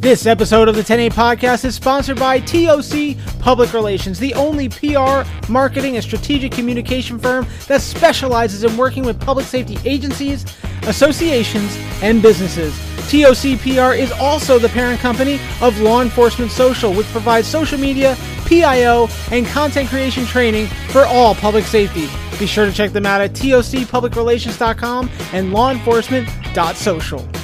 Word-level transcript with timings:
This 0.00 0.26
episode 0.26 0.68
of 0.68 0.76
the 0.76 0.82
108 0.82 1.12
podcast 1.12 1.64
is 1.64 1.74
sponsored 1.74 2.20
by 2.20 2.38
TOC 2.38 3.16
Public 3.40 3.72
Relations, 3.72 4.20
the 4.20 4.32
only 4.34 4.68
PR, 4.68 5.22
marketing, 5.50 5.96
and 5.96 6.04
strategic 6.04 6.52
communication 6.52 7.18
firm 7.18 7.48
that 7.66 7.82
specializes 7.82 8.62
in 8.62 8.76
working 8.76 9.04
with 9.04 9.20
public 9.20 9.44
safety 9.44 9.76
agencies, 9.84 10.46
associations, 10.82 11.76
and 12.00 12.22
businesses. 12.22 12.78
TOC 13.10 13.58
PR 13.60 13.92
is 13.92 14.12
also 14.12 14.56
the 14.60 14.68
parent 14.68 15.00
company 15.00 15.40
of 15.60 15.76
Law 15.80 16.00
Enforcement 16.00 16.52
Social, 16.52 16.94
which 16.94 17.06
provides 17.08 17.48
social 17.48 17.76
media, 17.76 18.16
PIO, 18.46 19.08
and 19.32 19.46
content 19.48 19.88
creation 19.88 20.24
training 20.26 20.68
for 20.90 21.06
all 21.06 21.34
public 21.34 21.64
safety. 21.64 22.08
Be 22.38 22.46
sure 22.46 22.66
to 22.66 22.72
check 22.72 22.92
them 22.92 23.04
out 23.04 23.20
at 23.20 23.32
tocpublicrelations.com 23.32 25.10
and 25.32 25.52
lawenforcement.social. 25.52 27.37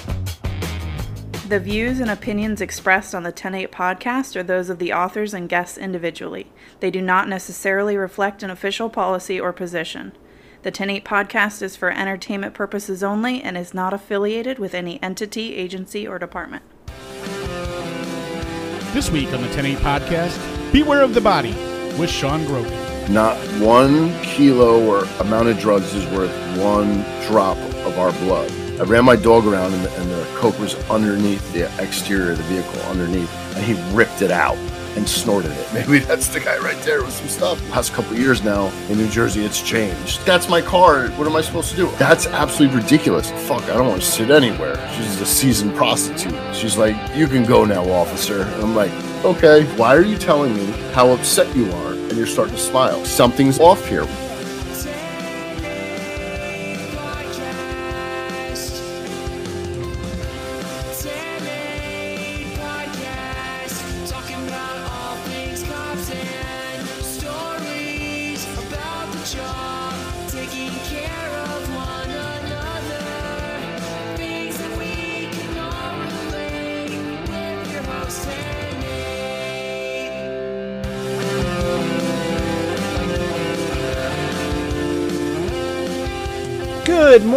The 1.47 1.61
views 1.61 2.01
and 2.01 2.11
opinions 2.11 2.63
expressed 2.63 3.15
on 3.15 3.23
the 3.23 3.29
108 3.29 3.71
podcast 3.71 4.35
are 4.35 4.43
those 4.43 4.71
of 4.71 4.79
the 4.79 4.95
authors 4.95 5.35
and 5.35 5.47
guests 5.47 5.77
individually. 5.77 6.51
They 6.81 6.91
do 6.91 7.03
not 7.03 7.29
necessarily 7.29 7.99
reflect 7.99 8.43
an 8.43 8.49
official 8.49 8.89
policy 8.89 9.39
or 9.39 9.53
position. 9.53 10.13
The 10.63 10.71
108 10.71 11.05
podcast 11.05 11.61
is 11.61 11.77
for 11.77 11.91
entertainment 11.91 12.55
purposes 12.55 13.03
only 13.03 13.43
and 13.43 13.59
is 13.59 13.75
not 13.75 13.93
affiliated 13.93 14.59
with 14.59 14.73
any 14.73 15.03
entity, 15.03 15.55
agency, 15.55 16.09
or 16.09 16.19
department. 16.19 16.63
This 18.95 19.11
week 19.11 19.31
on 19.35 19.43
the 19.43 19.49
108 19.49 19.77
podcast, 19.81 20.73
Beware 20.73 21.03
of 21.03 21.13
the 21.13 21.21
Body 21.21 21.53
with 21.99 22.09
Sean 22.09 22.47
Grogan. 22.47 22.73
Not 23.13 23.37
one 23.61 24.19
kilo 24.23 24.83
or 24.87 25.05
amount 25.21 25.49
of 25.49 25.59
drugs 25.59 25.93
is 25.93 26.07
worth 26.07 26.33
one 26.59 27.05
drop 27.29 27.59
of 27.85 27.99
our 27.99 28.13
blood. 28.13 28.64
I 28.81 28.83
ran 28.83 29.05
my 29.05 29.15
dog 29.15 29.47
around 29.47 29.73
and 29.73 29.85
the, 29.85 30.01
and 30.01 30.11
the 30.11 30.25
coke 30.37 30.59
was 30.59 30.75
underneath 30.91 31.53
the 31.53 31.71
exterior 31.81 32.33
of 32.33 32.39
the 32.39 32.45
vehicle, 32.45 32.81
underneath, 32.83 33.33
and 33.57 33.65
he 33.65 33.75
ripped 33.95 34.21
it 34.21 34.33
out 34.33 34.57
and 34.97 35.09
snorted 35.09 35.53
it. 35.53 35.69
Maybe 35.75 36.01
that's 36.01 36.27
the 36.29 36.41
guy 36.41 36.59
right 36.59 36.77
there 36.83 37.03
with 37.03 37.13
some 37.13 37.29
stuff. 37.29 37.71
Past 37.71 37.93
couple 37.93 38.17
years 38.17 38.43
now 38.43 38.73
in 38.89 38.99
New 38.99 39.09
Jersey, 39.09 39.45
it's 39.45 39.63
changed. 39.63 40.25
That's 40.27 40.49
my 40.49 40.61
car. 40.61 41.09
What 41.11 41.29
am 41.29 41.37
I 41.37 41.41
supposed 41.41 41.71
to 41.71 41.77
do? 41.77 41.91
That's 41.99 42.27
absolutely 42.27 42.79
ridiculous. 42.79 43.31
Fuck, 43.47 43.63
I 43.65 43.77
don't 43.77 43.87
want 43.87 44.03
to 44.03 44.07
sit 44.07 44.31
anywhere. 44.31 44.77
She's 44.97 45.21
a 45.21 45.27
seasoned 45.27 45.77
prostitute. 45.77 46.35
She's 46.55 46.77
like, 46.77 46.97
you 47.17 47.29
can 47.29 47.45
go 47.45 47.65
now, 47.65 47.89
officer. 47.89 48.43
And 48.43 48.63
I'm 48.63 48.75
like, 48.75 48.93
okay, 49.25 49.65
why 49.77 49.95
are 49.97 50.03
you 50.03 50.19
telling 50.19 50.55
me 50.55 50.67
how 50.93 51.11
upset 51.11 51.55
you 51.57 51.71
are? 51.71 51.93
And 51.93 52.13
you're 52.13 52.27
starting 52.27 52.57
to 52.57 52.61
smile. 52.61 53.05
Something's 53.05 53.61
off 53.61 53.87
here. 53.89 54.07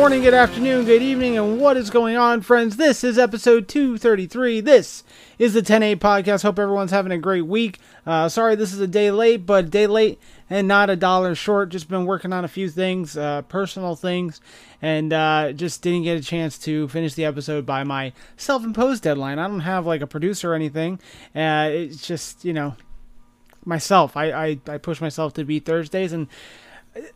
Morning, 0.07 0.23
good 0.23 0.33
afternoon, 0.33 0.85
good 0.85 1.01
evening, 1.01 1.37
and 1.37 1.59
what 1.59 1.75
is 1.75 1.89
going 1.89 2.15
on, 2.15 2.39
friends? 2.39 2.77
This 2.77 3.03
is 3.03 3.19
episode 3.19 3.67
233. 3.67 4.61
This 4.61 5.03
is 5.37 5.51
the 5.51 5.59
108 5.59 5.99
podcast. 5.99 6.43
Hope 6.43 6.59
everyone's 6.59 6.91
having 6.91 7.11
a 7.11 7.17
great 7.17 7.41
week. 7.41 7.77
Uh, 8.05 8.29
sorry, 8.29 8.55
this 8.55 8.71
is 8.71 8.79
a 8.79 8.87
day 8.87 9.11
late, 9.11 9.45
but 9.45 9.69
day 9.69 9.85
late 9.85 10.17
and 10.49 10.65
not 10.65 10.89
a 10.89 10.95
dollar 10.95 11.35
short. 11.35 11.67
Just 11.67 11.89
been 11.89 12.05
working 12.05 12.31
on 12.31 12.45
a 12.45 12.47
few 12.47 12.69
things, 12.69 13.17
uh, 13.17 13.41
personal 13.49 13.97
things, 13.97 14.39
and 14.81 15.11
uh, 15.11 15.51
just 15.51 15.81
didn't 15.81 16.03
get 16.03 16.17
a 16.17 16.23
chance 16.23 16.57
to 16.59 16.87
finish 16.87 17.13
the 17.15 17.25
episode 17.25 17.65
by 17.65 17.83
my 17.83 18.13
self 18.37 18.63
imposed 18.63 19.03
deadline. 19.03 19.39
I 19.39 19.47
don't 19.49 19.59
have 19.59 19.85
like 19.85 19.99
a 19.99 20.07
producer 20.07 20.53
or 20.53 20.55
anything. 20.55 21.01
Uh, 21.35 21.67
it's 21.69 22.07
just, 22.07 22.45
you 22.45 22.53
know, 22.53 22.77
myself. 23.65 24.15
I, 24.15 24.31
I, 24.31 24.59
I 24.69 24.77
push 24.77 25.01
myself 25.01 25.33
to 25.33 25.43
be 25.43 25.59
Thursdays, 25.59 26.13
and 26.13 26.29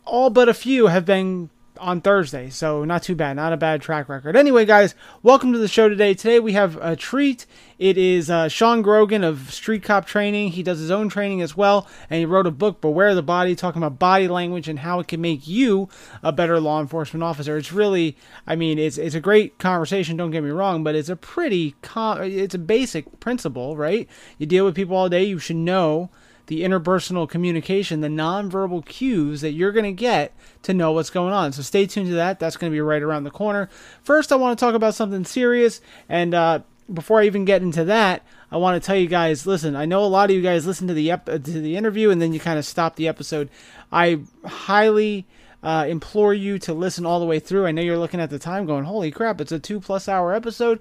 all 0.03 0.29
but 0.29 0.49
a 0.49 0.53
few 0.53 0.87
have 0.87 1.05
been 1.05 1.49
on 1.81 1.99
Thursday, 1.99 2.49
so 2.49 2.85
not 2.85 3.03
too 3.03 3.15
bad, 3.15 3.35
not 3.35 3.51
a 3.51 3.57
bad 3.57 3.81
track 3.81 4.07
record. 4.07 4.35
Anyway, 4.35 4.65
guys, 4.65 4.93
welcome 5.23 5.51
to 5.51 5.57
the 5.57 5.67
show 5.67 5.89
today. 5.89 6.13
Today 6.13 6.39
we 6.39 6.53
have 6.53 6.77
a 6.77 6.95
treat. 6.95 7.47
It 7.79 7.97
is 7.97 8.29
uh, 8.29 8.47
Sean 8.47 8.83
Grogan 8.83 9.23
of 9.23 9.51
Street 9.51 9.81
Cop 9.81 10.05
Training. 10.05 10.51
He 10.51 10.61
does 10.61 10.77
his 10.77 10.91
own 10.91 11.09
training 11.09 11.41
as 11.41 11.57
well, 11.57 11.87
and 12.09 12.19
he 12.19 12.25
wrote 12.25 12.45
a 12.45 12.51
book, 12.51 12.79
Beware 12.79 13.15
the 13.15 13.23
Body, 13.23 13.55
talking 13.55 13.81
about 13.81 13.97
body 13.97 14.27
language 14.27 14.67
and 14.67 14.79
how 14.79 14.99
it 14.99 15.07
can 15.07 15.19
make 15.19 15.47
you 15.47 15.89
a 16.21 16.31
better 16.31 16.59
law 16.59 16.79
enforcement 16.79 17.23
officer. 17.23 17.57
It's 17.57 17.73
really, 17.73 18.15
I 18.45 18.55
mean, 18.55 18.77
it's 18.77 18.99
it's 18.99 19.15
a 19.15 19.19
great 19.19 19.57
conversation. 19.57 20.15
Don't 20.15 20.31
get 20.31 20.43
me 20.43 20.51
wrong, 20.51 20.83
but 20.83 20.93
it's 20.93 21.09
a 21.09 21.15
pretty, 21.15 21.75
com- 21.81 22.21
it's 22.21 22.55
a 22.55 22.59
basic 22.59 23.19
principle, 23.19 23.75
right? 23.75 24.07
You 24.37 24.45
deal 24.45 24.65
with 24.65 24.75
people 24.75 24.95
all 24.95 25.09
day. 25.09 25.23
You 25.23 25.39
should 25.39 25.55
know 25.55 26.11
the 26.47 26.63
interpersonal 26.63 27.29
communication, 27.29 28.01
the 28.01 28.07
nonverbal 28.07 28.85
cues 28.85 29.41
that 29.41 29.51
you're 29.51 29.71
going 29.71 29.85
to 29.85 29.91
get 29.91 30.33
to 30.63 30.73
know 30.73 30.91
what's 30.91 31.09
going 31.09 31.33
on. 31.33 31.51
So 31.51 31.61
stay 31.61 31.85
tuned 31.85 32.07
to 32.07 32.15
that. 32.15 32.39
That's 32.39 32.57
going 32.57 32.71
to 32.71 32.75
be 32.75 32.81
right 32.81 33.01
around 33.01 33.23
the 33.23 33.31
corner. 33.31 33.69
First, 34.03 34.31
I 34.31 34.35
want 34.35 34.57
to 34.57 34.65
talk 34.65 34.75
about 34.75 34.95
something 34.95 35.25
serious. 35.25 35.81
And 36.09 36.33
uh, 36.33 36.59
before 36.91 37.21
I 37.21 37.25
even 37.25 37.45
get 37.45 37.61
into 37.61 37.83
that, 37.85 38.25
I 38.51 38.57
want 38.57 38.81
to 38.81 38.85
tell 38.85 38.97
you 38.97 39.07
guys 39.07 39.47
listen, 39.47 39.75
I 39.75 39.85
know 39.85 40.03
a 40.03 40.07
lot 40.07 40.29
of 40.29 40.35
you 40.35 40.41
guys 40.41 40.67
listen 40.67 40.87
to 40.87 40.93
the, 40.93 41.11
ep- 41.11 41.25
to 41.25 41.39
the 41.39 41.77
interview 41.77 42.09
and 42.09 42.21
then 42.21 42.33
you 42.33 42.39
kind 42.39 42.59
of 42.59 42.65
stop 42.65 42.95
the 42.95 43.07
episode. 43.07 43.49
I 43.91 44.21
highly. 44.45 45.25
Uh, 45.63 45.85
implore 45.87 46.33
you 46.33 46.57
to 46.57 46.73
listen 46.73 47.05
all 47.05 47.19
the 47.19 47.25
way 47.27 47.37
through. 47.37 47.67
I 47.67 47.71
know 47.71 47.83
you're 47.83 47.95
looking 47.95 48.19
at 48.19 48.31
the 48.31 48.39
time 48.39 48.65
going, 48.65 48.83
holy 48.83 49.11
crap, 49.11 49.39
it's 49.39 49.51
a 49.51 49.59
two 49.59 49.79
plus 49.79 50.09
hour 50.09 50.33
episode. 50.33 50.79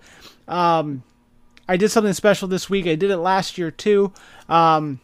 Um, 0.49 1.03
I 1.71 1.77
did 1.77 1.91
something 1.91 2.15
special 2.15 2.49
this 2.49 2.69
week. 2.69 2.87
I 2.87 2.97
did 2.97 3.11
it 3.11 3.19
last 3.19 3.57
year 3.57 3.71
too. 3.71 4.13
Um, 4.49 4.99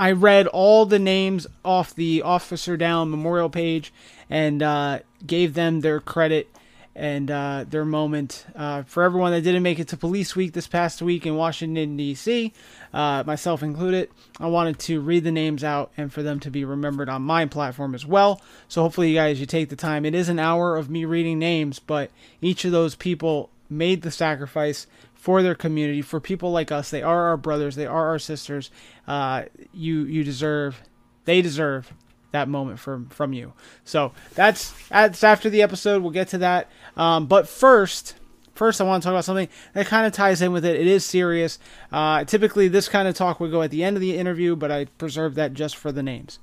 I 0.00 0.12
read 0.12 0.46
all 0.46 0.86
the 0.86 0.98
names 0.98 1.46
off 1.64 1.94
the 1.94 2.22
Officer 2.22 2.76
Down 2.76 3.10
memorial 3.10 3.50
page 3.50 3.92
and 4.30 4.62
uh, 4.62 5.00
gave 5.26 5.54
them 5.54 5.80
their 5.80 6.00
credit 6.00 6.48
and 6.94 7.30
uh, 7.30 7.64
their 7.68 7.84
moment. 7.84 8.44
Uh, 8.54 8.82
for 8.82 9.02
everyone 9.02 9.32
that 9.32 9.42
didn't 9.42 9.62
make 9.62 9.78
it 9.78 9.88
to 9.88 9.96
Police 9.96 10.36
Week 10.36 10.52
this 10.52 10.66
past 10.66 11.00
week 11.00 11.26
in 11.26 11.36
Washington, 11.36 11.96
D.C., 11.96 12.52
uh, 12.92 13.22
myself 13.26 13.62
included, 13.62 14.10
I 14.38 14.46
wanted 14.46 14.78
to 14.80 15.00
read 15.00 15.24
the 15.24 15.32
names 15.32 15.62
out 15.62 15.92
and 15.96 16.12
for 16.12 16.22
them 16.22 16.40
to 16.40 16.50
be 16.50 16.64
remembered 16.64 17.08
on 17.08 17.22
my 17.22 17.46
platform 17.46 17.94
as 17.94 18.04
well. 18.04 18.40
So 18.68 18.82
hopefully, 18.82 19.10
you 19.10 19.16
guys, 19.16 19.40
you 19.40 19.46
take 19.46 19.68
the 19.68 19.76
time. 19.76 20.04
It 20.04 20.14
is 20.14 20.28
an 20.28 20.38
hour 20.38 20.76
of 20.76 20.90
me 20.90 21.04
reading 21.04 21.38
names, 21.38 21.78
but 21.78 22.10
each 22.40 22.64
of 22.64 22.72
those 22.72 22.94
people 22.94 23.50
made 23.70 24.02
the 24.02 24.10
sacrifice 24.10 24.86
for 25.28 25.42
their 25.42 25.54
community, 25.54 26.00
for 26.00 26.20
people 26.20 26.52
like 26.52 26.72
us. 26.72 26.88
They 26.88 27.02
are 27.02 27.24
our 27.28 27.36
brothers, 27.36 27.76
they 27.76 27.84
are 27.84 28.08
our 28.08 28.18
sisters. 28.18 28.70
Uh, 29.06 29.44
you 29.74 30.04
you 30.04 30.24
deserve, 30.24 30.80
they 31.26 31.42
deserve 31.42 31.92
that 32.32 32.48
moment 32.48 32.78
from 32.78 33.10
from 33.10 33.34
you. 33.34 33.52
So 33.84 34.12
that's 34.34 34.72
that's 34.88 35.22
after 35.22 35.50
the 35.50 35.60
episode. 35.60 36.00
We'll 36.00 36.12
get 36.12 36.28
to 36.28 36.38
that. 36.38 36.70
Um, 36.96 37.26
but 37.26 37.46
first. 37.46 38.14
First, 38.54 38.80
I 38.80 38.84
want 38.84 39.02
to 39.02 39.06
talk 39.06 39.12
about 39.12 39.24
something 39.26 39.48
that 39.74 39.86
kind 39.86 40.04
of 40.04 40.12
ties 40.12 40.42
in 40.42 40.50
with 40.50 40.64
it. 40.64 40.80
It 40.80 40.86
is 40.86 41.04
serious. 41.04 41.60
Uh, 41.92 42.24
typically, 42.24 42.66
this 42.66 42.88
kind 42.88 43.06
of 43.06 43.14
talk 43.14 43.38
would 43.38 43.52
go 43.52 43.62
at 43.62 43.70
the 43.70 43.84
end 43.84 43.96
of 43.96 44.00
the 44.00 44.16
interview, 44.16 44.56
but 44.56 44.72
I 44.72 44.86
preserved 44.86 45.36
that 45.36 45.52
just 45.52 45.76
for 45.76 45.92
the 45.92 46.02
names. 46.02 46.40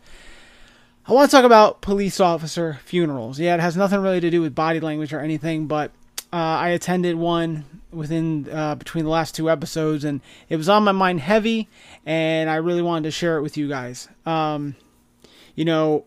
I 1.08 1.12
want 1.12 1.30
to 1.30 1.36
talk 1.36 1.44
about 1.44 1.82
police 1.82 2.22
officer 2.22 2.80
funerals. 2.86 3.38
Yeah, 3.38 3.56
it 3.56 3.60
has 3.60 3.76
nothing 3.76 4.00
really 4.00 4.22
to 4.22 4.30
do 4.30 4.42
with 4.42 4.56
body 4.56 4.80
language 4.80 5.12
or 5.12 5.20
anything, 5.20 5.68
but 5.68 5.92
uh, 6.34 6.36
I 6.36 6.70
attended 6.70 7.16
one 7.16 7.66
within 7.92 8.50
uh, 8.50 8.76
between 8.76 9.06
the 9.06 9.10
last 9.10 9.36
two 9.36 9.50
episodes, 9.50 10.04
and 10.04 10.22
it 10.50 10.58
was 10.58 10.70
on 10.70 10.84
my 10.84 10.92
mind 10.92 11.22
heavy, 11.22 11.70
and 12.06 12.50
I 12.50 12.56
really 12.56 12.82
wanted 12.82 13.04
to 13.04 13.12
share 13.12 13.38
it 13.38 13.42
with 13.42 13.58
you 13.58 13.70
guys. 13.70 14.08
Um, 14.26 14.76
you 15.56 15.66
know, 15.66 16.06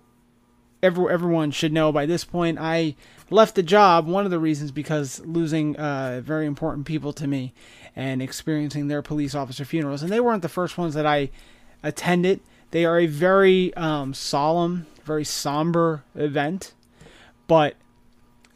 every, 0.82 1.12
everyone 1.12 1.50
should 1.50 1.72
know 1.72 1.92
by 1.92 2.06
this 2.06 2.24
point. 2.24 2.58
I 2.60 2.94
left 3.30 3.54
the 3.54 3.62
job. 3.62 4.06
One 4.06 4.24
of 4.24 4.30
the 4.30 4.38
reasons 4.38 4.70
because 4.70 5.20
losing 5.20 5.76
uh, 5.76 6.20
very 6.22 6.46
important 6.46 6.86
people 6.86 7.12
to 7.14 7.26
me, 7.26 7.54
and 7.96 8.20
experiencing 8.20 8.88
their 8.88 9.02
police 9.02 9.34
officer 9.34 9.64
funerals, 9.64 10.02
and 10.02 10.12
they 10.12 10.20
weren't 10.20 10.42
the 10.42 10.48
first 10.48 10.76
ones 10.78 10.94
that 10.94 11.06
I 11.06 11.30
attended. 11.82 12.40
They 12.70 12.84
are 12.84 12.98
a 12.98 13.06
very 13.06 13.72
um, 13.74 14.12
solemn, 14.12 14.86
very 15.04 15.24
somber 15.24 16.04
event, 16.14 16.74
but 17.46 17.76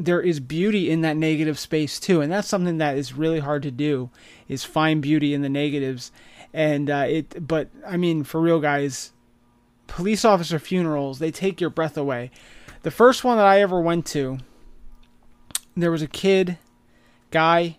there 0.05 0.21
is 0.21 0.41
beauty 0.41 0.91
in 0.91 1.01
that 1.01 1.17
negative 1.17 1.59
space 1.59 2.01
too 2.01 2.21
and 2.21 2.33
that's 2.33 2.49
something 2.49 2.79
that 2.79 2.97
is 2.97 3.15
really 3.15 3.41
hard 3.41 3.63
to 3.63 3.71
do 3.71 4.11
is 4.49 4.65
find 4.65 5.03
beauty 5.03 5.35
in 5.35 5.43
the 5.43 5.49
negatives 5.49 6.13
and 6.53 6.91
uh, 6.91 7.05
it 7.09 7.47
but 7.47 7.69
i 7.87 7.97
mean 7.97 8.25
for 8.25 8.41
real 8.41 8.61
guys 8.61 9.13
police 9.87 10.25
officer 10.25 10.59
funerals 10.59 11.19
they 11.19 11.31
take 11.31 11.61
your 11.61 11.71
breath 11.71 11.97
away 11.97 12.31
the 12.83 12.91
first 12.91 13.25
one 13.25 13.37
that 13.37 13.47
i 13.47 13.61
ever 13.61 13.81
went 13.81 14.07
to 14.07 14.39
there 15.77 15.91
was 15.91 16.03
a 16.03 16.09
kid 16.09 16.59
guy 17.31 17.77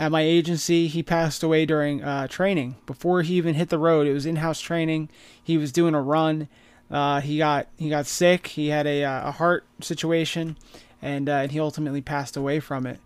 at 0.00 0.10
my 0.10 0.22
agency. 0.22 0.88
He 0.88 1.02
passed 1.02 1.42
away 1.42 1.66
during 1.66 2.02
uh, 2.02 2.26
training 2.26 2.76
before 2.86 3.22
he 3.22 3.34
even 3.34 3.54
hit 3.54 3.68
the 3.68 3.78
road. 3.78 4.06
It 4.06 4.14
was 4.14 4.26
in-house 4.26 4.60
training. 4.60 5.10
He 5.42 5.58
was 5.58 5.70
doing 5.70 5.94
a 5.94 6.00
run. 6.00 6.48
Uh, 6.90 7.20
he 7.20 7.38
got 7.38 7.68
he 7.76 7.90
got 7.90 8.06
sick. 8.06 8.48
He 8.48 8.68
had 8.68 8.86
a, 8.86 9.04
uh, 9.04 9.28
a 9.28 9.30
heart 9.32 9.64
situation, 9.80 10.56
and 11.02 11.28
uh, 11.28 11.32
and 11.32 11.52
he 11.52 11.60
ultimately 11.60 12.00
passed 12.00 12.36
away 12.36 12.60
from 12.60 12.86
it. 12.86 12.98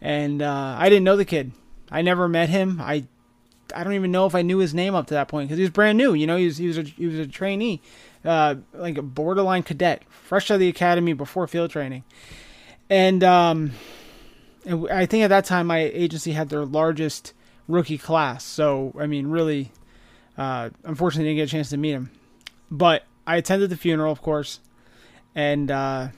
And 0.00 0.42
uh, 0.42 0.76
I 0.78 0.88
didn't 0.88 1.04
know 1.04 1.16
the 1.16 1.24
kid. 1.24 1.52
I 1.90 2.02
never 2.02 2.28
met 2.28 2.48
him. 2.48 2.80
I 2.80 3.06
I 3.74 3.84
don't 3.84 3.94
even 3.94 4.12
know 4.12 4.26
if 4.26 4.34
I 4.34 4.42
knew 4.42 4.58
his 4.58 4.74
name 4.74 4.94
up 4.94 5.06
to 5.08 5.14
that 5.14 5.28
point 5.28 5.48
because 5.48 5.58
he 5.58 5.62
was 5.62 5.70
brand 5.70 5.98
new. 5.98 6.14
You 6.14 6.26
know, 6.26 6.36
he 6.36 6.46
was 6.46 6.56
he 6.56 6.66
was 6.66 6.78
a, 6.78 6.82
he 6.82 7.06
was 7.06 7.18
a 7.18 7.26
trainee, 7.26 7.80
uh, 8.24 8.56
like 8.74 8.98
a 8.98 9.02
borderline 9.02 9.62
cadet, 9.62 10.02
fresh 10.08 10.50
out 10.50 10.54
of 10.54 10.60
the 10.60 10.68
academy 10.68 11.12
before 11.12 11.46
field 11.46 11.70
training, 11.70 12.04
and 12.90 13.24
um, 13.24 13.72
and 14.64 14.88
I 14.90 15.06
think 15.06 15.24
at 15.24 15.28
that 15.28 15.44
time 15.44 15.66
my 15.66 15.78
agency 15.78 16.32
had 16.32 16.48
their 16.48 16.64
largest 16.64 17.32
rookie 17.68 17.98
class. 17.98 18.44
So 18.44 18.94
I 18.98 19.06
mean, 19.06 19.28
really, 19.28 19.72
uh, 20.36 20.70
unfortunately, 20.84 21.30
didn't 21.30 21.36
get 21.38 21.48
a 21.48 21.52
chance 21.52 21.70
to 21.70 21.76
meet 21.76 21.92
him, 21.92 22.10
but 22.70 23.04
I 23.26 23.36
attended 23.36 23.70
the 23.70 23.76
funeral, 23.76 24.12
of 24.12 24.22
course, 24.22 24.60
and 25.34 25.70
uh, 25.70 26.08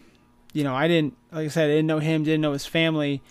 you 0.58 0.64
know, 0.64 0.74
I 0.74 0.88
didn't, 0.88 1.16
like 1.30 1.44
I 1.44 1.48
said, 1.48 1.70
I 1.70 1.74
didn't 1.74 1.86
know 1.86 2.00
him, 2.00 2.24
didn't 2.24 2.40
know 2.40 2.52
his 2.52 2.66
family, 2.66 3.22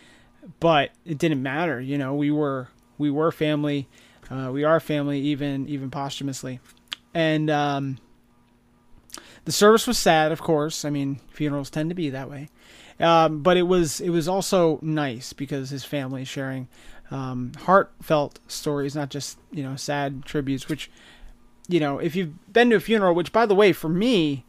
but 0.61 0.91
it 1.05 1.17
didn't 1.17 1.43
matter. 1.43 1.81
You 1.81 1.97
know, 1.97 2.15
we 2.15 2.31
were 2.31 2.69
we 2.97 3.11
were 3.11 3.33
family, 3.33 3.89
uh, 4.31 4.49
we 4.53 4.63
are 4.63 4.79
family, 4.79 5.19
even 5.19 5.67
even 5.67 5.91
posthumously, 5.91 6.61
and 7.13 7.49
um, 7.49 7.97
the 9.43 9.51
service 9.51 9.85
was 9.85 9.97
sad, 9.97 10.31
of 10.31 10.41
course. 10.41 10.85
I 10.85 10.89
mean, 10.89 11.19
funerals 11.27 11.69
tend 11.69 11.89
to 11.89 11.95
be 11.95 12.09
that 12.11 12.29
way. 12.29 12.47
Um, 12.97 13.43
but 13.43 13.57
it 13.57 13.63
was 13.63 13.99
it 13.99 14.09
was 14.09 14.29
also 14.29 14.79
nice 14.81 15.33
because 15.33 15.69
his 15.69 15.83
family 15.83 16.23
sharing 16.23 16.69
um, 17.11 17.51
heartfelt 17.63 18.39
stories, 18.47 18.95
not 18.95 19.09
just 19.09 19.37
you 19.51 19.63
know 19.63 19.75
sad 19.75 20.23
tributes. 20.23 20.69
Which 20.69 20.89
you 21.67 21.81
know, 21.81 21.99
if 21.99 22.15
you've 22.15 22.53
been 22.53 22.69
to 22.69 22.77
a 22.77 22.79
funeral, 22.79 23.13
which 23.13 23.33
by 23.33 23.45
the 23.45 23.53
way, 23.53 23.73
for 23.73 23.89
me, 23.89 24.45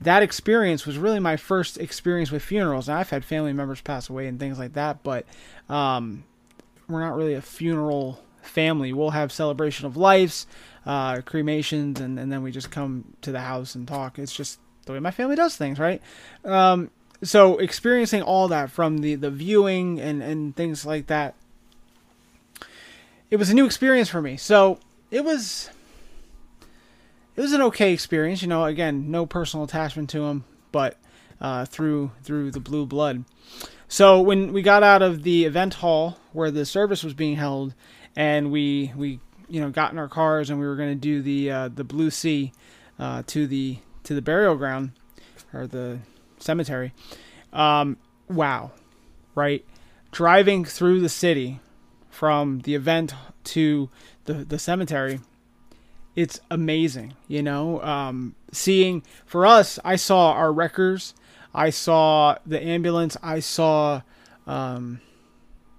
that 0.00 0.22
experience 0.22 0.86
was 0.86 0.98
really 0.98 1.20
my 1.20 1.36
first 1.36 1.78
experience 1.78 2.30
with 2.30 2.42
funerals. 2.42 2.88
Now, 2.88 2.98
I've 2.98 3.10
had 3.10 3.24
family 3.24 3.52
members 3.52 3.80
pass 3.80 4.08
away 4.08 4.26
and 4.26 4.38
things 4.38 4.58
like 4.58 4.72
that, 4.74 5.02
but 5.02 5.26
um, 5.68 6.24
we're 6.88 7.00
not 7.00 7.14
really 7.14 7.34
a 7.34 7.42
funeral 7.42 8.22
family. 8.42 8.92
We'll 8.92 9.10
have 9.10 9.30
celebration 9.30 9.86
of 9.86 9.96
lives, 9.96 10.46
uh, 10.86 11.20
cremations, 11.22 12.00
and, 12.00 12.18
and 12.18 12.32
then 12.32 12.42
we 12.42 12.50
just 12.50 12.70
come 12.70 13.12
to 13.22 13.32
the 13.32 13.40
house 13.40 13.74
and 13.74 13.86
talk. 13.86 14.18
It's 14.18 14.34
just 14.34 14.58
the 14.86 14.92
way 14.92 14.98
my 15.00 15.10
family 15.10 15.36
does 15.36 15.56
things, 15.56 15.78
right? 15.78 16.00
Um, 16.44 16.90
so 17.22 17.58
experiencing 17.58 18.22
all 18.22 18.48
that 18.48 18.70
from 18.70 18.98
the 18.98 19.14
the 19.14 19.30
viewing 19.30 20.00
and 20.00 20.22
and 20.22 20.56
things 20.56 20.86
like 20.86 21.06
that 21.08 21.34
it 23.30 23.36
was 23.36 23.50
a 23.50 23.54
new 23.54 23.66
experience 23.66 24.08
for 24.08 24.22
me 24.22 24.36
so 24.36 24.78
it 25.10 25.24
was 25.24 25.70
it 27.40 27.42
was 27.42 27.54
an 27.54 27.62
okay 27.62 27.94
experience 27.94 28.42
you 28.42 28.48
know 28.48 28.64
again 28.64 29.10
no 29.10 29.24
personal 29.24 29.64
attachment 29.64 30.10
to 30.10 30.24
him 30.24 30.44
but 30.72 30.98
uh, 31.40 31.64
through 31.64 32.10
through 32.22 32.50
the 32.50 32.60
blue 32.60 32.84
blood 32.84 33.24
so 33.88 34.20
when 34.20 34.52
we 34.52 34.60
got 34.60 34.82
out 34.82 35.00
of 35.00 35.22
the 35.22 35.46
event 35.46 35.72
hall 35.74 36.18
where 36.34 36.50
the 36.50 36.66
service 36.66 37.02
was 37.02 37.14
being 37.14 37.36
held 37.36 37.74
and 38.14 38.52
we 38.52 38.92
we 38.94 39.20
you 39.48 39.58
know 39.58 39.70
got 39.70 39.90
in 39.90 39.98
our 39.98 40.06
cars 40.06 40.50
and 40.50 40.60
we 40.60 40.66
were 40.66 40.76
going 40.76 40.90
to 40.90 40.94
do 40.94 41.22
the 41.22 41.50
uh, 41.50 41.68
the 41.68 41.82
blue 41.82 42.10
sea 42.10 42.52
uh, 42.98 43.22
to 43.26 43.46
the 43.46 43.78
to 44.04 44.14
the 44.14 44.20
burial 44.20 44.54
ground 44.54 44.92
or 45.52 45.66
the 45.66 45.98
cemetery. 46.38 46.92
Um, 47.52 47.96
wow, 48.28 48.72
right? 49.34 49.64
Driving 50.12 50.64
through 50.64 51.00
the 51.00 51.08
city 51.08 51.60
from 52.10 52.60
the 52.60 52.74
event 52.74 53.14
to 53.44 53.88
the 54.26 54.34
the 54.44 54.58
cemetery, 54.58 55.20
it's 56.20 56.38
amazing. 56.50 57.14
You 57.28 57.42
know, 57.42 57.82
um, 57.82 58.34
seeing 58.52 59.02
for 59.24 59.46
us, 59.46 59.78
I 59.84 59.96
saw 59.96 60.32
our 60.32 60.52
wreckers, 60.52 61.14
I 61.54 61.70
saw 61.70 62.36
the 62.44 62.62
ambulance, 62.62 63.16
I 63.22 63.40
saw 63.40 64.02
um, 64.46 65.00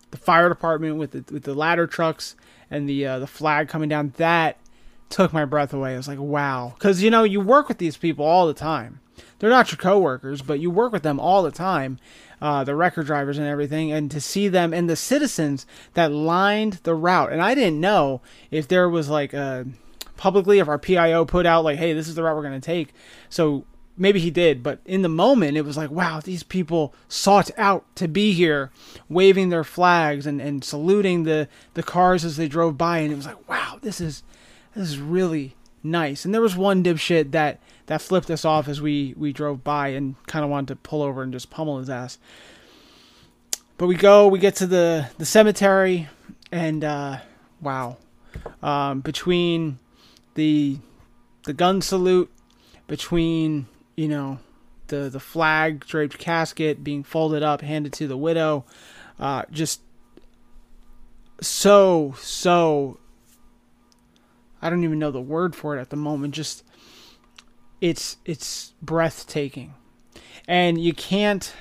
the 0.10 0.18
fire 0.18 0.50
department 0.50 0.98
with 0.98 1.12
the 1.12 1.34
with 1.34 1.44
the 1.44 1.54
ladder 1.54 1.86
trucks 1.86 2.36
and 2.72 2.90
the 2.90 3.06
uh, 3.06 3.20
the 3.20 3.28
flag 3.28 3.70
coming 3.70 3.90
down. 3.90 4.14
That 4.18 4.58
took 5.10 5.32
my 5.32 5.46
breath 5.46 5.74
away. 5.74 5.94
I 5.94 5.98
was 5.98 6.08
like, 6.08 6.20
wow, 6.20 6.74
because 6.76 7.04
you 7.04 7.12
know 7.12 7.24
you 7.24 7.40
work 7.40 7.68
with 7.68 7.78
these 7.78 7.98
people 7.98 8.26
all 8.26 8.48
the 8.48 8.54
time 8.54 9.02
they're 9.42 9.50
not 9.50 9.72
your 9.72 9.78
coworkers, 9.78 10.44
but 10.44 10.60
you 10.60 10.70
work 10.70 10.94
with 10.94 11.02
them 11.02 11.20
all 11.20 11.42
the 11.42 11.52
time, 11.52 11.98
uh, 12.42 12.64
the 12.64 12.76
wrecker 12.76 13.02
drivers 13.02 13.40
and 13.40 13.48
everything, 13.48 13.92
and 13.92 14.12
to 14.12 14.22
see 14.22 14.48
them 14.48 14.72
and 14.72 14.88
the 14.88 14.96
citizens 14.96 15.66
that 15.96 16.12
lined 16.12 16.74
the 16.84 16.94
route. 16.94 17.32
And 17.32 17.42
I 17.42 17.56
didn't 17.56 17.80
know 17.80 18.22
if 18.52 18.68
there 18.68 18.88
was 18.88 19.10
like 19.10 19.34
a 19.34 19.66
publicly 20.22 20.60
if 20.60 20.68
our 20.68 20.78
PIO 20.78 21.26
put 21.26 21.48
out 21.48 21.64
like, 21.64 21.80
hey, 21.80 21.94
this 21.94 22.08
is 22.08 22.14
the 22.14 22.22
route 22.22 22.36
we're 22.36 22.44
going 22.44 22.62
to 22.62 22.64
take. 22.64 22.94
So 23.28 23.66
maybe 23.98 24.20
he 24.20 24.30
did, 24.30 24.62
but 24.62 24.80
in 24.86 25.02
the 25.02 25.10
moment 25.10 25.58
it 25.58 25.66
was 25.66 25.78
like, 25.78 25.90
wow, 25.90 26.20
these 26.20 26.44
people 26.44 26.94
sought 27.08 27.50
out 27.58 27.88
to 27.96 28.08
be 28.08 28.32
here, 28.32 28.70
waving 29.10 29.50
their 29.50 29.64
flags 29.64 30.28
and, 30.28 30.40
and 30.40 30.64
saluting 30.64 31.24
the, 31.24 31.48
the 31.74 31.82
cars 31.82 32.24
as 32.24 32.38
they 32.38 32.48
drove 32.48 32.78
by, 32.78 33.00
and 33.00 33.12
it 33.12 33.16
was 33.16 33.26
like, 33.26 33.50
wow, 33.50 33.80
this 33.82 34.00
is 34.00 34.22
this 34.76 34.90
is 34.90 35.00
really 35.00 35.56
nice. 35.82 36.24
And 36.24 36.32
there 36.32 36.40
was 36.40 36.56
one 36.56 36.84
dipshit 36.84 37.32
that 37.32 37.60
that 37.88 38.00
flipped 38.00 38.30
us 38.30 38.46
off 38.46 38.68
as 38.68 38.80
we 38.80 39.16
we 39.18 39.34
drove 39.34 39.64
by 39.64 39.88
and 39.88 40.16
kind 40.28 40.46
of 40.46 40.52
wanted 40.52 40.68
to 40.68 40.76
pull 40.76 41.02
over 41.02 41.24
and 41.24 41.34
just 41.34 41.50
pummel 41.50 41.80
his 41.80 41.90
ass. 41.90 42.20
But 43.80 43.88
we 43.88 43.96
go, 43.96 44.28
we 44.28 44.38
get 44.38 44.58
to 44.58 44.68
the 44.68 45.10
the 45.18 45.26
cemetery, 45.26 46.10
and 46.52 46.84
uh, 46.84 47.18
wow, 47.60 47.98
um, 48.62 49.02
between 49.02 49.80
the 50.36 50.80
the 51.46 51.54
gun 51.54 51.82
salute, 51.82 52.32
between 52.88 53.68
you 53.96 54.08
know 54.08 54.40
the 54.88 55.10
the 55.10 55.20
flag 55.20 55.86
draped 55.86 56.18
casket 56.18 56.84
being 56.84 57.04
folded 57.04 57.44
up, 57.44 57.62
handed 57.62 57.94
to 57.94 58.08
the 58.08 58.18
widow, 58.18 58.66
uh, 59.20 59.44
just 59.52 59.82
so 61.42 62.16
so 62.20 63.00
I 64.62 64.70
don't 64.70 64.84
even 64.84 65.00
know 65.00 65.12
the 65.12 65.22
word 65.22 65.56
for 65.56 65.78
it 65.78 65.82
at 65.82 65.90
the 65.90 65.96
moment. 65.96 66.36
Just 66.36 66.64
it's 67.82 68.18
it's 68.26 68.74
breathtaking, 68.82 69.74
and 70.48 70.80
you 70.80 70.94
can't, 70.94 71.52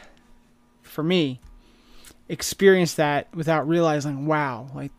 for 0.82 1.02
me, 1.02 1.40
experience 2.28 2.94
that 2.94 3.34
without 3.34 3.66
realizing, 3.66 4.26
wow, 4.26 4.68
like 4.74 4.92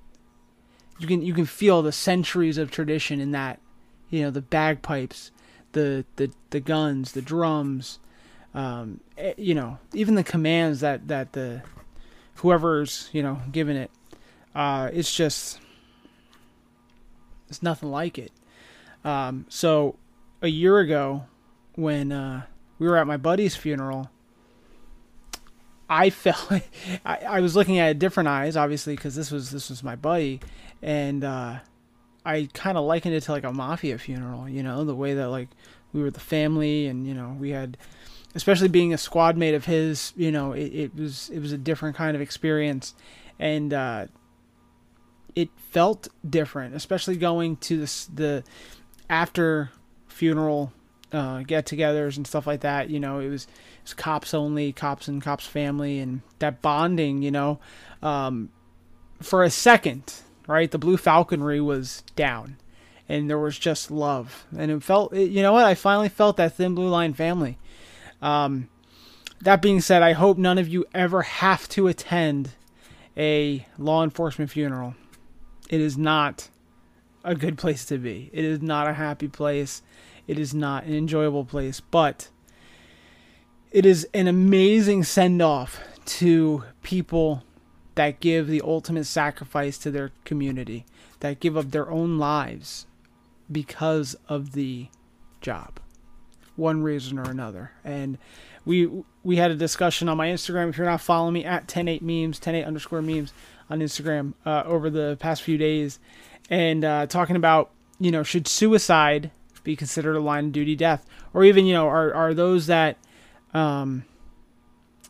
you 0.97 1.07
can 1.07 1.21
you 1.21 1.33
can 1.33 1.45
feel 1.45 1.81
the 1.81 1.91
centuries 1.91 2.57
of 2.57 2.71
tradition 2.71 3.19
in 3.19 3.31
that, 3.31 3.59
you 4.11 4.21
know, 4.21 4.29
the 4.29 4.41
bagpipes, 4.41 5.31
the 5.71 6.05
the 6.17 6.31
the 6.51 6.59
guns, 6.59 7.13
the 7.13 7.21
drums, 7.21 7.97
um, 8.53 8.99
eh, 9.17 9.33
you 9.37 9.55
know, 9.55 9.79
even 9.93 10.15
the 10.15 10.23
commands 10.23 10.81
that 10.81 11.07
that 11.07 11.33
the 11.33 11.63
whoever's 12.35 13.09
you 13.11 13.23
know 13.23 13.41
giving 13.51 13.77
it, 13.77 13.89
uh, 14.53 14.89
it's 14.93 15.15
just 15.15 15.59
it's 17.49 17.63
nothing 17.63 17.89
like 17.89 18.19
it. 18.19 18.31
Um, 19.03 19.45
so 19.49 19.95
a 20.41 20.47
year 20.47 20.79
ago, 20.79 21.25
when 21.75 22.11
uh, 22.11 22.43
we 22.77 22.87
were 22.87 22.97
at 22.97 23.07
my 23.07 23.17
buddy's 23.17 23.55
funeral, 23.55 24.09
I 25.89 26.09
felt 26.09 26.51
I, 27.05 27.17
I 27.17 27.39
was 27.39 27.55
looking 27.55 27.79
at 27.79 27.91
it 27.91 27.99
different 27.99 28.29
eyes, 28.29 28.57
obviously, 28.57 28.95
because 28.95 29.15
this 29.15 29.31
was 29.31 29.51
this 29.51 29.69
was 29.69 29.83
my 29.83 29.95
buddy, 29.95 30.39
and 30.81 31.23
uh, 31.23 31.59
I 32.25 32.49
kind 32.53 32.77
of 32.77 32.85
likened 32.85 33.15
it 33.15 33.21
to 33.23 33.31
like 33.31 33.43
a 33.43 33.51
mafia 33.51 33.97
funeral. 33.97 34.47
You 34.47 34.63
know, 34.63 34.83
the 34.83 34.95
way 34.95 35.13
that 35.15 35.29
like 35.29 35.49
we 35.93 36.01
were 36.01 36.11
the 36.11 36.19
family, 36.19 36.87
and 36.87 37.07
you 37.07 37.13
know 37.13 37.35
we 37.39 37.49
had, 37.49 37.77
especially 38.35 38.67
being 38.67 38.93
a 38.93 38.97
squad 38.97 39.37
mate 39.37 39.55
of 39.55 39.65
his. 39.65 40.13
You 40.15 40.31
know, 40.31 40.53
it, 40.53 40.73
it 40.73 40.95
was 40.95 41.29
it 41.29 41.39
was 41.39 41.51
a 41.51 41.57
different 41.57 41.95
kind 41.95 42.15
of 42.15 42.21
experience, 42.21 42.93
and 43.39 43.73
uh, 43.73 44.07
it 45.35 45.49
felt 45.71 46.07
different, 46.27 46.75
especially 46.75 47.17
going 47.17 47.57
to 47.57 47.85
the 48.13 48.43
after 49.09 49.71
funeral 50.07 50.71
uh, 51.11 51.41
get-togethers 51.41 52.17
and 52.17 52.27
stuff 52.27 52.47
like 52.47 52.61
that. 52.61 52.89
You 52.89 52.99
know, 52.99 53.19
it 53.19 53.29
was 53.29 53.45
it 53.45 53.83
was 53.83 53.93
cops 53.93 54.33
only, 54.33 54.71
cops 54.71 55.07
and 55.07 55.21
cops 55.21 55.47
family, 55.47 55.99
and 55.99 56.21
that 56.39 56.61
bonding. 56.61 57.21
You 57.23 57.31
know, 57.31 57.59
um, 58.03 58.49
for 59.21 59.43
a 59.43 59.49
second, 59.49 60.13
right? 60.47 60.69
The 60.69 60.77
Blue 60.77 60.97
Falconry 60.97 61.61
was 61.61 62.03
down, 62.15 62.57
and 63.07 63.29
there 63.29 63.39
was 63.39 63.57
just 63.57 63.91
love, 63.91 64.45
and 64.57 64.71
it 64.71 64.83
felt. 64.83 65.13
You 65.13 65.41
know 65.41 65.53
what? 65.53 65.65
I 65.65 65.75
finally 65.75 66.09
felt 66.09 66.37
that 66.37 66.55
Thin 66.55 66.75
Blue 66.75 66.89
Line 66.89 67.13
family. 67.13 67.57
Um, 68.21 68.69
that 69.41 69.61
being 69.61 69.81
said, 69.81 70.03
I 70.03 70.13
hope 70.13 70.37
none 70.37 70.57
of 70.57 70.67
you 70.67 70.85
ever 70.93 71.23
have 71.23 71.67
to 71.69 71.87
attend 71.87 72.51
a 73.17 73.65
law 73.77 74.03
enforcement 74.03 74.51
funeral 74.51 74.95
it 75.71 75.79
is 75.79 75.97
not 75.97 76.49
a 77.23 77.33
good 77.33 77.57
place 77.57 77.85
to 77.85 77.97
be. 77.97 78.29
It 78.33 78.43
is 78.43 78.61
not 78.61 78.87
a 78.87 78.93
happy 78.93 79.29
place. 79.29 79.81
It 80.27 80.37
is 80.37 80.53
not 80.53 80.83
an 80.83 80.93
enjoyable 80.93 81.45
place, 81.45 81.79
but 81.79 82.27
it 83.71 83.85
is 83.85 84.05
an 84.13 84.27
amazing 84.27 85.05
send 85.05 85.41
off 85.41 85.79
to 86.05 86.65
people 86.83 87.43
that 87.95 88.19
give 88.19 88.47
the 88.47 88.61
ultimate 88.61 89.05
sacrifice 89.05 89.77
to 89.79 89.91
their 89.91 90.11
community, 90.23 90.85
that 91.19 91.39
give 91.39 91.57
up 91.57 91.71
their 91.71 91.89
own 91.89 92.17
lives 92.17 92.85
because 93.51 94.15
of 94.27 94.53
the 94.53 94.87
job, 95.41 95.79
one 96.55 96.83
reason 96.83 97.19
or 97.19 97.29
another. 97.29 97.71
And 97.83 98.17
we 98.65 98.89
we 99.23 99.37
had 99.37 99.51
a 99.51 99.55
discussion 99.55 100.09
on 100.09 100.17
my 100.17 100.27
Instagram. 100.27 100.69
If 100.69 100.77
you're 100.77 100.87
not 100.87 101.01
following 101.01 101.33
me 101.33 101.45
at 101.45 101.63
108 101.63 102.01
memes, 102.01 102.39
108 102.39 102.63
underscore 102.63 103.01
memes 103.01 103.33
on 103.69 103.79
Instagram 103.79 104.33
uh, 104.45 104.63
over 104.65 104.89
the 104.89 105.17
past 105.19 105.41
few 105.41 105.57
days, 105.57 105.99
and 106.49 106.85
uh, 106.85 107.07
talking 107.07 107.35
about 107.35 107.71
you 107.99 108.11
know 108.11 108.23
should 108.23 108.47
suicide 108.47 109.31
be 109.63 109.75
considered 109.75 110.15
a 110.15 110.19
line 110.19 110.47
of 110.47 110.51
duty 110.51 110.75
death, 110.75 111.05
or 111.33 111.43
even 111.43 111.65
you 111.65 111.73
know 111.73 111.87
are 111.87 112.13
are 112.13 112.33
those 112.33 112.67
that 112.67 112.97
um, 113.53 114.05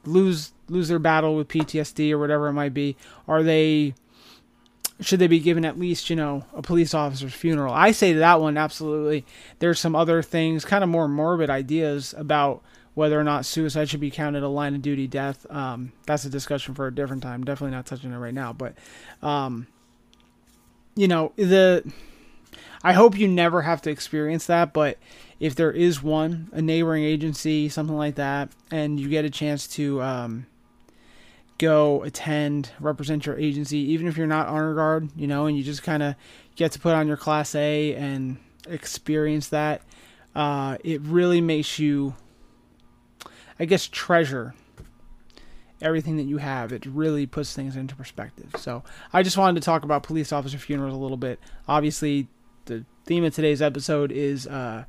lose 0.06 0.54
lose 0.72 0.88
their 0.88 1.00
battle 1.00 1.36
with 1.36 1.48
PTSD 1.48 2.12
or 2.12 2.18
whatever 2.18 2.48
it 2.48 2.54
might 2.54 2.74
be, 2.74 2.96
are 3.28 3.44
they 3.44 3.94
should 5.02 5.20
they 5.20 5.28
be 5.28 5.40
given 5.40 5.66
at 5.66 5.80
least 5.80 6.10
you 6.10 6.16
know 6.16 6.46
a 6.56 6.62
police 6.62 6.94
officer's 6.94 7.34
funeral? 7.34 7.74
I 7.74 7.92
say 7.92 8.14
to 8.14 8.20
that 8.20 8.40
one 8.40 8.58
absolutely. 8.58 9.26
There's 9.60 9.80
some 9.80 9.96
other 9.96 10.22
things, 10.22 10.64
kind 10.64 10.84
of 10.84 10.90
more 10.90 11.08
morbid 11.08 11.50
ideas 11.50 12.14
about 12.18 12.64
whether 12.94 13.20
or 13.20 13.24
not 13.24 13.46
suicide 13.46 13.90
should 13.90 14.00
be 14.00 14.12
counted 14.12 14.44
a 14.44 14.48
line 14.48 14.76
of 14.76 14.82
duty 14.82 15.08
death. 15.08 15.46
Um, 15.50 15.94
that's 16.06 16.26
a 16.26 16.30
discussion 16.30 16.76
for 16.76 16.88
a 16.88 16.94
different 16.94 17.24
time. 17.24 17.44
Definitely 17.44 17.76
not 17.76 17.86
touching 17.86 18.12
it 18.12 18.18
right 18.18 18.34
now, 18.34 18.54
but 18.54 18.76
um, 19.22 19.68
you 20.96 21.08
know 21.08 21.34
the. 21.36 21.90
I 22.84 22.94
hope 22.94 23.16
you 23.18 23.28
never 23.28 23.62
have 23.62 23.84
to 23.84 23.92
experience 23.92 24.48
that, 24.48 24.74
but 24.74 24.98
if 25.40 25.54
there 25.54 25.72
is 25.72 26.02
one, 26.02 26.50
a 26.52 26.62
neighboring 26.64 27.04
agency, 27.04 27.70
something 27.70 27.96
like 27.96 28.16
that, 28.16 28.50
and 28.72 29.00
you 29.00 29.08
get 29.08 29.24
a 29.24 29.30
chance 29.30 29.68
to 29.70 30.02
um, 30.02 30.48
go 31.62 32.02
attend, 32.02 32.72
represent 32.80 33.28
your 33.28 33.38
agency, 33.38 33.78
even 33.78 34.08
if 34.08 34.18
you're 34.18 34.26
not 34.26 34.48
honor 34.48 34.74
guard, 34.74 35.10
you 35.16 35.28
know, 35.28 35.46
and 35.46 35.56
you 35.56 35.64
just 35.64 35.84
kind 35.84 36.02
of 36.02 36.16
get 36.56 36.72
to 36.72 36.80
put 36.80 36.96
on 36.96 37.08
your 37.08 37.18
class 37.18 37.54
A 37.54 37.94
and 37.94 38.38
experience 38.68 39.50
that, 39.50 39.84
uh, 40.36 40.78
it 40.84 41.02
really 41.02 41.40
makes 41.40 41.78
you, 41.78 42.16
I 43.60 43.66
guess, 43.66 43.88
treasure 43.88 44.56
everything 45.84 46.18
that 46.18 46.24
you 46.24 46.38
have. 46.38 46.72
It 46.74 46.84
really 46.88 47.28
puts 47.28 47.54
things 47.54 47.76
into 47.76 47.96
perspective. 47.96 48.50
So 48.58 48.84
I 49.14 49.22
just 49.22 49.38
wanted 49.38 49.62
to 49.62 49.66
talk 49.66 49.84
about 49.84 50.02
police 50.02 50.32
officer 50.32 50.58
funerals 50.58 50.96
a 50.96 50.98
little 50.98 51.16
bit. 51.16 51.40
Obviously, 51.68 52.28
the 52.66 52.86
theme 53.06 53.24
of 53.24 53.36
today's 53.36 53.62
episode 53.62 54.12
is 54.12 54.48
uh, 54.48 54.86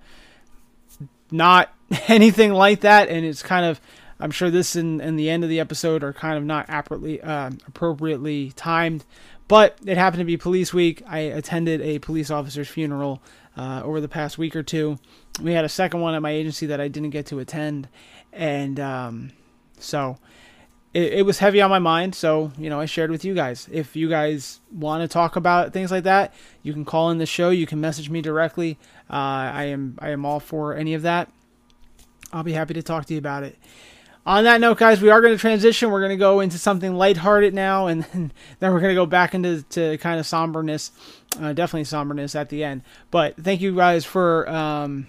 not 1.31 1.71
anything 2.09 2.55
like 2.55 2.81
that, 2.81 3.11
and 3.11 3.27
it's 3.27 3.43
kind 3.43 3.67
of 3.67 3.79
I'm 4.23 4.31
sure 4.31 4.51
this 4.51 4.77
and, 4.77 5.03
and 5.03 5.19
the 5.19 5.29
end 5.29 5.43
of 5.43 5.51
the 5.51 5.59
episode 5.59 6.05
are 6.05 6.13
kind 6.13 6.39
of 6.39 6.45
not 6.45 6.67
appropriately 6.69 7.21
uh, 7.21 7.51
appropriately 7.67 8.53
timed, 8.55 9.05
but 9.49 9.77
it 9.85 9.99
happened 9.99 10.21
to 10.21 10.25
be 10.25 10.37
Police 10.37 10.73
Week. 10.73 11.03
I 11.09 11.19
attended 11.19 11.81
a 11.81 11.99
police 11.99 12.31
officer's 12.31 12.69
funeral 12.69 13.21
uh, 13.57 13.83
over 13.83 14.01
the 14.01 14.09
past 14.09 14.39
week 14.39 14.55
or 14.55 14.63
two. 14.63 15.01
We 15.43 15.55
had 15.55 15.65
a 15.65 15.69
second 15.69 16.03
one 16.03 16.15
at 16.15 16.23
my 16.23 16.31
agency 16.31 16.67
that 16.67 16.81
I 16.81 16.87
didn't 16.87 17.11
get 17.11 17.27
to 17.27 17.41
attend, 17.41 17.89
and 18.33 18.79
um, 18.79 19.33
so 19.81 20.19
it, 20.95 21.15
it 21.15 21.27
was 21.27 21.41
heavy 21.41 21.61
on 21.61 21.69
my 21.69 21.81
mind. 21.81 22.15
So 22.15 22.53
you 22.57 22.71
know, 22.71 22.79
I 22.79 22.85
shared 22.85 23.11
with 23.11 23.25
you 23.25 23.35
guys. 23.35 23.69
If 23.73 23.97
you 23.97 24.09
guys 24.09 24.61
want 24.71 25.03
to 25.03 25.09
talk 25.13 25.35
about 25.35 25.73
things 25.73 25.91
like 25.91 26.05
that, 26.05 26.33
you 26.63 26.73
can 26.73 26.85
call 26.85 27.11
in 27.11 27.19
the 27.19 27.27
show. 27.27 27.51
You 27.51 27.67
can 27.67 27.81
message 27.81 28.09
me 28.09 28.23
directly. 28.23 28.79
Uh, 29.11 29.51
I 29.51 29.65
am 29.65 29.99
I 29.99 30.11
am 30.11 30.25
all 30.25 30.39
for 30.39 30.77
any 30.77 30.95
of 30.95 31.03
that. 31.03 31.29
I'll 32.33 32.45
be 32.45 32.53
happy 32.53 32.75
to 32.75 32.83
talk 32.85 33.07
to 33.07 33.15
you 33.15 33.19
about 33.19 33.43
it. 33.43 33.59
On 34.25 34.45
that 34.45 34.61
note, 34.61 34.79
guys, 34.79 35.03
we 35.03 35.11
are 35.11 35.21
going 35.21 35.35
to 35.35 35.41
transition. 35.41 35.91
We're 35.91 36.01
going 36.01 36.11
to 36.11 36.17
go 36.17 36.41
into 36.41 36.57
something 36.57 36.95
lighthearted 36.95 37.55
now, 37.55 37.89
and 37.89 38.05
then, 38.61 38.73
we're 38.73 38.81
going 38.81 38.91
to 38.91 38.95
go 38.95 39.07
back 39.07 39.35
into 39.35 39.63
to 39.71 39.99
kind 39.99 40.21
of 40.21 40.27
somberness, 40.27 40.93
uh, 41.41 41.53
definitely 41.53 41.85
somberness 41.85 42.37
at 42.37 42.49
the 42.49 42.63
end. 42.63 42.83
But 43.11 43.37
thank 43.37 43.61
you 43.61 43.75
guys 43.75 44.05
for 44.05 44.49
um, 44.49 45.09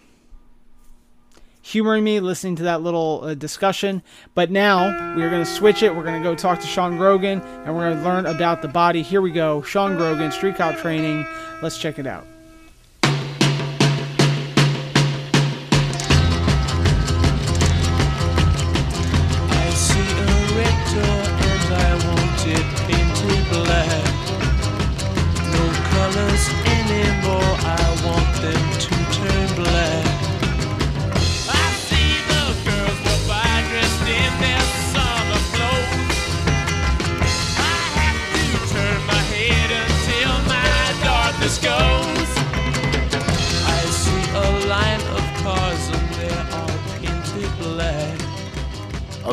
humoring 1.62 2.04
me, 2.04 2.20
listening 2.20 2.56
to 2.56 2.64
that 2.64 2.82
little 2.82 3.22
uh, 3.24 3.34
discussion. 3.36 4.02
But 4.34 4.50
now 4.50 5.16
we 5.16 5.22
are 5.22 5.30
going 5.30 5.46
to 5.46 5.52
switch 5.52 5.84
it. 5.84 5.96
We're 5.96 6.04
going 6.04 6.22
to 6.22 6.28
go 6.28 6.34
talk 6.34 6.60
to 6.62 6.68
Sean 6.68 6.98
Grogan, 6.98 7.40
and 7.40 7.76
we're 7.76 7.92
going 7.92 7.98
to 7.98 8.04
learn 8.04 8.26
about 8.26 8.64
the 8.64 8.68
body. 8.68 9.04
Here 9.04 9.22
we 9.22 9.32
go. 9.32 9.62
Sean 9.62 9.96
Grogan, 9.96 10.32
Street 10.32 10.56
Cop 10.56 10.78
Training. 10.78 11.28
Let's 11.62 11.78
check 11.78 12.00
it 12.00 12.08
out. 12.08 12.26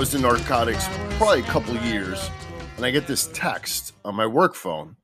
Was 0.00 0.14
in 0.14 0.22
narcotics 0.22 0.88
probably 1.18 1.40
a 1.40 1.42
couple 1.42 1.76
years, 1.76 2.30
and 2.78 2.86
I 2.86 2.90
get 2.90 3.06
this 3.06 3.28
text 3.34 3.92
on 4.02 4.14
my 4.14 4.24
work 4.24 4.54
phone, 4.54 4.96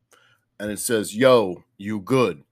and 0.59 0.71
it 0.71 0.79
says, 0.79 1.15
"Yo, 1.15 1.65
you 1.77 2.01
good?" 2.01 2.45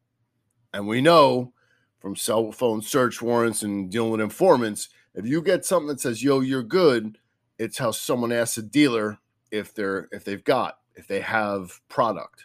And 0.71 0.87
we 0.87 1.01
know 1.01 1.55
from 1.99 2.17
cell 2.17 2.53
phone 2.53 2.83
search 2.83 3.23
warrants 3.23 3.63
and 3.63 3.91
dealing 3.91 4.11
with 4.11 4.21
informants, 4.21 4.91
if 5.15 5.25
you 5.25 5.41
get 5.41 5.65
something 5.65 5.87
that 5.87 6.01
says, 6.01 6.23
"Yo, 6.23 6.41
you're 6.41 6.63
good," 6.63 7.17
it's 7.59 7.79
how 7.79 7.93
someone 7.93 8.31
asks 8.31 8.59
a 8.59 8.63
dealer 8.63 9.21
if 9.51 9.73
they're 9.73 10.11
if 10.13 10.25
they've 10.25 10.45
got 10.45 10.81
if 10.97 11.07
they 11.07 11.21
have 11.21 11.81
product. 11.89 12.45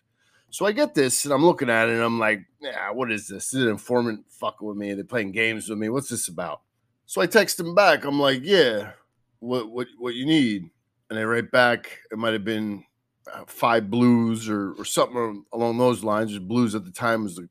So 0.50 0.66
I 0.66 0.72
get 0.72 0.94
this, 0.94 1.26
and 1.26 1.34
I'm 1.34 1.46
looking 1.46 1.70
at 1.70 1.90
it, 1.90 1.96
and 1.96 2.04
I'm 2.04 2.20
like, 2.20 2.46
"Yeah, 2.62 2.92
what 2.92 3.12
is 3.12 3.28
this? 3.28 3.54
Is 3.54 3.64
an 3.64 3.68
informant 3.68 4.28
fucking 4.30 4.66
with 4.66 4.78
me? 4.78 4.94
They're 4.94 5.04
playing 5.04 5.34
games 5.34 5.68
with 5.68 5.78
me. 5.78 5.90
What's 5.90 6.08
this 6.08 6.30
about?" 6.30 6.62
So 7.06 7.20
I 7.20 7.26
text 7.26 7.60
him 7.60 7.76
back. 7.76 8.06
I'm 8.06 8.18
like, 8.18 8.44
"Yeah." 8.44 8.94
What 9.40 9.70
what 9.70 9.88
what 9.98 10.16
you 10.16 10.26
need. 10.26 10.70
And 11.10 11.18
they 11.18 11.26
write 11.26 11.52
back 11.52 12.00
it 12.12 12.18
might 12.18 12.34
have 12.34 12.46
been 12.46 12.84
uh, 13.34 13.44
five 13.48 13.90
blues 13.90 14.50
or 14.50 14.74
or 14.74 14.86
something 14.86 15.44
along 15.54 15.78
those 15.78 16.04
lines. 16.04 16.32
Just 16.32 16.48
blues 16.48 16.76
at 16.76 16.86
the 16.86 16.92
time 16.92 17.24
was 17.24 17.36
the 17.36 17.50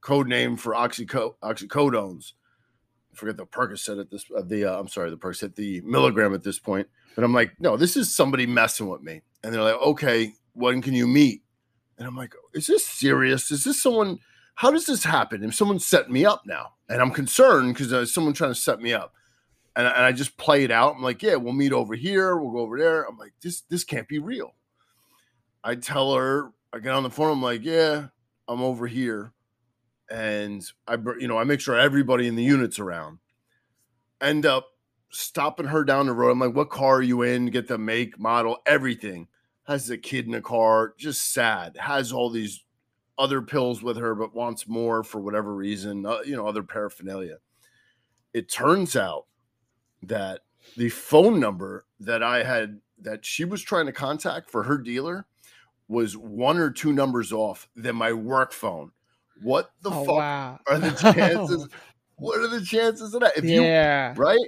code 0.00 0.28
name 0.28 0.56
for 0.56 0.74
oxyco- 0.74 1.34
oxycodones. 1.42 2.32
I 3.12 3.16
forget 3.16 3.36
the 3.36 3.46
percocet 3.46 4.00
at 4.00 4.10
this 4.10 4.24
uh, 4.36 4.42
the 4.42 4.64
uh, 4.64 4.78
i'm 4.78 4.88
sorry 4.88 5.10
the 5.10 5.16
percocet 5.16 5.54
the 5.54 5.80
milligram 5.82 6.34
at 6.34 6.42
this 6.42 6.58
point. 6.58 6.88
But 7.14 7.24
i'm 7.24 7.32
like 7.32 7.52
no 7.60 7.76
this 7.76 7.96
is 7.96 8.14
somebody 8.14 8.46
messing 8.46 8.88
with 8.88 9.02
me. 9.02 9.22
And 9.42 9.52
they're 9.52 9.62
like 9.62 9.80
okay 9.80 10.32
when 10.52 10.82
can 10.82 10.94
you 10.94 11.06
meet? 11.06 11.42
And 11.98 12.06
i'm 12.06 12.16
like 12.16 12.34
is 12.54 12.66
this 12.66 12.86
serious? 12.86 13.50
Is 13.50 13.64
this 13.64 13.82
someone 13.82 14.18
how 14.56 14.70
does 14.70 14.86
this 14.86 15.02
happen? 15.02 15.42
If 15.42 15.54
someone's 15.54 15.86
setting 15.86 16.12
me 16.12 16.24
up 16.24 16.42
now. 16.44 16.72
And 16.88 17.00
i'm 17.00 17.12
concerned 17.12 17.74
because 17.74 17.92
uh, 17.92 18.04
someone 18.04 18.34
trying 18.34 18.50
to 18.50 18.60
set 18.60 18.80
me 18.80 18.92
up 18.92 19.14
and, 19.76 19.86
and 19.86 20.04
I 20.04 20.12
just 20.12 20.36
play 20.36 20.64
it 20.64 20.70
out. 20.70 20.94
I'm 20.96 21.02
like, 21.02 21.22
yeah, 21.22 21.36
we'll 21.36 21.52
meet 21.52 21.72
over 21.72 21.94
here. 21.94 22.36
We'll 22.36 22.52
go 22.52 22.60
over 22.60 22.78
there. 22.78 23.04
I'm 23.04 23.18
like, 23.18 23.32
this 23.42 23.62
this 23.62 23.84
can't 23.84 24.08
be 24.08 24.18
real. 24.18 24.54
I 25.62 25.74
tell 25.74 26.14
her, 26.14 26.50
I 26.72 26.78
get 26.78 26.92
on 26.92 27.02
the 27.02 27.10
phone. 27.10 27.32
I'm 27.32 27.42
like, 27.42 27.64
yeah, 27.64 28.08
I'm 28.48 28.62
over 28.62 28.86
here, 28.86 29.32
and 30.10 30.64
I, 30.86 30.96
you 31.18 31.28
know, 31.28 31.38
I 31.38 31.44
make 31.44 31.60
sure 31.60 31.78
everybody 31.78 32.26
in 32.28 32.36
the 32.36 32.42
unit's 32.42 32.78
around. 32.78 33.18
End 34.20 34.46
up 34.46 34.68
stopping 35.10 35.66
her 35.66 35.84
down 35.84 36.06
the 36.06 36.12
road. 36.12 36.30
I'm 36.30 36.38
like, 36.38 36.54
what 36.54 36.70
car 36.70 36.96
are 36.96 37.02
you 37.02 37.22
in? 37.22 37.46
Get 37.46 37.68
the 37.68 37.78
make, 37.78 38.18
model, 38.18 38.58
everything. 38.66 39.28
Has 39.64 39.88
a 39.88 39.96
kid 39.96 40.26
in 40.26 40.32
the 40.32 40.42
car, 40.42 40.92
just 40.98 41.32
sad. 41.32 41.76
Has 41.78 42.12
all 42.12 42.28
these 42.28 42.62
other 43.16 43.40
pills 43.40 43.82
with 43.82 43.96
her, 43.96 44.14
but 44.14 44.34
wants 44.34 44.68
more 44.68 45.02
for 45.02 45.20
whatever 45.20 45.54
reason. 45.54 46.04
Uh, 46.04 46.18
you 46.26 46.36
know, 46.36 46.46
other 46.46 46.62
paraphernalia. 46.62 47.38
It 48.34 48.50
turns 48.50 48.96
out 48.96 49.26
that 50.08 50.40
the 50.76 50.88
phone 50.88 51.40
number 51.40 51.86
that 52.00 52.22
I 52.22 52.42
had 52.44 52.80
that 52.98 53.24
she 53.24 53.44
was 53.44 53.62
trying 53.62 53.86
to 53.86 53.92
contact 53.92 54.50
for 54.50 54.64
her 54.64 54.78
dealer 54.78 55.26
was 55.88 56.16
one 56.16 56.56
or 56.58 56.70
two 56.70 56.92
numbers 56.92 57.32
off 57.32 57.68
than 57.76 57.96
my 57.96 58.12
work 58.12 58.52
phone. 58.52 58.92
What 59.42 59.70
the 59.82 59.90
Oh 59.90 60.04
fuck 60.04 60.16
wow! 60.16 60.60
are 60.66 60.78
the 60.78 60.90
chances? 61.14 61.68
what 62.16 62.38
are 62.40 62.48
the 62.48 62.64
chances 62.64 63.14
of 63.14 63.20
that? 63.20 63.36
If 63.36 63.50
you 63.50 63.74
right? 64.16 64.38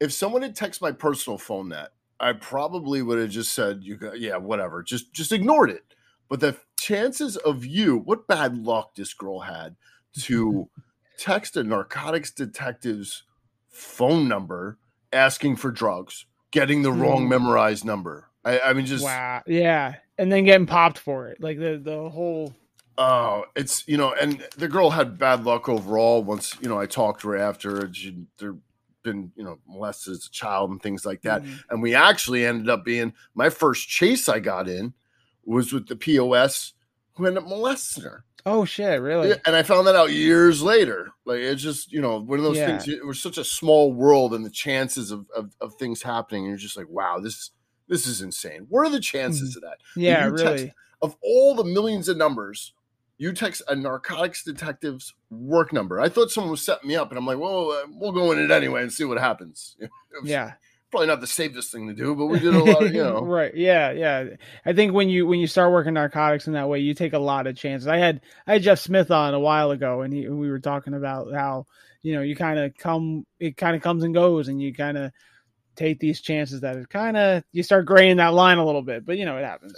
If 0.00 0.12
someone 0.12 0.42
had 0.42 0.56
texted 0.56 0.82
my 0.82 0.92
personal 0.92 1.38
phone 1.38 1.68
that, 1.70 1.92
I 2.20 2.32
probably 2.32 3.00
would 3.02 3.18
have 3.18 3.30
just 3.30 3.52
said, 3.54 3.82
"You 3.82 3.96
got 3.96 4.20
yeah, 4.20 4.36
whatever." 4.36 4.82
Just 4.82 5.12
just 5.12 5.32
ignored 5.32 5.70
it. 5.70 5.94
But 6.28 6.40
the 6.40 6.56
chances 6.78 7.36
of 7.36 7.64
you, 7.64 7.96
what 7.98 8.26
bad 8.26 8.56
luck 8.58 8.94
this 8.94 9.14
girl 9.14 9.40
had 9.40 9.76
to 10.22 10.68
text 11.18 11.56
a 11.56 11.62
narcotics 11.64 12.30
detective's 12.30 13.24
phone 13.68 14.28
number 14.28 14.78
asking 15.14 15.56
for 15.56 15.70
drugs, 15.70 16.26
getting 16.50 16.82
the 16.82 16.92
wrong 16.92 17.24
Mhm. 17.26 17.28
memorized 17.30 17.84
number. 17.84 18.28
I, 18.44 18.60
I 18.60 18.72
mean, 18.74 18.84
just 18.86 19.04
wow. 19.04 19.42
Yeah. 19.46 19.94
and 20.18 20.30
then 20.30 20.44
getting 20.44 20.66
popped 20.66 20.98
for 20.98 21.28
it. 21.28 21.40
Like 21.40 21.58
the 21.58 21.80
the 21.82 22.10
whole 22.10 22.54
Oh, 22.96 23.44
it's 23.56 23.82
you 23.88 23.96
know, 23.96 24.12
and 24.20 24.46
the 24.56 24.68
girl 24.68 24.90
had 24.90 25.18
bad 25.18 25.44
luck 25.44 25.68
overall. 25.68 26.22
Once 26.22 26.56
you 26.60 26.68
know, 26.68 26.78
I 26.78 26.86
talked 26.86 27.22
to 27.22 27.28
her 27.30 27.36
after 27.36 27.92
she 27.92 28.24
there 28.38 28.54
been 29.02 29.32
you 29.36 29.42
know 29.44 29.58
molested 29.66 30.12
as 30.12 30.26
a 30.26 30.30
child 30.30 30.70
and 30.70 30.80
things 30.82 31.04
like 31.04 31.22
that. 31.22 31.42
Mhm. 31.42 31.64
And 31.70 31.82
we 31.82 31.94
actually 31.94 32.44
ended 32.46 32.68
up 32.68 32.84
being 32.84 33.12
my 33.34 33.50
first 33.50 33.88
chase 33.88 34.28
I 34.28 34.38
got 34.40 34.68
in 34.68 34.94
was 35.44 35.72
with 35.72 35.88
the 35.88 35.96
POS 35.96 36.72
who 37.14 37.26
ended 37.26 37.42
up 37.42 37.48
molesting 37.48 38.04
her. 38.04 38.24
Oh 38.46 38.64
shit, 38.64 39.00
really? 39.00 39.30
Yeah, 39.30 39.36
and 39.46 39.56
I 39.56 39.62
found 39.62 39.86
that 39.86 39.96
out 39.96 40.12
years 40.12 40.60
later. 40.62 41.08
Like 41.24 41.38
it's 41.38 41.62
just 41.62 41.90
you 41.92 42.00
know 42.00 42.20
one 42.20 42.38
of 42.38 42.44
those 42.44 42.56
Yeah. 42.58 42.66
things. 42.78 42.88
It 42.88 43.04
was 43.06 43.20
such 43.20 43.38
a 43.38 43.44
small 43.44 43.92
world, 43.92 44.34
and 44.34 44.44
the 44.44 44.50
chances 44.50 45.10
of 45.10 45.26
of, 45.34 45.54
of 45.60 45.74
things 45.76 46.02
happening. 46.02 46.44
You're 46.44 46.56
just 46.56 46.76
like, 46.76 46.88
wow, 46.88 47.18
this 47.20 47.50
this 47.88 48.06
is 48.06 48.20
insane. 48.22 48.66
What 48.68 48.86
are 48.86 48.90
the 48.90 49.00
chances 49.00 49.56
of 49.56 49.62
that? 49.62 49.78
yeah, 49.96 50.26
you 50.26 50.36
text- 50.36 50.44
really. 50.44 50.72
Of 51.02 51.16
all 51.22 51.54
the 51.54 51.64
millions 51.64 52.08
of 52.08 52.16
numbers, 52.16 52.72
you 53.18 53.32
text 53.34 53.60
a 53.68 53.74
narcotics 53.76 54.42
detective's 54.42 55.12
work 55.30 55.72
number. 55.72 56.00
I 56.00 56.08
thought 56.08 56.30
someone 56.30 56.50
was 56.50 56.62
setting 56.62 56.88
me 56.88 56.96
up, 56.96 57.10
and 57.10 57.18
I'm 57.18 57.26
like, 57.26 57.38
well, 57.38 57.70
uh, 57.72 57.86
we'll 57.90 58.12
go 58.12 58.32
in 58.32 58.38
it 58.38 58.50
anyway 58.50 58.82
and 58.82 58.92
see 58.92 59.04
what 59.04 59.18
happens. 59.18 59.76
Yeah. 60.24 60.52
Probably 60.94 61.08
not 61.08 61.20
the 61.20 61.26
safest 61.26 61.72
thing 61.72 61.88
to 61.88 61.94
do, 61.94 62.14
but 62.14 62.26
we 62.26 62.38
did 62.40 62.54
a 62.54 62.62
lot. 62.62 62.84
Of, 62.84 62.94
you 62.94 63.02
know, 63.02 63.20
right. 63.24 63.52
Yeah, 63.54 63.90
yeah. 63.90 64.24
I 64.64 64.72
think 64.72 64.92
when 64.92 65.08
you 65.08 65.26
when 65.26 65.40
you 65.40 65.48
start 65.48 65.72
working 65.72 65.94
narcotics 65.94 66.46
in 66.46 66.52
that 66.52 66.68
way, 66.68 66.78
you 66.78 66.94
take 66.94 67.14
a 67.14 67.18
lot 67.18 67.48
of 67.48 67.56
chances. 67.56 67.88
I 67.88 67.96
had 67.96 68.20
I 68.46 68.54
had 68.54 68.62
Jeff 68.62 68.78
Smith 68.78 69.10
on 69.10 69.34
a 69.34 69.40
while 69.40 69.72
ago, 69.72 70.02
and 70.02 70.14
he 70.14 70.28
we 70.28 70.48
were 70.48 70.60
talking 70.60 70.94
about 70.94 71.34
how 71.34 71.66
you 72.02 72.14
know 72.14 72.22
you 72.22 72.36
kind 72.36 72.60
of 72.60 72.76
come 72.76 73.26
it 73.40 73.56
kind 73.56 73.74
of 73.74 73.82
comes 73.82 74.04
and 74.04 74.14
goes, 74.14 74.46
and 74.46 74.62
you 74.62 74.72
kind 74.72 74.96
of 74.96 75.10
take 75.74 75.98
these 75.98 76.20
chances 76.20 76.60
that 76.60 76.76
it 76.76 76.88
kind 76.88 77.16
of 77.16 77.42
you 77.50 77.64
start 77.64 77.86
graying 77.86 78.18
that 78.18 78.34
line 78.34 78.58
a 78.58 78.64
little 78.64 78.82
bit, 78.82 79.04
but 79.04 79.18
you 79.18 79.24
know 79.24 79.36
it 79.36 79.44
happens. 79.44 79.76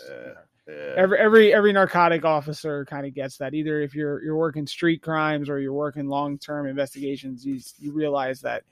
yeah. 0.69 0.75
Every 0.97 1.19
every 1.19 1.55
every 1.55 1.73
narcotic 1.73 2.27
officer 2.27 2.85
kind 2.85 3.07
of 3.07 3.15
gets 3.15 3.39
that. 3.39 3.55
Either 3.55 3.81
if 3.81 3.95
you're 3.95 4.23
you're 4.23 4.37
working 4.37 4.67
street 4.67 5.01
crimes 5.01 5.49
or 5.49 5.59
you're 5.61 5.73
working 5.73 6.09
long 6.09 6.39
term 6.39 6.67
investigations, 6.67 7.47
you 7.47 7.59
you 7.79 7.93
realize 7.93 8.43
that 8.43 8.65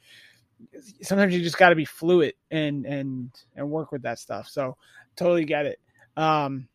sometimes 1.02 1.34
you 1.34 1.42
just 1.42 1.58
got 1.58 1.70
to 1.70 1.76
be 1.76 1.84
fluid 1.84 2.34
and 2.50 2.86
and 2.86 3.30
and 3.56 3.70
work 3.70 3.92
with 3.92 4.02
that 4.02 4.18
stuff. 4.18 4.48
So 4.48 4.76
totally 5.16 5.44
get 5.44 5.66
it. 5.66 5.80
Um, 6.16 6.68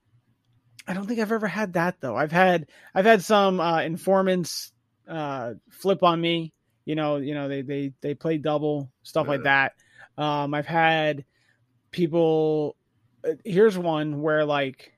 I 0.88 0.93
don't 0.93 1.05
think 1.05 1.19
I've 1.19 1.31
ever 1.31 1.48
had 1.48 1.74
that 1.74 1.98
though. 2.01 2.15
I've 2.15 2.31
had 2.31 2.67
I've 2.96 3.05
had 3.05 3.24
some 3.24 3.60
uh, 3.60 3.81
informants 3.81 4.72
uh, 5.08 5.53
flip 5.69 6.03
on 6.03 6.19
me. 6.19 6.53
You 6.86 6.96
know, 6.96 7.17
you 7.17 7.34
know 7.36 7.48
they 7.48 7.62
they 7.62 7.93
they 8.01 8.13
play 8.15 8.38
double 8.38 8.91
stuff 9.03 9.27
like 9.27 9.43
that. 9.43 9.74
Um, 10.17 10.53
I've 10.53 10.65
had 10.65 11.25
people. 11.91 12.75
uh, 13.24 13.34
Here's 13.46 13.77
one 13.77 14.22
where 14.22 14.46
like 14.46 14.93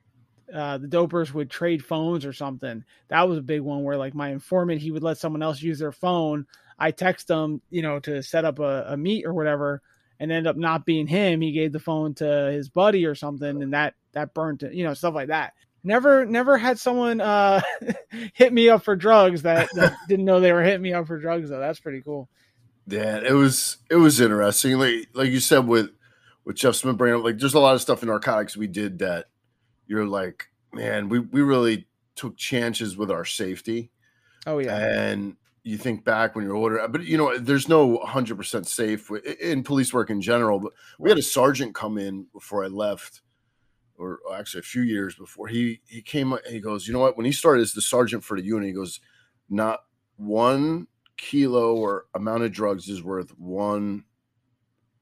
uh, 0.52 0.78
the 0.78 0.88
dopers 0.88 1.32
would 1.32 1.50
trade 1.50 1.84
phones 1.84 2.24
or 2.24 2.32
something. 2.32 2.84
That 3.08 3.28
was 3.28 3.38
a 3.38 3.42
big 3.42 3.60
one 3.60 3.84
where 3.84 3.96
like 3.96 4.14
my 4.14 4.30
informant 4.30 4.80
he 4.80 4.90
would 4.90 5.02
let 5.02 5.18
someone 5.18 5.42
else 5.42 5.60
use 5.62 5.78
their 5.78 5.92
phone. 5.92 6.46
I 6.82 6.90
text 6.90 7.30
him, 7.30 7.62
you 7.70 7.80
know, 7.80 8.00
to 8.00 8.24
set 8.24 8.44
up 8.44 8.58
a, 8.58 8.86
a 8.88 8.96
meet 8.96 9.24
or 9.24 9.32
whatever, 9.32 9.80
and 10.18 10.32
end 10.32 10.48
up 10.48 10.56
not 10.56 10.84
being 10.84 11.06
him. 11.06 11.40
He 11.40 11.52
gave 11.52 11.72
the 11.72 11.78
phone 11.78 12.12
to 12.14 12.50
his 12.52 12.68
buddy 12.68 13.06
or 13.06 13.14
something, 13.14 13.62
and 13.62 13.72
that 13.72 13.94
that 14.14 14.34
burnt 14.34 14.64
it, 14.64 14.74
you 14.74 14.82
know, 14.82 14.92
stuff 14.92 15.14
like 15.14 15.28
that. 15.28 15.54
Never, 15.84 16.26
never 16.26 16.58
had 16.58 16.80
someone 16.80 17.20
uh, 17.20 17.60
hit 18.34 18.52
me 18.52 18.68
up 18.68 18.82
for 18.82 18.96
drugs 18.96 19.42
that, 19.42 19.68
that 19.74 19.96
didn't 20.08 20.24
know 20.24 20.40
they 20.40 20.52
were 20.52 20.62
hitting 20.62 20.82
me 20.82 20.92
up 20.92 21.06
for 21.06 21.20
drugs 21.20 21.50
though. 21.50 21.60
That's 21.60 21.78
pretty 21.78 22.02
cool. 22.02 22.28
Yeah, 22.88 23.18
it 23.18 23.32
was 23.32 23.76
it 23.88 23.96
was 23.96 24.20
interesting. 24.20 24.76
Like 24.76 25.08
like 25.14 25.30
you 25.30 25.38
said 25.38 25.68
with 25.68 25.90
with 26.44 26.56
Jeff 26.56 26.74
Smith 26.74 26.96
bringing 26.96 27.20
up, 27.20 27.24
like 27.24 27.38
there's 27.38 27.54
a 27.54 27.60
lot 27.60 27.76
of 27.76 27.80
stuff 27.80 28.02
in 28.02 28.08
narcotics 28.08 28.56
we 28.56 28.66
did 28.66 28.98
that 28.98 29.26
you're 29.86 30.04
like, 30.04 30.48
man, 30.72 31.08
we 31.08 31.20
we 31.20 31.42
really 31.42 31.86
took 32.16 32.36
chances 32.36 32.96
with 32.96 33.12
our 33.12 33.24
safety. 33.24 33.92
Oh 34.48 34.58
yeah, 34.58 34.76
And 34.76 35.36
you 35.64 35.78
think 35.78 36.04
back 36.04 36.34
when 36.34 36.44
you're 36.44 36.56
older, 36.56 36.86
but 36.88 37.04
you 37.04 37.16
know, 37.16 37.38
there's 37.38 37.68
no 37.68 37.98
100% 37.98 38.66
safe 38.66 39.10
in 39.40 39.62
police 39.62 39.92
work 39.92 40.10
in 40.10 40.20
general. 40.20 40.58
But 40.60 40.72
we 40.98 41.10
had 41.10 41.18
a 41.18 41.22
sergeant 41.22 41.74
come 41.74 41.98
in 41.98 42.26
before 42.32 42.64
I 42.64 42.68
left, 42.68 43.22
or 43.96 44.20
actually 44.34 44.60
a 44.60 44.64
few 44.64 44.82
years 44.82 45.14
before. 45.16 45.48
He 45.48 45.80
he 45.86 46.02
came 46.02 46.36
he 46.48 46.60
goes, 46.60 46.86
you 46.86 46.92
know 46.92 47.00
what? 47.00 47.16
When 47.16 47.26
he 47.26 47.32
started 47.32 47.62
as 47.62 47.74
the 47.74 47.82
sergeant 47.82 48.24
for 48.24 48.36
the 48.38 48.44
unit, 48.46 48.68
he 48.68 48.74
goes, 48.74 49.00
not 49.50 49.80
one 50.16 50.88
kilo 51.16 51.76
or 51.76 52.06
amount 52.14 52.44
of 52.44 52.52
drugs 52.52 52.88
is 52.88 53.02
worth 53.02 53.30
one 53.38 54.04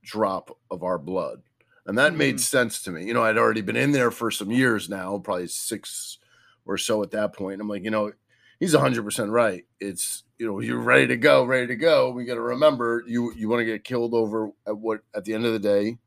drop 0.03 0.57
of 0.71 0.83
our 0.83 0.99
blood. 0.99 1.43
And 1.87 1.99
that 1.99 2.15
Mhm. 2.15 2.17
made 2.17 2.41
sense 2.41 2.83
to 2.83 2.91
me. 2.91 3.05
You 3.07 3.15
know, 3.15 3.23
I'd 3.23 3.39
already 3.39 3.63
been 3.63 3.77
in 3.77 3.93
there 3.93 4.11
for 4.11 4.31
some 4.31 4.51
years 4.51 4.89
now, 4.89 5.19
probably 5.19 5.49
six 5.49 6.19
or 6.65 6.77
so 6.79 7.03
at 7.03 7.11
that 7.13 7.33
point. 7.35 7.61
I'm 7.61 7.69
like, 7.69 7.85
you 7.85 7.91
know, 7.91 8.13
he's 8.59 8.75
100% 8.75 9.31
right. 9.33 9.65
It's, 9.81 10.25
you 10.41 10.47
know, 10.47 10.59
you're 10.61 10.81
ready 10.81 11.07
to 11.07 11.19
go, 11.19 11.45
ready 11.45 11.67
to 11.67 11.77
go. 11.77 12.11
We 12.11 12.25
got 12.25 12.37
to 12.37 12.41
remember 12.41 13.05
you 13.07 13.31
you 13.37 13.47
want 13.51 13.61
to 13.61 13.67
get 13.67 13.85
killed 13.85 14.15
over 14.15 14.51
at 14.67 14.77
what 14.77 15.03
at 15.15 15.27
the 15.27 15.35
end 15.35 15.45
of 15.45 15.53
the 15.53 15.59
day 15.59 15.99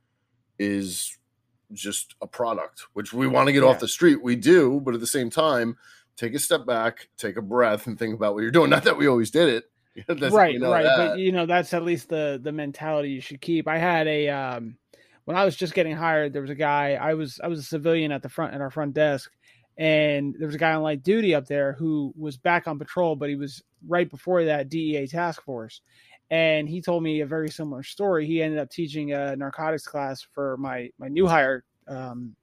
is 0.58 1.16
just 1.72 2.16
a 2.20 2.26
product, 2.26 2.82
which 2.94 3.14
we 3.14 3.28
want 3.28 3.46
to 3.48 3.54
get 3.54 3.62
Yeah. 3.62 3.70
off 3.70 3.80
the 3.80 3.88
street. 3.88 4.24
We 4.24 4.36
do, 4.36 4.82
but 4.84 4.96
at 4.96 5.00
the 5.00 5.08
same 5.08 5.30
time, 5.30 5.78
take 6.18 6.34
a 6.34 6.40
step 6.40 6.66
back, 6.66 7.10
take 7.16 7.38
a 7.38 7.44
breath 7.44 7.86
and 7.86 7.98
think 7.98 8.16
about 8.16 8.34
what 8.34 8.42
you're 8.42 8.50
doing. 8.52 8.72
Not 8.72 8.84
that 8.86 8.98
we 8.98 9.08
always 9.08 9.30
did 9.30 9.50
it. 9.50 9.66
That's- 10.08 10.32
right, 10.34 10.54
we 10.56 10.60
know 10.60 10.72
right. 10.72 10.82
that. 10.82 10.98
But 10.98 11.20
you 11.20 11.32
know, 11.32 11.46
that's 11.46 11.72
at 11.76 11.84
least 11.84 12.10
the 12.10 12.40
the 12.42 12.52
mentality 12.52 13.10
you 13.12 13.22
should 13.22 13.40
keep. 13.40 13.68
I 13.68 13.78
had 13.78 14.08
a 14.08 14.30
um 14.30 14.78
when 15.26 15.38
I 15.38 15.46
was 15.46 15.56
just 15.56 15.76
getting 15.76 15.96
hired, 15.96 16.34
there 16.34 16.42
was 16.42 16.50
a 16.52 16.56
guy. 16.56 16.96
I 16.96 17.14
was 17.14 17.40
I 17.44 17.48
was 17.48 17.60
a 17.60 17.64
civilian 17.64 18.12
at 18.12 18.24
the 18.24 18.30
front 18.30 18.56
at 18.56 18.62
our 18.62 18.72
front 18.72 18.96
desk, 18.96 19.32
and 19.78 20.36
there 20.38 20.48
was 20.48 20.56
a 20.56 20.60
guy 20.60 20.74
on 20.74 20.84
light 20.84 21.04
duty 21.04 21.34
up 21.34 21.48
there 21.48 21.74
who 21.74 22.14
was 22.18 22.38
back 22.38 22.68
on 22.68 22.78
patrol, 22.78 23.16
but 23.16 23.30
he 23.30 23.36
was 23.36 23.64
right 23.88 24.10
before 24.10 24.46
that 24.46 24.70
DEA 24.70 25.08
task 25.08 25.44
force. 25.44 25.82
And 26.30 26.68
he 26.68 26.82
told 26.82 27.04
me 27.04 27.22
a 27.22 27.26
very 27.26 27.50
similar 27.50 27.84
story. 27.84 28.26
He 28.26 28.42
ended 28.42 28.60
up 28.60 28.70
teaching 28.70 29.14
a 29.14 29.36
narcotics 29.36 29.86
class 29.86 30.22
for 30.22 30.58
my 30.58 30.90
my 30.98 31.08
new 31.08 31.28
hire 31.28 31.64
um, 31.88 32.36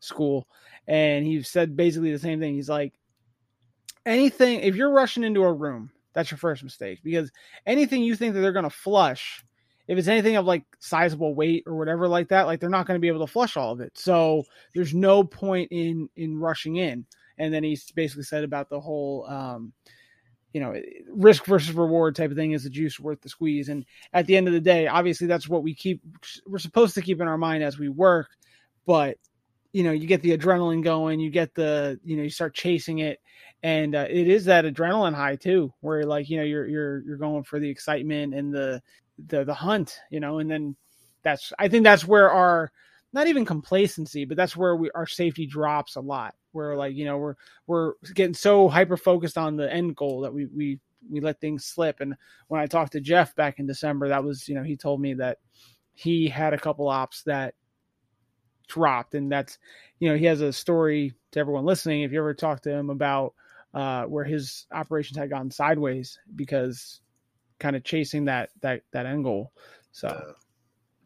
school, 0.00 0.48
and 0.88 1.24
he 1.24 1.42
said 1.42 1.76
basically 1.76 2.12
the 2.12 2.18
same 2.18 2.40
thing. 2.40 2.54
He's 2.54 2.68
like, 2.68 2.94
anything 4.04 4.60
if 4.60 4.74
you're 4.74 4.90
rushing 4.90 5.22
into 5.22 5.42
a 5.42 5.52
room, 5.52 5.90
that's 6.12 6.30
your 6.30 6.38
first 6.38 6.64
mistake 6.64 7.00
because 7.04 7.30
anything 7.66 8.02
you 8.02 8.16
think 8.16 8.34
that 8.34 8.40
they're 8.40 8.52
going 8.52 8.64
to 8.64 8.70
flush, 8.70 9.44
if 9.88 9.98
it's 9.98 10.08
anything 10.08 10.36
of 10.36 10.44
like 10.44 10.64
sizable 10.78 11.34
weight 11.34 11.64
or 11.66 11.76
whatever 11.76 12.08
like 12.08 12.28
that, 12.28 12.46
like 12.46 12.60
they're 12.60 12.70
not 12.70 12.86
going 12.86 12.96
to 12.96 13.02
be 13.02 13.08
able 13.08 13.24
to 13.26 13.32
flush 13.32 13.56
all 13.56 13.72
of 13.72 13.80
it. 13.80 13.92
So 13.96 14.44
there's 14.74 14.94
no 14.94 15.22
point 15.24 15.68
in 15.70 16.08
in 16.16 16.38
rushing 16.38 16.76
in. 16.76 17.06
And 17.38 17.52
then 17.52 17.62
he 17.62 17.78
basically 17.94 18.24
said 18.24 18.44
about 18.44 18.70
the 18.70 18.80
whole, 18.80 19.26
um, 19.28 19.72
you 20.52 20.60
know, 20.60 20.74
risk 21.10 21.44
versus 21.44 21.74
reward 21.74 22.16
type 22.16 22.30
of 22.30 22.36
thing. 22.36 22.52
Is 22.52 22.64
the 22.64 22.70
juice 22.70 22.98
worth 22.98 23.20
the 23.20 23.28
squeeze? 23.28 23.68
And 23.68 23.84
at 24.12 24.26
the 24.26 24.36
end 24.36 24.48
of 24.48 24.54
the 24.54 24.60
day, 24.60 24.86
obviously 24.86 25.26
that's 25.26 25.48
what 25.48 25.62
we 25.62 25.74
keep. 25.74 26.00
We're 26.46 26.58
supposed 26.58 26.94
to 26.94 27.02
keep 27.02 27.20
in 27.20 27.28
our 27.28 27.38
mind 27.38 27.62
as 27.62 27.78
we 27.78 27.88
work, 27.88 28.28
but 28.86 29.18
you 29.72 29.82
know, 29.82 29.92
you 29.92 30.06
get 30.06 30.22
the 30.22 30.36
adrenaline 30.36 30.82
going, 30.82 31.20
you 31.20 31.28
get 31.28 31.54
the, 31.54 32.00
you 32.02 32.16
know, 32.16 32.22
you 32.22 32.30
start 32.30 32.54
chasing 32.54 33.00
it, 33.00 33.20
and 33.62 33.94
uh, 33.94 34.06
it 34.08 34.26
is 34.26 34.46
that 34.46 34.64
adrenaline 34.64 35.14
high 35.14 35.36
too, 35.36 35.70
where 35.80 36.04
like 36.04 36.30
you 36.30 36.38
know 36.38 36.44
you're 36.44 36.66
you're 36.66 37.02
you're 37.02 37.16
going 37.18 37.42
for 37.42 37.58
the 37.58 37.68
excitement 37.68 38.32
and 38.32 38.54
the 38.54 38.80
the 39.24 39.44
the 39.44 39.54
hunt, 39.54 39.98
you 40.10 40.20
know, 40.20 40.38
and 40.38 40.50
then 40.50 40.76
that's 41.22 41.52
I 41.58 41.68
think 41.68 41.84
that's 41.84 42.06
where 42.06 42.30
our 42.30 42.70
not 43.12 43.28
even 43.28 43.44
complacency, 43.44 44.24
but 44.24 44.36
that's 44.36 44.56
where 44.56 44.76
we 44.76 44.90
our 44.94 45.06
safety 45.06 45.46
drops 45.46 45.96
a 45.96 46.00
lot. 46.00 46.34
Where 46.52 46.76
like 46.76 46.94
you 46.94 47.04
know 47.04 47.18
we're 47.18 47.34
we're 47.66 47.92
getting 48.14 48.34
so 48.34 48.68
hyper 48.68 48.96
focused 48.96 49.38
on 49.38 49.56
the 49.56 49.72
end 49.72 49.96
goal 49.96 50.20
that 50.22 50.32
we 50.32 50.46
we 50.46 50.80
we 51.10 51.20
let 51.20 51.40
things 51.40 51.64
slip. 51.64 52.00
And 52.00 52.14
when 52.48 52.60
I 52.60 52.66
talked 52.66 52.92
to 52.92 53.00
Jeff 53.00 53.34
back 53.34 53.58
in 53.58 53.66
December, 53.66 54.08
that 54.08 54.24
was 54.24 54.48
you 54.48 54.54
know 54.54 54.62
he 54.62 54.76
told 54.76 55.00
me 55.00 55.14
that 55.14 55.38
he 55.94 56.28
had 56.28 56.52
a 56.52 56.58
couple 56.58 56.88
ops 56.88 57.22
that 57.22 57.54
dropped, 58.68 59.14
and 59.14 59.30
that's 59.30 59.58
you 59.98 60.08
know 60.08 60.16
he 60.16 60.26
has 60.26 60.40
a 60.40 60.52
story 60.52 61.14
to 61.32 61.40
everyone 61.40 61.64
listening. 61.64 62.02
If 62.02 62.12
you 62.12 62.18
ever 62.18 62.34
talk 62.34 62.62
to 62.62 62.70
him 62.70 62.90
about 62.90 63.34
uh, 63.74 64.04
where 64.04 64.24
his 64.24 64.66
operations 64.72 65.18
had 65.18 65.30
gone 65.30 65.50
sideways 65.50 66.18
because 66.34 67.00
kind 67.58 67.76
of 67.76 67.84
chasing 67.84 68.26
that 68.26 68.50
that 68.62 68.82
that 68.92 69.06
end 69.06 69.24
goal. 69.24 69.52
So. 69.92 70.34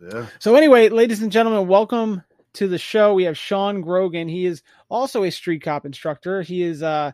yeah. 0.00 0.26
So 0.38 0.54
anyway, 0.54 0.88
ladies 0.88 1.22
and 1.22 1.30
gentlemen, 1.30 1.68
welcome 1.68 2.22
to 2.54 2.68
the 2.68 2.78
show. 2.78 3.14
We 3.14 3.24
have 3.24 3.38
Sean 3.38 3.80
Grogan. 3.80 4.28
He 4.28 4.46
is 4.46 4.62
also 4.88 5.24
a 5.24 5.30
street 5.30 5.62
cop 5.62 5.86
instructor. 5.86 6.42
He 6.42 6.62
is 6.62 6.82
uh 6.82 7.12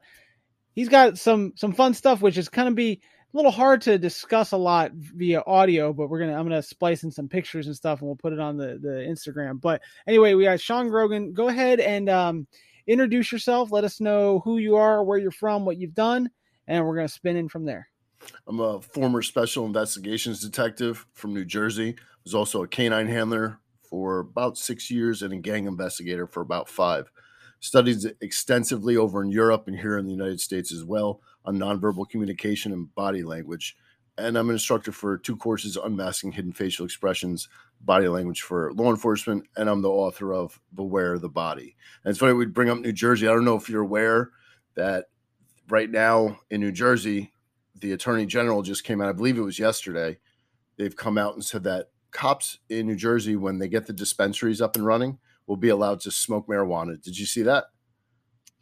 he's 0.75 0.89
got 0.89 1.19
some 1.19 1.53
some 1.57 1.73
fun 1.73 1.95
stuff 1.95 2.23
which 2.23 2.39
is 2.39 2.49
kind 2.49 2.69
of 2.69 2.75
be 2.75 3.01
a 3.33 3.37
little 3.37 3.51
hard 3.51 3.83
to 3.83 3.99
discuss 3.99 4.53
a 4.53 4.57
lot 4.57 4.93
via 4.95 5.43
audio, 5.47 5.93
but 5.93 6.09
we're 6.09 6.21
gonna 6.21 6.35
I'm 6.35 6.45
gonna 6.45 6.63
splice 6.63 7.03
in 7.03 7.11
some 7.11 7.29
pictures 7.29 7.67
and 7.67 7.77
stuff 7.77 8.01
and 8.01 8.09
we'll 8.09 8.17
put 8.17 8.33
it 8.33 8.41
on 8.41 8.57
the 8.57 8.79
the 8.81 9.05
Instagram. 9.07 9.61
But 9.61 9.83
anyway, 10.07 10.35
we 10.35 10.45
got 10.45 10.61
Sean 10.61 10.89
Grogan. 10.89 11.33
Go 11.33 11.49
ahead 11.49 11.81
and 11.81 12.09
um 12.09 12.47
introduce 12.87 13.33
yourself. 13.33 13.73
Let 13.73 13.85
us 13.85 14.01
know 14.01 14.41
who 14.41 14.59
you 14.59 14.77
are, 14.77 15.03
where 15.03 15.19
you're 15.19 15.31
from, 15.31 15.65
what 15.65 15.77
you've 15.77 15.95
done, 15.95 16.31
and 16.67 16.87
we're 16.87 16.97
gonna 16.97 17.09
spin 17.09 17.37
in 17.37 17.49
from 17.49 17.65
there. 17.65 17.89
I'm 18.47 18.61
a 18.61 18.81
former 18.81 19.23
special 19.23 19.67
investigations 19.67 20.41
detective 20.41 21.07
from 21.13 21.35
New 21.35 21.45
Jersey. 21.45 21.97
Was 22.25 22.35
also 22.35 22.63
a 22.63 22.69
canine 22.69 23.07
handler 23.07 23.61
for 23.89 24.19
about 24.19 24.59
six 24.59 24.91
years 24.91 25.23
and 25.23 25.33
a 25.33 25.37
gang 25.37 25.67
investigator 25.67 26.27
for 26.27 26.41
about 26.41 26.69
five. 26.69 27.11
Studied 27.61 27.99
extensively 28.21 28.97
over 28.97 29.23
in 29.23 29.31
Europe 29.31 29.69
and 29.69 29.79
here 29.79 29.97
in 29.99 30.07
the 30.07 30.13
United 30.13 30.41
States 30.41 30.73
as 30.73 30.85
well 30.85 31.21
on 31.45 31.57
nonverbal 31.57 32.09
communication 32.09 32.73
and 32.73 32.93
body 32.95 33.23
language. 33.23 33.77
And 34.19 34.37
I'm 34.37 34.49
an 34.49 34.55
instructor 34.55 34.93
for 34.93 35.19
two 35.19 35.37
courses 35.37 35.77
unmasking 35.77 36.33
hidden 36.33 36.53
facial 36.53 36.85
expressions, 36.85 37.49
body 37.81 38.09
language 38.09 38.43
for 38.43 38.73
law 38.73 38.91
enforcement, 38.91 39.45
and 39.57 39.69
I'm 39.69 39.83
the 39.83 39.91
author 39.91 40.33
of 40.33 40.59
Beware 40.75 41.19
the 41.19 41.29
Body. 41.29 41.77
And 42.03 42.11
it's 42.11 42.19
funny 42.19 42.33
we 42.33 42.47
bring 42.47 42.71
up 42.71 42.79
New 42.79 42.93
Jersey. 42.93 43.29
I 43.29 43.33
don't 43.33 43.45
know 43.45 43.57
if 43.57 43.69
you're 43.69 43.83
aware 43.83 44.31
that 44.75 45.07
right 45.69 45.91
now 45.91 46.41
in 46.51 46.61
New 46.61 46.73
Jersey, 46.73 47.33
the 47.81 47.93
attorney 47.93 48.27
general 48.27 48.63
just 48.63 48.85
came 48.85 49.01
out, 49.01 49.09
I 49.09 49.13
believe 49.13 49.39
it 49.39 49.43
was 49.43 49.59
yesterday. 49.59 50.19
They've 50.77 50.97
come 50.97 51.19
out 51.19 51.35
and 51.35 51.45
said 51.45 51.65
that 51.65 51.89
cops 52.11 52.59
in 52.69 52.87
New 52.87 52.97
Jersey, 52.97 53.37
when 53.37 53.59
they 53.59 53.69
get 53.69 53.87
the 53.87 53.93
dispensaries 53.93 54.61
up 54.61 54.77
and 54.77 54.87
running, 54.87 55.19
will 55.47 55.57
be 55.57 55.69
allowed 55.69 56.01
to 56.01 56.11
smoke 56.11 56.49
marijuana. 56.49 57.01
Did 57.01 57.19
you 57.19 57.27
see 57.27 57.43
that? 57.43 57.65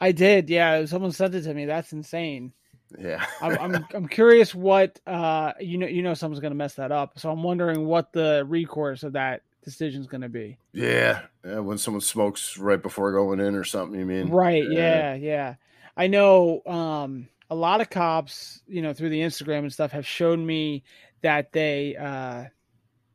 I 0.00 0.12
did. 0.12 0.50
Yeah, 0.50 0.85
someone 0.87 1.12
sent 1.12 1.35
it 1.35 1.42
to 1.42 1.55
me. 1.55 1.64
That's 1.64 1.92
insane. 1.92 2.53
Yeah, 2.98 3.24
I'm, 3.40 3.59
I'm 3.59 3.87
I'm 3.94 4.09
curious 4.09 4.55
what 4.55 5.00
uh 5.07 5.53
you 5.59 5.79
know 5.79 5.87
you 5.87 6.03
know 6.03 6.14
someone's 6.14 6.40
gonna 6.40 6.55
mess 6.55 6.74
that 6.74 6.92
up. 6.92 7.18
So 7.18 7.31
I'm 7.31 7.42
wondering 7.42 7.87
what 7.87 8.12
the 8.12 8.44
recourse 8.46 9.03
of 9.03 9.14
that 9.14 9.42
decision 9.64 10.00
is 10.00 10.07
gonna 10.07 10.29
be. 10.29 10.59
yeah, 10.72 11.22
yeah. 11.44 11.61
When 11.61 11.79
someone 11.79 12.03
smokes 12.03 12.59
right 12.59 12.83
before 12.83 13.12
going 13.12 13.40
in 13.40 13.55
or 13.55 13.64
something, 13.64 13.98
you 13.98 14.07
mean? 14.07 14.29
Right. 14.29 14.64
Yeah. 14.68 15.14
Yeah. 15.14 15.55
I 15.96 16.09
know. 16.09 16.61
Um, 16.66 17.29
a 17.55 17.57
lot 17.57 17.81
of 17.81 17.88
cops, 17.88 18.61
you 18.67 18.83
know, 18.83 18.93
through 18.93 19.11
the 19.11 19.21
Instagram 19.21 19.61
and 19.61 19.73
stuff, 19.73 19.93
have 19.93 20.07
shown 20.07 20.45
me 20.45 20.83
that 21.23 21.53
they 21.53 21.95
uh, 21.95 22.45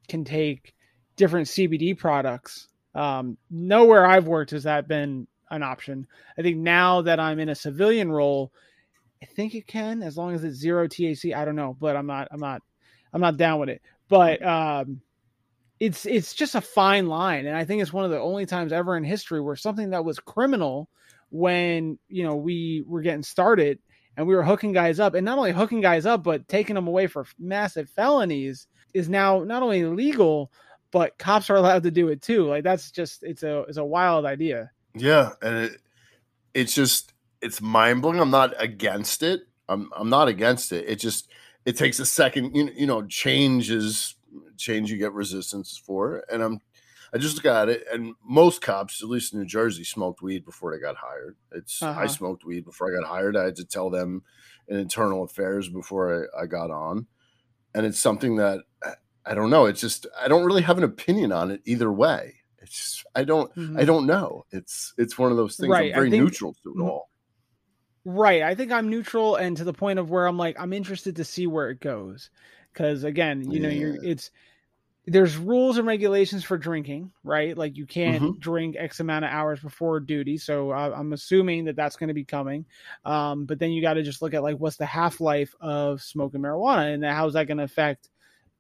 can 0.08 0.24
take 0.24 0.74
different 1.18 1.48
CBD 1.48 1.98
products. 1.98 2.70
Um, 2.96 3.38
nowhere 3.52 4.06
I've 4.06 4.28
worked 4.28 4.52
has 4.52 4.64
that 4.64 4.88
been 4.88 5.28
an 5.52 5.62
option. 5.62 6.08
I 6.38 6.42
think 6.42 6.58
now 6.58 7.02
that 7.02 7.20
I'm 7.20 7.40
in 7.40 7.50
a 7.50 7.56
civilian 7.56 8.10
role, 8.10 8.54
I 9.22 9.26
think 9.26 9.56
it 9.56 9.68
can, 9.68 10.02
as 10.02 10.18
long 10.18 10.34
as 10.34 10.44
it's 10.46 10.56
zero 10.56 10.88
THC. 10.88 11.36
I 11.36 11.44
don't 11.44 11.58
know, 11.58 11.76
but 11.78 11.98
I'm 11.98 12.08
not. 12.08 12.30
I'm 12.32 12.40
not. 12.40 12.62
I'm 13.12 13.20
not 13.20 13.36
down 13.36 13.60
with 13.60 13.70
it. 13.70 13.82
But 14.08 14.42
um, 14.42 15.02
it's 15.82 16.06
it's 16.06 16.34
just 16.34 16.56
a 16.56 16.62
fine 16.62 17.08
line, 17.08 17.46
and 17.46 17.58
I 17.58 17.66
think 17.66 17.82
it's 17.82 17.92
one 17.92 18.06
of 18.06 18.12
the 18.12 18.20
only 18.20 18.46
times 18.46 18.72
ever 18.72 18.96
in 18.96 19.04
history 19.04 19.42
where 19.42 19.58
something 19.58 19.90
that 19.90 20.06
was 20.06 20.18
criminal 20.20 20.90
when 21.30 22.00
you 22.08 22.24
know 22.24 22.38
we 22.38 22.84
were 22.88 23.02
getting 23.02 23.24
started 23.24 23.80
and 24.18 24.28
we 24.28 24.36
were 24.36 24.44
hooking 24.44 24.74
guys 24.74 25.00
up 25.00 25.14
and 25.14 25.26
not 25.26 25.38
only 25.38 25.52
hooking 25.52 25.82
guys 25.82 26.06
up 26.06 26.24
but 26.24 26.48
taking 26.48 26.76
them 26.76 26.88
away 26.88 27.08
for 27.08 27.26
massive 27.38 27.90
felonies 27.90 28.68
is 28.94 29.10
now 29.10 29.44
not 29.44 29.64
only 29.64 29.86
legal 29.86 30.52
but 30.92 31.18
cops 31.18 31.50
are 31.50 31.56
allowed 31.56 31.84
to 31.84 31.92
do 31.92 32.08
it 32.10 32.22
too 32.22 32.48
like 32.48 32.64
that's 32.64 32.92
just 32.92 33.24
it's 33.24 33.44
a 33.44 33.60
it's 33.62 33.78
a 33.78 33.86
wild 33.86 34.26
idea 34.26 34.72
Yeah, 34.96 35.32
and 35.42 35.56
it, 35.66 35.82
it's 36.54 36.74
just 36.74 37.14
it's 37.42 37.62
mind 37.62 38.02
blowing. 38.02 38.20
I'm 38.20 38.32
not 38.32 38.54
against 38.62 39.24
it. 39.24 39.42
I'm 39.68 39.92
I'm 39.96 40.10
not 40.10 40.28
against 40.28 40.72
it. 40.72 40.90
It 40.90 40.96
just 40.98 41.30
it 41.66 41.78
takes 41.78 42.00
a 42.00 42.06
second. 42.06 42.56
You 42.56 42.72
you 42.76 42.88
know, 42.88 43.06
change 43.06 43.70
is 43.70 44.16
change. 44.58 44.92
You 44.92 44.98
get 44.98 45.14
resistance 45.14 45.78
for, 45.78 46.24
and 46.32 46.42
I'm 46.42 46.60
I 47.14 47.18
just 47.18 47.42
got 47.44 47.70
it, 47.70 47.86
and 47.92 48.14
most 48.24 48.62
cops, 48.62 49.02
at 49.02 49.10
least 49.10 49.34
in 49.34 49.40
New 49.40 49.46
Jersey, 49.46 49.84
smoked 49.84 50.22
weed 50.22 50.46
before 50.46 50.72
they 50.72 50.80
got 50.80 50.96
hired. 50.98 51.36
It's 51.52 51.82
I 51.82 51.90
Uh-huh. 51.90 52.08
smoked 52.08 52.46
weed 52.46 52.66
before 52.66 52.92
I 52.92 53.00
got 53.00 53.08
hired. 53.10 53.36
I 53.36 53.46
had 53.46 53.56
to 53.58 53.66
tell 53.66 53.90
them 53.90 54.24
in 54.68 54.78
internal 54.78 55.24
affairs 55.24 55.70
before 55.70 56.30
I, 56.38 56.44
I 56.44 56.46
got 56.46 56.70
on, 56.72 57.08
and 57.74 57.86
it's 57.86 58.00
something 58.00 58.36
that 58.38 58.60
I- 58.84 58.96
I 59.26 59.34
don't 59.36 59.50
know. 59.50 59.66
It's 59.66 59.82
just 59.82 60.08
I 60.20 60.28
don't 60.28 60.46
really 60.46 60.62
have 60.64 60.78
an 60.78 60.84
opinion 60.84 61.32
on 61.32 61.52
it 61.52 61.62
either 61.66 61.92
way. 61.92 62.36
It's 62.62 62.72
just, 62.72 63.06
I 63.16 63.24
don't 63.24 63.52
I 63.78 63.86
don't 63.86 64.06
know. 64.08 64.46
It's 64.52 64.94
it's 64.98 65.18
one 65.18 65.32
of 65.32 65.38
those 65.38 65.56
things. 65.58 65.66
Mm-hmm. 65.66 65.72
Right, 65.72 65.92
I 65.94 65.96
I'm 65.96 66.00
very 66.02 66.10
think- 66.12 66.24
neutral 66.24 66.54
to 66.64 66.70
it 66.72 66.78
Mm, 66.78 66.88
all. 66.90 67.10
Right. 68.06 68.42
I 68.42 68.56
think 68.56 68.72
I'm 68.72 68.90
neutral 68.90 69.36
and 69.36 69.56
to 69.58 69.64
the 69.64 69.74
point 69.74 70.00
of 70.00 70.10
where 70.10 70.26
I'm 70.26 70.38
like 70.38 70.60
I'm 70.60 70.74
interested 70.74 71.16
to 71.18 71.24
see 71.26 71.48
where 71.48 71.70
it 71.70 71.80
goes. 71.80 72.30
Cuz 72.74 73.04
again, 73.04 73.50
you 73.52 73.60
know, 73.60 73.70
you're 73.70 74.04
it's 74.04 74.32
there's 75.10 75.38
rules 75.38 75.78
and 75.78 75.88
regulations 75.88 76.44
for 76.44 76.58
drinking, 76.58 77.12
right? 77.24 77.58
Like 77.58 77.78
you 77.78 77.86
can't 77.86 78.22
Mhm. 78.22 78.40
drink 78.40 78.76
X 78.78 79.00
amount 79.00 79.26
of 79.26 79.32
hours 79.32 79.60
before 79.60 80.00
duty. 80.00 80.38
So 80.38 80.72
I, 80.72 80.98
I'm 80.98 81.14
assuming 81.14 81.66
that 81.66 81.76
that's 81.76 81.96
going 81.96 82.10
to 82.10 82.14
be 82.14 82.26
coming. 82.26 82.66
Um, 83.06 83.46
but 83.46 83.60
then 83.60 83.72
you 83.72 83.82
got 83.82 83.96
to 83.96 84.04
just 84.04 84.22
look 84.22 84.34
at 84.34 84.44
like 84.44 84.58
what's 84.58 84.78
the 84.78 84.86
half 84.86 85.20
life 85.22 85.54
of 85.60 86.02
smoking 86.02 86.42
marijuana 86.42 86.94
and 86.94 87.04
how's 87.04 87.34
that 87.34 87.48
going 87.48 87.58
to 87.58 87.64
affect, 87.64 88.10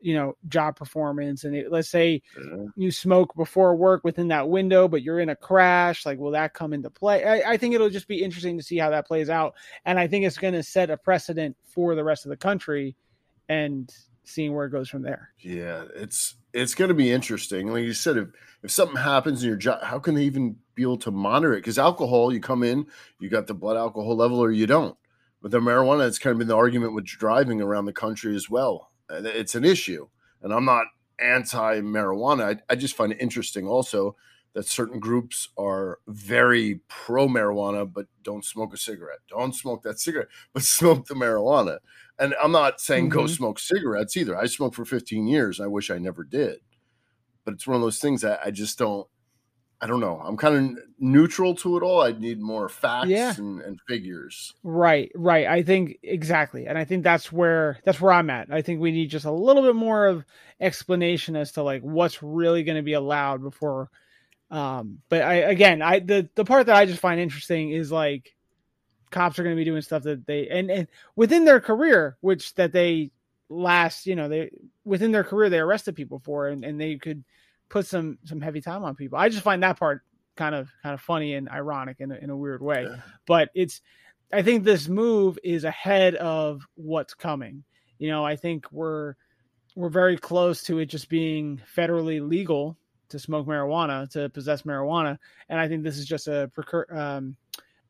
you 0.02 0.14
know, 0.16 0.36
job 0.48 0.76
performance. 0.76 1.44
And 1.44 1.56
it, 1.56 1.72
let's 1.72 1.90
say 1.90 2.22
Yeah. 2.36 2.66
you 2.76 2.92
smoke 2.92 3.36
before 3.36 3.76
work 3.76 4.04
within 4.04 4.30
that 4.30 4.48
window, 4.50 4.88
but 4.88 5.02
you're 5.04 5.20
in 5.20 5.30
a 5.30 5.36
crash, 5.36 6.06
like 6.06 6.18
will 6.18 6.32
that 6.32 6.54
come 6.54 6.74
into 6.74 6.90
play? 6.90 7.24
I, 7.26 7.54
I 7.54 7.58
think 7.58 7.76
it'll 7.76 7.90
just 7.90 8.08
be 8.08 8.24
interesting 8.24 8.58
to 8.58 8.64
see 8.64 8.78
how 8.78 8.90
that 8.92 9.08
plays 9.08 9.30
out, 9.30 9.56
and 9.86 10.00
I 10.00 10.08
think 10.08 10.26
it's 10.26 10.38
going 10.38 10.54
to 10.54 10.64
set 10.64 10.90
a 10.90 10.98
precedent 10.98 11.58
for 11.66 11.96
the 11.96 12.04
rest 12.04 12.26
of 12.26 12.30
the 12.30 12.38
country, 12.38 12.96
and 13.50 13.94
seeing 14.30 14.54
where 14.54 14.66
it 14.66 14.72
goes 14.72 14.90
from 14.90 15.02
there. 15.02 15.30
Yeah, 15.40 15.86
it's 15.96 16.36
it's 16.54 16.76
going 16.76 16.90
to 16.90 16.96
be 16.96 17.12
interesting. 17.12 17.72
Like 17.72 17.84
you 17.84 17.94
said, 17.94 18.18
if 18.18 18.28
if 18.64 18.72
something 18.72 18.98
happens 18.98 19.44
in 19.44 19.48
your 19.48 19.58
job, 19.58 19.84
how 19.84 20.00
can 20.00 20.16
they 20.16 20.24
even 20.24 20.58
be 20.76 20.84
able 20.84 20.98
to 20.98 21.12
monitor 21.12 21.54
it? 21.54 21.58
Because 21.58 21.80
alcohol, 21.80 22.34
you 22.34 22.40
come 22.40 22.64
in, 22.64 22.88
you 23.20 23.30
got 23.30 23.48
the 23.48 23.54
blood 23.54 23.78
alcohol 23.78 24.16
level, 24.16 24.40
or 24.40 24.52
you 24.52 24.68
don't. 24.68 24.98
With 25.42 25.52
the 25.52 25.60
marijuana, 25.60 26.08
it's 26.08 26.20
kind 26.20 26.34
of 26.34 26.40
been 26.40 26.48
the 26.48 26.56
argument 26.56 26.94
with 26.94 27.06
driving 27.06 27.62
around 27.62 27.86
the 27.86 27.94
country 27.94 28.36
as 28.36 28.50
well. 28.50 28.92
It's 29.10 29.56
an 29.56 29.66
issue, 29.66 30.08
and 30.42 30.54
I'm 30.54 30.66
not 30.66 30.86
anti 31.20 31.82
marijuana. 31.82 32.58
I, 32.70 32.74
I 32.74 32.76
just 32.76 32.96
find 32.96 33.12
it 33.12 33.22
interesting 33.22 33.68
also 33.68 34.16
that 34.60 34.68
certain 34.68 35.00
groups 35.00 35.48
are 35.58 36.00
very 36.06 36.82
pro 36.90 37.30
marijuana, 37.30 37.90
but 37.92 38.08
don't 38.24 38.44
smoke 38.44 38.74
a 38.74 38.78
cigarette. 38.78 39.20
Don't 39.30 39.56
smoke 39.56 39.84
that 39.84 40.00
cigarette, 40.02 40.28
but 40.54 40.64
smoke 40.64 41.06
the 41.08 41.14
marijuana. 41.16 41.78
And 42.20 42.36
I'm 42.44 42.52
not 42.52 42.82
saying 42.82 43.08
go 43.08 43.22
Mhm. 43.24 43.30
smoke 43.30 43.58
cigarettes 43.60 44.18
either. 44.18 44.38
I 44.38 44.48
smoked 44.48 44.76
for 44.76 44.84
15 44.84 45.28
years. 45.28 45.62
I 45.62 45.68
wish 45.68 45.90
I 45.90 45.98
never 45.98 46.26
did. 46.26 46.58
But 47.46 47.54
it's 47.54 47.66
one 47.66 47.76
of 47.78 47.82
those 47.82 48.00
things 48.00 48.20
that 48.22 48.42
I 48.46 48.52
just 48.52 48.78
don't. 48.78 49.08
I 49.82 49.88
don't 49.88 50.02
know. 50.02 50.20
I'm 50.20 50.36
kind 50.36 50.78
of 50.78 50.84
neutral 51.00 51.56
to 51.56 51.78
it 51.78 51.84
all. 51.84 52.02
I 52.02 52.12
need 52.12 52.42
more 52.42 52.68
facts 52.68 53.08
Yeah. 53.08 53.34
and, 53.38 53.62
and 53.62 53.80
figures. 53.88 54.54
Right, 54.62 55.10
right. 55.16 55.48
I 55.48 55.64
think 55.64 56.00
exactly, 56.04 56.68
and 56.68 56.78
I 56.78 56.84
think 56.84 57.06
that's 57.06 57.32
where 57.32 57.80
that's 57.86 58.02
where 58.02 58.12
I'm 58.12 58.30
at. 58.30 58.52
I 58.52 58.62
think 58.62 58.82
we 58.82 58.92
need 58.92 59.10
just 59.10 59.24
a 59.24 59.32
little 59.32 59.64
bit 59.64 59.76
more 59.76 60.06
of 60.08 60.26
explanation 60.60 61.38
as 61.38 61.54
to 61.54 61.64
like 61.64 61.82
what's 61.82 62.22
really 62.22 62.64
going 62.64 62.76
to 62.76 62.84
be 62.84 62.92
allowed 62.92 63.42
before. 63.42 63.90
Um, 64.52 65.00
but 65.10 65.22
I 65.22 65.36
again, 65.36 65.82
I 65.82 66.00
the 66.00 66.30
the 66.36 66.46
part 66.46 66.66
that 66.68 66.76
I 66.76 66.86
just 66.86 67.00
find 67.00 67.20
interesting 67.20 67.72
is 67.72 67.92
like 67.92 68.36
cops 69.12 69.40
are 69.40 69.44
going 69.44 69.56
to 69.56 69.60
be 69.60 69.66
doing 69.66 69.82
stuff 69.82 70.04
that 70.04 70.26
they 70.26 70.48
and 70.50 70.70
and 70.72 70.88
within 71.16 71.46
their 71.46 71.60
career, 71.60 72.18
which 72.22 72.54
that 72.56 72.72
they 72.72 73.12
last, 73.50 74.06
you 74.06 74.16
know, 74.16 74.28
they 74.28 74.52
within 74.86 75.12
their 75.12 75.24
career 75.24 75.50
they 75.50 75.60
arrested 75.60 75.96
people 75.96 76.20
for, 76.20 76.48
and 76.48 76.64
and 76.64 76.80
they 76.80 76.96
could 76.96 77.24
put 77.70 77.86
some 77.86 78.18
some 78.26 78.42
heavy 78.42 78.62
time 78.62 78.84
on 78.84 78.96
people. 78.96 79.18
I 79.20 79.30
just 79.30 79.44
find 79.44 79.62
that 79.64 79.78
part 79.80 80.02
kind 80.36 80.56
of 80.56 80.70
kind 80.82 80.94
of 80.94 81.02
funny 81.02 81.36
and 81.36 81.50
ironic 81.50 81.98
in 82.00 82.12
a, 82.12 82.16
in 82.16 82.30
a 82.30 82.38
weird 82.38 82.62
way 82.62 82.84
Yeah. 82.90 82.96
but 83.28 83.50
it's 83.54 83.82
I 84.32 84.42
think 84.42 84.64
this 84.64 84.88
move 84.88 85.38
is 85.44 85.64
ahead 85.66 86.16
of 86.16 86.62
what's 86.76 87.14
coming. 87.14 87.64
You 87.98 88.10
know, 88.10 88.24
I 88.26 88.36
think 88.36 88.72
we're 88.72 89.16
we're 89.76 89.90
very 89.90 90.18
close 90.18 90.64
to 90.64 90.80
it 90.80 90.86
just 90.86 91.10
being 91.10 91.62
federally 91.76 92.26
legal 92.28 92.78
to 93.10 93.20
smoke 93.20 93.48
marijuana, 93.48 94.10
to 94.12 94.30
possess 94.30 94.64
marijuana, 94.64 95.18
and 95.50 95.60
I 95.60 95.68
think 95.68 95.84
this 95.84 95.98
is 95.98 96.06
just 96.06 96.28
a 96.28 96.52
precur- 96.56 96.92
um, 96.96 97.36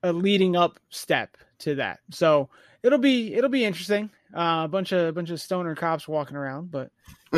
a 0.04 0.12
leading 0.14 0.56
up 0.56 0.80
step 0.90 1.38
to 1.60 1.76
that. 1.76 2.00
So 2.12 2.50
it'll 2.84 3.00
be 3.00 3.34
it'll 3.34 3.50
be 3.50 3.66
interesting. 3.66 4.10
Uh, 4.36 4.62
a 4.66 4.68
bunch 4.68 4.92
of 4.92 5.08
a 5.08 5.12
bunch 5.12 5.30
of 5.30 5.42
stoner 5.42 5.76
cops 5.76 6.08
walking 6.08 6.38
around, 6.38 6.72
but 6.72 6.92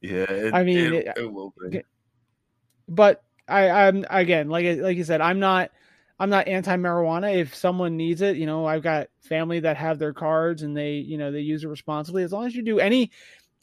yeah, 0.00 0.24
it, 0.30 0.54
I 0.54 0.64
mean, 0.64 0.92
it, 0.92 1.08
it- 1.16 1.32
will 1.32 1.54
be. 1.70 1.82
but 2.88 3.22
I, 3.48 3.70
I'm 3.70 4.04
again, 4.10 4.48
like 4.48 4.78
like 4.78 4.96
you 4.96 5.04
said, 5.04 5.20
I'm 5.20 5.38
not 5.38 5.70
I'm 6.18 6.30
not 6.30 6.46
anti 6.48 6.76
marijuana. 6.76 7.34
If 7.36 7.54
someone 7.54 7.96
needs 7.96 8.20
it, 8.22 8.36
you 8.36 8.46
know, 8.46 8.64
I've 8.66 8.82
got 8.82 9.08
family 9.20 9.60
that 9.60 9.76
have 9.76 9.98
their 9.98 10.12
cards 10.12 10.62
and 10.62 10.76
they, 10.76 10.92
you 10.94 11.18
know, 11.18 11.32
they 11.32 11.40
use 11.40 11.64
it 11.64 11.68
responsibly. 11.68 12.22
As 12.22 12.32
long 12.32 12.46
as 12.46 12.54
you 12.54 12.62
do 12.62 12.78
any, 12.78 13.10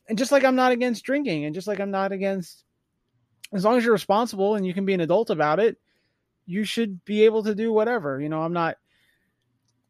and 0.10 0.18
just 0.18 0.32
like 0.32 0.44
I'm 0.44 0.56
not 0.58 0.72
against 0.74 1.06
drinking, 1.06 1.46
and 1.46 1.56
just 1.56 1.68
like 1.68 1.80
I'm 1.80 1.92
not 1.92 2.12
against, 2.12 2.66
as 3.54 3.64
long 3.64 3.78
as 3.78 3.84
you're 3.86 3.94
responsible 3.94 4.56
and 4.56 4.66
you 4.66 4.74
can 4.74 4.86
be 4.86 4.94
an 4.94 5.02
adult 5.02 5.30
about 5.30 5.60
it, 5.60 5.78
you 6.46 6.64
should 6.66 7.06
be 7.06 7.26
able 7.26 7.44
to 7.44 7.56
do 7.56 7.72
whatever. 7.72 8.20
You 8.20 8.30
know, 8.30 8.42
I'm 8.42 8.54
not 8.54 8.78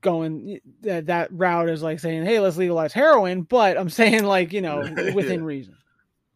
going 0.02 0.60
that 0.82 1.08
that 1.08 1.32
route 1.32 1.70
is 1.70 1.82
like 1.84 2.00
saying, 2.00 2.26
hey, 2.26 2.40
let's 2.40 2.58
legalize 2.58 2.94
heroin, 2.94 3.44
but 3.44 3.78
I'm 3.78 3.90
saying 4.02 4.24
like 4.26 4.54
you 4.54 4.62
know 4.62 4.84
within 5.14 5.40
Yeah. 5.40 5.46
reason. 5.46 5.78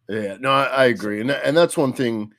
Yeah, 0.08 0.36
no, 0.38 0.50
I, 0.50 0.64
I 0.64 0.84
agree, 0.86 1.20
and 1.20 1.30
and 1.30 1.56
that's 1.56 1.76
one 1.76 1.92
thing. 1.94 2.34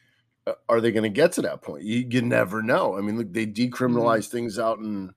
uh, 0.45 0.53
Are 0.69 0.81
they 0.81 0.91
going 0.91 1.03
to 1.03 1.09
get 1.09 1.31
to 1.33 1.41
that 1.43 1.61
point? 1.63 1.83
You, 1.83 2.05
you 2.09 2.21
never 2.21 2.61
know. 2.61 2.97
I 2.97 3.01
mean, 3.01 3.17
look, 3.17 3.33
they 3.33 3.45
Mm-hmm. 3.47 4.21
things 4.27 4.59
out 4.59 4.79
in 4.79 5.13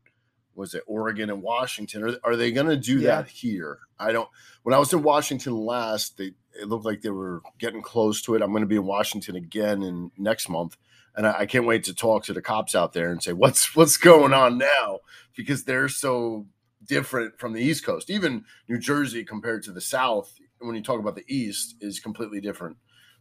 was 0.58 0.74
it 0.74 0.82
Oregon 0.86 1.30
and 1.30 1.40
Washington? 1.42 2.02
Are, 2.04 2.16
are 2.24 2.36
they 2.36 2.52
going 2.52 2.66
to 2.66 2.76
do 2.76 2.98
Yeah. 2.98 3.22
that 3.22 3.28
here? 3.28 3.78
I 3.98 4.12
don't. 4.12 4.28
When 4.64 4.74
I 4.74 4.78
was 4.78 4.92
in 4.92 5.02
Washington 5.02 5.54
last, 5.54 6.18
they 6.18 6.32
it 6.60 6.68
looked 6.68 6.84
like 6.84 7.00
they 7.00 7.10
were 7.10 7.40
getting 7.58 7.80
close 7.82 8.20
to 8.22 8.34
it. 8.34 8.42
I'm 8.42 8.50
going 8.50 8.62
to 8.62 8.66
be 8.66 8.76
in 8.76 8.84
Washington 8.84 9.36
again 9.36 9.82
in 9.82 10.10
next 10.18 10.48
month. 10.48 10.76
and 11.16 11.26
I, 11.26 11.40
I 11.40 11.46
can't 11.46 11.66
wait 11.66 11.84
to 11.84 11.94
talk 11.94 12.24
to 12.24 12.32
the 12.34 12.42
cops 12.42 12.74
out 12.74 12.92
there 12.92 13.10
and 13.10 13.22
say 13.22 13.32
what's 13.32 13.74
what's 13.76 13.96
going 13.96 14.32
on 14.34 14.58
now 14.58 14.98
because 15.36 15.64
they're 15.64 15.88
so 15.88 16.46
different 16.84 17.38
from 17.38 17.52
the 17.52 17.62
East 17.62 17.84
Coast. 17.86 18.10
Even 18.10 18.44
New 18.68 18.78
Jersey 18.78 19.24
compared 19.24 19.62
to 19.64 19.72
the 19.72 19.80
South, 19.80 20.32
when 20.58 20.74
you 20.76 20.82
talk 20.82 21.00
about 21.00 21.14
the 21.16 21.24
East, 21.28 21.76
is 21.80 21.98
completely 22.00 22.40
different. 22.40 22.76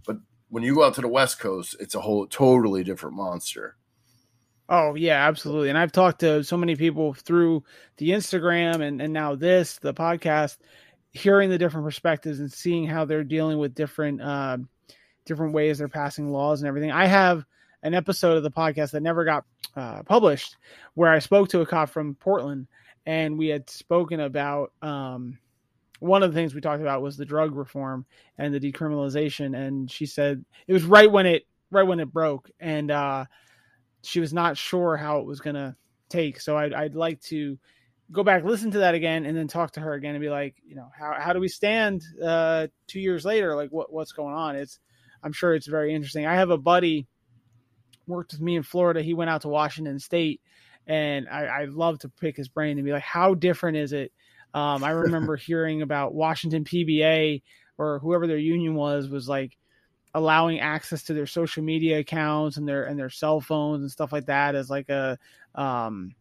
But 0.05 0.17
when 0.49 0.63
you 0.63 0.73
go 0.75 0.83
out 0.83 0.95
to 0.95 1.01
the 1.01 1.07
West 1.07 1.39
Coast, 1.39 1.75
it's 1.79 1.95
a 1.95 2.01
whole 2.01 2.27
totally 2.27 2.83
different 2.83 3.15
monster. 3.15 3.76
Oh 4.69 4.95
yeah, 4.95 5.27
absolutely. 5.27 5.69
And 5.69 5.77
I've 5.77 5.91
talked 5.91 6.19
to 6.19 6.43
so 6.43 6.57
many 6.57 6.75
people 6.75 7.13
through 7.13 7.63
the 7.97 8.09
Instagram 8.09 8.81
and, 8.81 9.01
and 9.01 9.13
now 9.13 9.35
this, 9.35 9.77
the 9.79 9.93
podcast, 9.93 10.57
hearing 11.11 11.49
the 11.49 11.57
different 11.57 11.85
perspectives 11.85 12.39
and 12.39 12.51
seeing 12.51 12.85
how 12.85 13.05
they're 13.05 13.23
dealing 13.23 13.59
with 13.59 13.73
different 13.73 14.21
uh, 14.21 14.57
different 15.25 15.53
ways 15.53 15.77
they're 15.77 15.87
passing 15.87 16.31
laws 16.31 16.61
and 16.61 16.67
everything. 16.67 16.91
I 16.91 17.05
have 17.05 17.45
an 17.83 17.93
episode 17.93 18.37
of 18.37 18.43
the 18.43 18.51
podcast 18.51 18.91
that 18.91 19.03
never 19.03 19.23
got 19.23 19.45
uh, 19.75 20.03
published 20.03 20.57
where 20.95 21.11
I 21.11 21.19
spoke 21.19 21.49
to 21.49 21.61
a 21.61 21.65
cop 21.65 21.89
from 21.89 22.15
Portland 22.15 22.67
and 23.05 23.37
we 23.37 23.47
had 23.47 23.69
spoken 23.69 24.19
about 24.19 24.73
um, 24.81 25.37
one 25.99 26.23
of 26.23 26.33
the 26.33 26.37
things 26.37 26.53
we 26.53 26.61
talked 26.61 26.81
about 26.81 27.01
was 27.01 27.15
the 27.15 27.25
drug 27.25 27.55
reform 27.55 28.05
and 28.37 28.53
the 28.53 28.59
decriminalization 28.59 29.55
and 29.55 29.89
she 29.89 30.05
said 30.05 30.43
it 30.67 30.73
was 30.73 30.83
right 30.83 31.11
when 31.11 31.25
it 31.25 31.45
right 31.71 31.83
when 31.83 31.99
it 31.99 32.11
broke 32.11 32.49
and 32.59 32.91
uh, 32.91 33.25
she 34.07 34.21
was 34.21 34.33
not 34.33 34.57
sure 34.57 34.95
how 34.95 35.19
it 35.19 35.25
was 35.25 35.41
going 35.41 35.55
to 35.55 35.75
take. 36.07 36.39
So 36.39 36.57
I'd, 36.57 36.73
I'd 36.73 36.95
like 36.95 37.19
to 37.23 37.59
go 38.09 38.23
back, 38.23 38.45
listen 38.45 38.71
to 38.71 38.79
that 38.79 38.95
again, 38.95 39.25
and 39.25 39.35
then 39.35 39.49
talk 39.49 39.71
to 39.73 39.81
her 39.81 39.93
again 39.93 40.15
and 40.15 40.21
be 40.21 40.29
like, 40.29 40.55
you 40.65 40.75
know, 40.75 40.89
how, 40.97 41.15
how 41.19 41.33
do 41.33 41.41
we 41.41 41.49
stand 41.49 42.01
uh, 42.23 42.67
two 42.87 43.01
years 43.01 43.25
later? 43.25 43.53
Like 43.53 43.69
what, 43.69 43.91
what's 43.91 44.13
going 44.13 44.33
on? 44.33 44.55
It's, 44.55 44.79
I'm 45.21 45.33
sure 45.33 45.53
it's 45.55 45.67
very 45.67 45.93
interesting. 45.93 46.25
I 46.25 46.35
have 46.35 46.51
a 46.51 46.57
buddy 46.57 47.05
worked 48.07 48.31
with 48.31 48.39
me 48.39 48.55
in 48.55 48.63
Florida. 48.63 49.01
He 49.01 49.13
went 49.13 49.29
out 49.29 49.41
to 49.41 49.49
Washington 49.49 49.99
state 49.99 50.39
and 50.85 51.27
I, 51.27 51.45
I 51.45 51.65
love 51.65 51.99
to 51.99 52.09
pick 52.09 52.37
his 52.37 52.47
brain 52.47 52.77
and 52.77 52.85
be 52.85 52.93
like, 52.93 53.03
how 53.03 53.33
different 53.33 53.75
is 53.75 53.91
it? 53.91 54.13
Um, 54.53 54.85
I 54.85 54.89
remember 54.91 55.35
hearing 55.35 55.81
about 55.81 56.13
Washington 56.13 56.63
PBA 56.63 57.41
or 57.77 57.99
whoever 57.99 58.25
their 58.25 58.37
union 58.37 58.73
was, 58.73 59.09
was 59.09 59.27
like, 59.27 59.57
allowing 60.17 60.59
access 60.59 61.03
to 61.03 61.13
their 61.13 61.27
social 61.27 61.63
media 61.63 61.99
accounts 61.99 62.57
and 62.57 62.67
their 62.67 62.83
and 62.85 62.97
their 62.99 63.09
cell 63.09 63.39
phones 63.39 63.81
and 63.81 63.91
stuff 63.91 64.11
like 64.11 64.25
that 64.25 64.55
as 64.55 64.69
like 64.69 64.89
a 64.89 65.17
um 65.55 66.13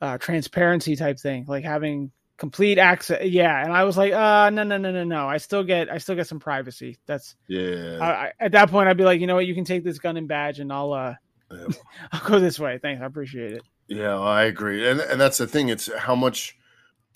uh 0.00 0.18
transparency 0.18 0.96
type 0.96 1.18
thing 1.18 1.44
like 1.48 1.64
having 1.64 2.10
complete 2.36 2.78
access 2.78 3.24
yeah. 3.24 3.62
And 3.62 3.72
i 3.72 3.84
was 3.84 3.96
like 3.96 4.12
uh 4.12 4.50
no 4.50 4.64
no 4.64 4.76
no 4.76 4.90
no 4.90 5.04
no. 5.04 5.28
I 5.28 5.38
still 5.38 5.62
get 5.62 5.88
i 5.90 5.98
still 5.98 6.16
get 6.16 6.26
some 6.26 6.40
privacy. 6.40 6.98
That's 7.06 7.36
Yeah. 7.46 7.98
I, 8.00 8.06
I, 8.06 8.32
at 8.40 8.52
that 8.52 8.70
point 8.70 8.88
i'd 8.88 8.96
be 8.96 9.04
like 9.04 9.20
you 9.20 9.26
know 9.26 9.36
what? 9.36 9.46
You 9.46 9.54
can 9.54 9.64
take 9.64 9.84
this 9.84 9.98
gun 9.98 10.16
and 10.16 10.28
badge 10.28 10.58
and 10.60 10.72
i'll 10.72 10.92
uh 10.92 11.14
Yeah. 11.50 11.66
i'll 12.12 12.28
go 12.28 12.40
this 12.40 12.58
way. 12.58 12.78
Thanks. 12.82 13.02
I 13.02 13.06
appreciate 13.06 13.52
it. 13.52 13.62
Yeah, 13.86 14.18
I 14.18 14.44
agree, 14.44 14.88
and 14.88 14.98
and 15.00 15.20
that's 15.20 15.36
the 15.38 15.46
thing. 15.46 15.68
It's 15.68 15.92
how 15.94 16.14
much 16.14 16.56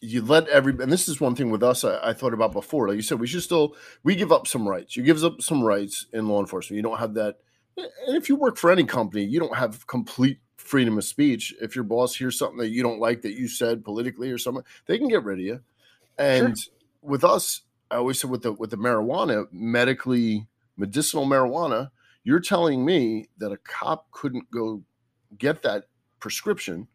you 0.00 0.22
let 0.22 0.48
every. 0.48 0.72
And 0.80 0.92
this 0.92 1.08
is 1.08 1.20
one 1.20 1.34
thing 1.34 1.50
with 1.50 1.62
us. 1.62 1.84
I, 1.84 1.98
I 2.11 2.12
thought 2.12 2.34
about 2.34 2.52
before. 2.52 2.88
Like 2.88 2.96
you 2.96 3.02
said, 3.02 3.20
we 3.20 3.26
should 3.26 3.42
still 3.42 3.74
we 4.02 4.14
give 4.14 4.32
up 4.32 4.46
some 4.46 4.68
rights. 4.68 4.96
You 4.96 5.02
give 5.02 5.22
up 5.22 5.42
some 5.42 5.62
rights 5.62 6.06
in 6.12 6.28
law 6.28 6.40
enforcement. 6.40 6.76
You 6.76 6.82
don't 6.82 6.98
have 6.98 7.14
that. 7.14 7.37
And 7.76 8.16
if 8.16 8.28
you 8.28 8.37
work 8.37 8.56
for 8.56 8.70
any 8.70 8.84
company, 8.84 9.24
you 9.24 9.38
don't 9.38 9.56
have 9.56 9.87
complete 9.87 10.40
freedom 10.56 10.98
of 10.98 11.04
speech. 11.04 11.54
If 11.61 11.74
your 11.74 11.84
boss 11.84 12.14
hears 12.14 12.38
something 12.38 12.58
that 12.58 12.70
you 12.70 12.82
don't 12.82 13.00
like 13.00 13.22
that 13.22 13.34
you 13.34 13.48
said 13.48 13.84
politically 13.84 14.30
or 14.30 14.38
something, 14.38 14.64
they 14.87 14.98
can 14.98 15.08
get 15.08 15.24
rid 15.24 15.38
of 15.38 15.44
you. 15.44 15.61
And 16.18 16.56
with 17.02 17.24
us, 17.24 17.62
I 17.90 17.96
always 17.96 18.20
said 18.20 18.30
with 18.30 18.42
the 18.42 18.52
with 18.52 18.70
the 18.70 18.76
marijuana, 18.76 19.46
medically 19.52 20.46
medicinal 20.76 21.26
marijuana, 21.26 21.90
you're 22.24 22.40
telling 22.40 22.84
me 22.84 23.28
that 23.38 23.52
a 23.52 23.56
cop 23.58 24.11
couldn't 24.11 24.50
go 24.50 24.82
get 25.38 25.62
that 25.62 25.84
prescription, 26.20 26.88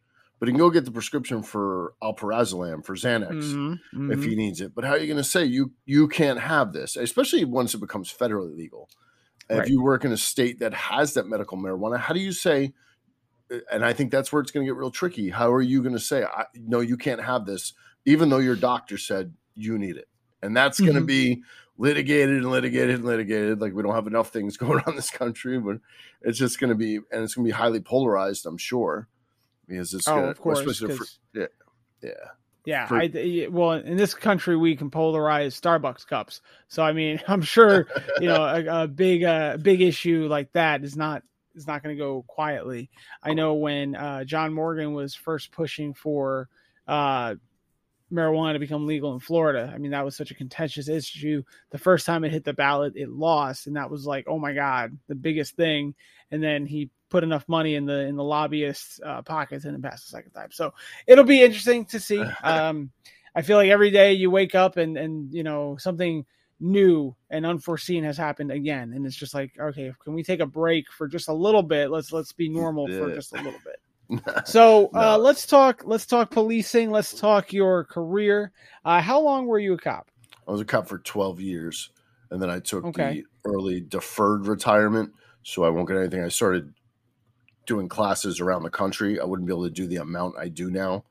but 0.44 0.48
he 0.48 0.52
can 0.52 0.58
go 0.58 0.68
get 0.68 0.84
the 0.84 0.90
prescription 0.90 1.42
for 1.42 1.94
alprazolam 2.02 2.84
for 2.84 2.94
Xanax 2.94 3.32
Mhm, 3.32 3.80
if 4.10 4.20
mhm. 4.20 4.24
he 4.24 4.36
needs 4.36 4.60
it. 4.60 4.74
But 4.74 4.84
how 4.84 4.90
are 4.90 4.98
you 4.98 5.06
going 5.06 5.16
to 5.16 5.24
say 5.24 5.42
you 5.42 5.72
you 5.86 6.06
can't 6.06 6.38
have 6.38 6.74
this, 6.74 6.96
especially 6.96 7.46
once 7.46 7.72
it 7.72 7.78
becomes 7.78 8.12
federally 8.12 8.54
legal? 8.54 8.90
Right. 9.48 9.60
If 9.60 9.70
you 9.70 9.82
work 9.82 10.04
in 10.04 10.12
a 10.12 10.18
state 10.18 10.58
that 10.58 10.74
has 10.74 11.14
that 11.14 11.26
medical 11.26 11.56
marijuana, 11.56 11.98
how 11.98 12.12
do 12.12 12.20
you 12.20 12.32
say? 12.32 12.74
And 13.72 13.86
I 13.86 13.94
think 13.94 14.10
that's 14.10 14.30
where 14.34 14.42
it's 14.42 14.50
going 14.50 14.66
to 14.66 14.70
get 14.70 14.76
real 14.76 14.90
tricky. 14.90 15.30
How 15.30 15.50
are 15.50 15.62
you 15.62 15.82
going 15.82 15.94
to 15.94 15.98
say, 16.00 16.24
I, 16.24 16.44
"No, 16.54 16.80
you 16.80 16.98
can't 16.98 17.22
have 17.22 17.46
this," 17.46 17.72
even 18.04 18.28
though 18.28 18.36
your 18.38 18.56
doctor 18.56 18.98
said 18.98 19.34
you 19.54 19.78
need 19.78 19.96
it? 19.96 20.08
And 20.42 20.54
that's 20.54 20.78
going 20.78 20.96
to 20.96 21.00
Mhm. 21.00 21.06
be 21.06 21.42
litigated 21.78 22.36
and 22.36 22.50
litigated 22.50 22.96
and 22.96 23.04
litigated. 23.06 23.62
Like 23.62 23.72
we 23.72 23.82
don't 23.82 23.94
have 23.94 24.06
enough 24.06 24.30
things 24.30 24.56
going 24.58 24.80
on 24.80 24.90
in 24.90 24.96
this 24.96 25.10
country, 25.10 25.58
but 25.58 25.78
it's 26.20 26.38
just 26.38 26.60
going 26.60 26.68
to 26.68 26.76
be, 26.76 26.96
and 26.96 27.22
it's 27.22 27.34
going 27.34 27.46
to 27.46 27.50
be 27.50 27.56
highly 27.56 27.80
polarized. 27.80 28.44
I'm 28.44 28.58
sure 28.58 29.08
because 29.68 29.94
it's 29.94 30.08
oh 30.08 30.16
gonna, 30.16 30.28
of 30.28 30.40
course 30.40 30.60
especially 30.60 30.96
fr- 30.96 31.02
'cause- 31.02 31.18
yeah. 32.02 32.10
Yeah, 32.66 32.86
For- 32.86 32.96
I 32.96 33.46
well 33.50 33.72
in 33.72 33.96
this 33.98 34.14
country 34.14 34.56
we 34.56 34.74
can 34.74 34.90
polarize 34.90 35.58
Starbucks 35.60 36.06
cups. 36.06 36.40
So 36.68 36.82
I 36.82 36.92
mean, 36.92 37.20
I'm 37.28 37.42
sure 37.42 37.86
you 38.20 38.28
know 38.28 38.42
a, 38.42 38.84
a 38.84 38.88
big 38.88 39.22
uh, 39.22 39.58
big 39.58 39.82
issue 39.82 40.26
like 40.28 40.52
that 40.52 40.82
is 40.82 40.96
not 40.96 41.22
is 41.54 41.66
not 41.66 41.82
going 41.82 41.94
to 41.96 42.02
go 42.02 42.24
quietly. 42.26 42.90
I 43.22 43.34
know 43.34 43.54
when 43.54 43.94
uh, 43.94 44.24
John 44.24 44.52
Morgan 44.54 44.92
was 44.94 45.14
first 45.14 45.52
pushing 45.52 45.92
for 45.94 46.48
uh, 46.88 47.34
marijuana 48.12 48.54
to 48.54 48.58
become 48.58 48.86
legal 48.86 49.12
in 49.12 49.20
Florida. 49.20 49.70
I 49.72 49.78
mean, 49.78 49.90
that 49.92 50.04
was 50.04 50.16
such 50.16 50.30
a 50.30 50.34
contentious 50.34 50.88
issue. 50.88 51.42
The 51.70 51.78
first 51.78 52.06
time 52.06 52.24
it 52.24 52.32
hit 52.32 52.44
the 52.44 52.54
ballot, 52.54 52.94
it 52.96 53.10
lost, 53.10 53.66
and 53.66 53.76
that 53.76 53.90
was 53.90 54.06
like, 54.06 54.24
oh 54.26 54.38
my 54.38 54.52
god, 54.52 54.98
the 55.06 55.14
biggest 55.14 55.54
thing. 55.56 55.94
And 56.30 56.42
then 56.42 56.66
he 56.66 56.90
put 57.14 57.22
enough 57.22 57.48
money 57.48 57.76
in 57.76 57.86
the 57.86 58.00
in 58.00 58.16
the 58.16 58.24
lobbyists' 58.24 58.98
uh, 59.06 59.22
pockets 59.22 59.66
and 59.66 59.76
it 59.76 59.80
passed 59.88 60.04
the 60.06 60.16
second 60.16 60.32
time. 60.32 60.48
So 60.50 60.74
it'll 61.06 61.22
be 61.22 61.42
interesting 61.42 61.84
to 61.86 62.00
see. 62.00 62.24
Um, 62.42 62.90
I 63.36 63.42
feel 63.42 63.56
like 63.56 63.70
every 63.70 63.92
day 63.92 64.12
you 64.14 64.32
wake 64.32 64.56
up 64.56 64.76
and 64.78 64.96
and 64.98 65.32
you 65.32 65.44
know 65.44 65.76
something 65.76 66.26
new 66.58 67.14
and 67.30 67.46
unforeseen 67.46 68.02
has 68.02 68.16
happened 68.16 68.50
again, 68.50 68.92
and 68.94 69.06
it's 69.06 69.14
just 69.14 69.32
like, 69.32 69.52
okay, 69.60 69.92
can 70.02 70.12
we 70.14 70.24
take 70.24 70.40
a 70.40 70.46
break 70.46 70.90
for 70.90 71.06
just 71.06 71.28
a 71.28 71.32
little 71.32 71.62
bit? 71.62 71.90
Let's 71.90 72.12
let's 72.12 72.32
be 72.32 72.48
normal 72.48 72.88
for 72.88 73.14
just 73.14 73.32
a 73.32 73.36
little 73.36 73.60
bit. 73.64 73.78
So 74.46 74.90
uh, 74.94 75.16
No. 75.16 75.18
let's 75.18 75.46
talk. 75.46 75.82
Let's 75.84 76.04
talk 76.04 76.30
policing. 76.30 76.90
Let's 76.90 77.14
talk 77.14 77.52
your 77.52 77.84
career. 77.84 78.52
Uh, 78.84 79.00
how 79.00 79.20
long 79.20 79.46
were 79.46 79.60
you 79.60 79.74
a 79.74 79.78
cop? 79.78 80.10
I 80.46 80.50
was 80.52 80.60
a 80.60 80.64
cop 80.64 80.88
for 80.88 80.98
12 80.98 81.40
years 81.40 81.90
and 82.30 82.42
then 82.42 82.50
I 82.50 82.58
took 82.58 82.84
Okay. 82.84 83.22
the 83.22 83.26
early 83.44 83.80
deferred 83.80 84.46
retirement. 84.46 85.12
So 85.44 85.64
I 85.64 85.70
won't 85.70 85.88
get 85.88 85.96
anything. 85.96 86.22
I 86.22 86.28
started 86.28 86.74
doing 87.66 87.88
classes 87.88 88.40
around 88.40 88.62
the 88.62 88.70
country. 88.70 89.20
I 89.20 89.24
wouldn't 89.24 89.46
be 89.46 89.52
able 89.52 89.64
to 89.64 89.70
do 89.70 89.86
the 89.86 89.96
amount 89.96 90.36
I 90.38 90.48
do 90.48 90.70
now 90.70 91.04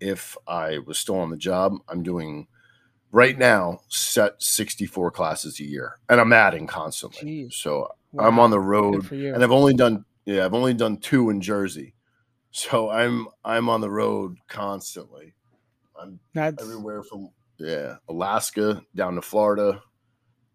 if 0.00 0.36
I 0.46 0.78
was 0.78 0.98
still 0.98 1.16
on 1.16 1.30
the 1.30 1.36
job. 1.36 1.74
I'm 1.88 2.02
doing 2.02 2.46
right 3.10 3.38
now 3.38 3.80
set 3.88 4.42
64 4.42 5.10
classes 5.10 5.60
a 5.60 5.64
year 5.64 5.98
and 6.08 6.20
I'm 6.20 6.32
adding 6.32 6.66
constantly. 6.66 7.46
Jeez. 7.46 7.54
So 7.54 7.88
I'm 8.18 8.38
on 8.38 8.50
the 8.50 8.60
road 8.60 9.00
Good 9.00 9.06
for 9.06 9.14
you. 9.14 9.34
and 9.34 9.42
I've 9.42 9.52
only 9.52 9.74
done 9.74 10.04
yeah, 10.24 10.44
I've 10.44 10.54
only 10.54 10.74
done 10.74 10.98
two 10.98 11.30
in 11.30 11.40
Jersey. 11.40 11.94
So 12.50 12.90
I'm 12.90 13.28
I'm 13.44 13.68
on 13.68 13.80
the 13.80 13.90
road 13.90 14.36
constantly. 14.48 15.34
I'm 16.00 16.20
That's 16.34 16.62
everywhere 16.62 17.02
from 17.02 17.30
yeah 17.58 17.96
alaska 18.08 18.80
down 18.94 19.16
to 19.16 19.22
florida 19.22 19.82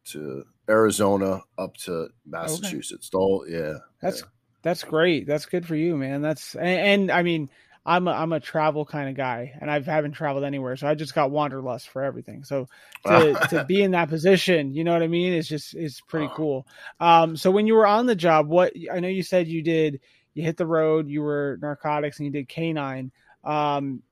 to 0.05 0.45
arizona 0.69 1.41
up 1.57 1.75
to 1.75 2.07
massachusetts 2.25 3.09
all 3.13 3.45
yeah 3.47 3.73
That's 4.01 4.23
that's 4.63 4.83
great. 4.83 5.27
That's 5.27 5.45
good 5.45 5.65
for 5.65 5.75
you, 5.75 5.97
man. 5.97 6.21
That's 6.21 6.55
and, 6.55 6.67
and 6.67 7.11
I 7.11 7.23
mean, 7.23 7.49
I'm 7.85 8.07
a, 8.07 8.11
I'm 8.11 8.33
a 8.33 8.39
travel 8.39 8.85
kind 8.85 9.09
of 9.09 9.15
guy, 9.15 9.53
and 9.61 9.69
I 9.69 9.81
haven't 9.81 10.13
traveled 10.13 10.45
anywhere, 10.45 10.77
so 10.77 10.87
I 10.87 10.95
just 10.95 11.15
got 11.15 11.31
wanderlust 11.31 11.89
for 11.89 12.03
everything. 12.03 12.43
So 12.45 12.69
to 13.05 13.39
to 13.49 13.59
be 13.59 13.81
in 13.83 13.91
that 13.91 14.09
position, 14.09 14.73
you 14.73 14.83
know 14.85 14.93
what 14.93 15.03
I 15.03 15.07
mean? 15.07 15.33
It's 15.33 15.47
just 15.49 15.75
it's 15.75 16.01
pretty 16.01 16.27
Uh. 16.27 16.35
cool. 16.35 16.67
Um, 16.99 17.37
so 17.37 17.51
when 17.51 17.67
you 17.67 17.75
were 17.75 17.87
on 17.87 18.07
the 18.07 18.15
job, 18.15 18.47
what 18.47 18.73
I 18.91 18.99
know 19.01 19.09
you 19.09 19.23
said 19.23 19.47
you 19.47 19.61
did, 19.61 19.99
you 20.33 20.43
hit 20.43 20.57
the 20.57 20.67
road, 20.67 21.09
you 21.09 21.21
were 21.21 21.59
narcotics, 21.61 22.19
and 22.19 22.25
you 22.27 22.31
did 22.31 22.47
canine. 22.49 23.11
Um, 23.43 24.03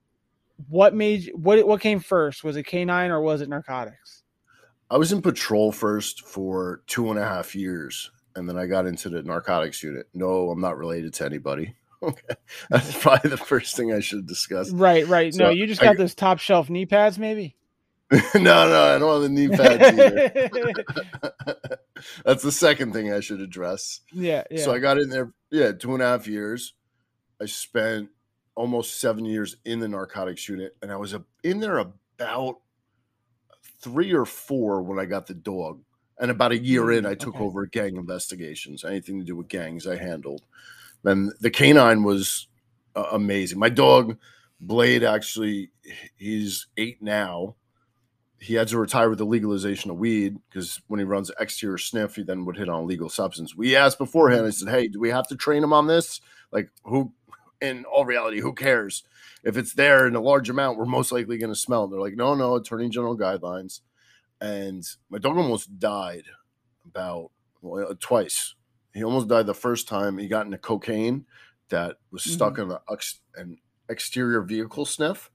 what 0.69 0.93
made 0.95 1.31
what 1.35 1.65
what 1.67 1.81
came 1.81 1.99
first? 2.01 2.43
Was 2.43 2.57
it 2.57 2.63
canine 2.65 3.11
or 3.11 3.21
was 3.21 3.41
it 3.41 3.49
narcotics? 3.49 4.23
i 4.89 4.97
was 4.97 5.11
in 5.11 5.21
patrol 5.21 5.71
first 5.71 6.21
for 6.21 6.81
two 6.87 7.09
and 7.09 7.19
a 7.19 7.23
half 7.25 7.55
years 7.55 8.11
and 8.35 8.47
then 8.47 8.57
i 8.57 8.65
got 8.65 8.85
into 8.85 9.09
the 9.09 9.21
narcotics 9.23 9.81
unit 9.83 10.07
no 10.13 10.49
i'm 10.49 10.61
not 10.61 10.77
related 10.77 11.13
to 11.13 11.25
anybody 11.25 11.75
okay 12.03 12.35
that's 12.69 12.97
probably 13.01 13.29
the 13.29 13.37
first 13.37 13.75
thing 13.75 13.91
i 13.93 13.99
should 13.99 14.25
discuss 14.27 14.71
Right, 14.71 15.07
right. 15.07 15.33
no, 15.35 15.49
you 15.49 15.67
just 15.67 15.81
I- 15.81 15.85
got 15.85 15.97
those 15.97 16.15
top 16.15 16.39
shelf 16.39 16.69
knee 16.69 16.85
pads, 16.85 17.17
maybe. 17.19 17.55
no 18.11 18.41
no 18.41 18.95
i 18.95 18.97
don't 18.99 19.13
have 19.13 19.21
the 19.21 19.29
knee 19.29 19.47
pads 19.47 19.81
either 19.99 20.49
that's 22.25 22.43
the 22.43 22.51
second 22.51 22.91
thing 22.93 23.13
i 23.13 23.19
should 23.19 23.39
address 23.39 24.01
yeah, 24.11 24.43
yeah. 24.51 24.63
So 24.63 24.73
I 24.73 24.79
got 24.79 24.97
in 24.97 25.09
there, 25.09 25.31
yeah, 25.49 25.71
two 25.71 25.93
and 25.93 26.01
a 26.01 26.05
half 26.07 26.27
years. 26.27 26.73
I 27.41 27.45
spent 27.45 28.09
almost 28.55 28.99
seven 28.99 29.23
years 29.25 29.55
in 29.65 29.79
the 29.79 29.87
narcotics 29.87 30.47
unit, 30.49 30.75
and 30.81 30.91
I 30.91 30.97
was 30.97 31.15
in 31.43 31.59
there 31.61 31.77
about 31.77 32.57
three 33.79 34.13
or 34.13 34.25
four 34.25 34.81
when 34.83 34.99
I 34.99 35.05
got 35.05 35.27
the 35.27 35.33
dog. 35.33 35.81
And 36.21 36.31
about 36.31 36.51
a 36.51 36.57
year 36.57 36.91
in, 36.91 37.03
Mm, 37.03 37.09
I 37.09 37.15
took 37.15 37.35
okay. 37.35 37.43
over 37.43 37.65
gang 37.65 37.97
investigations. 37.97 38.85
Anything 38.85 39.19
to 39.19 39.25
do 39.25 39.35
with 39.35 39.47
gangs, 39.49 39.87
I 39.87 39.97
handled. 39.97 40.43
And 41.03 41.33
the 41.41 41.49
canine 41.49 42.03
was 42.03 42.47
uh, 42.95 43.07
amazing. 43.11 43.57
My 43.57 43.69
dog, 43.69 44.17
Blade, 44.59 45.03
actually, 45.03 45.71
he's 46.15 46.67
eight 46.77 47.01
now. 47.01 47.55
He 48.39 48.53
had 48.53 48.67
to 48.69 48.77
retire 48.77 49.09
with 49.09 49.17
the 49.19 49.25
legalization 49.25 49.89
of 49.91 49.97
weed 49.97 50.37
because 50.47 50.79
when 50.87 50.99
he 50.99 51.03
runs 51.03 51.31
exterior 51.39 51.77
sniff, 51.79 52.15
he 52.15 52.23
then 52.23 52.45
would 52.45 52.57
hit 52.57 52.69
on 52.69 52.83
a 52.83 52.85
legal 52.85 53.09
substance. 53.09 53.55
We 53.55 53.75
asked 53.75 53.97
beforehand. 53.97 54.45
I 54.45 54.51
said, 54.51 54.69
"Hey, 54.69 54.87
do 54.87 54.99
we 54.99 55.09
have 55.09 55.27
to 55.29 55.35
train 55.35 55.63
him 55.63 55.73
on 55.73 55.87
this? 55.87 56.21
Like, 56.51 56.69
who? 56.83 57.13
In 57.61 57.85
all 57.85 58.05
reality, 58.05 58.39
who 58.39 58.53
cares? 58.53 59.03
If 59.43 59.57
it's 59.57 59.73
there 59.73 60.07
in 60.07 60.15
a 60.15 60.21
large 60.21 60.49
amount, 60.49 60.79
we're 60.79 60.85
most 60.85 61.11
likely 61.11 61.37
going 61.37 61.53
to 61.53 61.59
smell." 61.59 61.85
it. 61.85 61.91
They're 61.91 61.99
like, 61.99 62.15
"No, 62.15 62.33
no, 62.35 62.55
Attorney 62.55 62.89
General 62.89 63.17
guidelines." 63.17 63.81
And 64.41 64.83
my 65.09 65.19
dog 65.19 65.37
almost 65.37 65.79
died 65.79 66.25
about 66.85 67.31
well, 67.61 67.95
twice. 67.99 68.55
He 68.93 69.03
almost 69.03 69.27
died 69.27 69.45
the 69.45 69.53
first 69.53 69.87
time 69.87 70.17
he 70.17 70.27
got 70.27 70.45
into 70.45 70.57
cocaine 70.57 71.25
that 71.69 71.97
was 72.11 72.23
stuck 72.23 72.57
in 72.57 72.69
a, 72.71 72.79
an 73.35 73.57
exterior 73.87 74.41
vehicle 74.41 74.85
sniff. 74.85 75.31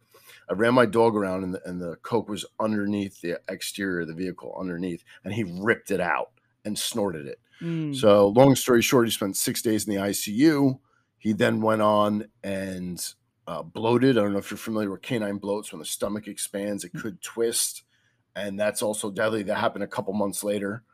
I 0.50 0.54
ran 0.54 0.74
my 0.74 0.86
dog 0.86 1.16
around 1.16 1.44
and 1.44 1.54
the, 1.54 1.68
and 1.68 1.80
the 1.80 1.96
coke 2.02 2.28
was 2.28 2.44
underneath 2.60 3.20
the 3.20 3.40
exterior 3.48 4.00
of 4.00 4.08
the 4.08 4.14
vehicle, 4.14 4.54
underneath, 4.58 5.02
and 5.24 5.32
he 5.32 5.44
ripped 5.44 5.90
it 5.90 6.00
out 6.00 6.30
and 6.64 6.78
snorted 6.78 7.26
it. 7.26 7.40
Mm. 7.62 7.96
So, 7.96 8.28
long 8.28 8.54
story 8.54 8.82
short, 8.82 9.06
he 9.06 9.10
spent 9.10 9.36
six 9.36 9.62
days 9.62 9.86
in 9.86 9.94
the 9.94 10.00
ICU. 10.00 10.78
He 11.18 11.32
then 11.32 11.60
went 11.60 11.82
on 11.82 12.26
and 12.44 13.02
uh, 13.46 13.62
bloated. 13.62 14.18
I 14.18 14.22
don't 14.22 14.32
know 14.32 14.38
if 14.38 14.50
you're 14.50 14.58
familiar 14.58 14.90
with 14.90 15.02
canine 15.02 15.40
bloats. 15.40 15.72
When 15.72 15.78
the 15.78 15.86
stomach 15.86 16.28
expands, 16.28 16.84
it 16.84 16.92
could 16.94 17.22
twist, 17.22 17.82
and 18.36 18.60
that's 18.60 18.82
also 18.82 19.10
deadly. 19.10 19.42
That 19.42 19.56
happened 19.58 19.82
a 19.82 19.88
couple 19.88 20.12
months 20.12 20.44
later, 20.44 20.84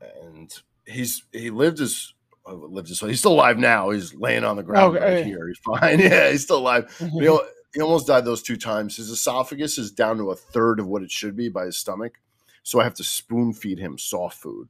and 0.00 0.52
he's 0.86 1.24
he 1.32 1.50
lived 1.50 1.78
his 1.78 2.14
uh, 2.46 2.54
lived 2.54 2.88
his. 2.88 3.00
He's 3.00 3.20
still 3.20 3.32
alive 3.34 3.58
now. 3.58 3.90
He's 3.90 4.14
laying 4.14 4.44
on 4.44 4.56
the 4.56 4.62
ground 4.62 4.96
Okay. 4.96 5.16
right 5.16 5.24
here. 5.24 5.46
He's 5.48 5.58
fine. 5.58 5.98
Yeah, 6.00 6.30
he's 6.30 6.42
still 6.44 6.58
alive. 6.58 6.94
He, 6.98 7.38
he 7.74 7.80
almost 7.82 8.06
died 8.06 8.24
those 8.24 8.42
two 8.42 8.56
times. 8.56 8.96
His 8.96 9.10
esophagus 9.10 9.78
is 9.78 9.90
down 9.92 10.16
to 10.18 10.30
a 10.30 10.36
third 10.36 10.80
of 10.80 10.86
what 10.86 11.02
it 11.02 11.10
should 11.10 11.36
be 11.36 11.48
by 11.48 11.66
his 11.66 11.78
stomach, 11.78 12.14
so 12.62 12.80
I 12.80 12.84
have 12.84 12.94
to 12.94 13.04
spoon 13.04 13.52
feed 13.52 13.78
him 13.78 13.98
soft 13.98 14.38
food. 14.38 14.68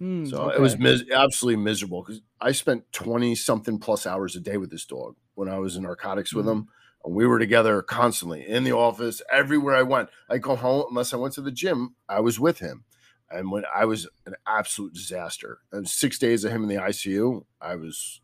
Mm, 0.00 0.30
So 0.30 0.48
it 0.50 0.60
was 0.60 0.78
mis- 0.78 1.04
absolutely 1.12 1.60
miserable 1.62 2.02
because 2.02 2.22
I 2.40 2.52
spent 2.52 2.84
20 2.92 3.34
something 3.34 3.78
plus 3.80 4.06
hours 4.06 4.36
a 4.36 4.40
day 4.40 4.56
with 4.56 4.70
this 4.70 4.86
dog 4.86 5.16
when 5.34 5.48
I 5.48 5.58
was 5.58 5.74
in 5.76 5.82
narcotics 5.82 6.32
with 6.32 6.46
Mhm. 6.46 6.52
him. 6.52 6.68
And 7.04 7.14
we 7.14 7.26
were 7.26 7.38
together 7.38 7.80
constantly 7.82 8.46
in 8.46 8.64
the 8.64 8.72
office, 8.72 9.22
everywhere 9.30 9.74
I 9.76 9.82
went. 9.82 10.08
I 10.28 10.38
go 10.38 10.56
home, 10.56 10.86
unless 10.90 11.12
I 11.12 11.16
went 11.16 11.34
to 11.34 11.40
the 11.42 11.52
gym, 11.52 11.94
I 12.08 12.20
was 12.20 12.40
with 12.40 12.58
him. 12.58 12.84
And 13.30 13.50
when 13.50 13.64
I 13.74 13.84
was 13.84 14.08
an 14.26 14.34
absolute 14.46 14.94
disaster, 14.94 15.58
and 15.70 15.86
six 15.88 16.18
days 16.18 16.44
of 16.44 16.52
him 16.52 16.62
in 16.62 16.68
the 16.68 16.76
ICU, 16.76 17.44
I 17.60 17.76
was, 17.76 18.20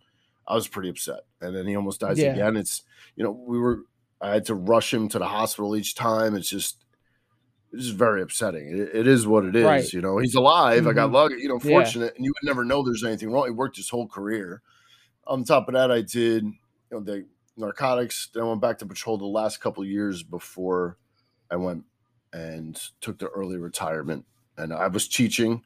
I 0.49 0.55
was 0.55 0.67
pretty 0.67 0.89
upset. 0.89 1.21
And 1.41 1.55
then 1.55 1.67
he 1.67 1.77
almost 1.77 2.01
dies 2.01 2.19
Yeah. 2.19 2.33
again. 2.33 2.57
It's, 2.57 2.83
you 3.15 3.23
know, 3.23 3.31
we 3.31 3.59
were, 3.59 3.83
I 4.21 4.31
had 4.31 4.47
to 4.47 4.55
rush 4.55 4.93
him 4.95 5.09
to 5.11 5.19
the 5.19 5.27
hospital 5.27 5.77
each 5.77 5.95
time. 5.95 6.35
It's 6.35 6.49
just, 6.49 6.83
it's 7.73 7.85
just 7.85 7.97
very 7.97 8.23
upsetting. 8.23 8.69
It, 8.69 8.95
it 8.95 9.07
is 9.07 9.27
what 9.27 9.45
it 9.45 9.55
is. 9.55 9.65
Right. 9.65 9.93
You 9.93 10.01
know, 10.01 10.19
he's 10.19 10.35
alive. 10.35 10.87
I 10.87 10.93
got 10.95 11.11
Mhm. 11.11 11.15
lucky, 11.15 11.35
you 11.39 11.49
know, 11.49 11.61
Yeah. 11.63 11.71
fortunate, 11.71 12.15
and 12.17 12.25
you 12.25 12.31
would 12.33 12.47
never 12.49 12.65
know 12.65 12.83
there's 12.83 13.05
anything 13.05 13.31
wrong. 13.31 13.45
He 13.45 13.51
worked 13.51 13.77
his 13.77 13.91
whole 13.91 14.09
career. 14.09 14.63
On 15.27 15.45
top 15.45 15.69
of 15.69 15.75
that, 15.75 15.91
I 15.91 16.01
did, 16.01 16.45
you 16.45 16.53
know, 16.91 17.01
the 17.01 17.27
narcotics. 17.57 18.29
Then 18.33 18.43
I 18.45 18.47
went 18.47 18.61
back 18.61 18.79
to 18.79 18.87
patrol 18.87 19.19
the 19.19 19.25
last 19.27 19.61
couple 19.61 19.83
of 19.83 19.89
years 19.89 20.23
before 20.23 20.99
I 21.51 21.57
went 21.57 21.85
and 22.33 22.81
took 23.01 23.19
the 23.19 23.29
early 23.29 23.57
retirement. 23.59 24.25
And 24.57 24.73
I 24.73 24.87
was 24.89 25.09
teaching, 25.09 25.63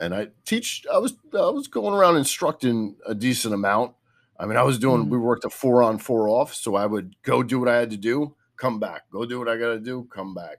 and 0.00 0.14
I 0.14 0.28
teach. 0.44 0.84
I 0.92 0.98
was 0.98 1.14
I 1.32 1.50
was 1.50 1.68
going 1.68 1.94
around 1.94 2.16
instructing 2.16 2.96
a 3.06 3.14
decent 3.14 3.54
amount. 3.54 3.94
I 4.38 4.46
mean, 4.46 4.56
I 4.56 4.62
was 4.62 4.78
doing. 4.78 5.06
Mhm. 5.06 5.10
We 5.10 5.18
worked 5.18 5.44
a 5.44 5.50
four 5.50 5.82
on, 5.82 5.98
four 5.98 6.28
off, 6.28 6.52
so 6.52 6.74
I 6.74 6.86
would 6.86 7.14
go 7.22 7.42
do 7.42 7.60
what 7.60 7.68
I 7.68 7.76
had 7.76 7.90
to 7.90 7.96
do, 7.96 8.34
come 8.56 8.80
back, 8.80 9.02
go 9.10 9.24
do 9.24 9.38
what 9.38 9.48
I 9.48 9.56
got 9.56 9.68
to 9.74 9.80
do, 9.80 10.08
come 10.12 10.34
back. 10.34 10.58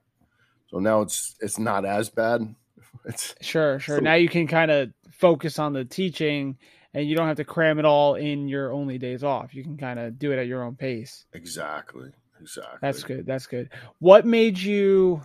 So 0.71 0.79
now 0.79 1.01
it's 1.01 1.35
it's 1.41 1.59
not 1.59 1.85
as 1.85 2.09
bad. 2.09 2.55
It's 3.05 3.35
Sure, 3.41 3.79
sure. 3.79 3.97
So- 3.97 4.03
now 4.03 4.15
you 4.15 4.27
can 4.29 4.47
kind 4.47 4.71
of 4.71 4.91
focus 5.11 5.59
on 5.59 5.73
the 5.73 5.85
teaching 5.85 6.57
and 6.93 7.07
you 7.07 7.15
don't 7.15 7.27
have 7.27 7.37
to 7.37 7.45
cram 7.45 7.79
it 7.79 7.85
all 7.85 8.15
in 8.15 8.47
your 8.47 8.71
only 8.71 8.97
days 8.97 9.23
off. 9.23 9.53
You 9.53 9.63
can 9.63 9.77
kind 9.77 9.99
of 9.99 10.17
do 10.17 10.31
it 10.31 10.39
at 10.39 10.47
your 10.47 10.63
own 10.63 10.75
pace. 10.75 11.25
exactly 11.33 12.11
exactly. 12.41 12.77
That's 12.81 13.03
good. 13.03 13.25
That's 13.25 13.47
good. 13.47 13.69
What 13.99 14.25
made 14.25 14.57
you 14.59 15.21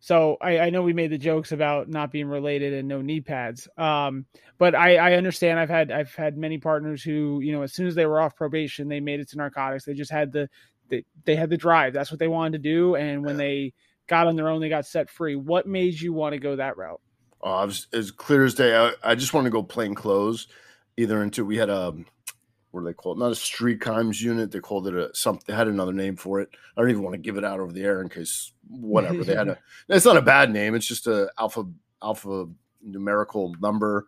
so 0.00 0.36
I, 0.40 0.58
I 0.58 0.70
know 0.70 0.82
we 0.82 0.92
made 0.92 1.12
the 1.12 1.18
jokes 1.18 1.52
about 1.52 1.88
not 1.88 2.10
being 2.10 2.26
related 2.26 2.72
and 2.72 2.88
no 2.88 3.00
knee 3.02 3.20
pads. 3.20 3.68
Um, 3.78 4.26
but 4.58 4.74
I, 4.74 4.96
I 4.96 5.12
understand 5.14 5.60
I've 5.60 5.68
had 5.68 5.92
I've 5.92 6.12
had 6.14 6.36
many 6.36 6.58
partners 6.58 7.02
who, 7.04 7.40
you 7.40 7.52
know, 7.52 7.62
as 7.62 7.72
soon 7.72 7.86
as 7.86 7.94
they 7.94 8.06
were 8.06 8.20
off 8.20 8.34
probation, 8.34 8.88
they 8.88 8.98
made 8.98 9.20
it 9.20 9.28
to 9.30 9.36
narcotics. 9.36 9.84
They 9.84 9.94
just 9.94 10.10
had 10.10 10.32
the 10.32 10.48
they, 10.88 11.04
they 11.24 11.36
had 11.36 11.50
the 11.50 11.56
drive. 11.56 11.92
That's 11.92 12.10
what 12.10 12.18
they 12.18 12.28
wanted 12.28 12.52
to 12.62 12.68
do. 12.68 12.96
And 12.96 13.24
when 13.24 13.36
Yeah. 13.36 13.44
they 13.44 13.72
got 14.08 14.26
on 14.26 14.34
their 14.34 14.48
own, 14.48 14.60
they 14.60 14.68
got 14.68 14.86
set 14.86 15.08
free. 15.08 15.36
What 15.36 15.66
made 15.68 16.00
you 16.00 16.12
want 16.12 16.32
to 16.32 16.38
go 16.40 16.56
that 16.56 16.76
route? 16.76 17.00
Oh, 17.40 17.52
I 17.52 17.64
was 17.64 17.86
as 17.92 18.10
clear 18.10 18.44
as 18.44 18.54
day. 18.54 18.76
I, 18.76 18.92
I 19.04 19.14
just 19.14 19.32
want 19.34 19.44
to 19.44 19.50
go 19.50 19.62
plain 19.62 19.94
clothes, 19.94 20.48
either 21.02 21.22
into 21.22 21.44
we 21.44 21.56
had 21.58 21.70
a 21.70 21.94
what 22.70 22.80
do 22.80 22.86
they 22.86 22.94
call 22.94 23.12
it? 23.12 23.18
Not 23.18 23.32
a 23.32 23.34
street 23.34 23.80
crimes 23.82 24.22
unit. 24.22 24.50
They 24.50 24.60
called 24.60 24.88
it 24.88 24.94
a 24.94 25.14
something. 25.14 25.44
They 25.46 25.52
had 25.54 25.68
another 25.68 25.92
name 25.92 26.16
for 26.16 26.40
it. 26.40 26.48
I 26.76 26.80
don't 26.80 26.88
even 26.90 27.02
want 27.02 27.12
to 27.14 27.18
give 27.20 27.36
it 27.36 27.44
out 27.44 27.60
over 27.60 27.70
the 27.72 27.82
air 27.82 28.00
in 28.00 28.08
case 28.08 28.52
whatever 28.68 29.22
they 29.24 29.34
had 29.34 29.48
a. 29.48 29.58
It's 29.88 30.06
not 30.06 30.16
a 30.16 30.22
bad 30.22 30.50
name. 30.50 30.74
It's 30.74 30.86
just 30.86 31.06
a 31.06 31.30
alpha 31.38 31.64
alpha 32.02 32.46
numerical 32.82 33.54
number. 33.60 34.06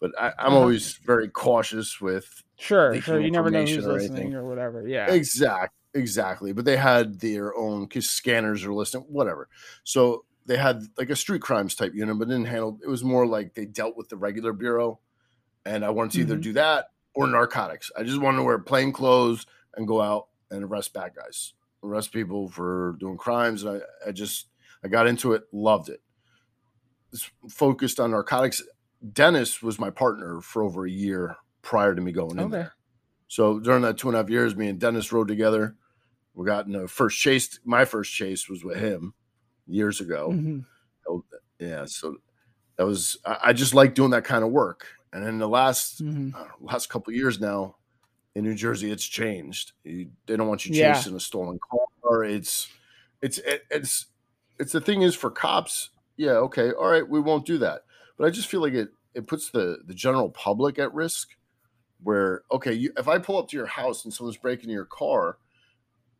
But 0.00 0.12
I, 0.18 0.28
I'm 0.38 0.48
Uh-huh. 0.48 0.56
always 0.60 0.94
very 0.96 1.28
cautious 1.28 2.00
with 2.00 2.42
Sure, 2.58 2.98
sure. 3.02 3.20
You 3.20 3.30
never 3.30 3.50
know 3.50 3.64
who's 3.64 3.86
or 3.86 3.92
listening 3.94 4.16
anything. 4.18 4.34
or 4.34 4.44
whatever. 4.48 4.86
Yeah. 4.88 5.12
exactly, 5.12 5.76
exactly. 5.94 6.52
But 6.52 6.64
they 6.64 6.76
had 6.78 7.20
their 7.20 7.54
own 7.56 7.82
because 7.84 8.08
scanners 8.08 8.64
are 8.64 8.72
listening, 8.72 9.04
whatever. 9.08 9.48
So 9.84 10.24
they 10.46 10.56
had 10.56 10.82
like 10.96 11.10
a 11.10 11.16
street 11.16 11.42
crimes 11.42 11.74
type 11.74 11.92
unit, 11.94 12.18
but 12.18 12.28
didn't 12.28 12.46
handle. 12.46 12.78
It 12.82 12.88
was 12.88 13.04
more 13.04 13.26
like 13.26 13.52
they 13.54 13.66
dealt 13.66 13.96
with 13.96 14.08
the 14.08 14.16
regular 14.16 14.54
bureau, 14.54 15.00
and 15.66 15.84
I 15.84 15.90
wanted 15.90 16.12
to 16.12 16.20
either 16.20 16.36
Mhm. 16.36 16.42
do 16.42 16.52
that 16.54 16.90
or 17.14 17.26
narcotics. 17.26 17.90
I 17.96 18.02
just 18.04 18.20
wanted 18.20 18.38
to 18.38 18.42
wear 18.44 18.58
plain 18.58 18.92
clothes 18.92 19.46
and 19.74 19.86
go 19.86 20.00
out 20.00 20.28
and 20.50 20.62
arrest 20.64 20.92
bad 20.94 21.14
guys, 21.14 21.54
arrest 21.82 22.12
people 22.12 22.48
for 22.48 22.96
doing 23.00 23.16
crimes. 23.18 23.62
And 23.64 23.82
I, 24.04 24.08
I 24.08 24.12
just 24.12 24.46
I 24.84 24.88
got 24.88 25.06
into 25.06 25.32
it, 25.32 25.44
loved 25.52 25.88
it. 25.88 26.00
Just 27.12 27.30
focused 27.48 27.98
on 28.00 28.10
narcotics. 28.12 28.62
Dennis 29.12 29.62
was 29.62 29.78
my 29.78 29.90
partner 29.90 30.40
for 30.40 30.62
over 30.62 30.84
a 30.86 30.90
year 30.90 31.36
prior 31.62 31.94
to 31.94 32.00
me 32.00 32.12
going 32.12 32.38
in 32.38 32.50
there. 32.50 32.74
So 33.28 33.58
during 33.58 33.82
that 33.82 33.98
two 33.98 34.08
and 34.08 34.16
a 34.16 34.20
half 34.20 34.30
years, 34.30 34.54
me 34.54 34.68
and 34.68 34.78
Dennis 34.78 35.12
rode 35.12 35.28
together. 35.28 35.76
We 36.34 36.46
got 36.46 36.66
in 36.66 36.72
the 36.72 36.86
first 36.86 37.18
chase. 37.18 37.58
My 37.64 37.84
first 37.84 38.12
chase 38.12 38.48
was 38.48 38.62
with 38.62 38.78
him 38.78 39.14
years 39.66 40.00
ago. 40.00 40.30
Mhm. 40.32 40.64
Yeah, 41.58 41.86
so 41.86 42.18
that 42.76 42.84
was 42.84 43.16
I, 43.24 43.38
I 43.44 43.52
just 43.54 43.74
like 43.74 43.94
doing 43.94 44.10
that 44.10 44.24
kind 44.24 44.44
of 44.44 44.50
work. 44.50 44.86
And 45.12 45.24
in 45.26 45.38
the 45.38 45.48
last 45.48 46.02
Mhm. 46.02 46.32
Know, 46.32 46.46
last 46.60 46.88
couple 46.88 47.10
of 47.12 47.16
years 47.16 47.40
now 47.40 47.76
in 48.34 48.44
New 48.44 48.54
Jersey, 48.54 48.90
it's 48.90 49.04
changed. 49.06 49.72
You, 49.84 50.10
they 50.26 50.36
don't 50.36 50.48
want 50.48 50.66
you 50.66 50.72
Yeah. 50.72 50.98
chasing 50.98 51.16
a 51.16 51.20
stolen 51.20 51.58
car. 52.02 52.24
It's 52.24 52.68
it's 53.22 53.38
it, 53.38 53.64
it's 53.70 54.06
it's 54.58 54.72
the 54.72 54.80
thing 54.80 55.02
is 55.02 55.14
for 55.14 55.30
cops. 55.30 55.90
Yeah, 56.16 56.32
okay, 56.48 56.72
all 56.72 56.88
right, 56.90 57.08
we 57.08 57.20
won't 57.20 57.46
do 57.46 57.58
that. 57.58 57.82
But 58.18 58.26
I 58.26 58.30
just 58.30 58.48
feel 58.48 58.60
like 58.60 58.74
it 58.74 58.90
it 59.14 59.26
puts 59.26 59.50
the 59.50 59.78
the 59.86 59.94
general 59.94 60.30
public 60.30 60.78
at 60.78 60.92
risk. 60.94 61.30
Where 62.02 62.44
okay, 62.52 62.74
you, 62.74 62.92
if 62.98 63.08
I 63.08 63.18
pull 63.18 63.38
up 63.38 63.48
to 63.50 63.56
your 63.56 63.66
house 63.66 64.04
and 64.04 64.12
someone's 64.12 64.36
breaking 64.36 64.70
your 64.70 64.84
car, 64.86 65.38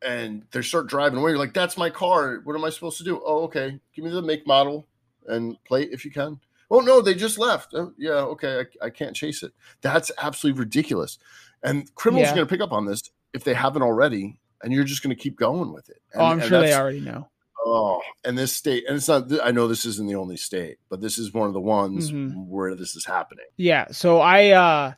and 0.03 0.47
they 0.53 0.63
start 0.63 0.89
driving 0.89 1.19
away, 1.19 1.31
you're 1.33 1.39
like, 1.39 1.55
"That's 1.55 1.77
my 1.77 1.91
car. 1.91 2.41
What 2.45 2.57
am 2.57 2.65
I 2.65 2.71
supposed 2.71 2.99
to 2.99 3.05
do?" 3.05 3.21
Oh, 3.25 3.45
okay, 3.45 3.81
give 3.95 4.05
me 4.05 4.11
the 4.11 4.23
make, 4.23 4.47
model, 4.47 4.89
and 5.27 5.63
plate 5.65 5.91
if 5.93 6.05
you 6.05 6.11
can. 6.11 6.41
Oh 6.71 6.81
no, 6.81 7.01
they 7.01 7.15
just 7.15 7.39
left. 7.39 7.73
Oh, 7.75 7.93
yeah, 7.97 8.13
okay, 8.13 8.65
I, 8.83 8.87
I 8.87 8.91
can't 8.91 9.15
chase 9.15 9.43
it. 9.43 9.53
That's 9.83 10.11
absolutely 10.19 10.59
ridiculous. 10.61 11.19
And 11.63 11.93
criminals 11.95 12.27
Yeah. 12.27 12.33
are 12.33 12.37
going 12.37 12.47
to 12.49 12.53
pick 12.53 12.61
up 12.61 12.73
on 12.73 12.87
this 12.87 13.03
if 13.33 13.45
they 13.45 13.55
haven't 13.55 13.83
already, 13.83 14.39
and 14.63 14.73
you're 14.73 14.85
just 14.85 15.03
going 15.03 15.15
to 15.15 15.21
keep 15.23 15.37
going 15.37 15.73
with 15.73 15.89
it. 15.89 16.01
And, 16.13 16.23
Oh, 16.23 16.27
I'm 16.27 16.41
sure 16.41 16.61
they 16.61 16.75
already 16.75 17.01
know. 17.01 17.29
Oh, 17.65 18.01
and 18.25 18.37
this 18.39 18.53
state, 18.53 18.85
and 18.87 18.97
it's 18.97 19.09
not. 19.09 19.27
I 19.43 19.51
know 19.51 19.67
this 19.67 19.85
isn't 19.85 20.07
the 20.07 20.15
only 20.15 20.37
state, 20.37 20.79
but 20.89 21.01
this 21.01 21.19
is 21.19 21.33
one 21.33 21.49
of 21.49 21.53
the 21.55 21.61
ones 21.61 22.13
Mhm. 22.13 22.47
where 22.47 22.75
this 22.77 22.95
is 22.95 23.05
happening. 23.05 23.47
Yeah. 23.57 23.89
So 23.91 24.21
I 24.21 24.51
uh 24.51 24.93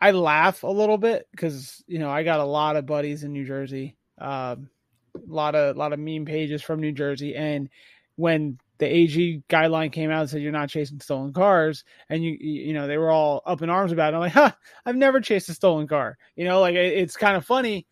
I 0.00 0.10
laugh 0.12 0.62
a 0.62 0.68
little 0.68 0.98
bit 0.98 1.26
because 1.30 1.82
you 1.86 1.98
know 1.98 2.10
I 2.10 2.22
got 2.22 2.40
a 2.40 2.44
lot 2.44 2.76
of 2.76 2.86
buddies 2.86 3.22
in 3.22 3.32
New 3.32 3.46
Jersey. 3.46 3.96
Um 4.18 4.70
a 5.14 5.20
lot 5.26 5.54
of 5.54 5.76
a 5.76 5.78
lot 5.78 5.92
of 5.92 5.98
meme 5.98 6.24
pages 6.26 6.62
from 6.62 6.80
New 6.80 6.92
Jersey 6.92 7.34
and 7.34 7.68
when 8.16 8.58
the 8.78 8.86
AG 8.86 9.42
guideline 9.48 9.90
came 9.92 10.10
out 10.10 10.20
and 10.22 10.30
said 10.30 10.42
you're 10.42 10.52
not 10.52 10.68
chasing 10.68 11.00
stolen 11.00 11.32
cars, 11.32 11.84
and 12.10 12.22
you 12.24 12.36
you 12.40 12.72
know 12.74 12.86
they 12.86 12.98
were 12.98 13.10
all 13.10 13.42
up 13.46 13.62
in 13.62 13.70
arms 13.70 13.92
about 13.92 14.12
it. 14.12 14.16
I'm 14.16 14.20
like, 14.20 14.32
huh, 14.32 14.52
I've 14.84 14.96
never 14.96 15.20
chased 15.20 15.48
a 15.48 15.54
stolen 15.54 15.86
car. 15.86 16.18
You 16.36 16.44
know, 16.44 16.60
like 16.60 16.74
it- 16.74 16.94
it's 16.98 17.16
kind 17.16 17.36
of 17.36 17.44
funny. 17.44 17.86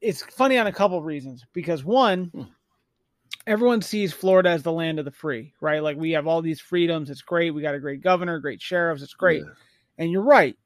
It's 0.00 0.22
funny 0.22 0.58
on 0.58 0.66
a 0.66 0.72
couple 0.72 1.00
reasons 1.02 1.44
because 1.52 1.84
one, 1.84 2.26
Hmm. 2.34 2.42
everyone 3.46 3.80
sees 3.82 4.12
Florida 4.12 4.50
as 4.50 4.62
the 4.62 4.72
land 4.72 4.98
of 4.98 5.04
the 5.04 5.10
free, 5.10 5.54
right? 5.60 5.82
Like 5.82 5.96
we 5.96 6.10
have 6.12 6.26
all 6.26 6.42
these 6.42 6.60
freedoms. 6.60 7.10
It's 7.10 7.22
great. 7.22 7.52
We 7.52 7.62
got 7.62 7.74
a 7.74 7.80
great 7.80 8.00
governor, 8.02 8.38
great 8.40 8.60
sheriffs. 8.60 9.02
It's 9.02 9.14
great. 9.14 9.42
Yeah. 9.44 9.52
And 9.98 10.10
you're 10.10 10.22
right. 10.22 10.56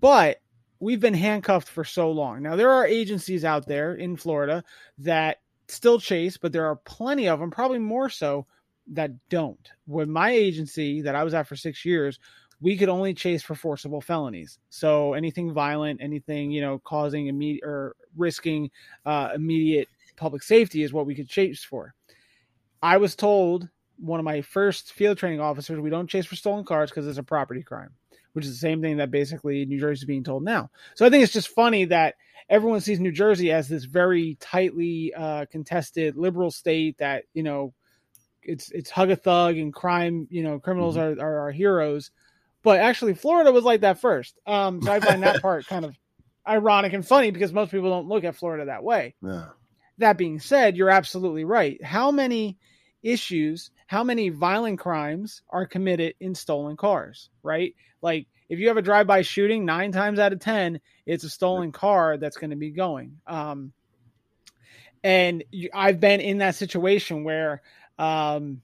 But 0.00 0.40
we've 0.78 1.00
been 1.00 1.14
handcuffed 1.14 1.68
for 1.68 1.84
so 1.84 2.10
long. 2.10 2.42
Now, 2.42 2.54
there 2.56 2.70
are 2.70 2.86
agencies 2.86 3.44
out 3.44 3.66
there 3.66 3.94
in 3.94 4.16
Florida 4.16 4.62
that 4.98 5.38
still 5.68 5.98
chase, 5.98 6.36
but 6.36 6.52
there 6.52 6.66
are 6.66 6.76
plenty 6.76 7.28
of 7.28 7.40
them, 7.40 7.50
probably 7.50 7.78
more 7.78 8.08
so, 8.10 8.46
that 8.92 9.10
don't. 9.28 9.70
With 9.86 10.08
my 10.08 10.30
agency 10.30 11.02
that 11.02 11.14
I 11.14 11.24
was 11.24 11.34
at 11.34 11.46
for 11.46 11.56
six 11.56 11.84
years, 11.84 12.18
we 12.60 12.76
could 12.76 12.88
only 12.88 13.14
chase 13.14 13.42
for 13.42 13.54
forcible 13.54 14.00
felonies. 14.00 14.58
So 14.70 15.14
anything 15.14 15.52
violent, 15.52 16.00
anything, 16.00 16.50
you 16.50 16.60
know, 16.60 16.78
causing 16.78 17.26
immediate 17.26 17.64
or 17.64 17.94
risking 18.16 18.70
uh, 19.04 19.30
immediate 19.34 19.88
public 20.16 20.42
safety 20.42 20.82
is 20.82 20.92
what 20.92 21.06
we 21.06 21.14
could 21.14 21.28
chase 21.28 21.62
for. 21.62 21.94
I 22.82 22.96
was 22.96 23.14
told 23.14 23.68
one 23.98 24.20
of 24.20 24.24
my 24.24 24.42
first 24.42 24.92
field 24.92 25.18
training 25.18 25.40
officers, 25.40 25.80
we 25.80 25.90
don't 25.90 26.08
chase 26.08 26.26
for 26.26 26.36
stolen 26.36 26.64
cars 26.64 26.90
because 26.90 27.06
it's 27.06 27.18
a 27.18 27.22
property 27.22 27.62
crime, 27.62 27.90
which 28.32 28.44
is 28.44 28.52
the 28.52 28.58
same 28.58 28.80
thing 28.80 28.98
that 28.98 29.10
basically 29.10 29.64
New 29.66 29.80
Jersey 29.80 30.00
is 30.00 30.04
being 30.04 30.24
told 30.24 30.44
now. 30.44 30.70
So 30.94 31.04
I 31.04 31.10
think 31.10 31.24
it's 31.24 31.32
just 31.32 31.48
funny 31.48 31.86
that 31.86 32.14
everyone 32.48 32.80
sees 32.80 33.00
New 33.00 33.12
Jersey 33.12 33.52
as 33.52 33.68
this 33.68 33.84
very 33.84 34.36
tightly 34.40 35.12
uh, 35.14 35.46
contested 35.50 36.16
liberal 36.16 36.50
state 36.50 36.98
that 36.98 37.24
you 37.34 37.42
know 37.42 37.72
it's 38.48 38.70
it's 38.70 38.90
hug 38.90 39.10
a 39.10 39.16
thug 39.16 39.56
and 39.56 39.72
crime 39.72 40.26
you 40.30 40.42
know 40.42 40.58
criminals 40.58 40.96
are, 40.96 41.12
are 41.12 41.38
our 41.40 41.50
heroes, 41.50 42.10
but 42.62 42.80
actually 42.80 43.14
Florida 43.14 43.52
was 43.52 43.64
like 43.64 43.82
that 43.82 44.00
first. 44.00 44.38
Um, 44.46 44.82
so 44.82 44.90
I 44.92 45.00
find 45.00 45.22
that 45.22 45.40
part 45.42 45.66
kind 45.66 45.84
of 45.84 45.94
ironic 46.48 46.92
and 46.92 47.06
funny 47.06 47.30
because 47.30 47.52
most 47.52 47.70
people 47.70 47.90
don't 47.90 48.08
look 48.08 48.24
at 48.24 48.36
Florida 48.36 48.66
that 48.66 48.84
way 48.84 49.14
Yeah. 49.22 49.46
that 49.98 50.16
being 50.16 50.38
said, 50.38 50.76
you're 50.76 50.90
absolutely 50.90 51.44
right. 51.44 51.82
How 51.82 52.10
many 52.10 52.56
issues, 53.02 53.70
how 53.86 54.04
many 54.04 54.28
violent 54.30 54.78
crimes 54.78 55.42
are 55.50 55.66
committed 55.66 56.14
in 56.20 56.34
stolen 56.34 56.76
cars, 56.76 57.30
right? 57.42 57.74
Like 58.02 58.26
if 58.48 58.58
you 58.58 58.68
have 58.68 58.76
a 58.76 58.82
drive-by 58.82 59.22
shooting, 59.22 59.64
nine 59.64 59.92
times 59.92 60.18
out 60.18 60.32
of 60.32 60.40
ten, 60.40 60.80
it's 61.04 61.24
a 61.24 61.30
stolen 61.30 61.72
car 61.72 62.16
that's 62.16 62.36
going 62.36 62.50
to 62.50 62.56
be 62.56 62.70
going. 62.70 63.18
Um, 63.26 63.72
and 65.04 65.44
you, 65.50 65.70
I've 65.74 66.00
been 66.00 66.20
in 66.20 66.38
that 66.38 66.56
situation 66.56 67.24
where 67.24 67.62
um, 67.98 68.62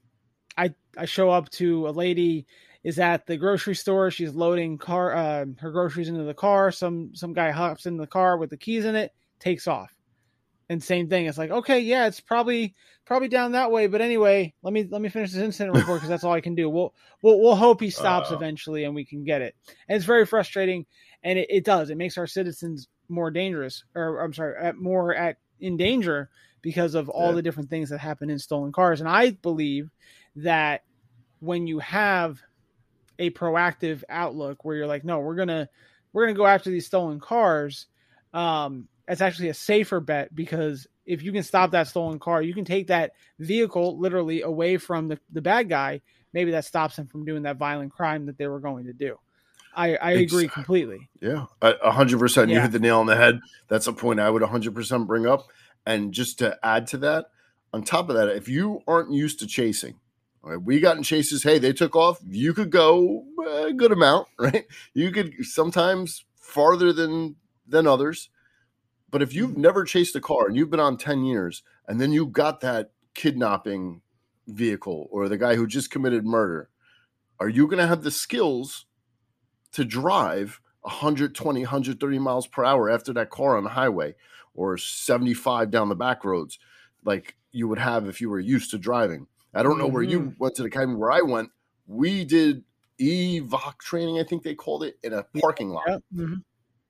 I 0.57 0.73
I 0.97 1.05
show 1.05 1.29
up 1.29 1.49
to 1.51 1.87
a 1.87 1.91
lady 1.91 2.45
is 2.83 2.99
at 2.99 3.25
the 3.25 3.37
grocery 3.37 3.75
store. 3.75 4.11
She's 4.11 4.33
loading 4.33 4.77
car 4.77 5.13
uh, 5.15 5.45
her 5.59 5.71
groceries 5.71 6.09
into 6.09 6.23
the 6.23 6.33
car. 6.33 6.71
Some 6.71 7.15
some 7.15 7.33
guy 7.33 7.51
hops 7.51 7.85
in 7.85 7.97
the 7.97 8.07
car 8.07 8.37
with 8.37 8.49
the 8.49 8.57
keys 8.57 8.85
in 8.85 8.95
it, 8.95 9.11
takes 9.39 9.67
off 9.67 9.95
and 10.69 10.81
same 10.81 11.09
thing. 11.09 11.25
It's 11.25 11.37
like, 11.37 11.51
okay, 11.51 11.79
yeah, 11.79 12.07
it's 12.07 12.19
probably 12.19 12.75
probably 13.05 13.27
down 13.27 13.51
that 13.51 13.71
way, 13.71 13.87
but 13.87 14.01
anyway, 14.01 14.53
let 14.63 14.73
me 14.73 14.87
let 14.89 15.01
me 15.01 15.09
finish 15.09 15.31
this 15.31 15.41
incident 15.41 15.75
report 15.77 15.97
because 15.97 16.09
that's 16.09 16.23
all 16.23 16.33
I 16.33 16.41
can 16.41 16.55
do. 16.55 16.69
We'll 16.69 16.93
we'll 17.21 17.39
we'll 17.39 17.55
hope 17.55 17.81
he 17.81 17.89
stops 17.89 18.31
Uh. 18.31 18.35
eventually 18.35 18.83
and 18.83 18.95
we 18.95 19.05
can 19.05 19.23
get 19.23 19.41
it. 19.41 19.55
And 19.87 19.95
it's 19.95 20.05
very 20.05 20.25
frustrating, 20.25 20.85
and 21.23 21.39
it, 21.39 21.47
it 21.49 21.65
does. 21.65 21.89
It 21.89 21.97
makes 21.97 22.17
our 22.17 22.27
citizens 22.27 22.87
more 23.09 23.31
dangerous, 23.31 23.83
or 23.95 24.19
I'm 24.19 24.33
sorry, 24.33 24.55
at 24.61 24.77
more 24.77 25.13
at 25.13 25.37
in 25.59 25.77
danger 25.77 26.29
because 26.63 26.95
of 26.95 27.07
all 27.09 27.27
Yeah. 27.27 27.33
the 27.33 27.41
different 27.43 27.69
things 27.69 27.89
that 27.89 27.99
happen 27.99 28.31
in 28.31 28.39
stolen 28.39 28.71
cars. 28.71 28.99
And 28.99 29.07
I 29.07 29.31
believe 29.31 29.91
that 30.37 30.83
when 31.39 31.67
you 31.67 31.77
have 31.77 32.41
a 33.19 33.29
proactive 33.29 34.03
outlook 34.09 34.65
where 34.65 34.75
you're 34.75 34.87
like, 34.87 35.03
no, 35.03 35.19
we're 35.19 35.35
gonna 35.35 35.69
we're 36.11 36.25
gonna 36.25 36.37
go 36.37 36.47
after 36.47 36.71
these 36.71 36.87
stolen 36.87 37.19
cars. 37.19 37.85
Um, 38.33 38.87
it's 39.07 39.21
actually 39.21 39.49
a 39.49 39.53
safer 39.53 39.99
bet 39.99 40.33
because 40.33 40.87
if 41.05 41.21
you 41.21 41.31
can 41.31 41.43
stop 41.43 41.71
that 41.71 41.87
stolen 41.87 42.17
car, 42.17 42.41
you 42.41 42.53
can 42.53 42.65
take 42.65 42.87
that 42.87 43.11
vehicle 43.37 43.99
literally 43.99 44.41
away 44.41 44.77
from 44.77 45.09
the, 45.09 45.19
the 45.31 45.41
bad 45.41 45.69
guy. 45.69 46.01
Maybe 46.31 46.51
that 46.51 46.65
stops 46.65 46.97
him 46.97 47.07
from 47.07 47.25
doing 47.25 47.43
that 47.43 47.57
violent 47.57 47.91
crime 47.91 48.25
that 48.27 48.37
they 48.37 48.47
were 48.47 48.61
going 48.61 48.85
to 48.85 48.93
do. 48.93 49.19
I, 49.75 49.95
I 49.95 50.11
agree 50.11 50.47
completely. 50.47 51.09
Yeah, 51.19 51.45
a 51.61 51.91
hundred 51.91 52.19
percent. 52.19 52.51
You 52.51 52.59
hit 52.61 52.71
the 52.71 52.79
nail 52.79 52.99
on 52.99 53.07
the 53.07 53.15
head. 53.15 53.39
That's 53.67 53.87
a 53.87 53.93
point 53.93 54.19
I 54.19 54.29
would 54.29 54.43
a 54.43 54.47
hundred 54.47 54.75
percent 54.75 55.07
bring 55.07 55.25
up. 55.25 55.47
And 55.85 56.13
just 56.13 56.39
to 56.39 56.57
add 56.63 56.87
to 56.87 56.97
that, 56.99 57.25
on 57.73 57.83
top 57.83 58.09
of 58.09 58.15
that, 58.15 58.29
if 58.29 58.47
you 58.47 58.81
aren't 58.87 59.11
used 59.11 59.39
to 59.39 59.47
chasing, 59.47 59.99
all 60.43 60.51
right, 60.51 60.61
we 60.61 60.79
got 60.79 60.97
in 60.97 61.03
chases. 61.03 61.43
Hey, 61.43 61.57
they 61.57 61.73
took 61.73 61.95
off. 61.95 62.19
You 62.27 62.53
could 62.53 62.69
go 62.69 63.23
a 63.65 63.73
good 63.73 63.91
amount, 63.91 64.27
right? 64.39 64.65
You 64.93 65.11
could 65.11 65.33
sometimes 65.41 66.25
farther 66.35 66.91
than 66.93 67.35
than 67.67 67.87
others. 67.87 68.29
But 69.09 69.21
if 69.21 69.33
you've 69.33 69.51
mm-hmm. 69.51 69.61
never 69.61 69.83
chased 69.85 70.15
a 70.15 70.21
car 70.21 70.47
and 70.47 70.55
you've 70.55 70.69
been 70.69 70.79
on 70.79 70.97
ten 70.97 71.23
years, 71.23 71.63
and 71.87 71.99
then 71.99 72.11
you 72.11 72.25
got 72.25 72.61
that 72.61 72.91
kidnapping 73.13 74.01
vehicle 74.47 75.07
or 75.11 75.29
the 75.29 75.37
guy 75.37 75.55
who 75.55 75.65
just 75.65 75.91
committed 75.91 76.25
murder, 76.25 76.69
are 77.39 77.49
you 77.49 77.67
going 77.67 77.77
to 77.77 77.87
have 77.87 78.03
the 78.03 78.11
skills 78.11 78.85
to 79.71 79.85
drive 79.85 80.59
120, 80.81 81.61
130 81.61 82.19
miles 82.19 82.47
per 82.47 82.65
hour 82.65 82.89
after 82.89 83.13
that 83.13 83.29
car 83.29 83.55
on 83.57 83.63
the 83.63 83.69
highway 83.69 84.13
or 84.53 84.77
75 84.77 85.71
down 85.71 85.89
the 85.89 85.95
back 85.95 86.23
roads 86.23 86.59
like 87.03 87.35
you 87.51 87.67
would 87.67 87.79
have 87.79 88.07
if 88.07 88.21
you 88.21 88.29
were 88.29 88.39
used 88.39 88.71
to 88.71 88.77
driving. 88.77 89.27
I 89.53 89.61
don't 89.61 89.77
know 89.77 89.87
where 89.87 90.01
you 90.03 90.33
went 90.39 90.55
to 90.55 90.63
the 90.63 90.67
academy 90.67 90.95
where 90.95 91.11
I 91.11 91.21
went. 91.21 91.49
We 91.85 92.25
did 92.25 92.63
EVOC 92.99 93.77
training, 93.79 94.19
I 94.19 94.23
think 94.23 94.43
they 94.43 94.55
called 94.55 94.83
it, 94.83 94.97
in 95.03 95.13
a 95.13 95.23
parking 95.39 95.69
lot. 95.69 95.83
Yep. 95.87 96.01
mhm. 96.15 96.43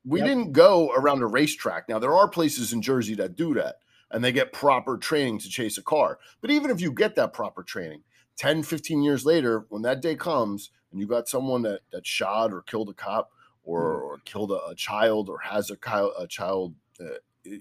We 0.05 0.19
Yep. 0.19 0.27
didn't 0.27 0.51
go 0.53 0.91
around 0.93 1.21
a 1.21 1.27
racetrack. 1.27 1.87
Now 1.89 1.99
there 1.99 2.13
are 2.13 2.27
places 2.27 2.73
in 2.73 2.81
Jersey 2.81 3.15
that 3.15 3.35
do 3.35 3.53
that 3.55 3.77
and 4.11 4.23
they 4.23 4.31
get 4.31 4.53
proper 4.53 4.97
training 4.97 5.39
to 5.39 5.49
chase 5.49 5.77
a 5.77 5.81
car. 5.81 6.19
But 6.41 6.51
even 6.51 6.69
if 6.71 6.79
you 6.81 6.91
get 6.91 7.15
that 7.15 7.33
proper 7.33 7.63
training, 7.63 8.03
10, 8.37 8.63
15 8.63 9.01
years 9.01 9.25
later, 9.25 9.65
when 9.69 9.81
that 9.83 10.01
day 10.01 10.15
comes 10.15 10.71
and 10.91 10.99
you 10.99 11.07
got 11.07 11.27
someone 11.27 11.61
that 11.63 11.81
that 11.91 12.05
shot 12.05 12.53
or 12.53 12.61
killed 12.61 12.89
a 12.89 12.93
cop 12.93 13.31
or, 13.63 13.93
or 14.01 14.17
killed 14.25 14.51
a, 14.51 14.59
a 14.67 14.75
child 14.75 15.29
or 15.29 15.39
has 15.39 15.71
a, 15.71 15.77
a 16.17 16.27
child 16.27 16.75
uh, 16.99 17.15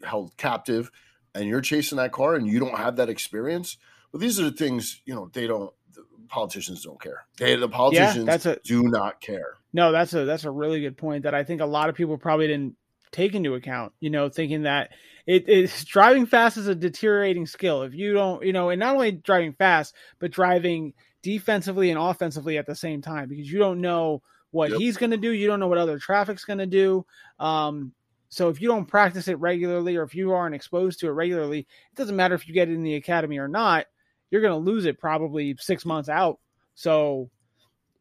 held 0.04 0.36
captive 0.36 0.90
and 1.34 1.48
you're 1.48 1.60
chasing 1.60 1.96
that 1.96 2.12
car 2.12 2.34
and 2.34 2.46
you 2.46 2.58
don't 2.58 2.76
have 2.76 2.96
that 2.96 3.08
experience, 3.08 3.76
well, 4.12 4.20
these 4.20 4.38
are 4.38 4.44
the 4.44 4.52
things, 4.52 5.00
you 5.04 5.14
know, 5.14 5.30
they 5.32 5.46
don't 5.46 5.72
the 5.94 6.04
politicians 6.28 6.84
don't 6.84 7.00
care. 7.00 7.26
They 7.38 7.56
the 7.56 7.68
politicians 7.68 8.26
that's 8.26 8.46
a- 8.46 8.58
do 8.64 8.82
not 8.84 9.20
care. 9.20 9.56
No, 9.72 9.92
that's 9.92 10.12
a 10.14 10.24
that's 10.24 10.44
a 10.44 10.50
really 10.50 10.80
good 10.80 10.96
point 10.96 11.24
that 11.24 11.34
I 11.34 11.44
think 11.44 11.60
a 11.60 11.66
lot 11.66 11.88
of 11.88 11.94
people 11.94 12.18
probably 12.18 12.46
didn't 12.46 12.76
take 13.10 13.34
into 13.34 13.54
account. 13.54 13.92
You 14.00 14.10
know, 14.10 14.28
thinking 14.28 14.62
that 14.62 14.90
it 15.26 15.48
is 15.48 15.84
driving 15.84 16.26
fast 16.26 16.56
is 16.56 16.66
a 16.66 16.74
deteriorating 16.74 17.46
skill. 17.46 17.82
If 17.82 17.94
you 17.94 18.12
don't, 18.12 18.44
you 18.44 18.52
know, 18.52 18.70
and 18.70 18.80
not 18.80 18.94
only 18.94 19.12
driving 19.12 19.52
fast, 19.54 19.94
but 20.18 20.30
driving 20.30 20.92
defensively 21.22 21.90
and 21.90 21.98
offensively 21.98 22.58
at 22.58 22.66
the 22.66 22.74
same 22.74 23.00
time 23.00 23.28
because 23.28 23.50
you 23.50 23.58
don't 23.58 23.80
know 23.80 24.22
what 24.50 24.70
Yep. 24.70 24.78
he's 24.80 24.96
going 24.96 25.12
to 25.12 25.16
do. 25.16 25.30
You 25.30 25.46
don't 25.46 25.60
know 25.60 25.68
what 25.68 25.78
other 25.78 25.98
traffic's 25.98 26.44
going 26.44 26.58
to 26.58 26.66
do. 26.66 27.06
Um, 27.38 27.92
so 28.32 28.48
if 28.48 28.62
you 28.62 28.68
don't 28.68 28.86
practice 28.86 29.28
it 29.28 29.38
regularly 29.40 29.94
or 29.96 30.04
if 30.04 30.14
you 30.14 30.32
aren't 30.32 30.54
exposed 30.54 31.00
to 31.00 31.06
it 31.08 31.10
regularly, 31.10 31.58
it 31.58 31.96
doesn't 31.96 32.16
matter 32.16 32.34
if 32.34 32.48
you 32.48 32.54
get 32.54 32.70
it 32.70 32.72
in 32.72 32.82
the 32.82 32.94
academy 32.94 33.36
or 33.36 33.46
not. 33.46 33.84
You're 34.30 34.40
going 34.40 34.54
to 34.54 34.70
lose 34.70 34.86
it 34.86 34.98
probably 34.98 35.54
six 35.60 35.84
months 35.84 36.08
out. 36.08 36.38
So 36.74 37.28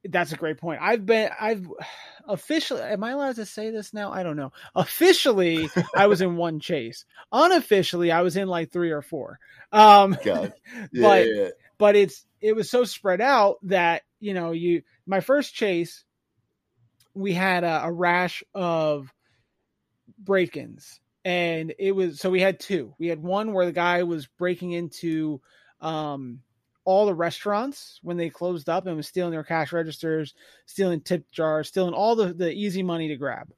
that's 0.05 0.31
a 0.31 0.37
great 0.37 0.57
point. 0.57 0.79
I've 0.81 1.05
been 1.05 1.31
I've 1.37 1.67
officially 2.29 2.81
am 2.81 3.03
I 3.03 3.11
allowed 3.11 3.35
to 3.35 3.45
say 3.45 3.71
this 3.71 3.93
now? 3.93 4.13
I 4.13 4.23
don't 4.23 4.37
know. 4.37 4.53
Officially 4.73 5.69
I 5.93 6.07
was 6.07 6.21
in 6.21 6.37
one 6.37 6.61
chase. 6.61 7.03
Unofficially 7.33 8.09
I 8.09 8.21
was 8.21 8.37
in 8.37 8.47
like 8.47 8.71
3 8.71 8.89
or 8.91 9.01
4. 9.01 9.37
Um 9.73 10.17
God. 10.23 10.53
Yeah, 10.93 11.01
But- 11.01 11.27
yeah. 11.27 11.49
but 11.77 11.95
it's 11.97 12.25
it 12.39 12.55
was 12.55 12.69
so 12.69 12.85
spread 12.85 13.19
out 13.19 13.57
that, 13.63 14.03
you 14.21 14.33
know, 14.33 14.51
you 14.51 14.83
my 15.05 15.19
first 15.19 15.53
chase 15.53 16.05
we 17.13 17.33
had 17.33 17.65
a, 17.65 17.81
a 17.83 17.91
rash 17.91 18.45
of 18.55 19.11
break-ins 20.23 21.01
and 21.25 21.73
it 21.77 21.91
was 21.91 22.19
so 22.19 22.29
we 22.29 22.41
had 22.41 22.59
two. 22.59 22.93
We 22.97 23.07
had 23.07 23.21
one 23.21 23.53
where 23.53 23.65
the 23.65 23.71
guy 23.71 24.03
was 24.03 24.27
breaking 24.27 24.71
into 24.71 25.41
um 25.79 26.39
all 26.83 27.05
the 27.05 27.13
restaurants 27.13 27.99
when 28.01 28.17
they 28.17 28.29
closed 28.29 28.67
up 28.67 28.87
and 28.87 28.97
was 28.97 29.07
stealing 29.07 29.31
their 29.31 29.43
cash 29.43 29.71
registers, 29.71 30.33
stealing 30.65 31.01
tip 31.01 31.29
jars, 31.31 31.67
stealing 31.67 31.93
all 31.93 32.15
the, 32.15 32.33
the 32.33 32.51
easy 32.51 32.81
money 32.81 33.07
to 33.07 33.15
grab. 33.15 33.51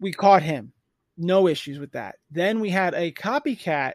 We 0.00 0.12
caught 0.12 0.42
him. 0.42 0.72
No 1.16 1.48
issues 1.48 1.78
with 1.78 1.92
that. 1.92 2.16
Then 2.30 2.60
we 2.60 2.68
had 2.68 2.92
a 2.92 3.10
copycat 3.10 3.94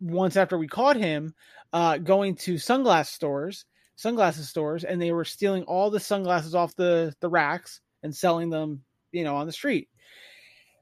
once 0.00 0.36
after 0.36 0.58
we 0.58 0.66
caught 0.66 0.96
him 0.96 1.32
uh, 1.72 1.98
going 1.98 2.34
to 2.34 2.54
sunglass 2.54 3.06
stores, 3.06 3.66
sunglasses 3.94 4.48
stores, 4.48 4.82
and 4.82 5.00
they 5.00 5.12
were 5.12 5.24
stealing 5.24 5.62
all 5.62 5.90
the 5.90 6.00
sunglasses 6.00 6.56
off 6.56 6.74
the, 6.74 7.14
the 7.20 7.28
racks 7.28 7.80
and 8.02 8.14
selling 8.14 8.50
them, 8.50 8.82
you 9.12 9.22
know, 9.22 9.36
on 9.36 9.46
the 9.46 9.52
street. 9.52 9.88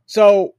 So 0.06 0.54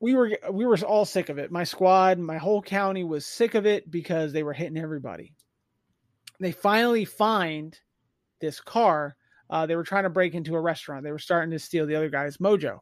we 0.00 0.14
were 0.14 0.36
we 0.50 0.66
were 0.66 0.78
all 0.78 1.04
sick 1.04 1.28
of 1.28 1.38
it. 1.38 1.52
My 1.52 1.64
squad, 1.64 2.18
my 2.18 2.38
whole 2.38 2.62
county 2.62 3.04
was 3.04 3.26
sick 3.26 3.54
of 3.54 3.66
it 3.66 3.90
because 3.90 4.32
they 4.32 4.42
were 4.42 4.52
hitting 4.52 4.78
everybody. 4.78 5.34
They 6.40 6.52
finally 6.52 7.04
find 7.04 7.78
this 8.40 8.60
car. 8.60 9.16
Uh, 9.48 9.66
they 9.66 9.76
were 9.76 9.84
trying 9.84 10.04
to 10.04 10.10
break 10.10 10.34
into 10.34 10.54
a 10.54 10.60
restaurant. 10.60 11.04
They 11.04 11.12
were 11.12 11.18
starting 11.18 11.50
to 11.50 11.58
steal 11.58 11.86
the 11.86 11.94
other 11.94 12.08
guy's 12.08 12.38
mojo, 12.38 12.78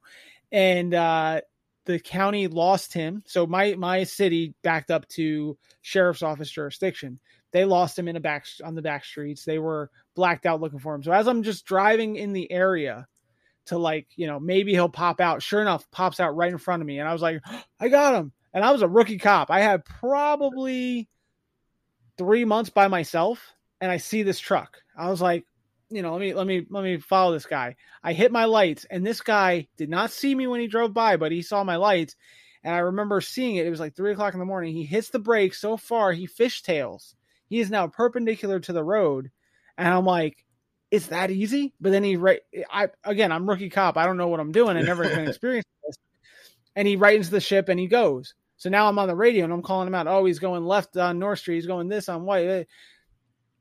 and 0.53 0.95
uh, 0.95 1.41
the 1.85 1.99
county 1.99 2.47
lost 2.47 2.93
him. 2.93 3.23
So 3.27 3.47
my 3.47 3.75
my 3.75 4.05
city 4.05 4.55
backed 4.63 4.91
up 4.91 5.09
to 5.09 5.59
sheriff's 5.83 6.23
office 6.23 6.51
jurisdiction. 6.51 7.19
They 7.53 7.65
lost 7.65 7.99
him 7.99 8.09
in 8.09 8.17
a 8.17 8.21
back 8.21 8.47
on 8.65 8.75
the 8.75 8.83
back 8.83 9.05
streets. 9.05 9.45
They 9.45 9.59
were 9.59 9.91
blacked 10.15 10.47
out 10.47 10.61
looking 10.61 10.79
for 10.79 10.95
him. 10.95 11.03
So 11.03 11.13
as 11.13 11.27
I'm 11.27 11.43
just 11.43 11.67
driving 11.67 12.17
in 12.17 12.33
the 12.33 12.51
area 12.53 13.07
to 13.71 13.79
like, 13.79 14.07
you 14.15 14.27
know, 14.27 14.39
maybe 14.39 14.73
he'll 14.73 14.89
pop 14.89 15.21
out. 15.21 15.43
Sure 15.43 15.61
enough, 15.61 15.91
pops 15.91 16.21
out 16.21 16.37
right 16.37 16.53
in 16.53 16.59
front 16.59 16.83
of 16.83 16.87
me. 16.87 16.99
And 16.99 17.09
I 17.09 17.13
was 17.13 17.23
like, 17.23 17.41
I 17.81 17.89
got 17.89 18.15
him. 18.15 18.33
And 18.53 18.65
I 18.65 18.73
was 18.73 18.83
a 18.83 18.89
rookie 18.89 19.19
cop. 19.19 19.51
I 19.51 19.61
had 19.61 19.85
probably 19.85 21.09
three 22.19 22.45
months 22.45 22.71
by 22.71 22.89
myself 22.89 23.55
and 23.81 23.91
I 23.91 23.97
see 23.97 24.23
this 24.23 24.39
truck. 24.39 24.79
I 24.97 25.09
was 25.11 25.21
like, 25.23 25.47
you 25.89 26.03
know, 26.03 26.13
let 26.13 26.21
me 26.21 26.35
let 26.35 26.47
me 26.47 26.67
let 26.71 26.85
me 26.85 26.99
follow 26.99 27.33
this 27.33 27.47
guy. 27.47 27.77
I 28.03 28.13
hit 28.13 28.31
my 28.31 28.45
lights, 28.45 28.87
and 28.89 29.05
this 29.05 29.21
guy 29.21 29.67
did 29.77 29.91
not 29.91 30.13
see 30.13 30.35
me 30.35 30.47
when 30.47 30.61
he 30.61 30.69
drove 30.69 30.95
by, 30.95 31.17
but 31.17 31.33
he 31.33 31.43
saw 31.43 31.65
my 31.65 31.77
lights. 31.77 32.15
And 32.63 32.75
I 32.75 32.79
remember 32.79 33.21
seeing 33.21 33.57
it. 33.57 33.67
It 33.67 33.71
was 33.71 33.81
like 33.81 33.97
three 33.97 34.13
o'clock 34.13 34.35
in 34.35 34.41
the 34.41 34.47
morning. 34.47 34.75
He 34.75 34.85
hits 34.85 35.09
the 35.09 35.19
brake 35.19 35.55
so 35.55 35.77
far, 35.77 36.13
he 36.13 36.29
fishtails. 36.29 37.15
He 37.49 37.59
is 37.59 37.71
now 37.71 37.89
perpendicular 37.89 38.61
to 38.61 38.73
the 38.73 38.85
road, 38.85 39.31
and 39.77 39.89
I'm 39.89 40.05
like, 40.05 40.45
"Is 40.91 41.09
that 41.09 41.31
easy?" 41.31 41.75
But 41.81 41.91
then 41.93 42.05
he 42.05 42.17
right, 42.17 42.41
I 42.71 42.89
again, 43.05 43.33
I'm 43.33 43.49
rookie 43.49 43.71
cop. 43.71 43.97
I 43.97 44.07
don't 44.07 44.17
know 44.17 44.29
what 44.29 44.41
I'm 44.41 44.53
doing. 44.53 44.77
I 44.77 44.83
never 44.83 45.05
been 45.05 45.29
experienced 45.29 45.69
this. 45.87 45.97
And 46.77 46.87
he 46.87 46.95
into 46.95 47.31
the 47.31 47.41
ship, 47.41 47.69
and 47.69 47.79
he 47.79 47.87
goes. 47.87 48.35
So 48.57 48.69
now 48.69 48.89
I'm 48.89 48.99
on 48.99 49.09
the 49.09 49.17
radio, 49.17 49.45
and 49.45 49.53
I'm 49.53 49.63
calling 49.63 49.89
him 49.89 49.95
out. 49.95 50.07
Oh, 50.07 50.27
he's 50.27 50.39
going 50.39 50.65
left 50.65 50.97
on 50.97 51.19
North 51.19 51.39
Street. 51.39 51.57
He's 51.57 51.67
going 51.67 51.89
this 51.89 52.09
on 52.09 52.25
White. 52.25 52.67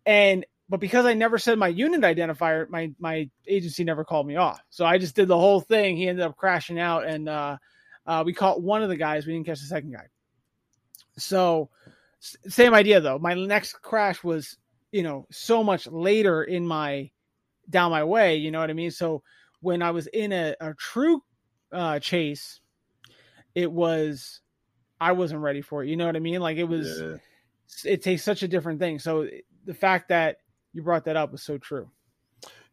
And 0.05 0.45
but 0.69 0.79
because 0.79 1.05
I 1.05 1.13
never 1.13 1.39
said 1.39 1.57
my 1.57 1.67
unit 1.67 2.01
identifier, 2.01 2.69
my 2.69 2.91
my 2.99 3.29
agency 3.47 3.83
never 3.83 4.03
called 4.03 4.27
me 4.27 4.35
off. 4.35 4.61
So 4.69 4.85
I 4.85 4.97
just 4.97 5.15
did 5.15 5.27
the 5.27 5.37
whole 5.37 5.61
thing. 5.61 5.97
He 5.97 6.07
ended 6.07 6.25
up 6.25 6.37
crashing 6.37 6.79
out, 6.79 7.05
and 7.05 7.27
uh, 7.27 7.57
uh, 8.05 8.23
we 8.25 8.33
caught 8.33 8.61
one 8.61 8.83
of 8.83 8.89
the 8.89 8.97
guys. 8.97 9.25
We 9.25 9.33
didn't 9.33 9.47
catch 9.47 9.61
the 9.61 9.67
second 9.67 9.93
guy. 9.93 10.07
So 11.17 11.69
same 12.47 12.73
idea 12.73 13.01
though. 13.01 13.17
My 13.17 13.33
next 13.33 13.81
crash 13.81 14.23
was 14.23 14.57
you 14.91 15.03
know 15.03 15.25
so 15.31 15.63
much 15.63 15.87
later 15.87 16.43
in 16.43 16.67
my 16.67 17.09
down 17.69 17.91
my 17.91 18.03
way. 18.03 18.37
You 18.37 18.51
know 18.51 18.59
what 18.59 18.69
I 18.69 18.73
mean? 18.73 18.91
So 18.91 19.23
when 19.61 19.81
I 19.81 19.91
was 19.91 20.07
in 20.07 20.31
a, 20.31 20.55
a 20.59 20.73
true 20.73 21.21
uh, 21.71 21.99
chase, 21.99 22.61
it 23.55 23.71
was 23.71 24.41
I 25.01 25.11
wasn't 25.13 25.41
ready 25.41 25.61
for 25.61 25.83
it. 25.83 25.89
You 25.89 25.97
know 25.97 26.05
what 26.05 26.15
I 26.15 26.19
mean? 26.19 26.39
Like 26.41 26.57
it 26.57 26.65
was. 26.65 26.99
Yeah. 27.01 27.15
It 27.85 28.01
takes 28.01 28.23
such 28.23 28.41
a 28.41 28.47
different 28.47 28.79
thing. 28.79 28.97
So 28.97 29.27
the 29.65 29.73
fact 29.75 30.09
that 30.09 30.37
you 30.73 30.81
brought 30.81 31.05
that 31.05 31.15
up 31.15 31.31
was 31.31 31.43
so 31.43 31.57
true. 31.57 31.89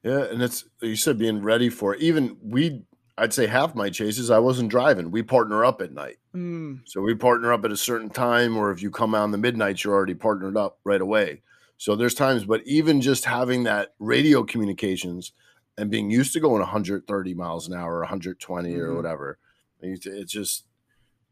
Yeah, 0.02 0.24
and 0.24 0.42
it's 0.42 0.64
you 0.80 0.96
said 0.96 1.18
being 1.18 1.42
ready 1.42 1.68
for 1.68 1.94
it. 1.94 2.00
Even 2.00 2.36
we, 2.42 2.82
I'd 3.18 3.34
say 3.34 3.46
half 3.46 3.74
my 3.74 3.90
chases, 3.90 4.30
I 4.30 4.38
wasn't 4.38 4.70
driving. 4.70 5.10
We 5.10 5.22
partner 5.22 5.64
up 5.64 5.82
at 5.82 5.92
night, 5.92 6.16
Mm, 6.34 6.80
so 6.84 7.00
we 7.00 7.14
partner 7.14 7.52
up 7.52 7.64
at 7.64 7.72
a 7.72 7.76
certain 7.76 8.10
time, 8.10 8.56
or 8.56 8.70
if 8.70 8.82
you 8.82 8.90
come 8.90 9.14
out 9.14 9.24
in 9.24 9.30
the 9.30 9.38
midnight, 9.38 9.82
you're 9.82 9.94
already 9.94 10.14
partnered 10.14 10.56
up 10.56 10.78
right 10.84 11.00
away. 11.00 11.42
So 11.78 11.94
there's 11.96 12.14
times, 12.14 12.44
but 12.44 12.62
even 12.66 13.00
just 13.00 13.24
having 13.26 13.64
that 13.64 13.94
radio 13.98 14.42
communications 14.44 15.32
and 15.76 15.90
being 15.90 16.10
used 16.10 16.32
to 16.32 16.40
going 16.40 16.60
130 16.60 17.34
miles 17.34 17.68
an 17.68 17.74
hour, 17.74 17.98
120 18.00 18.74
or 18.76 18.88
Mhm. 18.88 18.96
whatever, 18.96 19.38
it's 19.80 20.32
just 20.32 20.64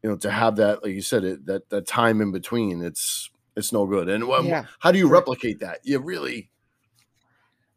you 0.03 0.09
know 0.09 0.17
to 0.17 0.29
have 0.29 0.55
that, 0.57 0.83
like 0.83 0.93
you 0.93 1.01
said, 1.01 1.23
it 1.23 1.45
that 1.47 1.69
that 1.69 1.87
time 1.87 2.21
in 2.21 2.31
between, 2.31 2.83
it's 2.83 3.29
it's 3.55 3.71
no 3.73 3.85
good. 3.87 4.07
And 4.09 4.23
um, 4.25 4.45
Yeah. 4.47 4.65
how 4.79 4.91
do 4.91 4.99
you 4.99 5.07
replicate 5.07 5.59
that? 5.61 5.79
You 5.83 5.99
really 5.99 6.51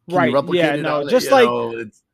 right. 0.09 0.33
Yeah. 0.53 0.75
it 0.77 0.83
No. 0.83 1.09
Just 1.09 1.31
like 1.31 1.47
know, 1.47 1.71
it's, 1.79 1.83
you're 1.83 1.83
trying 1.83 2.08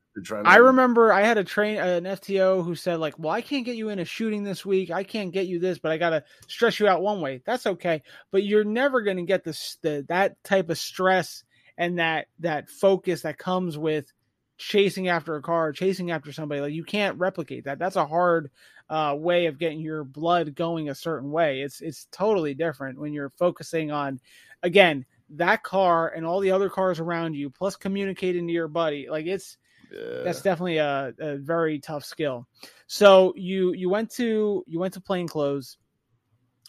I 0.46 0.56
remember, 0.56 1.12
I 1.12 1.22
had 1.22 1.38
a 1.38 1.44
train, 1.44 1.76
an 1.78 2.04
FTO 2.04 2.64
who 2.64 2.74
said 2.74 3.00
like, 3.00 3.18
"Well, 3.18 3.32
I 3.32 3.40
can't 3.40 3.64
get 3.64 3.76
you 3.76 3.88
in 3.88 3.98
a 3.98 4.04
shooting 4.04 4.44
this 4.44 4.64
week. 4.64 4.90
I 4.90 5.02
can't 5.02 5.32
get 5.32 5.46
you 5.46 5.58
this, 5.58 5.78
but 5.78 5.90
I 5.92 5.98
gotta 5.98 6.24
stress 6.46 6.78
you 6.78 6.86
out 6.86 7.02
one 7.02 7.20
way. 7.20 7.42
That's 7.44 7.66
okay. 7.66 8.02
But 8.30 8.44
you're 8.44 8.64
never 8.64 9.02
gonna 9.02 9.24
get 9.24 9.44
this 9.44 9.76
the 9.82 10.04
that 10.08 10.42
type 10.44 10.70
of 10.70 10.78
stress 10.78 11.44
and 11.76 11.98
that 11.98 12.28
that 12.38 12.68
focus 12.70 13.22
that 13.22 13.38
comes 13.38 13.76
with 13.76 14.12
chasing 14.56 15.08
after 15.08 15.34
a 15.36 15.42
car, 15.42 15.72
chasing 15.72 16.10
after 16.10 16.32
somebody. 16.32 16.60
Like 16.60 16.72
you 16.72 16.84
can't 16.84 17.18
replicate 17.18 17.64
that. 17.64 17.78
That's 17.78 17.96
a 17.96 18.06
hard 18.06 18.50
uh, 18.88 19.16
way 19.18 19.46
of 19.46 19.58
getting 19.58 19.80
your 19.80 20.04
blood 20.04 20.54
going 20.54 20.88
a 20.88 20.94
certain 20.94 21.30
way. 21.30 21.62
It's 21.62 21.80
it's 21.80 22.06
totally 22.12 22.54
different 22.54 22.98
when 22.98 23.12
you're 23.12 23.30
focusing 23.30 23.90
on 23.90 24.20
again 24.62 25.04
that 25.30 25.62
car 25.62 26.08
and 26.10 26.24
all 26.24 26.40
the 26.40 26.50
other 26.50 26.68
cars 26.68 27.00
around 27.00 27.34
you, 27.34 27.50
plus 27.50 27.76
communicating 27.76 28.46
to 28.46 28.52
your 28.52 28.68
buddy. 28.68 29.08
Like 29.10 29.26
it's 29.26 29.56
Yeah. 29.94 30.22
that's 30.24 30.42
definitely 30.42 30.78
a, 30.78 31.12
a 31.18 31.36
very 31.38 31.78
tough 31.78 32.04
skill. 32.04 32.46
So 32.86 33.32
you 33.36 33.72
you 33.74 33.88
went 33.90 34.10
to 34.12 34.64
you 34.66 34.78
went 34.80 34.94
to 34.94 35.00
plainclothes, 35.00 35.78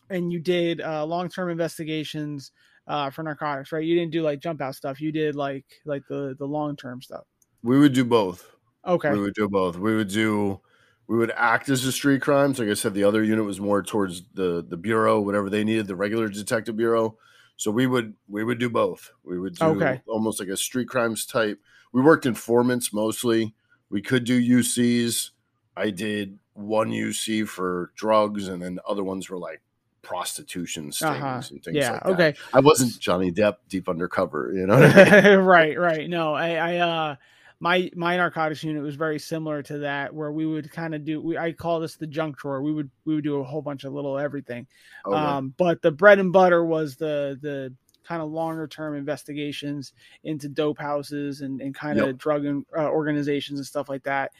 and 0.10 0.32
you 0.32 0.40
did 0.40 0.82
uh, 0.82 1.06
long 1.06 1.30
term 1.30 1.50
investigations 1.50 2.52
uh, 2.88 3.10
for 3.10 3.24
narcotics, 3.24 3.72
right? 3.72 3.84
You 3.84 3.96
didn't 3.96 4.12
do 4.12 4.22
like 4.22 4.40
jump 4.40 4.62
out 4.62 4.76
stuff. 4.76 5.02
You 5.02 5.12
did 5.12 5.36
like 5.36 5.66
like 5.86 6.04
the 6.08 6.36
the 6.38 6.46
long 6.46 6.76
term 6.76 7.02
stuff. 7.02 7.26
we 7.64 7.80
would 7.80 7.94
do 7.94 8.06
both. 8.06 8.56
Okay. 8.86 9.10
We 9.14 9.20
would 9.20 9.34
do 9.34 9.50
both. 9.50 9.78
We 9.78 9.96
would 9.96 10.10
do 10.10 10.62
we 11.08 11.18
would 11.18 11.32
act 11.32 11.70
as 11.70 11.86
a 11.86 11.92
street 11.92 12.22
crimes. 12.22 12.60
Like 12.60 12.70
I 12.70 12.74
said, 12.74 12.94
the 12.94 13.04
other 13.04 13.24
unit 13.24 13.46
was 13.46 13.60
more 13.60 13.84
towards 13.84 14.24
the 14.34 14.64
the 14.68 14.78
bureau, 14.78 15.22
whatever 15.22 15.50
they 15.50 15.64
needed, 15.64 15.88
the 15.88 15.96
regular 15.96 16.30
detective 16.30 16.78
bureau. 16.78 17.18
So 17.58 17.72
we 17.72 17.88
would 17.88 18.16
we 18.28 18.44
would 18.44 18.60
do 18.60 18.70
both. 18.70 19.12
We 19.24 19.40
would 19.40 19.56
do 19.56 19.66
Okay. 19.72 20.02
almost 20.08 20.40
like 20.40 20.50
a 20.50 20.58
street 20.58 20.88
crimes 20.90 21.26
type. 21.26 21.60
We 21.96 22.02
worked 22.02 22.26
informants 22.26 22.92
mostly. 22.92 23.56
We 23.90 24.02
could 24.02 24.26
do 24.26 24.38
UCs. 24.60 25.30
I 25.78 25.92
did 25.92 26.38
one 26.54 26.92
UC 26.92 27.48
for 27.48 27.94
drugs, 27.96 28.50
and 28.50 28.62
then 28.62 28.80
other 28.86 29.02
ones 29.02 29.30
were 29.30 29.38
like 29.38 29.62
prostitution 30.02 30.92
stings 30.92 31.12
Uh-huh. 31.16 31.42
and 31.52 31.64
things 31.64 31.78
Yeah. 31.78 31.92
like 31.94 32.04
that. 32.04 32.10
okay. 32.10 32.34
I 32.54 32.60
wasn't 32.60 33.00
Johnny 33.00 33.32
Depp 33.32 33.56
deep 33.70 33.88
undercover, 33.88 34.52
you 34.54 34.68
know. 34.68 34.76
I 34.76 35.22
mean? 35.22 35.40
right. 35.46 35.80
Right. 35.80 36.10
No. 36.10 36.34
I. 36.34 36.50
I. 36.56 36.78
uh 36.80 37.16
my 37.62 37.90
my 37.96 38.18
narcotics 38.18 38.62
unit 38.66 38.84
was 38.84 38.96
very 38.96 39.18
similar 39.18 39.64
to 39.64 39.78
that, 39.80 40.14
where 40.14 40.30
we 40.34 40.46
would 40.46 40.70
kind 40.70 40.94
of 40.94 41.06
do. 41.06 41.22
We, 41.22 41.38
I 41.38 41.54
call 41.54 41.80
this 41.80 41.96
the 41.96 42.06
junk 42.06 42.38
drawer. 42.38 42.62
We 42.62 42.74
would 42.74 42.92
we 43.06 43.16
would 43.16 43.24
do 43.24 43.38
a 43.40 43.44
whole 43.46 43.62
bunch 43.62 43.86
of 43.86 43.94
little 43.94 44.20
everything. 44.20 44.68
Okay. 45.06 45.16
Um, 45.16 45.54
but 45.56 45.82
the 45.82 45.92
bread 45.92 46.20
and 46.20 46.34
butter 46.34 46.66
was 46.66 46.98
the 46.98 47.40
the 47.42 47.74
kind 48.06 48.22
of 48.22 48.30
longer 48.30 48.68
term 48.68 48.96
investigations 48.96 49.94
into 50.24 50.48
dope 50.48 50.80
houses 50.80 51.42
and, 51.42 51.62
and 51.62 51.74
kind 51.76 52.00
of 52.00 52.08
Yep. 52.08 52.18
drug 52.18 52.46
and, 52.46 52.66
uh, 52.78 52.88
organizations 52.90 53.60
and 53.60 53.66
stuff 53.66 53.90
like 53.90 54.04
that. 54.04 54.32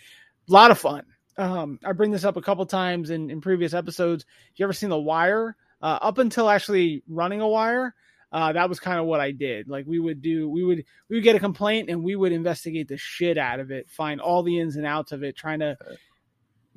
A 0.50 0.54
lot 0.54 0.72
of 0.72 0.78
fun. 0.80 1.04
Um, 1.38 1.80
I 1.84 1.92
bring 1.92 2.12
this 2.12 2.24
up 2.24 2.38
a 2.38 2.42
couple 2.42 2.66
times 2.66 3.10
in, 3.10 3.30
in 3.30 3.42
previous 3.42 3.74
episodes. 3.74 4.26
You 4.56 4.66
ever 4.66 4.74
seen 4.74 4.90
The 4.90 4.98
Wire? 4.98 5.56
Uh, 5.82 6.00
up 6.02 6.18
until 6.18 6.50
actually 6.50 7.04
running 7.08 7.42
a 7.42 7.48
wire, 7.48 7.94
uh, 8.32 8.54
that 8.54 8.70
was 8.70 8.80
kind 8.80 9.00
of 9.00 9.06
what 9.06 9.20
I 9.20 9.32
did. 9.32 9.68
Like 9.68 9.86
we 9.86 10.00
would 10.00 10.22
do, 10.22 10.50
we 10.50 10.64
would 10.64 10.84
we 11.10 11.18
would 11.18 11.24
get 11.24 11.36
a 11.36 11.40
complaint 11.40 11.90
and 11.90 12.04
we 12.04 12.16
would 12.16 12.32
investigate 12.32 12.88
the 12.88 12.98
shit 12.98 13.38
out 13.38 13.60
of 13.60 13.72
it, 13.72 13.90
find 13.90 14.20
all 14.22 14.42
the 14.42 14.60
ins 14.60 14.78
and 14.78 14.86
outs 14.86 15.12
of 15.12 15.24
it, 15.24 15.36
trying 15.36 15.60
to 15.60 15.78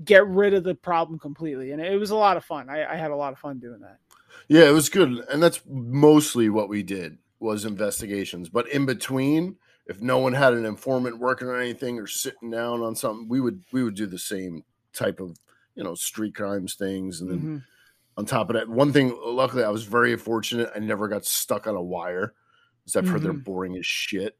get 0.05 0.27
rid 0.27 0.53
of 0.53 0.65
the 0.65 0.75
problem 0.75 1.19
completely. 1.19 1.71
And 1.71 1.81
it 1.81 1.99
was 1.99 2.11
a 2.11 2.17
lot 2.17 2.37
of 2.37 2.45
fun. 2.45 2.69
I, 2.69 2.85
I 2.93 2.97
had 2.97 3.11
a 3.13 3.17
lot 3.17 3.33
of 3.33 3.39
fun 3.39 3.59
doing 3.61 3.81
that. 3.81 3.99
Yeah, 4.47 4.69
it 4.69 4.73
was 4.73 4.89
good, 4.89 5.25
and 5.31 5.43
that's 5.43 5.61
mostly 5.69 6.49
what 6.49 6.69
we 6.69 6.83
did 6.83 7.19
was 7.41 7.65
investigations. 7.65 8.49
But 8.49 8.69
in 8.69 8.87
between, 8.87 9.57
if 9.87 10.01
no 10.01 10.19
one 10.19 10.33
had 10.33 10.55
an 10.55 10.65
informant 10.65 11.19
working 11.19 11.49
on 11.49 11.61
anything 11.61 11.99
or 11.99 12.07
sitting 12.07 12.51
down 12.51 12.83
on 12.83 12.95
something, 12.95 13.29
we 13.29 13.41
would 13.41 13.63
we 13.73 13.83
would 13.83 13.95
do 13.95 14.07
the 14.07 14.19
same 14.19 14.65
type 14.93 15.21
of 15.21 15.37
you 15.75 15.85
know 15.85 15.95
street 15.95 16.35
crimes 16.35 16.75
things. 16.75 17.21
And 17.21 17.31
then 17.31 17.41
Mhm. 17.41 17.63
on 18.17 18.27
top 18.27 18.51
of 18.51 18.55
that, 18.55 18.69
one 18.69 18.93
thing 18.93 19.17
luckily 19.25 19.65
I 19.65 19.71
was 19.71 19.85
very 19.85 20.17
fortunate. 20.17 20.71
I 20.75 20.79
never 20.79 21.09
got 21.09 21.25
stuck 21.25 21.67
on 21.67 21.75
a 21.77 21.83
wire, 21.83 22.35
except 22.85 23.07
for 23.09 23.19
they're 23.21 23.33
boring 23.33 23.77
as 23.77 23.87
shit. 23.87 24.37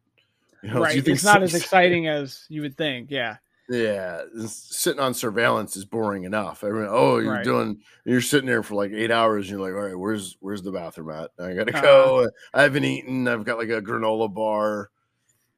You 0.63 0.71
know, 0.71 0.81
right. 0.81 0.97
you 0.97 1.03
think 1.03 1.15
It's 1.15 1.25
not 1.25 1.43
as 1.43 1.55
exciting 1.55 2.09
as 2.09 2.45
you 2.49 2.63
would 2.63 2.77
think. 2.77 3.11
Yeah. 3.11 3.37
Yeah, 3.71 4.23
sitting 4.47 5.01
on 5.01 5.13
surveillance 5.13 5.77
is 5.77 5.85
boring 5.85 6.25
enough. 6.25 6.65
Everyone, 6.65 6.89
oh, 6.91 7.19
you're 7.19 7.35
Right. 7.35 7.45
doing, 7.45 7.83
you're 8.07 8.23
sitting 8.23 8.47
there 8.47 8.63
for 8.63 8.75
like 8.75 8.93
eight 8.93 9.11
hours, 9.11 9.51
and 9.51 9.59
you're 9.59 9.69
like, 9.69 9.77
all 9.79 9.87
right, 9.87 9.99
where's 9.99 10.37
where's 10.41 10.63
the 10.63 10.73
bathroom 10.73 11.11
at? 11.11 11.31
I 11.39 11.53
gotta 11.53 11.73
Uh-huh. 11.75 11.83
go. 11.83 12.31
I 12.55 12.63
haven't 12.63 12.85
eaten. 12.85 13.29
I've 13.29 13.45
got 13.45 13.59
like 13.59 13.69
a 13.69 13.83
granola 13.83 14.33
bar. 14.33 14.89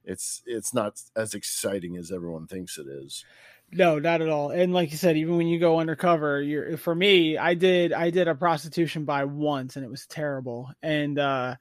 It's 0.04 0.42
it's 0.46 0.74
not 0.74 1.00
as 1.14 1.34
exciting 1.34 1.96
as 1.96 2.10
everyone 2.10 2.48
thinks 2.48 2.78
it 2.78 2.88
is. 2.88 3.24
No, 3.72 4.00
not 4.00 4.20
at 4.20 4.28
all. 4.28 4.50
And 4.50 4.72
like 4.72 4.90
you 4.90 4.96
said, 4.96 5.16
even 5.16 5.36
when 5.36 5.46
you 5.46 5.60
go 5.60 5.78
undercover, 5.78 6.42
you're 6.42 6.76
for 6.76 6.94
me, 6.94 7.38
I 7.38 7.54
did 7.54 7.92
I 7.92 8.10
did 8.10 8.26
a 8.26 8.34
prostitution 8.34 9.04
buy 9.04 9.24
once 9.24 9.76
and 9.76 9.84
it 9.84 9.90
was 9.90 10.06
terrible. 10.06 10.70
And 10.82 11.18
uh 11.18 11.54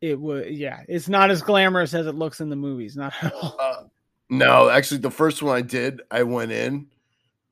it 0.00 0.20
was 0.20 0.46
yeah, 0.50 0.82
it's 0.88 1.08
not 1.08 1.30
as 1.30 1.42
glamorous 1.42 1.94
as 1.94 2.06
it 2.06 2.14
looks 2.14 2.40
in 2.40 2.48
the 2.50 2.56
movies, 2.56 2.96
not 2.96 3.12
at 3.22 3.32
all. 3.34 3.56
Uh, 3.60 3.84
no, 4.28 4.68
actually, 4.68 4.98
the 4.98 5.10
first 5.10 5.42
one 5.42 5.56
I 5.56 5.62
did, 5.62 6.02
I 6.10 6.22
went 6.24 6.52
in, 6.52 6.88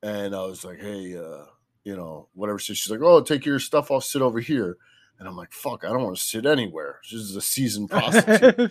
and 0.02 0.34
I 0.34 0.42
was 0.46 0.64
like, 0.64 0.80
hey, 0.80 1.16
uh, 1.16 1.46
you 1.84 1.96
know, 1.96 2.28
whatever. 2.34 2.58
So 2.58 2.74
she's 2.74 2.90
like, 2.90 3.00
oh, 3.02 3.22
take 3.22 3.46
your 3.46 3.60
stuff. 3.60 3.90
I'll 3.90 4.00
sit 4.00 4.22
over 4.22 4.40
here. 4.40 4.78
And 5.18 5.28
I'm 5.28 5.36
like, 5.36 5.52
fuck, 5.52 5.84
I 5.84 5.88
don't 5.88 6.02
want 6.04 6.16
to 6.16 6.22
sit 6.22 6.46
anywhere. 6.46 7.00
She's 7.02 7.36
a 7.36 7.40
seasoned 7.40 7.90
prostitute. 7.90 8.56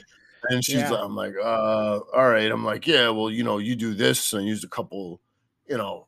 And 0.49 0.63
she's 0.65 0.83
Yeah. 0.83 0.89
like, 0.89 1.01
I'm 1.03 1.15
like, 1.15 1.35
uh, 1.41 1.99
all 2.13 2.29
right. 2.29 2.51
I'm 2.51 2.65
like, 2.65 2.85
yeah, 2.85 3.09
well, 3.09 3.29
you 3.31 3.43
know, 3.43 3.59
you 3.59 3.75
do 3.77 3.93
this 3.93 4.33
and 4.33 4.43
I 4.43 4.45
used 4.45 4.65
a 4.65 4.67
couple, 4.67 5.21
you 5.69 5.77
know, 5.77 6.07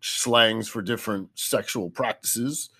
slangs 0.00 0.68
for 0.68 0.82
different 0.82 1.30
sexual 1.38 1.90
practices. 1.90 2.70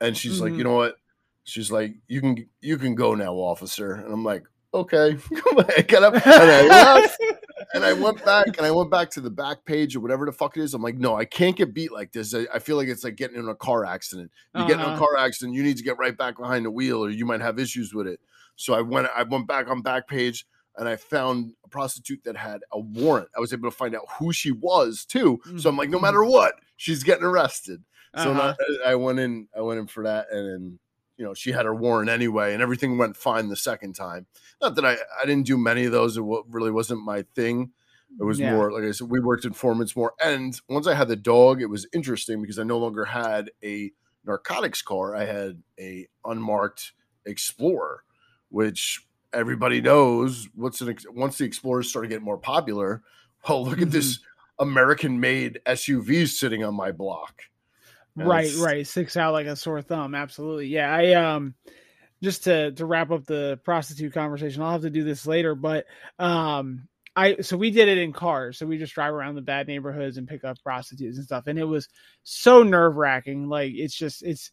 And 0.00 0.16
she's 0.16 0.40
like, 0.40 0.56
Mhm. 0.56 0.58
you 0.58 0.64
know 0.64 0.74
what? 0.74 0.96
She's 1.44 1.70
like, 1.72 1.96
you 2.08 2.20
can 2.20 2.48
you 2.60 2.78
can 2.78 2.94
go 2.94 3.14
now, 3.14 3.34
officer. 3.34 3.92
And 3.94 4.12
I'm 4.12 4.24
like, 4.24 4.44
okay. 4.74 5.16
I 5.78 5.82
get 5.86 6.02
up 6.02 6.14
and 6.14 6.22
I 6.26 6.62
left. 6.68 7.18
And 7.72 7.84
I 7.84 7.92
went 7.94 8.22
back 8.24 8.46
and 8.58 8.66
I 8.66 8.70
went 8.70 8.90
back 8.90 9.10
to 9.10 9.20
the 9.20 9.30
Backpage 9.30 9.96
or 9.96 10.00
whatever 10.00 10.24
the 10.24 10.32
fuck 10.32 10.56
it 10.56 10.62
is. 10.62 10.72
I'm 10.74 10.82
like, 10.82 10.96
no, 10.96 11.16
I 11.16 11.24
can't 11.24 11.56
get 11.56 11.74
beat 11.74 11.90
like 11.90 12.12
this. 12.12 12.34
I, 12.34 12.46
I 12.54 12.58
feel 12.58 12.76
like 12.76 12.86
it's 12.88 13.02
like 13.02 13.16
getting 13.16 13.36
in 13.38 13.48
a 13.48 13.54
car 13.54 13.84
accident. 13.84 14.30
You 14.54 14.66
get 14.66 14.74
in 14.78 14.80
a 14.84 14.88
Uh-huh. 14.88 14.98
car 14.98 15.16
accident, 15.18 15.54
you 15.56 15.62
need 15.62 15.76
to 15.78 15.82
get 15.82 15.98
right 15.98 16.16
back 16.16 16.36
behind 16.38 16.64
the 16.64 16.70
wheel, 16.70 17.02
or 17.04 17.10
you 17.10 17.24
might 17.26 17.40
have 17.40 17.58
issues 17.58 17.92
with 17.92 18.06
it. 18.06 18.20
So 18.56 18.72
I 18.74 18.82
went, 18.82 19.08
I 19.14 19.22
went 19.24 19.46
back 19.46 19.68
on 19.68 19.82
Backpage, 19.82 20.44
and 20.76 20.88
I 20.88 20.96
found 20.96 21.54
a 21.64 21.68
prostitute 21.68 22.22
that 22.24 22.36
had 22.36 22.60
a 22.72 22.78
warrant. 22.78 23.28
I 23.36 23.40
was 23.40 23.52
able 23.52 23.70
to 23.70 23.76
find 23.76 23.94
out 23.96 24.04
who 24.18 24.32
she 24.32 24.52
was 24.52 25.04
too. 25.04 25.40
So 25.58 25.68
I'm 25.68 25.76
like, 25.76 25.90
no 25.90 25.98
matter 25.98 26.24
what, 26.24 26.54
she's 26.76 27.02
getting 27.02 27.24
arrested. 27.24 27.82
So 28.16 28.30
Uh-huh. 28.32 28.34
not, 28.34 28.56
I 28.86 28.94
went 28.94 29.18
in, 29.18 29.48
I 29.56 29.62
went 29.62 29.80
in 29.80 29.86
for 29.86 30.04
that, 30.04 30.26
and 30.30 30.48
then 30.48 30.78
you 31.16 31.24
know 31.24 31.34
she 31.34 31.52
had 31.52 31.64
her 31.64 31.74
warrant 31.74 32.10
anyway, 32.10 32.52
and 32.52 32.62
everything 32.62 32.98
went 32.98 33.16
fine 33.16 33.48
the 33.48 33.56
second 33.56 33.94
time. 33.94 34.26
Not 34.60 34.74
that 34.76 34.84
I, 34.84 34.96
I 35.22 35.26
didn't 35.26 35.46
do 35.46 35.58
many 35.58 35.84
of 35.84 35.92
those. 35.92 36.16
It 36.16 36.22
really 36.22 36.70
wasn't 36.70 37.04
my 37.04 37.22
thing. 37.34 37.72
It 38.18 38.22
mm, 38.22 38.26
was 38.26 38.38
Yeah. 38.38 38.54
more 38.54 38.72
like 38.72 38.84
I 38.84 38.90
said, 38.92 39.10
we 39.10 39.20
worked 39.20 39.44
informants 39.44 39.96
more. 39.96 40.12
And 40.22 40.60
once 40.68 40.86
I 40.86 40.94
had 40.94 41.08
the 41.08 41.16
dog, 41.16 41.60
it 41.62 41.66
was 41.66 41.86
interesting 41.92 42.40
because 42.40 42.58
I 42.58 42.62
no 42.62 42.78
longer 42.78 43.06
had 43.06 43.50
a 43.64 43.92
narcotics 44.24 44.82
car. 44.82 45.14
I 45.14 45.24
had 45.24 45.62
a 45.78 46.06
unmarked 46.24 46.92
Explorer, 47.26 48.04
which 48.50 49.04
everybody 49.32 49.80
knows. 49.80 50.48
What's 50.54 50.80
an 50.80 50.90
ex- 50.90 51.06
once 51.10 51.38
the 51.38 51.44
Explorers 51.44 51.88
started 51.88 52.08
getting 52.08 52.24
more 52.24 52.38
popular? 52.38 53.02
Oh, 53.48 53.62
look 53.62 53.80
at 53.80 53.92
this 53.92 54.18
mm-hmm. 54.18 54.70
American-made 54.70 55.60
SUV 55.66 56.26
sitting 56.26 56.64
on 56.64 56.74
my 56.74 56.90
block. 56.90 57.42
Right 58.16 58.52
right. 58.54 58.86
Sticks 58.86 59.16
out 59.16 59.32
like 59.32 59.46
a 59.46 59.56
sore 59.56 59.82
thumb. 59.82 60.14
Absolutely. 60.14 60.66
Yeah 60.68 60.92
i 60.92 61.12
um 61.12 61.54
just 62.22 62.44
to 62.44 62.72
to 62.72 62.86
wrap 62.86 63.10
up 63.10 63.24
the 63.26 63.60
prostitute 63.64 64.12
conversation 64.14 64.62
i'll 64.62 64.72
have 64.72 64.80
to 64.82 64.90
do 64.90 65.04
this 65.04 65.26
later 65.26 65.54
but 65.54 65.84
um 66.18 66.88
i 67.14 67.36
so 67.42 67.56
we 67.58 67.70
did 67.70 67.88
it 67.88 67.98
in 67.98 68.12
cars. 68.12 68.58
So 68.58 68.66
we 68.66 68.78
just 68.78 68.94
drive 68.94 69.12
around 69.12 69.34
the 69.34 69.42
bad 69.42 69.66
neighborhoods 69.68 70.16
and 70.16 70.26
pick 70.28 70.44
up 70.44 70.56
prostitutes 70.62 71.18
and 71.18 71.26
stuff. 71.26 71.46
And 71.46 71.58
it 71.58 71.64
was 71.64 71.88
so 72.24 72.62
nerve-wracking. 72.62 73.48
Like 73.48 73.72
it's 73.74 73.94
just 73.96 74.22
it's 74.22 74.50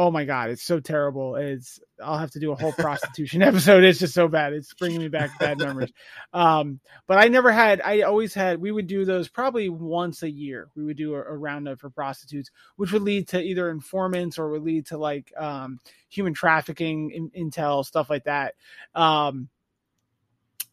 oh 0.00 0.10
my 0.10 0.24
god 0.24 0.48
it's 0.48 0.62
so 0.62 0.80
terrible. 0.80 1.36
It's 1.36 1.78
i'll 2.02 2.16
have 2.16 2.30
to 2.30 2.40
do 2.40 2.52
a 2.52 2.56
whole 2.56 2.72
prostitution 2.72 3.42
episode. 3.50 3.84
It's 3.84 3.98
just 3.98 4.14
so 4.14 4.28
bad. 4.28 4.54
It's 4.54 4.72
bringing 4.72 5.00
me 5.00 5.08
back 5.08 5.38
bad 5.38 5.58
memories. 5.58 5.92
Um 6.32 6.80
but 7.06 7.18
i 7.18 7.28
never 7.28 7.52
had 7.52 7.82
i 7.82 8.00
always 8.00 8.32
had 8.32 8.62
we 8.62 8.72
would 8.72 8.86
do 8.86 9.04
those 9.04 9.28
probably 9.28 9.68
once 9.68 10.22
a 10.22 10.30
year. 10.30 10.70
We 10.74 10.84
would 10.84 10.96
do 10.96 11.14
a, 11.14 11.18
a 11.18 11.36
roundup 11.36 11.80
for 11.80 11.90
prostitutes 11.90 12.50
which 12.76 12.92
would 12.92 13.02
lead 13.02 13.28
to 13.28 13.42
either 13.42 13.68
informants 13.68 14.38
or 14.38 14.48
would 14.48 14.62
lead 14.62 14.86
to 14.86 14.96
like 14.96 15.34
um 15.36 15.78
human 16.08 16.32
trafficking 16.32 17.10
in, 17.10 17.50
intel 17.50 17.84
stuff 17.84 18.08
like 18.08 18.24
that. 18.24 18.54
Um 18.94 19.50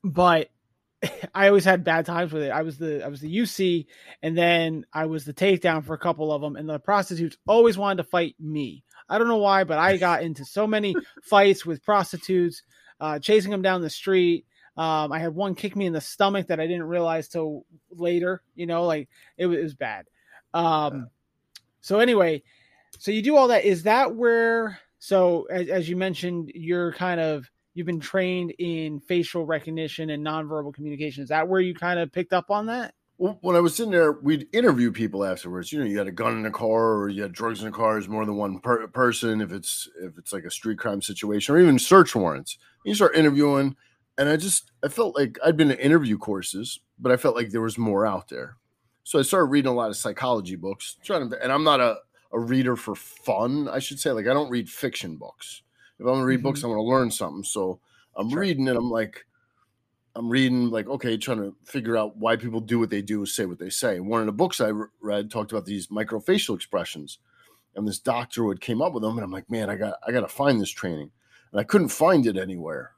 but 0.06 0.50
I 1.36 1.48
always 1.48 1.66
had 1.66 1.84
bad 1.84 2.06
times 2.06 2.32
with 2.32 2.44
it. 2.44 2.52
I 2.52 2.62
was 2.62 2.78
the 2.78 3.04
I 3.04 3.08
was 3.10 3.22
the 3.22 3.36
UC, 3.36 3.86
and 4.22 4.38
then 4.38 4.86
I 4.94 5.06
was 5.06 5.26
the 5.26 5.34
takedown 5.34 5.86
for 5.86 5.94
a 5.94 6.00
couple 6.00 6.32
of 6.32 6.42
them, 6.42 6.56
and 6.56 6.68
the 6.68 6.80
prostitutes 6.80 7.38
always 7.48 7.78
wanted 7.78 8.04
to 8.04 8.10
fight 8.10 8.36
me. 8.40 8.84
I 9.10 9.18
don't 9.18 9.28
know 9.28 9.38
why, 9.38 9.64
but 9.64 9.80
I 9.80 9.98
got 9.98 10.24
into 10.24 10.46
so 10.46 10.68
many 10.68 10.96
fights 11.24 11.66
with 11.66 11.84
prostitutes, 11.84 12.64
uh, 13.00 13.20
chasing 13.20 13.52
them 13.52 13.62
down 13.62 13.82
the 13.82 13.90
street. 13.90 14.46
Um, 14.76 15.12
I 15.12 15.20
had 15.20 15.34
one 15.34 15.56
kick 15.56 15.76
me 15.76 15.86
in 15.86 15.94
the 15.94 16.02
stomach 16.02 16.48
that 16.48 16.60
I 16.60 16.68
didn't 16.68 16.84
realize 16.84 17.28
till 17.28 17.66
later. 17.92 18.44
You 18.56 18.68
know, 18.68 18.84
like 18.84 19.10
it 19.38 19.48
was, 19.48 19.58
it 19.58 19.64
was 19.64 19.76
bad. 19.76 20.06
Um, 20.54 21.10
so 21.82 22.00
anyway, 22.00 22.44
so 23.00 23.12
you 23.12 23.22
do 23.22 23.36
all 23.36 23.48
that. 23.48 23.66
Is 23.66 23.84
that 23.84 24.16
where? 24.16 24.80
So 25.00 25.46
as, 25.50 25.68
as 25.70 25.90
you 25.90 25.96
mentioned, 25.96 26.52
you're 26.54 26.94
kind 26.94 27.20
of 27.20 27.50
you've 27.74 27.88
been 27.88 28.00
trained 28.00 28.52
in 28.60 29.00
facial 29.00 29.46
recognition 29.46 30.10
and 30.10 30.26
nonverbal 30.26 30.74
communication. 30.74 31.24
Is 31.24 31.30
that 31.30 31.48
where 31.48 31.62
you 31.62 31.74
kind 31.76 32.00
of 32.00 32.12
picked 32.12 32.34
up 32.34 32.50
on 32.50 32.66
that? 32.68 32.94
Well, 33.20 33.40
when 33.42 33.56
I 33.56 33.60
was 33.62 33.76
sitting 33.76 33.92
there, 33.92 34.12
we'd 34.12 34.48
interview 34.54 34.92
people 34.92 35.26
afterwards. 35.26 35.72
You 35.72 35.80
know, 35.80 35.86
you 35.86 35.98
had 35.98 36.08
a 36.08 36.12
gun 36.12 36.38
in 36.38 36.46
a 36.46 36.52
car, 36.52 36.98
or 36.98 37.10
you 37.10 37.24
had 37.24 37.32
drugs 37.34 37.62
in 37.62 37.68
a 37.68 37.72
car. 37.72 37.94
There's 37.94 38.08
more 38.08 38.26
than 38.26 38.36
one 38.36 38.60
per- 38.60 38.88
person. 38.88 39.42
If 39.42 39.52
it's 39.52 39.90
if 40.02 40.18
it's 40.18 40.32
like 40.32 40.44
a 40.44 40.52
street 40.52 40.78
crime 40.78 41.02
situation, 41.02 41.56
or 41.56 41.60
even 41.60 41.80
search 41.80 42.16
warrants, 42.16 42.58
you 42.86 42.94
start 42.94 43.16
interviewing. 43.16 43.76
And 44.20 44.30
I 44.30 44.38
just 44.38 44.72
I 44.84 44.88
felt 44.88 45.16
like 45.16 45.40
I'd 45.44 45.58
been 45.58 45.70
to 45.70 45.84
interview 45.84 46.18
courses, 46.18 46.80
but 47.00 47.12
I 47.12 47.18
felt 47.18 47.36
like 47.36 47.50
there 47.50 47.62
was 47.62 47.78
more 47.78 48.06
out 48.06 48.30
there. 48.30 48.58
So 49.04 49.18
I 49.18 49.24
started 49.24 49.46
reading 49.46 49.72
a 49.72 49.76
lot 49.76 49.90
of 49.90 49.96
psychology 49.98 50.56
books. 50.56 50.98
Trying 51.04 51.30
to, 51.30 51.42
and 51.42 51.52
I'm 51.52 51.64
not 51.64 51.80
a 51.80 51.98
a 52.32 52.40
reader 52.40 52.76
for 52.76 52.94
fun. 52.94 53.68
I 53.68 53.80
should 53.80 54.00
say, 54.00 54.12
like 54.12 54.28
I 54.28 54.34
don't 54.34 54.50
read 54.52 54.70
fiction 54.70 55.18
books. 55.18 55.64
If 56.00 56.06
I'm 56.06 56.14
gonna 56.14 56.26
read 56.26 56.44
books, 56.44 56.60
mm-hmm. 56.60 56.68
I 56.68 56.76
want 56.76 56.80
to 56.86 56.90
learn 56.90 57.12
something. 57.12 57.44
So 57.44 57.80
I'm 58.16 58.30
Sure. 58.30 58.40
reading, 58.42 58.68
and 58.68 58.78
I'm 58.78 58.92
like, 58.92 59.26
I'm 60.18 60.30
reading 60.30 60.72
like 60.72 60.88
okay, 60.88 61.16
trying 61.16 61.38
to 61.38 61.56
figure 61.64 61.96
out 61.96 62.18
why 62.18 62.36
people 62.38 62.60
do 62.60 62.80
what 62.80 62.90
they 62.90 63.04
do, 63.04 63.24
say 63.28 63.46
what 63.46 63.60
they 63.60 63.70
say. 63.70 64.00
One 64.00 64.20
of 64.20 64.26
the 64.26 64.32
books 64.32 64.60
I 64.60 64.72
read 65.00 65.30
talked 65.30 65.52
about 65.52 65.66
these 65.66 65.88
microfacial 65.88 66.56
expressions, 66.56 67.20
and 67.76 67.88
this 67.88 68.00
doctor 68.00 68.44
would 68.44 68.60
came 68.60 68.82
up 68.82 68.94
with 68.94 69.04
them, 69.04 69.18
and 69.18 69.24
I'm 69.24 69.32
like, 69.32 69.50
man, 69.52 69.70
I 69.70 69.76
got 69.76 70.00
I 70.08 70.12
got 70.12 70.22
to 70.22 70.28
find 70.28 70.60
this 70.60 70.72
training, 70.72 71.12
and 71.52 71.62
I 71.62 71.64
couldn't 71.64 71.90
find 71.90 72.26
it 72.26 72.36
anywhere 72.36 72.94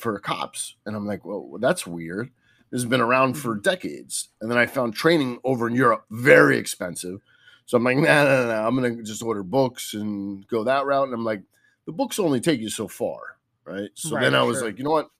for 0.00 0.18
cops, 0.18 0.74
and 0.84 0.96
I'm 0.96 1.06
like, 1.06 1.24
well, 1.24 1.58
that's 1.60 1.86
weird. 1.86 2.32
This 2.72 2.82
has 2.82 2.90
been 2.90 3.00
around 3.00 3.34
for 3.34 3.52
mm-hmm. 3.52 3.62
decades, 3.62 4.30
and 4.40 4.50
then 4.50 4.58
I 4.58 4.66
found 4.66 4.94
training 4.94 5.38
over 5.44 5.68
in 5.68 5.76
Europe, 5.76 6.06
very 6.10 6.58
expensive. 6.58 7.20
So 7.66 7.76
I'm 7.76 7.84
like, 7.84 7.98
nah, 7.98 8.24
nah, 8.24 8.24
nah, 8.24 8.46
nah, 8.46 8.66
I'm 8.66 8.74
gonna 8.74 9.00
just 9.04 9.22
order 9.22 9.44
books 9.44 9.94
and 9.94 10.44
go 10.48 10.64
that 10.64 10.86
route. 10.86 11.04
And 11.04 11.14
I'm 11.14 11.24
like, 11.24 11.42
the 11.86 11.92
books 11.92 12.18
only 12.18 12.40
take 12.40 12.60
you 12.60 12.68
so 12.68 12.88
far, 12.88 13.38
right? 13.64 13.90
So 13.94 14.16
Right, 14.16 14.22
then 14.22 14.34
I 14.34 14.42
was 14.42 14.58
sure. 14.58 14.66
like, 14.66 14.78
you 14.78 14.84
know 14.84 14.90
what? 14.90 15.10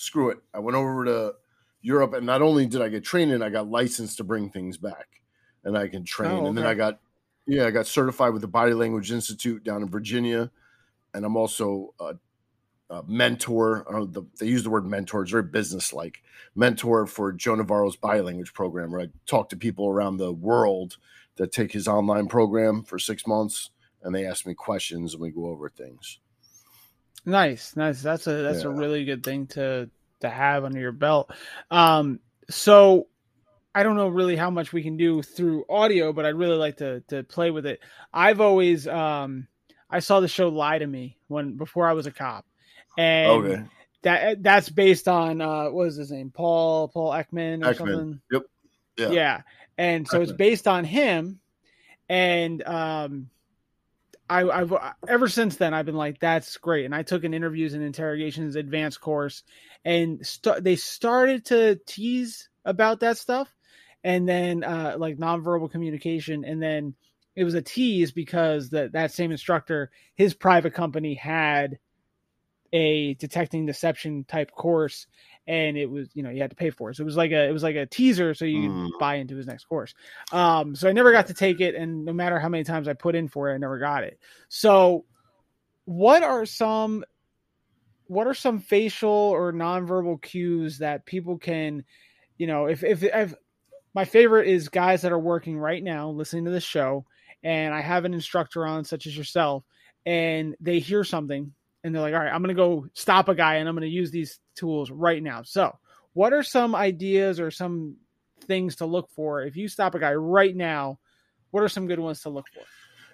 Screw 0.00 0.30
it. 0.30 0.38
I 0.54 0.60
went 0.60 0.76
over 0.76 1.04
to 1.06 1.34
Europe, 1.80 2.12
and 2.12 2.24
not 2.24 2.40
only 2.40 2.66
did 2.66 2.80
I 2.80 2.88
get 2.88 3.02
training, 3.02 3.42
I 3.42 3.50
got 3.50 3.68
licensed 3.68 4.18
to 4.18 4.24
bring 4.24 4.48
things 4.48 4.78
back, 4.78 5.22
and 5.64 5.76
I 5.76 5.88
can 5.88 6.04
train. 6.04 6.30
Oh, 6.30 6.46
And 6.46 6.56
then. 6.56 6.66
I 6.66 6.74
got, 6.74 7.00
yeah, 7.48 7.66
I 7.66 7.72
got 7.72 7.88
certified 7.88 8.32
with 8.32 8.42
the 8.42 8.46
Body 8.46 8.74
Language 8.74 9.10
Institute 9.10 9.64
down 9.64 9.82
in 9.82 9.88
Virginia, 9.88 10.52
and 11.14 11.24
I'm 11.24 11.36
also 11.36 11.94
a, 11.98 12.14
a 12.90 13.02
mentor. 13.08 13.84
I 13.88 13.92
don't 13.92 14.00
know, 14.00 14.06
the, 14.20 14.26
they 14.38 14.46
use 14.46 14.62
the 14.62 14.70
word 14.70 14.86
mentor; 14.86 15.22
it's 15.22 15.32
very 15.32 15.42
business-like. 15.42 16.22
Mentor 16.54 17.04
for 17.08 17.32
Joe 17.32 17.56
Navarro's 17.56 17.96
body 17.96 18.20
language 18.20 18.54
program, 18.54 18.92
where 18.92 19.00
I 19.00 19.08
talk 19.26 19.48
to 19.48 19.56
people 19.56 19.88
around 19.88 20.18
the 20.18 20.32
world 20.32 20.96
that 21.38 21.50
take 21.50 21.72
his 21.72 21.88
online 21.88 22.28
program 22.28 22.84
for 22.84 23.00
six 23.00 23.26
months, 23.26 23.70
and 24.04 24.14
they 24.14 24.24
ask 24.24 24.46
me 24.46 24.54
questions, 24.54 25.14
and 25.14 25.20
we 25.20 25.32
go 25.32 25.46
over 25.46 25.68
things. 25.68 26.20
Nice, 27.28 27.76
nice. 27.76 28.00
That's 28.00 28.26
a 28.26 28.32
that's 28.32 28.64
a 28.64 28.70
really 28.70 29.04
good 29.04 29.22
thing 29.22 29.48
to 29.48 29.90
to 30.20 30.30
have 30.30 30.64
under 30.64 30.80
your 30.80 30.92
belt. 30.92 31.30
Um, 31.70 32.20
so 32.48 33.08
I 33.74 33.82
don't 33.82 33.96
know 33.96 34.08
really 34.08 34.34
how 34.34 34.48
much 34.48 34.72
we 34.72 34.82
can 34.82 34.96
do 34.96 35.20
through 35.20 35.66
audio, 35.68 36.14
but 36.14 36.24
I'd 36.24 36.34
really 36.36 36.56
like 36.56 36.78
to 36.78 37.00
to 37.08 37.22
play 37.24 37.50
with 37.50 37.66
it. 37.66 37.80
I've 38.14 38.40
always 38.40 38.88
um 38.88 39.46
I 39.90 40.00
saw 40.00 40.20
the 40.20 40.28
show 40.28 40.48
Lie 40.48 40.78
to 40.78 40.86
Me 40.86 41.18
when 41.28 41.58
before 41.58 41.86
I 41.86 41.92
was 41.92 42.06
a 42.06 42.10
cop. 42.10 42.46
And 42.96 43.30
Okay. 43.30 43.62
that 44.04 44.42
that's 44.42 44.70
based 44.70 45.06
on 45.06 45.42
uh 45.42 45.64
what 45.64 45.84
was 45.84 45.96
his 45.96 46.10
name? 46.10 46.30
Paul 46.30 46.88
Paul 46.88 47.10
Ekman 47.10 47.62
or 47.62 47.74
Ekman. 47.74 47.76
something. 47.76 48.20
Yep. 48.32 48.42
Yeah. 48.96 49.10
Yeah. 49.10 49.42
And 49.76 50.08
so 50.08 50.22
it's 50.22 50.32
based 50.32 50.66
on 50.66 50.84
him. 50.84 51.40
And 52.08 52.66
um 52.66 53.28
I, 54.28 54.48
I've 54.48 54.72
ever 55.06 55.28
since 55.28 55.56
then 55.56 55.74
I've 55.74 55.86
been 55.86 55.94
like, 55.94 56.20
that's 56.20 56.56
great. 56.58 56.84
And 56.84 56.94
I 56.94 57.02
took 57.02 57.24
an 57.24 57.34
interviews 57.34 57.74
and 57.74 57.82
interrogations 57.82 58.56
advanced 58.56 59.00
course, 59.00 59.42
and 59.84 60.24
st- 60.26 60.62
they 60.62 60.76
started 60.76 61.46
to 61.46 61.80
tease 61.86 62.48
about 62.64 63.00
that 63.00 63.18
stuff, 63.18 63.54
and 64.04 64.28
then 64.28 64.64
uh, 64.64 64.96
like 64.98 65.16
nonverbal 65.16 65.70
communication, 65.70 66.44
and 66.44 66.62
then 66.62 66.94
it 67.36 67.44
was 67.44 67.54
a 67.54 67.62
tease 67.62 68.12
because 68.12 68.70
that 68.70 68.92
that 68.92 69.12
same 69.12 69.30
instructor, 69.30 69.90
his 70.14 70.34
private 70.34 70.74
company 70.74 71.14
had 71.14 71.78
a 72.72 73.14
detecting 73.14 73.66
deception 73.66 74.24
type 74.24 74.50
course 74.52 75.06
and 75.48 75.76
it 75.78 75.90
was 75.90 76.08
you 76.14 76.22
know 76.22 76.30
you 76.30 76.40
had 76.40 76.50
to 76.50 76.56
pay 76.56 76.70
for 76.70 76.90
it. 76.90 76.94
So 76.96 77.02
it 77.02 77.06
was 77.06 77.16
like 77.16 77.32
a 77.32 77.48
it 77.48 77.52
was 77.52 77.62
like 77.64 77.74
a 77.74 77.86
teaser 77.86 78.34
so 78.34 78.44
you 78.44 78.68
Mm. 78.70 78.84
could 78.84 78.98
buy 79.00 79.14
into 79.16 79.34
his 79.34 79.46
next 79.46 79.64
course. 79.64 79.94
Um 80.30 80.76
so 80.76 80.88
i 80.88 80.92
never 80.92 81.10
got 81.10 81.26
to 81.28 81.34
take 81.34 81.60
it 81.60 81.74
and 81.74 82.04
no 82.04 82.12
matter 82.12 82.38
how 82.38 82.48
many 82.48 82.62
times 82.62 82.86
i 82.86 82.92
put 82.92 83.16
in 83.16 83.26
for 83.28 83.50
it 83.50 83.54
i 83.54 83.58
never 83.58 83.78
got 83.78 84.04
it. 84.04 84.20
So 84.48 85.04
what 85.86 86.22
are 86.22 86.44
some 86.46 87.04
what 88.06 88.26
are 88.26 88.34
some 88.34 88.58
facial 88.58 89.10
or 89.10 89.52
nonverbal 89.52 90.20
cues 90.22 90.78
that 90.78 91.06
people 91.06 91.38
can 91.38 91.84
you 92.36 92.46
know 92.46 92.66
if 92.66 92.84
if, 92.84 93.02
if 93.02 93.34
my 93.94 94.04
favorite 94.04 94.48
is 94.48 94.68
guys 94.68 95.02
that 95.02 95.12
are 95.12 95.18
working 95.18 95.58
right 95.58 95.82
now 95.82 96.10
listening 96.10 96.44
to 96.44 96.50
this 96.50 96.64
show 96.64 97.04
and 97.42 97.72
i 97.74 97.80
have 97.80 98.04
an 98.04 98.12
instructor 98.14 98.66
on 98.66 98.84
such 98.84 99.06
as 99.06 99.16
yourself 99.16 99.64
and 100.06 100.54
they 100.60 100.78
hear 100.78 101.04
something 101.04 101.52
and 101.84 101.94
they're 101.94 102.02
like 102.02 102.14
all 102.14 102.20
right 102.20 102.32
i'm 102.32 102.42
going 102.42 102.54
to 102.54 102.60
go 102.60 102.86
stop 102.94 103.28
a 103.28 103.34
guy 103.34 103.56
and 103.56 103.68
i'm 103.68 103.74
going 103.74 103.88
to 103.88 103.94
use 103.94 104.10
these 104.10 104.40
tools 104.54 104.90
right 104.90 105.22
now 105.22 105.42
so 105.42 105.76
what 106.14 106.32
are 106.32 106.42
some 106.42 106.74
ideas 106.74 107.40
or 107.40 107.50
some 107.50 107.96
things 108.46 108.76
to 108.76 108.86
look 108.86 109.10
for 109.10 109.42
if 109.42 109.56
you 109.56 109.68
stop 109.68 109.94
a 109.94 109.98
guy 110.00 110.14
right 110.14 110.56
now 110.56 110.98
What 111.50 111.62
are 111.62 111.68
some 111.68 111.86
good 111.86 112.00
ones 112.00 112.22
to 112.22 112.30
look 112.30 112.46
for? 112.52 112.62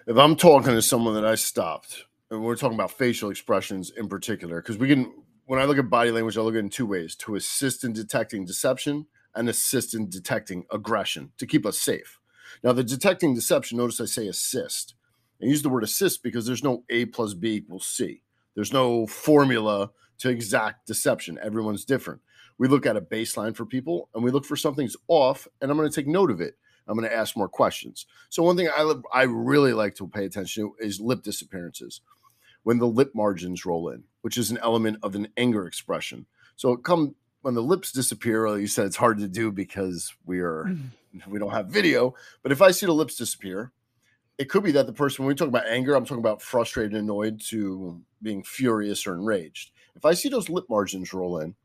if 0.07 0.17
I'm 0.17 0.35
talking 0.35 0.73
to 0.73 0.81
someone 0.81 1.15
that 1.15 1.25
I 1.25 1.35
stopped, 1.35 2.05
and 2.29 2.43
we're 2.43 2.55
talking 2.55 2.75
about 2.75 2.91
facial 2.91 3.29
expressions 3.31 3.91
in 3.95 4.07
particular, 4.07 4.61
because 4.61 4.77
we 4.77 4.87
can, 4.87 5.13
when 5.45 5.59
I 5.59 5.65
look 5.65 5.77
at 5.77 5.89
body 5.89 6.11
language, 6.11 6.37
I 6.37 6.41
look 6.41 6.53
at 6.53 6.57
it 6.57 6.59
in 6.59 6.69
two 6.69 6.85
ways 6.85 7.15
to 7.17 7.35
assist 7.35 7.83
in 7.83 7.93
detecting 7.93 8.45
deception 8.45 9.07
and 9.35 9.49
assist 9.49 9.95
in 9.95 10.09
detecting 10.09 10.65
aggression 10.71 11.31
to 11.37 11.47
keep 11.47 11.65
us 11.65 11.79
safe. 11.79 12.19
Now, 12.63 12.73
the 12.73 12.83
detecting 12.83 13.33
deception, 13.35 13.77
notice 13.77 14.01
I 14.01 14.05
say 14.05 14.27
assist. 14.27 14.95
I 15.41 15.45
use 15.45 15.61
the 15.61 15.69
word 15.69 15.83
assist 15.83 16.23
because 16.23 16.45
there's 16.45 16.63
no 16.63 16.83
A 16.89 17.05
plus 17.05 17.33
B 17.33 17.55
equals 17.55 17.87
C. 17.87 18.21
There's 18.55 18.73
no 18.73 19.05
formula 19.05 19.91
to 20.19 20.29
exact 20.29 20.87
deception. 20.87 21.37
Everyone's 21.41 21.85
different. 21.85 22.21
We 22.57 22.67
look 22.67 22.85
at 22.85 22.97
a 22.97 23.01
baseline 23.01 23.55
for 23.55 23.65
people 23.65 24.09
and 24.15 24.23
we 24.23 24.31
look 24.31 24.45
for 24.45 24.55
something's 24.55 24.95
off, 25.07 25.47
and 25.61 25.69
I'm 25.69 25.77
going 25.77 25.89
to 25.89 25.95
take 25.95 26.07
note 26.07 26.31
of 26.31 26.41
it. 26.41 26.55
I'm 26.87 26.97
going 26.97 27.09
to 27.09 27.15
ask 27.15 27.35
more 27.35 27.49
questions. 27.49 28.05
So 28.29 28.43
one 28.43 28.55
thing 28.55 28.69
I 28.69 28.93
I 29.13 29.23
really 29.23 29.73
like 29.73 29.95
to 29.95 30.07
pay 30.07 30.25
attention 30.25 30.63
to 30.63 30.85
is 30.85 30.99
lip 30.99 31.23
disappearances. 31.23 32.01
When 32.63 32.79
the 32.79 32.87
lip 32.87 33.11
margins 33.13 33.65
roll 33.65 33.89
in, 33.89 34.03
which 34.21 34.37
is 34.37 34.49
an 34.49 34.57
element 34.59 34.97
of 35.03 35.15
an 35.15 35.27
anger 35.37 35.67
expression. 35.67 36.25
So 36.55 36.71
it 36.71 36.83
come 36.83 37.15
when 37.41 37.53
the 37.53 37.61
lips 37.61 37.91
disappear, 37.91 38.45
well, 38.45 38.57
you 38.57 38.65
said 38.65 38.87
it's 38.87 38.95
hard 38.95 39.19
to 39.19 39.27
do 39.27 39.51
because 39.51 40.15
we 40.25 40.39
are 40.39 40.65
mm. 40.65 40.89
we 41.27 41.37
don't 41.37 41.51
have 41.51 41.67
video. 41.67 42.15
But 42.41 42.51
if 42.51 42.61
I 42.61 42.71
see 42.71 42.85
the 42.85 42.93
lips 42.93 43.15
disappear, 43.15 43.71
it 44.37 44.49
could 44.49 44.63
be 44.63 44.71
that 44.71 44.85
the 44.85 44.93
person 44.93 45.23
when 45.23 45.29
we 45.29 45.35
talk 45.35 45.47
about 45.47 45.67
anger, 45.67 45.95
I'm 45.95 46.05
talking 46.05 46.19
about 46.19 46.41
frustrated, 46.41 46.93
annoyed 46.93 47.41
to 47.49 48.01
being 48.21 48.43
furious 48.43 49.07
or 49.07 49.13
enraged. 49.13 49.71
If 49.95 50.05
I 50.05 50.13
see 50.13 50.29
those 50.29 50.49
lip 50.49 50.65
margins 50.69 51.13
roll 51.13 51.39
in, 51.39 51.55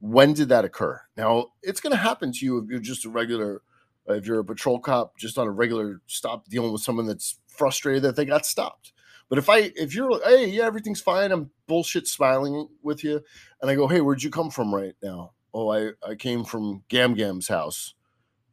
when 0.00 0.32
did 0.32 0.48
that 0.48 0.64
occur? 0.64 1.00
Now 1.16 1.52
it's 1.62 1.80
going 1.80 1.92
to 1.92 1.96
happen 1.96 2.32
to 2.32 2.44
you 2.44 2.58
if 2.58 2.68
you're 2.68 2.80
just 2.80 3.04
a 3.04 3.10
regular 3.10 3.62
if 4.08 4.26
you're 4.26 4.38
a 4.38 4.44
patrol 4.44 4.78
cop 4.78 5.16
just 5.18 5.36
on 5.38 5.48
a 5.48 5.52
regular 5.52 6.00
stop 6.06 6.48
dealing 6.48 6.72
with 6.72 6.82
someone 6.82 7.06
that's 7.06 7.38
frustrated 7.48 8.02
that 8.02 8.16
they 8.16 8.24
got 8.24 8.46
stopped. 8.46 8.92
But 9.28 9.38
if 9.38 9.48
I 9.48 9.72
if 9.74 9.94
you're 9.94 10.20
hey, 10.24 10.48
yeah, 10.48 10.64
everything's 10.64 11.00
fine, 11.00 11.32
I'm 11.32 11.50
bullshit 11.66 12.06
smiling 12.06 12.68
with 12.82 13.02
you, 13.02 13.22
and 13.60 13.70
I 13.70 13.74
go, 13.74 13.88
hey, 13.88 14.00
where'd 14.00 14.22
you 14.22 14.30
come 14.30 14.50
from 14.50 14.74
right 14.74 14.94
now? 15.02 15.32
Oh, 15.52 15.70
I 15.70 15.92
I 16.08 16.14
came 16.14 16.44
from 16.44 16.84
Gam 16.88 17.14
Gam's 17.14 17.48
house. 17.48 17.94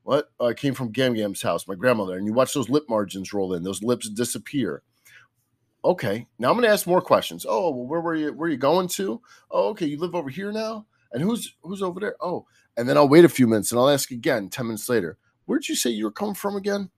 What? 0.03 0.29
Oh, 0.39 0.47
I 0.47 0.53
came 0.53 0.73
from 0.73 0.91
Gam 0.91 1.13
Gam's 1.13 1.41
house, 1.41 1.67
my 1.67 1.75
grandmother. 1.75 2.17
And 2.17 2.25
you 2.27 2.33
watch 2.33 2.53
those 2.53 2.69
lip 2.69 2.83
margins 2.89 3.33
roll 3.33 3.53
in, 3.53 3.63
those 3.63 3.81
lips 3.83 4.09
disappear. 4.09 4.83
Okay, 5.85 6.27
now 6.39 6.49
I'm 6.49 6.55
going 6.55 6.63
to 6.67 6.71
ask 6.73 6.87
more 6.87 7.01
questions. 7.01 7.45
Oh, 7.47 7.69
well, 7.71 7.85
where 7.85 7.99
were 8.01 8.15
you? 8.15 8.31
Where 8.33 8.47
are 8.47 8.51
you 8.51 8.57
going 8.57 8.87
to? 8.89 9.21
Oh, 9.51 9.69
okay, 9.69 9.85
you 9.85 9.97
live 9.97 10.15
over 10.15 10.29
here 10.29 10.51
now. 10.51 10.85
And 11.11 11.21
who's 11.21 11.55
who's 11.61 11.81
over 11.81 11.99
there? 11.99 12.15
Oh, 12.21 12.45
and 12.77 12.87
then 12.87 12.97
I'll 12.97 13.09
wait 13.09 13.25
a 13.25 13.29
few 13.29 13.47
minutes 13.47 13.71
and 13.71 13.79
I'll 13.79 13.89
ask 13.89 14.09
again. 14.11 14.49
Ten 14.49 14.67
minutes 14.67 14.87
later, 14.89 15.17
where'd 15.45 15.67
you 15.67 15.75
say 15.75 15.89
you 15.89 16.05
were 16.05 16.11
coming 16.11 16.33
from 16.35 16.55
again? 16.55 16.89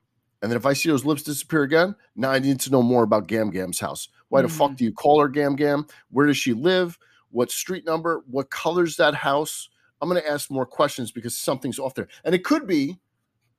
And 0.42 0.52
then 0.52 0.58
if 0.58 0.66
I 0.66 0.74
see 0.74 0.90
those 0.90 1.04
lips 1.06 1.24
disappear 1.24 1.64
again, 1.64 1.96
now 2.16 2.30
I 2.32 2.40
need 2.40 2.60
to 2.62 2.70
know 2.72 2.84
more 2.84 3.04
about 3.04 3.28
Gam 3.28 3.50
Gam's 3.50 3.80
house. 3.80 4.08
Why 4.30 4.42
the 4.44 4.48
fuck 4.50 4.72
Mhm. 4.72 4.78
do 4.78 4.84
you 4.86 4.94
call 4.94 5.20
her 5.20 5.28
Gam 5.30 5.56
Gam? 5.56 5.88
Where 6.12 6.28
does 6.28 6.38
she 6.38 6.54
live? 6.54 6.98
What 7.32 7.50
street 7.52 7.86
number? 7.86 8.24
What 8.28 8.52
color's 8.52 8.96
that 8.98 9.16
house? 9.16 9.70
I'm 10.02 10.10
going 10.10 10.22
to 10.22 10.30
ask 10.30 10.52
more 10.52 10.66
questions 10.66 11.12
because 11.12 11.38
something's 11.38 11.80
off 11.80 11.96
there. 11.96 12.08
And 12.24 12.36
it 12.36 12.44
could 12.44 12.68
be 12.68 13.00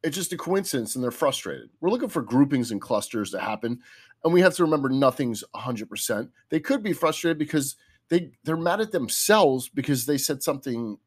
it's 0.03 0.17
just 0.17 0.33
a 0.33 0.37
coincidence 0.37 0.95
and 0.95 1.03
they're 1.03 1.11
frustrated. 1.11 1.69
We're 1.81 1.91
looking 1.91 2.09
for 2.09 2.23
groupings 2.23 2.71
and 2.71 2.81
clusters 2.81 3.33
to 3.33 3.41
happen. 3.41 3.81
And 4.23 4.33
we 4.33 4.41
have 4.41 4.55
to 4.55 4.63
remember 4.63 4.89
nothing's 4.89 5.43
100%. 5.55 6.29
They 6.49 6.61
could 6.61 6.83
be 6.83 6.93
frustrated 6.93 7.39
because 7.39 7.77
they, 8.09 8.31
they're 8.45 8.57
mad 8.57 8.81
at 8.81 8.93
themselves 8.93 9.69
because 9.69 10.07
they 10.07 10.19
said 10.19 10.43
something 10.43 10.99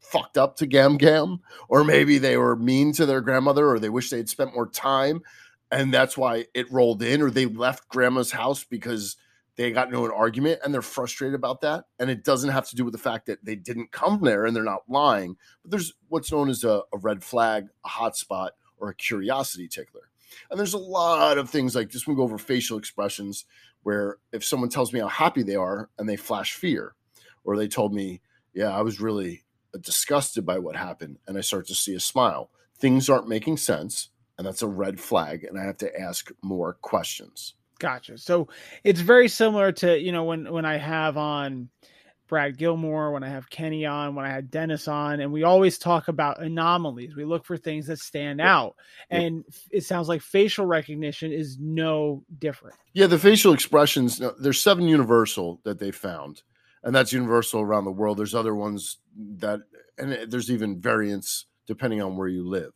fucked 0.00 0.36
up 0.36 0.56
to 0.56 0.66
Gam 0.66 0.96
Gam, 0.96 1.40
or 1.68 1.84
maybe 1.84 2.18
they 2.18 2.36
were 2.36 2.56
mean 2.56 2.92
to 2.94 3.06
their 3.06 3.20
grandmother, 3.20 3.68
or 3.70 3.78
they 3.78 3.88
wish 3.88 4.10
they 4.10 4.16
had 4.16 4.28
spent 4.28 4.54
more 4.54 4.68
time. 4.68 5.22
And 5.70 5.94
that's 5.94 6.18
why 6.18 6.46
it 6.52 6.70
rolled 6.70 7.02
in, 7.02 7.22
or 7.22 7.30
they 7.30 7.46
left 7.46 7.88
grandma's 7.88 8.32
house 8.32 8.64
because 8.64 9.16
they 9.56 9.70
got 9.70 9.88
into 9.88 10.04
an 10.04 10.12
argument 10.14 10.60
and 10.64 10.72
they're 10.72 10.82
frustrated 10.82 11.34
about 11.34 11.60
that. 11.60 11.84
And 11.98 12.10
it 12.10 12.24
doesn't 12.24 12.50
have 12.50 12.68
to 12.70 12.76
do 12.76 12.84
with 12.84 12.92
the 12.92 12.98
fact 12.98 13.26
that 13.26 13.44
they 13.44 13.54
didn't 13.54 13.92
come 13.92 14.20
there 14.22 14.46
and 14.46 14.56
they're 14.56 14.62
not 14.62 14.88
lying. 14.88 15.36
But 15.62 15.72
there's 15.72 15.92
what's 16.08 16.32
known 16.32 16.48
as 16.48 16.64
a, 16.64 16.82
a 16.92 16.98
red 16.98 17.22
flag, 17.22 17.66
a 17.84 17.88
hot 17.88 18.16
spot, 18.16 18.52
or 18.78 18.88
a 18.88 18.94
curiosity 18.94 19.68
tickler. 19.68 20.10
And 20.50 20.58
there's 20.58 20.74
a 20.74 20.78
lot 20.78 21.38
of 21.38 21.50
things 21.50 21.74
like 21.74 21.90
this. 21.90 22.06
We 22.06 22.14
go 22.14 22.22
over 22.22 22.38
facial 22.38 22.78
expressions 22.78 23.44
where 23.82 24.18
if 24.32 24.44
someone 24.44 24.70
tells 24.70 24.92
me 24.92 25.00
how 25.00 25.08
happy 25.08 25.42
they 25.42 25.56
are 25.56 25.90
and 25.98 26.08
they 26.08 26.16
flash 26.16 26.54
fear, 26.54 26.94
or 27.44 27.56
they 27.56 27.68
told 27.68 27.92
me, 27.92 28.20
yeah, 28.54 28.70
I 28.70 28.82
was 28.82 29.00
really 29.00 29.44
uh, 29.74 29.78
disgusted 29.78 30.46
by 30.46 30.58
what 30.58 30.76
happened, 30.76 31.18
and 31.26 31.36
I 31.36 31.40
start 31.40 31.66
to 31.66 31.74
see 31.74 31.94
a 31.94 32.00
smile. 32.00 32.50
Things 32.78 33.08
aren't 33.08 33.28
making 33.28 33.56
sense, 33.56 34.10
and 34.38 34.46
that's 34.46 34.62
a 34.62 34.68
red 34.68 35.00
flag, 35.00 35.44
and 35.44 35.58
I 35.58 35.64
have 35.64 35.78
to 35.78 36.00
ask 36.00 36.30
more 36.42 36.74
questions. 36.74 37.54
Gotcha. 37.82 38.16
So 38.16 38.46
it's 38.84 39.00
very 39.00 39.26
similar 39.26 39.72
to 39.72 39.98
you 39.98 40.12
know 40.12 40.22
when 40.22 40.50
when 40.52 40.64
I 40.64 40.76
have 40.76 41.16
on 41.16 41.68
Brad 42.28 42.56
Gilmore, 42.56 43.10
when 43.10 43.24
I 43.24 43.28
have 43.28 43.50
Kenny 43.50 43.84
on, 43.84 44.14
when 44.14 44.24
I 44.24 44.28
had 44.28 44.52
Dennis 44.52 44.86
on, 44.86 45.18
and 45.18 45.32
we 45.32 45.42
always 45.42 45.78
talk 45.78 46.06
about 46.06 46.40
anomalies. 46.40 47.16
We 47.16 47.24
look 47.24 47.44
for 47.44 47.56
things 47.56 47.88
that 47.88 47.98
stand 47.98 48.40
out, 48.40 48.76
and 49.10 49.42
f- 49.48 49.68
it 49.72 49.80
sounds 49.82 50.08
like 50.08 50.22
facial 50.22 50.64
recognition 50.64 51.32
is 51.32 51.58
no 51.58 52.22
different. 52.38 52.76
Yeah, 52.92 53.08
the 53.08 53.18
facial 53.18 53.52
expressions, 53.52 54.22
uh, 54.22 54.30
there's 54.38 54.62
seven 54.62 54.86
universal 54.86 55.60
that 55.64 55.80
they 55.80 55.90
found, 55.90 56.42
and 56.84 56.94
that's 56.94 57.12
universal 57.12 57.60
around 57.60 57.84
the 57.84 57.90
world. 57.90 58.16
There's 58.16 58.34
other 58.34 58.54
ones 58.54 58.98
that, 59.38 59.62
and 59.98 60.12
uh, 60.12 60.26
there's 60.28 60.52
even 60.52 60.80
variants 60.80 61.46
depending 61.66 62.00
on 62.00 62.16
where 62.16 62.28
you 62.28 62.48
live. 62.48 62.74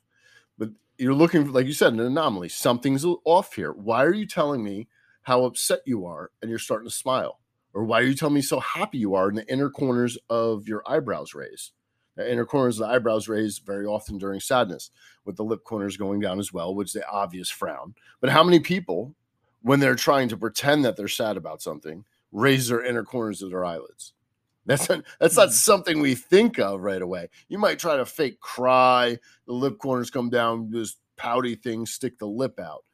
But 0.58 0.70
you're 0.98 1.14
looking, 1.14 1.44
for, 1.44 1.52
like 1.52 1.66
you 1.66 1.74
said, 1.74 1.92
an 1.92 2.00
anomaly. 2.00 2.48
Something's 2.48 3.04
off 3.24 3.54
here. 3.54 3.70
Why 3.70 4.02
are 4.02 4.12
you 4.12 4.26
telling 4.26 4.64
me 4.64 4.88
how 5.26 5.44
upset 5.44 5.80
you 5.86 6.06
are 6.06 6.30
and 6.40 6.48
you're 6.48 6.58
starting 6.58 6.88
to 6.88 6.94
smile? 6.94 7.40
Or 7.74 7.84
why 7.84 8.00
are 8.00 8.04
you 8.04 8.14
telling 8.14 8.34
me 8.34 8.42
so 8.42 8.60
happy 8.60 8.98
you 8.98 9.14
are 9.14 9.28
in 9.28 9.34
the 9.34 9.52
inner 9.52 9.68
corners 9.68 10.16
of 10.30 10.66
your 10.66 10.82
eyebrows 10.86 11.34
raised? 11.34 11.72
The 12.16 12.30
inner 12.30 12.46
corners 12.46 12.80
of 12.80 12.88
the 12.88 12.94
eyebrows 12.94 13.28
raised 13.28 13.66
very 13.66 13.84
often 13.84 14.16
during 14.18 14.40
sadness, 14.40 14.90
with 15.24 15.36
the 15.36 15.44
lip 15.44 15.64
corners 15.64 15.96
going 15.96 16.20
down 16.20 16.38
as 16.38 16.52
well, 16.52 16.74
which 16.74 16.88
is 16.88 16.92
the 16.94 17.08
obvious 17.08 17.50
frown. 17.50 17.94
But 18.20 18.30
how 18.30 18.42
many 18.42 18.60
people 18.60 19.14
when 19.66 19.80
they're 19.80 19.96
trying 19.96 20.28
to 20.28 20.36
pretend 20.36 20.84
that 20.84 20.96
they're 20.96 21.08
sad 21.08 21.36
about 21.36 21.60
something, 21.60 22.04
raise 22.30 22.68
their 22.68 22.84
inner 22.84 23.02
corners 23.02 23.42
of 23.42 23.50
their 23.50 23.64
eyelids. 23.64 24.12
That's 24.64 24.88
not, 24.88 25.02
that's 25.18 25.36
not 25.36 25.48
hmm. 25.48 25.54
something 25.54 25.98
we 25.98 26.14
think 26.14 26.60
of 26.60 26.82
right 26.82 27.02
away. 27.02 27.28
You 27.48 27.58
might 27.58 27.80
try 27.80 27.96
to 27.96 28.06
fake 28.06 28.38
cry, 28.38 29.18
the 29.46 29.52
lip 29.52 29.78
corners 29.78 30.08
come 30.08 30.30
down, 30.30 30.70
this 30.70 30.94
pouty 31.16 31.56
thing, 31.56 31.84
stick 31.84 32.16
the 32.18 32.26
lip 32.26 32.60
out. 32.60 32.84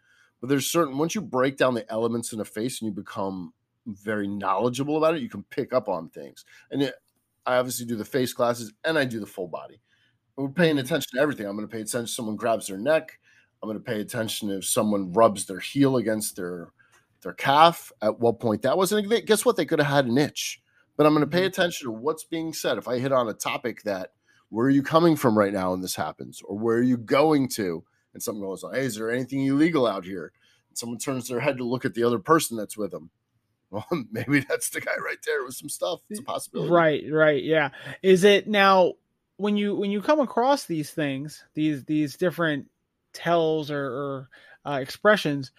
But 0.42 0.48
there's 0.48 0.66
certain 0.66 0.98
once 0.98 1.14
you 1.14 1.22
break 1.22 1.56
down 1.56 1.74
the 1.74 1.90
elements 1.90 2.32
in 2.32 2.40
a 2.40 2.44
face 2.44 2.82
and 2.82 2.88
you 2.88 2.92
become 2.92 3.54
very 3.86 4.26
knowledgeable 4.26 4.98
about 4.98 5.14
it, 5.14 5.22
you 5.22 5.28
can 5.28 5.44
pick 5.44 5.72
up 5.72 5.88
on 5.88 6.08
things. 6.08 6.44
And 6.72 6.82
it, 6.82 6.94
I 7.46 7.56
obviously 7.56 7.86
do 7.86 7.94
the 7.94 8.04
face 8.04 8.32
classes 8.32 8.72
and 8.84 8.98
I 8.98 9.04
do 9.04 9.20
the 9.20 9.26
full 9.26 9.46
body. 9.46 9.80
We're 10.36 10.48
paying 10.48 10.76
mm-hmm. 10.76 10.84
attention 10.84 11.10
to 11.14 11.20
everything. 11.20 11.46
I'm 11.46 11.54
going 11.54 11.68
to 11.68 11.72
pay 11.72 11.80
attention. 11.80 12.06
to 12.06 12.12
Someone 12.12 12.34
grabs 12.34 12.66
their 12.66 12.76
neck. 12.76 13.20
I'm 13.62 13.68
going 13.68 13.78
to 13.78 13.84
pay 13.84 14.00
attention 14.00 14.50
if 14.50 14.64
someone 14.64 15.12
rubs 15.12 15.46
their 15.46 15.60
heel 15.60 15.96
against 15.96 16.34
their 16.34 16.72
their 17.22 17.34
calf. 17.34 17.92
At 18.02 18.18
what 18.18 18.40
point 18.40 18.62
that 18.62 18.76
wasn't. 18.76 19.08
they- 19.08 19.22
Guess 19.22 19.44
what? 19.44 19.56
They 19.56 19.64
could 19.64 19.78
have 19.78 19.94
had 19.94 20.06
an 20.06 20.18
itch. 20.18 20.60
But 20.96 21.06
I'm 21.06 21.14
going 21.14 21.24
to 21.24 21.30
pay 21.30 21.42
mm-hmm. 21.42 21.46
attention 21.46 21.86
to 21.86 21.92
what's 21.92 22.24
being 22.24 22.52
said. 22.52 22.78
If 22.78 22.88
I 22.88 22.98
hit 22.98 23.12
on 23.12 23.28
a 23.28 23.32
topic 23.32 23.84
that 23.84 24.10
where 24.48 24.66
are 24.66 24.70
you 24.70 24.82
coming 24.82 25.14
from 25.14 25.38
right 25.38 25.52
now 25.52 25.72
and 25.72 25.84
this 25.84 25.94
happens, 25.94 26.42
or 26.44 26.58
where 26.58 26.78
are 26.78 26.82
you 26.82 26.96
going 26.96 27.48
to, 27.50 27.84
and 28.14 28.22
something 28.22 28.42
goes. 28.42 28.64
Hey, 28.72 28.84
is 28.84 28.96
there 28.96 29.10
anything 29.10 29.46
illegal 29.46 29.86
out 29.86 30.04
here? 30.04 30.32
And 30.68 30.78
someone 30.78 30.98
turns 30.98 31.28
their 31.28 31.40
head 31.40 31.58
to 31.58 31.64
look 31.64 31.84
at 31.84 31.94
the 31.94 32.04
other 32.04 32.18
person 32.18 32.56
that's 32.56 32.76
with 32.76 32.90
them. 32.90 33.10
Well, 33.72 33.86
maybe 34.10 34.40
that's 34.40 34.68
the 34.68 34.82
guy 34.82 34.98
right 35.02 35.16
there 35.24 35.42
with 35.44 35.54
some 35.54 35.70
stuff. 35.70 36.00
It's 36.10 36.20
a 36.20 36.22
possibility. 36.22 36.70
Right, 36.70 37.04
right, 37.10 37.42
yeah. 37.42 37.70
Is 38.02 38.22
it 38.22 38.46
now 38.46 38.92
when 39.38 39.56
you 39.56 39.74
when 39.74 39.90
you 39.90 40.02
come 40.02 40.20
across 40.20 40.66
these 40.66 40.90
things, 40.90 41.42
these 41.54 41.82
these 41.84 42.18
different 42.18 42.66
tells 43.14 43.70
or, 43.70 43.82
or 43.82 44.28
uh, 44.66 44.78
expressions? 44.82 45.52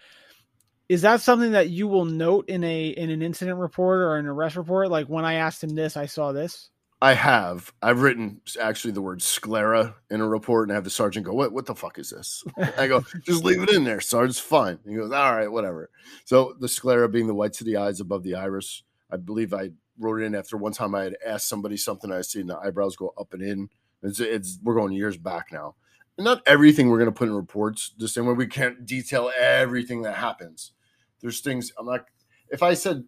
Is 0.88 1.02
that 1.02 1.22
something 1.22 1.52
that 1.52 1.70
you 1.70 1.88
will 1.88 2.04
note 2.04 2.48
in 2.48 2.62
a 2.62 2.86
in 2.86 3.10
an 3.10 3.20
incident 3.20 3.58
report 3.58 3.98
or 3.98 4.16
an 4.16 4.26
arrest 4.26 4.54
report? 4.54 4.90
Like 4.90 5.08
when 5.08 5.24
I 5.24 5.34
asked 5.34 5.64
him 5.64 5.74
this, 5.74 5.96
I 5.96 6.06
saw 6.06 6.30
this. 6.30 6.70
I 7.04 7.12
have. 7.12 7.70
I've 7.82 8.00
written 8.00 8.40
actually 8.58 8.92
the 8.92 9.02
word 9.02 9.20
sclera 9.20 9.94
in 10.08 10.22
a 10.22 10.26
report, 10.26 10.66
and 10.66 10.72
I 10.72 10.76
have 10.76 10.84
the 10.84 10.90
sergeant 10.90 11.26
go, 11.26 11.34
"What? 11.34 11.52
What 11.52 11.66
the 11.66 11.74
fuck 11.74 11.98
is 11.98 12.08
this?" 12.08 12.42
I 12.78 12.86
go, 12.86 13.04
"Just 13.26 13.44
leave 13.44 13.62
it 13.62 13.68
in 13.68 13.84
there, 13.84 14.00
Sarge. 14.00 14.40
Fine." 14.40 14.78
He 14.88 14.94
goes, 14.94 15.12
"All 15.12 15.36
right, 15.36 15.52
whatever." 15.52 15.90
So 16.24 16.56
the 16.58 16.66
sclera 16.66 17.06
being 17.06 17.26
the 17.26 17.34
whites 17.34 17.60
of 17.60 17.66
the 17.66 17.76
eyes 17.76 18.00
above 18.00 18.22
the 18.22 18.36
iris. 18.36 18.84
I 19.10 19.18
believe 19.18 19.52
I 19.52 19.72
wrote 19.98 20.22
it 20.22 20.24
in 20.24 20.34
after 20.34 20.56
one 20.56 20.72
time 20.72 20.94
I 20.94 21.02
had 21.04 21.16
asked 21.26 21.46
somebody 21.46 21.76
something. 21.76 22.10
I 22.10 22.22
seen 22.22 22.46
the 22.46 22.56
eyebrows 22.56 22.96
go 22.96 23.12
up 23.20 23.34
and 23.34 23.42
in. 23.42 23.68
It's, 24.02 24.18
it's 24.18 24.58
we're 24.62 24.74
going 24.74 24.94
years 24.94 25.18
back 25.18 25.52
now. 25.52 25.74
And 26.16 26.24
not 26.24 26.40
everything 26.46 26.88
we're 26.88 27.00
going 27.00 27.12
to 27.12 27.12
put 27.12 27.28
in 27.28 27.34
reports 27.34 27.92
the 27.98 28.08
same 28.08 28.24
way 28.24 28.32
we 28.32 28.46
can't 28.46 28.86
detail 28.86 29.30
everything 29.38 30.00
that 30.02 30.16
happens. 30.16 30.72
There's 31.20 31.40
things 31.40 31.70
I'm 31.78 31.84
not. 31.84 32.06
If 32.48 32.62
I 32.62 32.72
said 32.72 33.04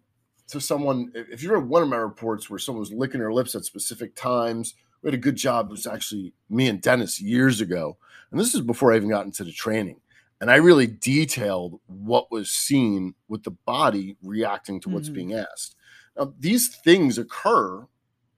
to 0.47 0.61
someone, 0.61 1.11
if 1.13 1.43
you 1.43 1.53
read 1.53 1.67
one 1.67 1.83
of 1.83 1.89
my 1.89 1.97
reports 1.97 2.49
where 2.49 2.59
someone 2.59 2.79
was 2.79 2.91
licking 2.91 3.19
their 3.19 3.33
lips 3.33 3.55
at 3.55 3.65
specific 3.65 4.15
times, 4.15 4.75
we 5.01 5.07
had 5.07 5.13
a 5.13 5.17
good 5.17 5.35
job. 5.35 5.67
It 5.67 5.71
was 5.71 5.87
actually 5.87 6.33
me 6.49 6.67
and 6.67 6.81
Dennis 6.81 7.21
years 7.21 7.61
ago, 7.61 7.97
and 8.31 8.39
this 8.39 8.55
is 8.55 8.61
before 8.61 8.93
I 8.93 8.95
even 8.97 9.09
got 9.09 9.25
into 9.25 9.43
the 9.43 9.51
training. 9.51 9.99
And 10.39 10.51
I 10.51 10.55
really 10.55 10.87
detailed 10.87 11.79
what 11.87 12.31
was 12.31 12.51
seen 12.51 13.15
with 13.27 13.43
the 13.43 13.51
body 13.51 14.17
reacting 14.21 14.79
to 14.81 14.89
what's 14.89 15.09
Mhm. 15.09 15.13
being 15.13 15.33
asked. 15.33 15.75
Now, 16.15 16.33
these 16.39 16.75
things 16.75 17.17
occur 17.17 17.87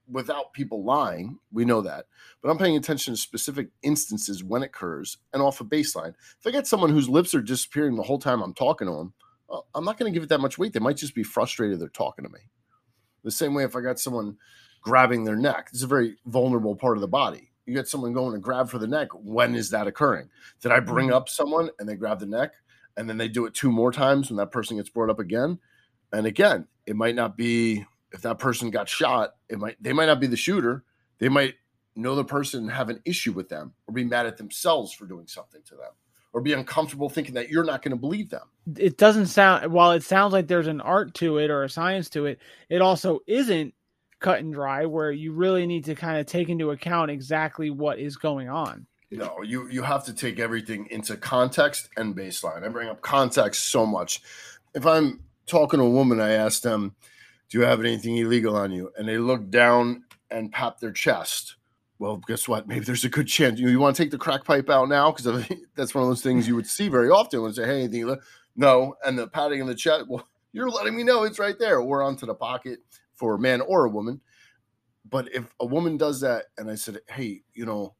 without 0.07 0.53
people 0.53 0.83
lying. 0.83 1.37
We 1.51 1.65
know 1.65 1.81
that. 1.81 2.07
But 2.41 2.49
I'm 2.49 2.57
paying 2.57 2.77
attention 2.77 3.13
to 3.13 3.19
specific 3.19 3.69
instances 3.83 4.43
when 4.43 4.63
it 4.63 4.67
occurs 4.67 5.17
and 5.33 5.41
off 5.41 5.61
a 5.61 5.65
baseline. 5.65 6.15
If 6.39 6.47
I 6.47 6.51
get 6.51 6.67
someone 6.67 6.89
whose 6.89 7.09
lips 7.09 7.35
are 7.35 7.41
disappearing 7.41 7.95
the 7.95 8.03
whole 8.03 8.17
time 8.17 8.41
I'm 8.41 8.53
talking 8.53 8.87
to 8.87 8.93
them, 8.93 9.13
Oh, 9.49 9.65
I'm 9.73 9.85
not 9.85 9.97
going 9.97 10.11
to 10.11 10.15
give 10.15 10.23
it 10.23 10.29
that 10.29 10.41
much 10.41 10.57
weight. 10.57 10.73
They 10.73 10.79
might 10.79 10.97
just 10.97 11.15
be 11.15 11.23
frustrated 11.23 11.79
they're 11.79 11.89
talking 11.89 12.23
to 12.25 12.31
me. 12.31 12.39
The 13.23 13.31
same 13.31 13.53
way 13.53 13.63
if 13.63 13.75
I 13.75 13.81
got 13.81 13.99
someone 13.99 14.37
grabbing 14.81 15.23
their 15.23 15.35
neck, 15.35 15.69
it's 15.73 15.83
a 15.83 15.87
very 15.87 16.17
vulnerable 16.25 16.75
part 16.75 16.97
of 16.97 17.01
the 17.01 17.07
body. 17.07 17.51
You 17.65 17.73
get 17.73 17.87
someone 17.87 18.13
going 18.13 18.33
to 18.33 18.39
grab 18.39 18.69
for 18.69 18.79
the 18.79 18.87
neck. 18.87 19.09
When 19.13 19.55
is 19.55 19.69
that 19.71 19.87
occurring? 19.87 20.29
Did 20.61 20.71
I 20.71 20.79
bring 20.79 21.07
mm-hmm. 21.07 21.15
up 21.15 21.29
someone 21.29 21.69
and 21.79 21.87
they 21.87 21.95
grab 21.95 22.19
the 22.19 22.25
neck 22.25 22.53
and 22.97 23.09
then 23.09 23.17
they 23.17 23.27
do 23.27 23.45
it 23.45 23.53
two 23.53 23.71
more 23.71 23.91
times 23.91 24.29
when 24.29 24.37
that 24.37 24.51
person 24.51 24.77
gets 24.77 24.89
brought 24.89 25.09
up 25.09 25.19
again? 25.19 25.59
And 26.11 26.25
again, 26.25 26.67
it 26.85 26.95
might 26.95 27.15
not 27.15 27.37
be 27.37 27.85
if 28.11 28.21
that 28.21 28.39
person 28.39 28.71
got 28.71 28.89
shot, 28.89 29.35
it 29.49 29.59
might 29.59 29.81
they 29.81 29.93
might 29.93 30.07
not 30.07 30.19
be 30.19 30.27
the 30.27 30.35
shooter. 30.35 30.83
They 31.19 31.29
might 31.29 31.55
know 31.95 32.15
the 32.15 32.23
person 32.23 32.61
and 32.61 32.71
have 32.71 32.89
an 32.89 33.01
issue 33.05 33.33
with 33.33 33.49
them 33.49 33.73
or 33.87 33.93
be 33.93 34.05
mad 34.05 34.25
at 34.25 34.37
themselves 34.37 34.93
for 34.93 35.05
doing 35.05 35.27
something 35.27 35.61
to 35.65 35.75
them 35.75 35.91
or 36.33 36.41
be 36.41 36.53
uncomfortable 36.53 37.09
thinking 37.09 37.33
that 37.33 37.49
you're 37.49 37.63
not 37.63 37.81
going 37.81 37.91
to 37.91 37.97
believe 37.99 38.29
them. 38.29 38.47
it 38.77 38.97
doesn't 38.97 39.27
sound 39.27 39.71
while 39.71 39.91
it 39.91 40.03
sounds 40.03 40.31
like 40.33 40.47
there's 40.47 40.67
an 40.67 40.81
art 40.81 41.13
to 41.15 41.37
it 41.39 41.49
or 41.49 41.63
a 41.63 41.69
science 41.69 42.09
to 42.09 42.25
it 42.25 42.39
it 42.69 42.81
also 42.81 43.19
isn't 43.27 43.73
cut 44.19 44.39
and 44.39 44.53
dry 44.53 44.85
where 44.85 45.11
you 45.11 45.31
really 45.31 45.65
need 45.65 45.85
to 45.85 45.95
kind 45.95 46.19
of 46.19 46.25
take 46.25 46.49
into 46.49 46.71
account 46.71 47.09
exactly 47.09 47.69
what 47.69 47.97
is 47.99 48.15
going 48.17 48.49
on 48.49 48.85
No, 49.11 49.41
you 49.41 49.67
you 49.69 49.81
have 49.81 50.03
to 50.05 50.13
take 50.13 50.39
everything 50.39 50.87
into 50.91 51.17
context 51.17 51.89
and 51.97 52.15
baseline. 52.15 52.63
I 52.63 52.67
bring 52.69 52.89
up 52.89 53.01
context 53.01 53.71
so 53.71 53.85
much. 53.85 54.21
If 54.75 54.85
I'm 54.85 55.21
talking 55.47 55.79
to 55.79 55.85
a 55.85 55.89
woman, 55.89 56.19
I 56.21 56.33
ask 56.33 56.61
them, 56.61 56.95
"Do 57.49 57.57
you 57.57 57.65
have 57.65 57.79
anything 57.79 58.17
illegal 58.17 58.55
on 58.55 58.71
you?" 58.71 58.91
And 58.97 59.07
they 59.07 59.17
look 59.17 59.49
down 59.49 60.03
and 60.29 60.51
pat 60.51 60.79
their 60.79 60.91
chest. 60.91 61.55
Well, 61.99 62.17
guess 62.17 62.47
what? 62.47 62.67
Maybe 62.67 62.85
there's 62.85 63.03
a 63.03 63.09
good 63.09 63.27
chance 63.27 63.59
you, 63.59 63.69
you 63.69 63.79
want 63.79 63.95
to 63.95 64.01
take 64.01 64.11
the 64.11 64.17
crack 64.17 64.45
pipe 64.45 64.69
out 64.69 64.87
now 64.89 65.11
because 65.11 65.45
that's 65.75 65.93
one 65.93 66.03
of 66.03 66.09
those 66.09 66.21
things 66.21 66.47
you 66.47 66.55
would 66.55 66.67
see 66.67 66.87
very 66.87 67.09
often 67.09 67.41
when 67.41 67.53
say, 67.53 67.65
"Hey, 67.65 67.83
anything?" 67.83 68.01
ille-" 68.01 68.21
No, 68.55 68.95
and 69.05 69.19
the 69.19 69.27
patting 69.27 69.59
in 69.59 69.67
the 69.67 69.75
chest. 69.75 70.05
Well, 70.07 70.27
you're 70.53 70.69
letting 70.69 70.95
me 70.95 71.03
know 71.03 71.23
it's 71.23 71.39
right 71.39 71.59
there. 71.59 71.79
Or 71.79 72.01
onto 72.01 72.25
the 72.25 72.33
pocket 72.35 72.79
for 73.13 73.35
a 73.35 73.39
man 73.39 73.61
or 73.61 73.85
a 73.85 73.89
woman. 73.89 74.21
But 75.09 75.33
if 75.33 75.45
a 75.59 75.65
woman 75.65 75.97
does 75.97 76.21
that, 76.21 76.45
and 76.57 76.71
I 76.71 76.75
said, 76.75 76.99
"Hey, 77.09 77.41
you 77.53 77.65
know." 77.65 77.95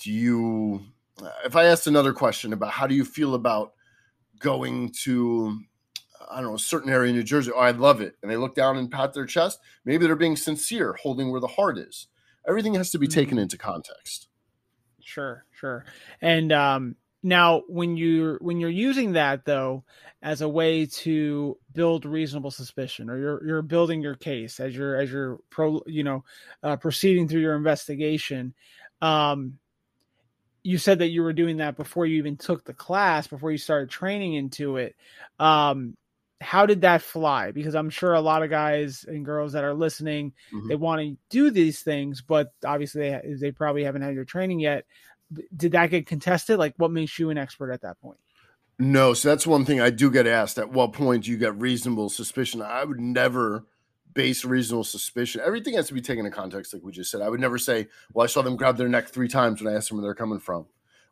do 0.00 0.10
you 0.10 0.80
uh, 1.22 1.30
if 1.44 1.56
i 1.56 1.64
asked 1.64 1.86
another 1.86 2.12
question 2.12 2.52
about 2.52 2.70
how 2.70 2.86
do 2.86 2.94
you 2.94 3.04
feel 3.04 3.34
about 3.34 3.72
going 4.38 4.90
to 4.90 5.60
i 6.30 6.36
don't 6.36 6.50
know 6.50 6.54
a 6.54 6.58
certain 6.58 6.90
area 6.90 7.10
in 7.10 7.16
new 7.16 7.22
jersey 7.22 7.50
oh 7.54 7.60
i 7.60 7.70
love 7.70 8.00
it 8.00 8.16
and 8.22 8.30
they 8.30 8.36
look 8.36 8.54
down 8.54 8.78
and 8.78 8.90
pat 8.90 9.12
their 9.12 9.26
chest 9.26 9.60
maybe 9.84 10.06
they're 10.06 10.16
being 10.16 10.36
sincere 10.36 10.96
holding 11.02 11.30
where 11.30 11.40
the 11.40 11.46
heart 11.46 11.78
is 11.78 12.08
everything 12.46 12.74
has 12.74 12.90
to 12.90 12.98
be 12.98 13.06
taken 13.06 13.38
into 13.38 13.58
context. 13.58 14.28
Sure 15.00 15.44
sure. 15.52 15.84
And 16.20 16.52
um 16.52 16.96
now 17.22 17.62
when 17.68 17.96
you're 17.96 18.38
when 18.38 18.60
you're 18.60 18.70
using 18.70 19.12
that 19.12 19.44
though 19.44 19.84
as 20.22 20.40
a 20.40 20.48
way 20.48 20.86
to 20.86 21.56
build 21.72 22.04
reasonable 22.04 22.50
suspicion 22.50 23.10
or 23.10 23.18
you're 23.18 23.46
you're 23.46 23.62
building 23.62 24.00
your 24.00 24.14
case 24.14 24.58
as 24.60 24.74
you're 24.74 24.96
as 24.96 25.10
you're 25.10 25.38
pro 25.50 25.82
you 25.86 26.02
know 26.02 26.24
uh, 26.62 26.76
proceeding 26.76 27.28
through 27.28 27.40
your 27.40 27.56
investigation 27.56 28.54
um 29.02 29.58
you 30.62 30.78
said 30.78 30.98
that 30.98 31.08
you 31.08 31.22
were 31.22 31.32
doing 31.32 31.58
that 31.58 31.76
before 31.76 32.06
you 32.06 32.16
even 32.18 32.36
took 32.36 32.64
the 32.64 32.74
class 32.74 33.26
before 33.26 33.50
you 33.50 33.58
started 33.58 33.88
training 33.88 34.34
into 34.34 34.76
it. 34.76 34.94
Um 35.38 35.96
how 36.40 36.64
did 36.64 36.80
that 36.80 37.02
fly? 37.02 37.50
Because 37.50 37.74
i'm 37.74 37.90
sure 37.90 38.14
a 38.14 38.20
lot 38.20 38.42
of 38.42 38.50
guys 38.50 39.04
and 39.06 39.24
girls 39.24 39.52
that 39.52 39.64
are 39.64 39.74
listening 39.74 40.32
Mhm. 40.52 40.68
they 40.68 40.76
want 40.76 41.00
to 41.02 41.16
do 41.28 41.50
these 41.50 41.80
things 41.82 42.22
but 42.22 42.52
obviously 42.64 43.10
they, 43.10 43.34
they 43.38 43.52
probably 43.52 43.84
haven't 43.84 44.02
had 44.02 44.14
your 44.14 44.24
training 44.24 44.60
yet. 44.60 44.86
Did 45.56 45.72
that 45.72 45.90
get 45.90 46.06
contested? 46.06 46.58
Like 46.58 46.74
what 46.78 46.90
makes 46.90 47.18
you 47.18 47.30
an 47.30 47.38
expert 47.38 47.70
at 47.70 47.82
that 47.82 48.00
point? 48.00 48.18
No 48.78 49.12
so 49.12 49.28
that's 49.28 49.46
one 49.46 49.64
thing 49.66 49.80
i 49.80 49.90
do 49.90 50.10
get 50.10 50.26
asked 50.26 50.58
at 50.58 50.70
what 50.70 50.92
point 50.94 51.24
do 51.24 51.30
you 51.30 51.36
get 51.36 51.54
reasonable 51.60 52.08
suspicion? 52.08 52.62
I 52.62 52.84
would 52.84 53.00
never 53.00 53.66
base 54.14 54.44
reasonable 54.44 54.82
suspicion 54.84 55.40
everything 55.44 55.74
has 55.74 55.86
to 55.88 55.94
be 55.94 56.00
taken 56.00 56.26
in 56.26 56.32
context 56.32 56.72
like 56.74 56.82
we 56.82 56.90
just 56.90 57.10
said. 57.10 57.20
I 57.20 57.28
would 57.28 57.38
never 57.40 57.58
say 57.58 57.86
well 58.14 58.24
i 58.24 58.26
saw 58.26 58.40
them 58.42 58.56
grab 58.56 58.76
their 58.78 58.88
neck 58.88 59.08
three 59.08 59.28
times 59.28 59.60
when 59.62 59.72
i 59.72 59.76
asked 59.76 59.88
them 59.90 59.98
where 59.98 60.02
they're 60.04 60.14
coming 60.14 60.40
from. 60.40 60.66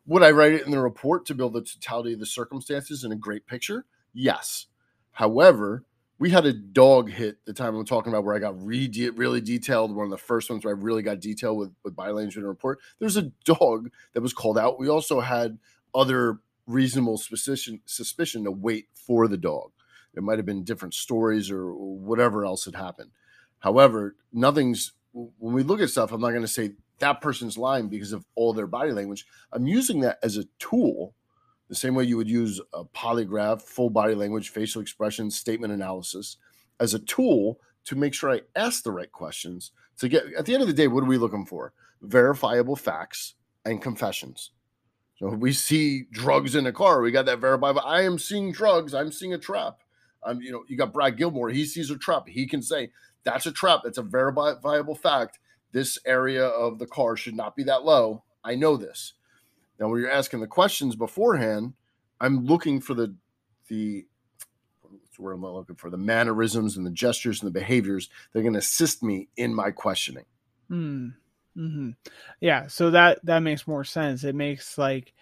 Would 0.07 0.23
i 0.23 0.31
write 0.31 0.53
it 0.53 0.65
in 0.65 0.71
the 0.71 0.79
report 0.81 1.27
to 1.27 1.35
build 1.35 1.53
the 1.53 1.61
totality 1.61 2.13
of 2.13 2.19
the 2.19 2.25
circumstances 2.25 3.03
in 3.03 3.11
a 3.11 3.15
great 3.15 3.45
picture? 3.45 3.85
Yes 4.11 4.65
however 5.19 5.85
we 6.17 6.29
had 6.31 6.45
a 6.45 6.53
dog 6.53 7.09
hit 7.09 7.37
the 7.45 7.53
time 7.53 7.75
i'm 7.75 7.85
talking 7.85 8.11
about 8.11 8.23
where 8.23 8.35
i 8.35 8.39
got 8.39 8.61
re- 8.65 9.11
really 9.15 9.41
detailed 9.41 9.95
one 9.95 10.05
of 10.05 10.11
the 10.11 10.17
first 10.17 10.49
ones 10.49 10.65
where 10.65 10.75
i 10.75 10.77
really 10.77 11.01
got 11.01 11.19
detailed 11.19 11.57
with, 11.57 11.71
with 11.83 11.95
body 11.95 12.11
language 12.11 12.37
in 12.37 12.43
a 12.43 12.47
report 12.47 12.79
there's 12.99 13.17
a 13.17 13.31
dog 13.45 13.89
that 14.13 14.21
was 14.21 14.33
called 14.33 14.57
out 14.57 14.79
we 14.79 14.89
also 14.89 15.19
had 15.19 15.57
other 15.93 16.39
reasonable 16.67 17.17
suspicion 17.17 17.79
suspicion 17.85 18.43
to 18.43 18.51
wait 18.51 18.87
for 18.93 19.27
the 19.27 19.37
dog 19.37 19.71
it 20.15 20.23
might 20.23 20.37
have 20.37 20.45
been 20.45 20.63
different 20.63 20.93
stories 20.93 21.51
or 21.51 21.73
whatever 21.73 22.45
else 22.45 22.65
had 22.65 22.75
happened. 22.75 23.11
However, 23.59 24.15
nothing's 24.31 24.93
when 25.11 25.53
we 25.53 25.63
look 25.63 25.81
at 25.81 25.89
stuff, 25.89 26.11
I'm 26.11 26.21
not 26.21 26.29
going 26.29 26.43
to 26.43 26.47
say 26.47 26.73
that 26.99 27.21
person's 27.21 27.57
lying 27.57 27.89
because 27.89 28.11
of 28.11 28.25
all 28.35 28.53
their 28.53 28.67
body 28.67 28.91
language. 28.91 29.25
I'm 29.51 29.65
using 29.65 30.01
that 30.01 30.19
as 30.21 30.37
a 30.37 30.45
tool, 30.59 31.15
the 31.69 31.75
same 31.75 31.95
way 31.95 32.03
you 32.03 32.17
would 32.17 32.29
use 32.29 32.59
a 32.73 32.83
polygraph, 32.83 33.61
full 33.61 33.89
body 33.89 34.15
language, 34.15 34.49
facial 34.49 34.81
expressions, 34.81 35.37
statement 35.37 35.71
analysis, 35.71 36.37
as 36.79 36.93
a 36.93 36.99
tool 36.99 37.59
to 37.85 37.95
make 37.95 38.13
sure 38.13 38.31
I 38.31 38.41
ask 38.55 38.83
the 38.83 38.91
right 38.91 39.11
questions. 39.11 39.71
To 39.99 40.09
get 40.09 40.25
at 40.37 40.45
the 40.45 40.53
end 40.53 40.61
of 40.61 40.67
the 40.67 40.73
day, 40.73 40.87
what 40.87 41.03
are 41.03 41.07
we 41.07 41.17
looking 41.17 41.45
for? 41.45 41.73
Verifiable 42.01 42.75
facts 42.75 43.35
and 43.65 43.81
confessions. 43.81 44.51
So 45.17 45.27
we 45.27 45.51
see 45.51 46.05
drugs 46.11 46.55
in 46.55 46.65
a 46.65 46.71
car, 46.71 47.01
we 47.01 47.11
got 47.11 47.25
that 47.25 47.39
verifiable. 47.39 47.81
I 47.81 48.03
am 48.03 48.17
seeing 48.17 48.51
drugs. 48.53 48.93
I'm 48.93 49.11
seeing 49.11 49.33
a 49.33 49.37
trap. 49.37 49.79
Um, 50.23 50.41
you 50.41 50.51
know, 50.51 50.63
you 50.67 50.77
got 50.77 50.93
Brad 50.93 51.17
Gilmore. 51.17 51.49
He 51.49 51.65
sees 51.65 51.91
a 51.91 51.97
trap. 51.97 52.27
He 52.27 52.47
can 52.47 52.61
say 52.61 52.91
that's 53.23 53.45
a 53.45 53.51
trap. 53.51 53.81
That's 53.83 53.97
a 53.97 54.03
verifiable 54.03 54.95
fact. 54.95 55.39
This 55.71 55.99
area 56.05 56.45
of 56.45 56.79
the 56.79 56.87
car 56.87 57.15
should 57.15 57.35
not 57.35 57.55
be 57.55 57.63
that 57.63 57.83
low. 57.83 58.23
I 58.43 58.55
know 58.55 58.77
this. 58.77 59.13
Now, 59.79 59.87
when 59.87 60.01
you're 60.01 60.11
asking 60.11 60.41
the 60.41 60.47
questions 60.47 60.95
beforehand, 60.95 61.73
I'm 62.19 62.45
looking 62.45 62.81
for 62.81 62.93
the 62.93 63.15
the 63.67 64.05
what's 64.81 65.19
where 65.19 65.33
I'm 65.33 65.41
looking 65.41 65.75
for 65.75 65.89
the 65.89 65.97
mannerisms 65.97 66.77
and 66.77 66.85
the 66.85 66.91
gestures 66.91 67.41
and 67.41 67.47
the 67.47 67.57
behaviors. 67.59 68.09
They're 68.33 68.41
going 68.41 68.53
to 68.53 68.59
assist 68.59 69.03
me 69.03 69.29
in 69.37 69.53
my 69.53 69.71
questioning. 69.71 70.25
Hmm. 70.67 71.09
hmm 71.55 71.91
Yeah. 72.39 72.67
So 72.67 72.91
that 72.91 73.19
that 73.25 73.39
makes 73.39 73.67
more 73.67 73.83
sense. 73.83 74.23
It 74.23 74.35
makes 74.35 74.77
like 74.77 75.13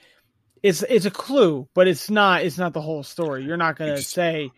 it's 0.64 0.84
it's 0.84 1.06
a 1.06 1.12
clue, 1.12 1.68
but 1.74 1.88
it's 1.88 2.10
not 2.10 2.44
it's 2.44 2.58
not 2.58 2.74
the 2.74 2.82
whole 2.82 3.04
story. 3.04 3.44
You're 3.44 3.58
not 3.58 3.78
gonna 3.78 4.02
say 4.02 4.52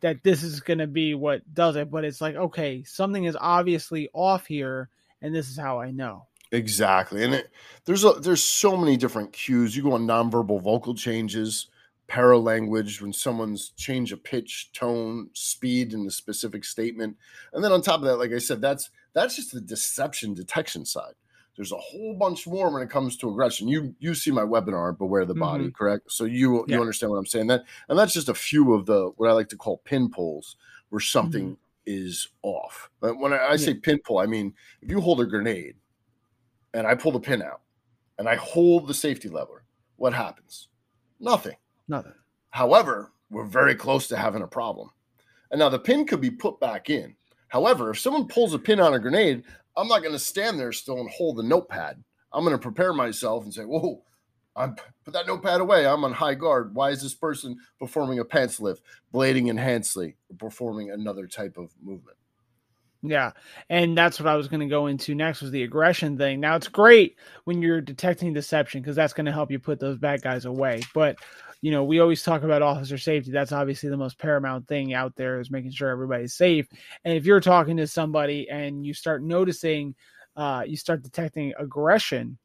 that 0.00 0.22
this 0.22 0.42
is 0.42 0.60
gonna 0.60 0.86
be 0.86 1.14
what 1.14 1.42
does 1.54 1.76
it, 1.76 1.90
but 1.90 2.04
it's 2.04 2.20
like 2.20 2.34
okay, 2.34 2.82
something 2.84 3.24
is 3.24 3.36
obviously 3.40 4.08
off 4.12 4.46
here, 4.46 4.90
and 5.22 5.34
this 5.34 5.48
is 5.48 5.56
how 5.56 5.80
I 5.80 5.90
know. 5.90 6.26
Exactly, 6.54 7.24
and 7.24 7.34
it, 7.34 7.50
there's 7.84 8.04
a, 8.04 8.12
there's 8.12 8.42
so 8.42 8.76
many 8.76 8.96
different 8.96 9.32
cues. 9.32 9.76
You 9.76 9.82
go 9.82 9.92
on 9.92 10.06
nonverbal 10.06 10.62
vocal 10.62 10.94
changes, 10.94 11.66
paralanguage 12.08 13.00
when 13.00 13.12
someone's 13.12 13.70
change 13.70 14.12
of 14.12 14.22
pitch, 14.22 14.70
tone, 14.72 15.30
speed 15.32 15.92
in 15.92 16.06
a 16.06 16.10
specific 16.10 16.64
statement, 16.64 17.16
and 17.52 17.64
then 17.64 17.72
on 17.72 17.82
top 17.82 18.00
of 18.00 18.06
that, 18.06 18.18
like 18.18 18.32
I 18.32 18.38
said, 18.38 18.60
that's 18.60 18.90
that's 19.14 19.36
just 19.36 19.52
the 19.52 19.60
deception 19.60 20.32
detection 20.34 20.84
side. 20.84 21.14
There's 21.56 21.72
a 21.72 21.76
whole 21.76 22.14
bunch 22.14 22.46
more 22.46 22.72
when 22.72 22.82
it 22.82 22.90
comes 22.90 23.16
to 23.18 23.30
aggression. 23.30 23.68
You 23.68 23.94
you 23.98 24.14
see 24.14 24.30
my 24.30 24.42
webinar, 24.42 24.96
beware 24.96 25.24
the 25.24 25.34
body, 25.34 25.64
mm-hmm. 25.64 25.72
correct? 25.72 26.12
So 26.12 26.24
you 26.24 26.64
Yeah. 26.68 26.76
you 26.76 26.80
understand 26.80 27.10
what 27.10 27.18
I'm 27.18 27.26
saying. 27.26 27.48
That 27.48 27.64
and 27.88 27.98
that's 27.98 28.12
just 28.12 28.28
a 28.28 28.34
few 28.34 28.74
of 28.74 28.86
the 28.86 29.10
what 29.16 29.28
I 29.28 29.32
like 29.32 29.48
to 29.48 29.56
call 29.56 29.78
pin 29.78 30.08
pulls, 30.08 30.56
where 30.90 31.00
mm-hmm. 31.00 31.06
something 31.06 31.56
is 31.86 32.28
off. 32.42 32.90
But 33.00 33.18
when 33.18 33.32
I, 33.32 33.48
I 33.50 33.56
say 33.56 33.74
pin 33.74 34.00
pull, 34.04 34.18
I 34.18 34.26
mean 34.26 34.54
if 34.82 34.90
you 34.90 35.00
hold 35.00 35.20
a 35.20 35.26
grenade 35.26 35.76
and 36.74 36.86
I 36.86 36.94
pull 36.94 37.12
the 37.12 37.20
pin 37.20 37.40
out 37.40 37.62
and 38.18 38.28
I 38.28 38.34
hold 38.34 38.86
the 38.86 38.94
safety 38.94 39.28
lever, 39.28 39.64
what 39.96 40.12
happens? 40.12 40.68
Nothing. 41.20 41.56
Nothing. 41.88 42.12
However, 42.50 43.12
we're 43.30 43.46
very 43.46 43.74
close 43.74 44.08
to 44.08 44.16
having 44.16 44.42
a 44.42 44.46
problem. 44.46 44.90
And 45.50 45.58
now 45.58 45.68
the 45.68 45.78
pin 45.78 46.04
could 46.04 46.20
be 46.20 46.30
put 46.30 46.60
back 46.60 46.90
in. 46.90 47.16
However, 47.48 47.90
if 47.90 48.00
someone 48.00 48.26
pulls 48.26 48.54
a 48.54 48.58
pin 48.58 48.80
on 48.80 48.94
a 48.94 48.98
grenade, 48.98 49.44
I'm 49.76 49.88
not 49.88 50.00
going 50.00 50.12
to 50.12 50.18
stand 50.18 50.58
there 50.58 50.72
still 50.72 51.00
and 51.00 51.10
hold 51.10 51.36
the 51.36 51.42
notepad. 51.42 52.02
I'm 52.32 52.44
going 52.44 52.54
to 52.54 52.62
prepare 52.62 52.92
myself 52.92 53.44
and 53.44 53.54
say, 53.54 53.62
"Whoa, 53.62 54.02
I'm 54.56 54.74
put 55.04 55.14
that 55.14 55.26
notepad 55.26 55.60
away. 55.60 55.86
I'm 55.86 56.04
on 56.04 56.12
high 56.12 56.34
guard. 56.34 56.74
Why 56.74 56.90
is 56.90 57.02
this 57.02 57.14
person 57.14 57.56
performing 57.78 58.18
a 58.18 58.24
pants 58.24 58.58
lift, 58.58 58.82
blading 59.12 59.48
in 59.48 59.56
Hansley, 59.56 60.16
performing 60.38 60.90
another 60.90 61.26
type 61.26 61.56
of 61.56 61.72
movement?" 61.82 62.16
Yeah. 63.06 63.32
And 63.68 63.96
that's 63.96 64.18
what 64.18 64.28
I 64.28 64.34
was 64.34 64.48
going 64.48 64.60
to 64.60 64.66
go 64.66 64.86
into 64.86 65.14
next 65.14 65.42
was 65.42 65.50
the 65.50 65.62
aggression 65.62 66.16
thing. 66.16 66.40
Now 66.40 66.56
it's 66.56 66.68
great 66.68 67.16
when 67.44 67.60
you're 67.60 67.82
detecting 67.82 68.32
deception 68.32 68.80
because 68.80 68.96
that's 68.96 69.12
going 69.12 69.26
to 69.26 69.32
help 69.32 69.50
you 69.50 69.58
put 69.58 69.78
those 69.78 69.98
bad 69.98 70.22
guys 70.22 70.46
away. 70.46 70.80
But 70.94 71.18
you 71.60 71.70
know, 71.70 71.84
we 71.84 72.00
always 72.00 72.22
talk 72.22 72.42
about 72.42 72.62
officer 72.62 72.96
safety. 72.96 73.30
That's 73.30 73.52
obviously 73.52 73.90
the 73.90 73.96
most 73.96 74.18
paramount 74.18 74.66
thing 74.68 74.94
out 74.94 75.16
there 75.16 75.38
is 75.38 75.50
making 75.50 75.72
sure 75.72 75.90
everybody's 75.90 76.34
safe. 76.34 76.66
And 77.04 77.14
if 77.14 77.26
you're 77.26 77.40
talking 77.40 77.76
to 77.76 77.86
somebody 77.86 78.48
and 78.48 78.84
you 78.84 78.94
start 78.94 79.22
noticing, 79.22 79.94
uh, 80.36 80.64
you 80.66 80.76
start 80.76 81.02
detecting 81.02 81.52
aggression, 81.58 82.38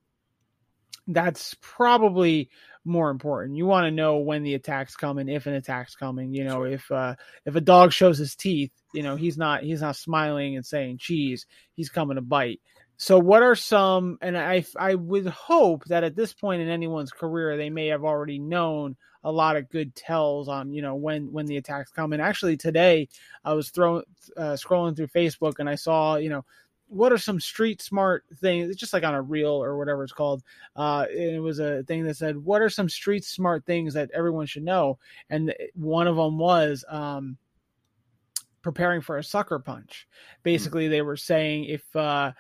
that's 1.08 1.56
probably 1.62 2.50
more 2.86 3.10
important. 3.10 3.58
You 3.58 3.66
want 3.66 3.86
to 3.86 3.92
know 3.92 4.18
when 4.18 4.44
the 4.44 4.56
attack's 4.56 4.96
coming, 4.96 5.30
if 5.30 5.46
an 5.46 5.54
attack's 5.54 5.96
coming. 5.96 6.34
You 6.34 6.44
know, 6.44 6.64
if 6.64 6.90
uh, 6.92 7.16
if 7.46 7.56
a 7.56 7.62
dog 7.62 7.92
shows 7.92 8.18
his 8.18 8.36
teeth, 8.36 8.72
you 8.94 9.04
know 9.04 9.16
he's 9.16 9.38
not 9.38 9.64
he's 9.64 9.82
not 9.82 9.96
smiling 9.96 10.56
and 10.56 10.66
saying 10.66 10.98
cheese. 10.98 11.46
He's 11.76 11.90
coming 11.90 12.16
to 12.16 12.22
bite. 12.22 12.62
So, 12.98 13.18
what 13.18 13.44
are 13.44 13.56
some? 13.56 14.18
And 14.22 14.38
I 14.38 14.66
I 14.78 14.96
would 14.96 15.28
hope 15.28 15.86
that 15.86 16.04
at 16.04 16.16
this 16.16 16.34
point 16.34 16.62
in 16.62 16.70
anyone's 16.70 17.12
career, 17.12 17.56
they 17.56 17.70
may 17.70 17.88
have 17.88 18.04
already 18.04 18.40
known 18.40 18.98
a 19.24 19.32
lot 19.32 19.58
of 19.58 19.70
good 19.70 19.94
tells 19.96 20.48
on 20.48 20.74
you 20.74 20.82
know 20.82 20.96
when 20.96 21.32
when 21.32 21.46
the 21.46 21.58
attacks 21.58 21.92
come. 21.92 22.14
And 22.14 22.22
actually, 22.22 22.58
today 22.58 23.08
I 23.44 23.54
was 23.54 23.70
throwing 23.70 24.04
uh, 24.36 24.58
scrolling 24.60 24.96
through 24.96 25.08
Facebook 25.08 25.60
and 25.60 25.70
I 25.70 25.76
saw 25.76 26.16
you 26.16 26.30
know 26.30 26.44
what 26.90 27.14
are 27.14 27.18
some 27.18 27.40
street 27.40 27.82
smart 27.82 28.26
things? 28.38 28.70
It's 28.70 28.80
just 28.80 28.94
like 28.94 29.04
on 29.04 29.14
a 29.14 29.22
reel 29.22 29.64
or 29.64 29.78
whatever 29.78 30.04
it's 30.04 30.12
called. 30.12 30.44
Uh, 30.76 31.06
it 31.10 31.42
was 31.42 31.60
a 31.60 31.84
thing 31.84 32.04
that 32.06 32.18
said, 32.18 32.36
"What 32.36 32.62
are 32.62 32.70
some 32.70 32.90
street 32.90 33.24
smart 33.24 33.66
things 33.66 33.94
that 33.94 34.10
everyone 34.14 34.48
should 34.48 34.64
know?" 34.64 34.98
And 35.30 35.54
one 35.76 36.08
of 36.08 36.16
them 36.16 36.38
was 36.40 36.84
um, 36.90 37.38
preparing 38.62 39.02
for 39.02 39.18
a 39.18 39.24
sucker 39.24 39.60
punch. 39.60 40.08
Basically, 40.42 40.88
they 40.88 41.04
were 41.04 41.18
saying 41.18 41.66
if 41.66 41.96
uh, 41.96 42.32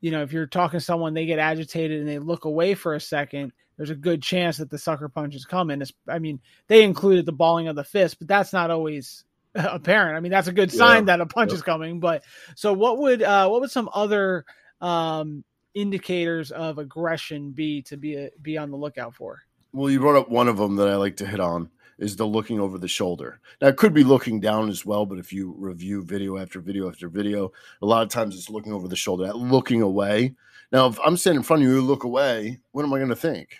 you 0.00 0.10
know 0.10 0.22
if 0.22 0.32
you're 0.32 0.46
talking 0.46 0.80
to 0.80 0.84
someone, 0.84 1.12
they 1.12 1.26
get 1.26 1.38
agitated 1.38 2.00
and 2.00 2.08
they 2.08 2.18
look 2.18 2.46
away 2.46 2.74
for 2.74 2.94
a 2.94 3.00
second. 3.00 3.52
There's 3.76 3.90
a 3.90 3.94
good 3.94 4.22
chance 4.22 4.58
that 4.58 4.70
the 4.70 4.78
sucker 4.78 5.08
punch 5.08 5.34
is 5.34 5.46
coming. 5.46 5.80
It's, 5.80 5.92
I 6.06 6.18
mean, 6.18 6.40
they 6.68 6.82
included 6.82 7.24
the 7.24 7.32
balling 7.32 7.66
of 7.66 7.76
the 7.76 7.84
fist, 7.84 8.18
but 8.18 8.28
that's 8.28 8.52
not 8.52 8.70
always 8.70 9.24
apparent. 9.54 10.16
I 10.16 10.20
mean, 10.20 10.32
that's 10.32 10.48
a 10.48 10.52
good 10.52 10.70
sign 10.70 11.02
yeah. 11.02 11.16
that 11.16 11.20
a 11.20 11.26
punch 11.26 11.52
is 11.52 11.62
coming. 11.62 12.00
But 12.00 12.22
so, 12.54 12.72
what 12.72 12.98
would 12.98 13.22
uh, 13.22 13.48
what 13.48 13.60
would 13.60 13.70
some 13.70 13.88
other 13.92 14.44
um, 14.80 15.44
indicators 15.74 16.50
of 16.50 16.78
aggression 16.78 17.50
be 17.50 17.82
to 17.82 17.96
be 17.96 18.16
a, 18.16 18.30
be 18.40 18.56
on 18.56 18.70
the 18.70 18.76
lookout 18.76 19.14
for? 19.14 19.42
Well, 19.72 19.90
you 19.90 20.00
brought 20.00 20.18
up 20.18 20.30
one 20.30 20.48
of 20.48 20.56
them 20.56 20.76
that 20.76 20.88
I 20.88 20.96
like 20.96 21.16
to 21.18 21.26
hit 21.26 21.40
on 21.40 21.70
is 21.98 22.16
the 22.16 22.26
looking 22.26 22.58
over 22.58 22.78
the 22.78 22.88
shoulder. 22.88 23.40
Now, 23.60 23.68
it 23.68 23.76
could 23.76 23.92
be 23.92 24.04
looking 24.04 24.40
down 24.40 24.70
as 24.70 24.86
well, 24.86 25.04
but 25.04 25.18
if 25.18 25.32
you 25.32 25.54
review 25.58 26.02
video 26.02 26.38
after 26.38 26.58
video 26.60 26.88
after 26.88 27.08
video, 27.08 27.52
a 27.82 27.86
lot 27.86 28.02
of 28.02 28.08
times 28.08 28.36
it's 28.36 28.48
looking 28.48 28.72
over 28.72 28.88
the 28.88 28.96
shoulder, 28.96 29.26
that 29.26 29.36
looking 29.36 29.82
away. 29.82 30.34
Now, 30.72 30.86
if 30.86 30.98
I'm 31.04 31.16
standing 31.16 31.40
in 31.40 31.44
front 31.44 31.62
of 31.62 31.68
you, 31.68 31.80
look 31.82 32.04
away, 32.04 32.58
what 32.72 32.84
am 32.84 32.94
I 32.94 32.98
going 32.98 33.10
to 33.10 33.16
think? 33.16 33.56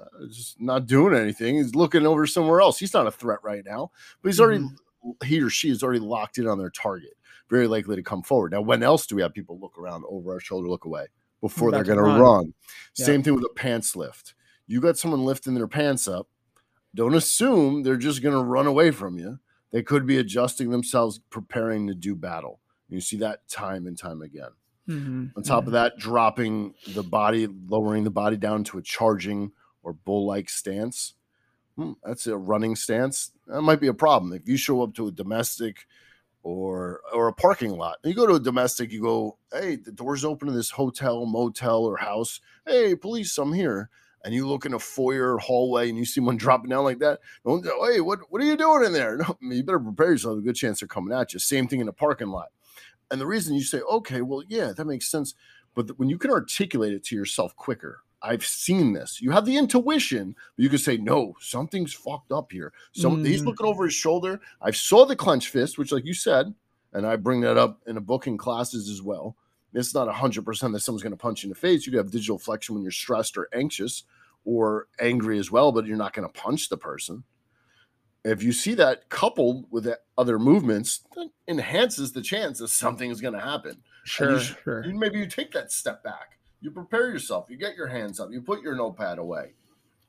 Uh, 0.00 0.26
just 0.28 0.60
not 0.60 0.86
doing 0.86 1.14
anything. 1.14 1.56
He's 1.56 1.74
looking 1.74 2.06
over 2.06 2.26
somewhere 2.26 2.60
else. 2.60 2.78
He's 2.78 2.94
not 2.94 3.06
a 3.06 3.12
threat 3.12 3.40
right 3.42 3.64
now, 3.64 3.90
but 4.22 4.30
he's 4.30 4.40
already 4.40 4.60
mm-hmm 4.60 4.74
he 5.24 5.40
or 5.40 5.50
she 5.50 5.70
is 5.70 5.82
already 5.82 6.00
locked 6.00 6.38
in 6.38 6.46
on 6.46 6.58
their 6.58 6.70
target, 6.70 7.14
very 7.50 7.66
likely 7.66 7.96
to 7.96 8.02
come 8.02 8.22
forward. 8.22 8.52
Now, 8.52 8.62
when 8.62 8.82
else 8.82 9.06
do 9.06 9.16
we 9.16 9.22
have 9.22 9.34
people 9.34 9.58
look 9.60 9.78
around 9.78 10.04
over 10.08 10.32
our 10.32 10.40
shoulder, 10.40 10.68
look 10.68 10.84
away 10.84 11.06
before 11.40 11.70
they're 11.70 11.84
going 11.84 11.98
to 11.98 12.04
run? 12.04 12.20
run. 12.20 12.54
Yeah. 12.96 13.06
Same 13.06 13.22
thing 13.22 13.34
with 13.34 13.44
a 13.44 13.54
pants 13.54 13.94
lift. 13.96 14.34
You 14.66 14.80
got 14.80 14.96
someone 14.96 15.24
lifting 15.24 15.54
their 15.54 15.68
pants 15.68 16.08
up. 16.08 16.28
Don't 16.94 17.14
assume 17.14 17.82
they're 17.82 17.96
just 17.96 18.22
going 18.22 18.34
to 18.34 18.42
run 18.42 18.66
away 18.66 18.90
from 18.90 19.18
you. 19.18 19.38
They 19.72 19.82
could 19.82 20.06
be 20.06 20.18
adjusting 20.18 20.70
themselves, 20.70 21.20
preparing 21.30 21.88
to 21.88 21.94
do 21.94 22.14
battle. 22.14 22.60
You 22.88 23.00
see 23.00 23.16
that 23.18 23.48
time 23.48 23.86
and 23.86 23.98
time 23.98 24.22
again. 24.22 24.50
Mm-hmm. 24.88 25.26
On 25.36 25.42
top 25.42 25.60
mm-hmm. 25.60 25.68
of 25.68 25.72
that, 25.72 25.98
dropping 25.98 26.74
the 26.88 27.02
body, 27.02 27.48
lowering 27.68 28.04
the 28.04 28.10
body 28.10 28.36
down 28.36 28.64
to 28.64 28.78
a 28.78 28.82
charging 28.82 29.50
or 29.82 29.92
bull 29.92 30.26
like 30.26 30.48
stance 30.48 31.14
hmm, 31.76 31.92
that's 32.04 32.26
a 32.26 32.36
running 32.36 32.76
stance. 32.76 33.30
That 33.46 33.62
might 33.62 33.80
be 33.80 33.88
a 33.88 33.94
problem. 33.94 34.32
If 34.32 34.48
you 34.48 34.56
show 34.56 34.82
up 34.82 34.94
to 34.94 35.08
a 35.08 35.12
domestic 35.12 35.86
or 36.42 37.00
or 37.12 37.28
a 37.28 37.32
parking 37.32 37.76
lot, 37.76 37.98
you 38.04 38.14
go 38.14 38.26
to 38.26 38.34
a 38.34 38.40
domestic, 38.40 38.92
you 38.92 39.02
go, 39.02 39.38
hey, 39.52 39.76
the 39.76 39.92
door's 39.92 40.24
open 40.24 40.48
to 40.48 40.54
this 40.54 40.70
hotel, 40.70 41.26
motel, 41.26 41.84
or 41.84 41.96
house. 41.96 42.40
Hey, 42.66 42.94
police, 42.94 43.36
I'm 43.38 43.52
here. 43.52 43.90
And 44.24 44.32
you 44.32 44.46
look 44.48 44.64
in 44.64 44.72
a 44.72 44.78
foyer 44.78 45.36
hallway 45.36 45.90
and 45.90 45.98
you 45.98 46.06
see 46.06 46.20
one 46.20 46.36
dropping 46.38 46.70
down 46.70 46.84
like 46.84 47.00
that. 47.00 47.20
Don't 47.44 47.64
hey, 47.64 48.00
what 48.00 48.20
what 48.30 48.42
are 48.42 48.46
you 48.46 48.56
doing 48.56 48.84
in 48.84 48.92
there? 48.92 49.18
No, 49.40 49.54
you 49.54 49.62
better 49.62 49.80
prepare 49.80 50.12
yourself. 50.12 50.38
A 50.38 50.42
good 50.42 50.56
chance 50.56 50.80
they're 50.80 50.88
coming 50.88 51.16
at 51.16 51.32
you. 51.32 51.38
Same 51.38 51.68
thing 51.68 51.80
in 51.80 51.88
a 51.88 51.92
parking 51.92 52.28
lot. 52.28 52.48
And 53.10 53.20
the 53.20 53.26
reason 53.26 53.54
you 53.54 53.62
say, 53.62 53.80
okay, 53.80 54.22
well, 54.22 54.42
yeah, 54.48 54.72
that 54.72 54.86
makes 54.86 55.10
sense. 55.10 55.34
But 55.74 55.98
when 55.98 56.08
you 56.08 56.18
can 56.18 56.30
articulate 56.30 56.92
it 56.92 57.04
to 57.04 57.16
yourself 57.16 57.54
quicker, 57.56 58.00
I've 58.24 58.44
seen 58.44 58.94
this. 58.94 59.20
You 59.20 59.30
have 59.32 59.44
the 59.44 59.58
intuition, 59.58 60.34
but 60.56 60.62
you 60.62 60.70
can 60.70 60.78
say, 60.78 60.96
no, 60.96 61.36
something's 61.40 61.92
fucked 61.92 62.32
up 62.32 62.50
here. 62.50 62.72
So 62.92 63.10
mm. 63.10 63.24
he's 63.24 63.44
looking 63.44 63.66
over 63.66 63.84
his 63.84 63.92
shoulder. 63.92 64.40
I 64.62 64.70
saw 64.70 65.04
the 65.04 65.14
clenched 65.14 65.48
fist, 65.48 65.76
which, 65.76 65.92
like 65.92 66.06
you 66.06 66.14
said, 66.14 66.54
and 66.94 67.06
I 67.06 67.16
bring 67.16 67.42
that 67.42 67.58
up 67.58 67.82
in 67.86 67.98
a 67.98 68.00
booking 68.00 68.38
classes 68.38 68.88
as 68.88 69.02
well. 69.02 69.36
It's 69.74 69.94
not 69.94 70.08
100% 70.08 70.72
that 70.72 70.80
someone's 70.80 71.02
going 71.02 71.12
to 71.12 71.18
punch 71.18 71.42
you 71.42 71.48
in 71.48 71.50
the 71.50 71.56
face. 71.56 71.84
You 71.84 71.92
can 71.92 71.98
have 71.98 72.10
digital 72.10 72.38
flexion 72.38 72.74
when 72.74 72.82
you're 72.82 72.92
stressed 72.92 73.36
or 73.36 73.48
anxious 73.52 74.04
or 74.46 74.88
angry 74.98 75.38
as 75.38 75.50
well, 75.50 75.70
but 75.70 75.84
you're 75.84 75.96
not 75.96 76.14
going 76.14 76.26
to 76.26 76.40
punch 76.40 76.70
the 76.70 76.76
person. 76.78 77.24
If 78.24 78.42
you 78.42 78.52
see 78.52 78.72
that 78.74 79.10
coupled 79.10 79.66
with 79.70 79.92
other 80.16 80.38
movements, 80.38 81.00
that 81.14 81.28
enhances 81.46 82.12
the 82.12 82.22
chance 82.22 82.58
that 82.60 82.68
something 82.68 83.10
is 83.10 83.20
going 83.20 83.34
to 83.34 83.40
happen. 83.40 83.82
Sure, 84.04 84.32
you 84.32 84.38
sure. 84.38 84.84
Maybe 84.86 85.18
you 85.18 85.26
take 85.26 85.52
that 85.52 85.72
step 85.72 86.02
back 86.02 86.38
you 86.64 86.70
prepare 86.70 87.10
yourself. 87.10 87.46
You 87.50 87.58
get 87.58 87.76
your 87.76 87.86
hands 87.86 88.18
up. 88.18 88.32
You 88.32 88.40
put 88.40 88.62
your 88.62 88.74
notepad 88.74 89.18
away. 89.18 89.52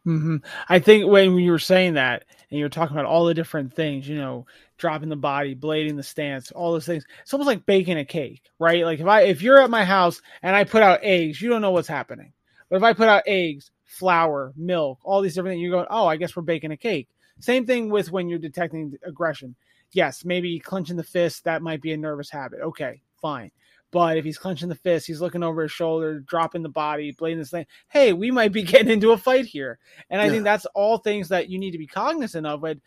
Mm-hmm. 0.08 0.38
I 0.70 0.80
think 0.80 1.08
when 1.08 1.36
you 1.36 1.52
were 1.52 1.60
saying 1.60 1.96
that 1.96 2.24
and 2.50 2.60
you're 2.60 2.70
talking 2.70 2.96
about 2.96 3.08
all 3.08 3.26
the 3.26 3.34
different 3.34 3.74
things, 3.74 4.08
you 4.08 4.16
know, 4.16 4.46
dropping 4.78 5.10
the 5.10 5.18
body, 5.18 5.54
blading 5.54 5.98
the 5.98 6.04
stance, 6.04 6.52
all 6.52 6.72
those 6.72 6.86
things, 6.86 7.06
it's 7.22 7.34
almost 7.34 7.48
like 7.48 7.66
baking 7.66 7.98
a 7.98 8.06
cake, 8.06 8.42
right? 8.58 8.86
Like 8.86 9.02
if 9.02 9.06
I 9.06 9.24
if 9.24 9.42
you're 9.42 9.62
at 9.62 9.70
my 9.70 9.84
house 9.84 10.22
and 10.44 10.56
I 10.56 10.64
put 10.64 10.82
out 10.82 11.00
eggs, 11.04 11.42
you 11.42 11.50
don't 11.50 11.62
know 11.62 11.72
what's 11.72 11.90
happening. 11.90 12.32
But 12.70 12.78
if 12.78 12.84
I 12.84 12.94
put 12.94 13.10
out 13.10 13.24
eggs, 13.28 13.72
flour, 13.84 14.54
milk, 14.56 15.00
all 15.04 15.22
these 15.22 15.36
different 15.36 15.56
things, 15.56 15.62
you're 15.62 15.72
going, 15.72 15.88
oh, 15.90 16.08
I 16.08 16.16
guess 16.16 16.36
we're 16.36 16.44
baking 16.44 16.72
a 16.72 16.78
cake. 16.78 17.10
Same 17.42 17.66
thing 17.66 17.90
with 17.90 18.12
when 18.12 18.30
you're 18.30 18.40
detecting 18.40 18.98
aggression. 19.04 19.56
Yes, 19.92 20.24
maybe 20.24 20.58
clenching 20.60 20.96
the 20.96 21.04
fist, 21.04 21.44
that 21.44 21.62
might 21.62 21.82
be 21.82 21.92
a 21.92 21.98
nervous 21.98 22.30
habit. 22.30 22.62
Okay, 22.62 23.02
fine. 23.22 23.52
But 23.96 24.18
if 24.18 24.26
he's 24.26 24.38
clenching 24.38 24.68
the 24.68 24.76
fist, 24.76 25.08
he's 25.08 25.22
looking 25.22 25.42
over 25.42 25.62
his 25.62 25.72
shoulder, 25.72 26.20
dropping 26.20 26.64
the 26.64 26.68
body, 26.68 27.14
blading 27.14 27.38
this 27.38 27.52
thing. 27.52 27.66
Hey, 27.88 28.12
we 28.12 28.30
might 28.30 28.52
be 28.52 28.62
getting 28.64 28.92
into 28.92 29.14
a 29.14 29.18
fight 29.18 29.46
here. 29.46 29.80
And 30.10 30.20
I 30.20 30.26
yeah. 30.26 30.32
think 30.32 30.44
that's 30.44 30.66
all 30.76 30.98
things 30.98 31.30
that 31.30 31.48
you 31.48 31.58
need 31.58 31.72
to 31.72 31.78
be 31.78 31.88
cognizant 31.88 32.46
of. 32.46 32.60
But 32.60 32.80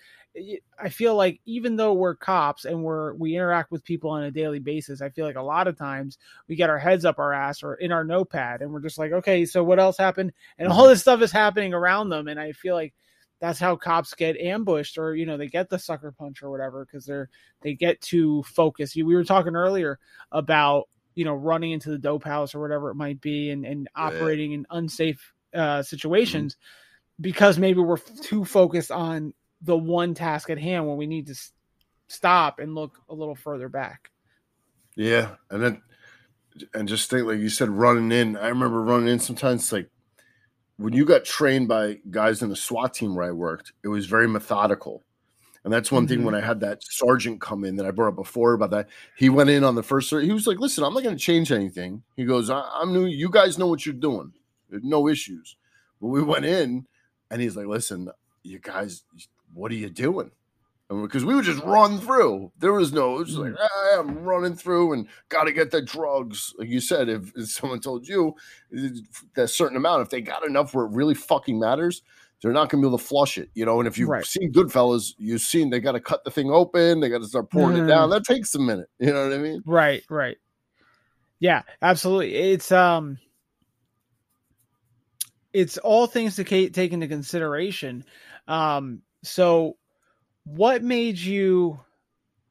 I 0.79 0.91
feel 0.91 1.15
like 1.15 1.41
even 1.47 1.77
though 1.77 1.95
we're 1.95 2.15
cops 2.15 2.67
and 2.67 2.85
we're 2.85 3.15
we 3.15 3.35
interact 3.35 3.71
with 3.71 3.87
people 3.87 4.11
on 4.11 4.25
a 4.25 4.31
daily 4.31 4.59
basis, 4.59 5.01
I 5.01 5.09
feel 5.09 5.25
like 5.25 5.37
a 5.37 5.43
lot 5.43 5.67
of 5.67 5.79
times 5.79 6.19
we 6.47 6.57
get 6.57 6.69
our 6.69 6.79
heads 6.79 7.07
up 7.07 7.19
our 7.19 7.33
ass 7.33 7.63
or 7.63 7.77
in 7.77 7.91
our 7.91 8.05
notepad 8.05 8.61
and 8.61 8.71
we're 8.71 8.83
just 8.83 8.99
like, 8.99 9.13
okay, 9.13 9.47
so 9.47 9.65
what 9.65 9.81
else 9.81 9.97
happened? 9.97 10.35
And 10.59 10.69
all 10.69 10.83
mm-hmm. 10.83 10.91
this 10.91 11.01
stuff 11.01 11.23
is 11.23 11.33
happening 11.33 11.73
around 11.73 12.11
them. 12.11 12.29
And 12.29 12.39
I 12.39 12.53
feel 12.53 12.75
like 12.75 12.93
that's 13.41 13.59
how 13.59 13.77
cops 13.77 14.13
get 14.13 14.37
ambushed 14.37 14.99
or 14.99 15.17
you 15.17 15.25
know 15.25 15.39
they 15.39 15.47
get 15.47 15.71
the 15.71 15.79
sucker 15.79 16.13
punch 16.13 16.43
or 16.43 16.51
whatever 16.51 16.85
because 16.85 17.07
they're 17.07 17.31
they 17.63 17.73
get 17.73 18.01
too 18.01 18.43
focused 18.43 18.97
we 18.97 19.05
were 19.05 19.23
talking 19.23 19.55
earlier 19.55 19.99
about 20.33 20.89
you 21.19 21.25
know 21.25 21.35
running 21.35 21.73
into 21.73 21.91
the 21.91 21.99
dope 21.99 22.23
house 22.23 22.55
or 22.55 22.61
whatever 22.61 22.91
it 22.91 22.95
might 22.95 23.21
be 23.21 23.51
and, 23.51 23.67
and 23.67 23.89
operating 23.97 24.53
yeah. 24.53 24.59
in 24.59 24.67
unsafe 24.71 25.33
uh, 25.53 25.83
situations 25.83 26.55
mm-hmm. 26.55 27.23
because 27.23 27.59
maybe 27.59 27.81
we're 27.81 27.99
too 28.23 28.45
focused 28.45 28.93
on 28.93 29.35
the 29.63 29.77
one 29.77 30.15
task 30.15 30.49
at 30.49 30.59
hand 30.59 30.87
when 30.87 30.97
we 30.97 31.07
need 31.09 31.27
to 31.27 31.33
s- 31.33 31.51
stop 32.07 32.61
and 32.61 32.77
look 32.77 32.99
a 33.09 33.15
little 33.15 33.35
further 33.35 33.69
back 33.69 34.11
yeah 34.95 35.31
and 35.51 35.61
then 35.61 35.83
and 36.75 36.87
just 36.87 37.11
think 37.11 37.27
like 37.27 37.39
you 37.39 37.49
said 37.49 37.69
running 37.69 38.13
in 38.13 38.37
i 38.37 38.47
remember 38.47 38.81
running 38.81 39.09
in 39.09 39.19
sometimes 39.19 39.73
like 39.73 39.91
when 40.77 40.93
you 40.93 41.05
got 41.05 41.25
trained 41.25 41.67
by 41.67 41.99
guys 42.09 42.41
in 42.41 42.51
the 42.51 42.57
SWAT 42.57 42.95
team 42.95 43.15
where 43.17 43.27
I 43.27 43.33
worked, 43.33 43.73
it 43.83 43.89
was 43.89 44.07
very 44.07 44.29
methodical. 44.29 45.03
And 45.65 45.73
that's 45.73 45.91
one 45.91 46.05
mm-hmm. 46.05 46.09
thing 46.09 46.25
when 46.25 46.35
I 46.35 46.41
had 46.41 46.61
that 46.61 46.83
sergeant 46.83 47.41
come 47.41 47.65
in 47.65 47.77
that 47.77 47.87
I 47.87 47.91
brought 47.91 48.09
up 48.09 48.17
before 48.17 48.53
about 48.53 48.71
that. 48.71 48.89
He 49.17 49.29
went 49.29 49.51
in 49.51 49.65
on 49.65 49.75
the 49.75 49.83
first, 49.83 50.11
he 50.11 50.33
was 50.33 50.47
like, 50.47 50.59
listen, 50.59 50.85
I'm 50.85 50.95
not 50.95 51.03
going 51.03 51.17
to 51.17 51.23
change 51.23 51.53
anything. 51.53 52.03
He 52.17 52.25
goes, 52.25 52.51
I- 52.51 52.81
am 52.81 52.93
new. 52.93 53.07
You 53.07 53.29
guys 53.31 53.59
know 53.59 53.67
what 53.67 53.85
you're 53.85 53.95
doing. 53.95 54.33
No 54.71 55.09
issues. 55.09 55.57
But 56.01 56.09
we 56.09 56.23
went 56.23 56.45
in 56.45 56.87
and 57.31 57.43
he's 57.43 57.57
like, 57.57 57.67
listen, 57.67 58.09
you 58.43 58.59
guys, 58.61 59.03
what 59.53 59.73
are 59.73 59.77
you 59.77 59.91
doing? 59.91 60.31
because 60.89 61.25
we 61.25 61.35
would 61.35 61.45
just 61.45 61.63
run 61.65 62.01
through. 62.01 62.51
There 62.59 62.73
was 62.73 62.93
no, 62.93 63.17
it 63.17 63.27
was 63.27 63.37
like, 63.37 63.53
mm. 63.53 63.59
ah, 63.61 63.99
I'm 63.99 64.23
running 64.23 64.55
through 64.55 64.95
and 64.95 65.07
got 65.29 65.45
to 65.45 65.53
get 65.53 65.71
the 65.71 65.83
drugs. 65.83 66.55
Like 66.59 66.69
you 66.69 66.81
said, 66.81 67.11
if, 67.11 67.37
if, 67.37 67.51
someone 67.51 67.81
told 67.81 68.09
you 68.09 68.35
that 69.35 69.49
certain 69.49 69.77
amount, 69.77 70.03
if 70.03 70.09
they 70.09 70.23
got 70.23 70.47
enough 70.47 70.75
where 70.75 70.87
it 70.87 70.93
really 70.93 71.15
fucking 71.15 71.59
matters, 71.59 72.03
they're 72.43 72.53
not 72.53 72.69
going 72.69 72.83
to 72.83 72.87
be 72.87 72.89
able 72.89 72.99
to 72.99 73.05
flush 73.05 73.39
it, 73.39 73.51
you 73.55 73.65
know. 73.65 73.79
And 73.81 73.89
if 73.89 73.99
you've 73.99 74.09
right. 74.09 74.25
seen 74.25 74.53
Goodfellas, 74.53 75.15
you've 75.19 75.41
seen 75.41 75.71
they 75.71 75.81
got 75.81 75.93
to 75.93 76.01
cut 76.01 76.25
the 76.25 76.31
thing 76.31 76.51
open, 76.51 77.01
they 77.01 77.09
got 77.09 77.23
to 77.23 77.27
start 77.27 77.51
pouring 77.51 77.77
mm. 77.77 77.85
it 77.85 77.87
down. 77.89 78.09
Mm. 78.09 78.13
That 78.13 78.25
takes 78.25 78.55
a 78.55 78.59
minute, 78.59 78.89
you 78.99 79.13
know 79.13 79.29
what 79.29 79.35
I 79.35 79.39
mean? 79.39 79.63
Right, 79.67 80.03
right. 80.09 80.37
Yeah, 81.41 81.63
absolutely. 81.83 82.35
It's 82.35 82.73
um, 82.73 83.19
it's 85.53 85.79
all 85.79 86.07
things 86.07 86.37
to 86.37 86.45
take 86.45 86.93
into 86.93 87.09
consideration. 87.09 88.05
Um, 88.47 89.03
so 89.23 89.77
what 90.45 90.83
made 90.83 91.19
you 91.19 91.81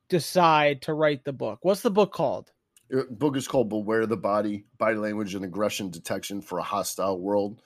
decide 0.10 0.84
to 0.84 0.94
write 0.94 1.26
the 1.26 1.34
book? 1.34 1.60
What's 1.62 1.82
the 1.82 1.92
book 1.92 2.14
called? 2.14 2.52
The 2.90 3.06
book 3.10 3.36
is 3.36 3.48
called 3.48 3.70
Beware 3.70 4.06
the 4.06 4.18
Body 4.18 4.66
Body 4.78 4.96
Language 4.96 5.36
and 5.36 5.44
Aggression 5.44 5.90
Detection 5.90 6.42
for 6.42 6.60
a 6.60 6.64
Hostile 6.64 7.20
World. 7.20 7.62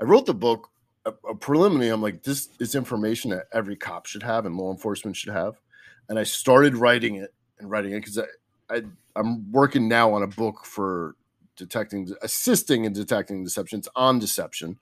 I 0.00 0.04
wrote 0.04 0.26
the 0.26 0.34
book 0.34 0.70
a, 1.08 1.28
a 1.28 1.34
preliminary. 1.34 1.90
I'm 1.90 2.02
like, 2.02 2.22
this 2.22 2.48
is 2.60 2.74
information 2.74 3.30
that 3.30 3.46
every 3.52 3.76
cop 3.76 4.06
should 4.06 4.22
have 4.22 4.46
and 4.46 4.56
law 4.56 4.70
enforcement 4.70 5.16
should 5.16 5.32
have. 5.32 5.60
And 6.08 6.18
I 6.18 6.22
started 6.22 6.76
writing 6.76 7.16
it 7.16 7.34
and 7.58 7.70
writing 7.70 7.92
it 7.92 8.00
because 8.00 8.18
I, 8.18 8.24
I, 8.70 8.82
I'm 9.16 9.50
working 9.50 9.88
now 9.88 10.12
on 10.12 10.22
a 10.22 10.26
book 10.26 10.64
for 10.64 11.16
detecting, 11.56 12.08
assisting 12.22 12.84
in 12.84 12.92
detecting 12.92 13.44
deceptions 13.44 13.88
on 13.96 14.18
deception. 14.18 14.78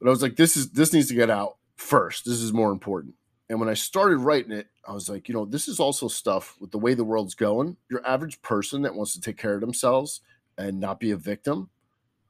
But 0.00 0.08
I 0.08 0.10
was 0.10 0.22
like, 0.22 0.36
this 0.36 0.56
is 0.56 0.70
this 0.70 0.92
needs 0.92 1.08
to 1.08 1.14
get 1.14 1.30
out 1.30 1.58
first. 1.76 2.24
This 2.24 2.40
is 2.40 2.52
more 2.52 2.72
important. 2.72 3.14
And 3.48 3.60
when 3.60 3.68
I 3.68 3.74
started 3.74 4.16
writing 4.16 4.52
it, 4.52 4.68
I 4.88 4.92
was 4.92 5.08
like, 5.08 5.28
you 5.28 5.34
know, 5.34 5.44
this 5.44 5.68
is 5.68 5.78
also 5.78 6.08
stuff 6.08 6.56
with 6.58 6.70
the 6.70 6.78
way 6.78 6.94
the 6.94 7.04
world's 7.04 7.34
going. 7.34 7.76
Your 7.90 8.04
average 8.06 8.40
person 8.42 8.82
that 8.82 8.94
wants 8.94 9.12
to 9.14 9.20
take 9.20 9.36
care 9.36 9.54
of 9.54 9.60
themselves 9.60 10.22
and 10.56 10.80
not 10.80 10.98
be 10.98 11.10
a 11.10 11.16
victim 11.16 11.68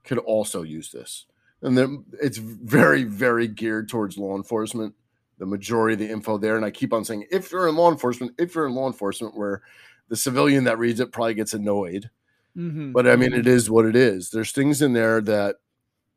could 0.04 0.18
also 0.18 0.62
use 0.62 0.90
this. 0.90 1.26
And 1.62 1.78
then 1.78 2.04
it's 2.20 2.38
very, 2.38 3.04
very 3.04 3.48
geared 3.48 3.88
towards 3.88 4.18
law 4.18 4.36
enforcement. 4.36 4.94
The 5.38 5.46
majority 5.46 5.94
of 5.94 5.98
the 6.00 6.10
info 6.12 6.38
there. 6.38 6.56
And 6.56 6.64
I 6.64 6.70
keep 6.70 6.92
on 6.92 7.04
saying, 7.04 7.26
if 7.30 7.50
you're 7.50 7.68
in 7.68 7.74
law 7.74 7.90
enforcement, 7.90 8.32
if 8.38 8.54
you're 8.54 8.66
in 8.66 8.74
law 8.74 8.86
enforcement, 8.86 9.36
where 9.36 9.62
the 10.08 10.16
civilian 10.16 10.64
that 10.64 10.78
reads 10.78 11.00
it 11.00 11.10
probably 11.10 11.34
gets 11.34 11.54
annoyed. 11.54 12.10
Mm-hmm. 12.56 12.92
But 12.92 13.06
I 13.08 13.16
mean, 13.16 13.32
it 13.32 13.46
is 13.46 13.70
what 13.70 13.86
it 13.86 13.96
is. 13.96 14.30
There's 14.30 14.52
things 14.52 14.82
in 14.82 14.92
there 14.92 15.20
that, 15.22 15.56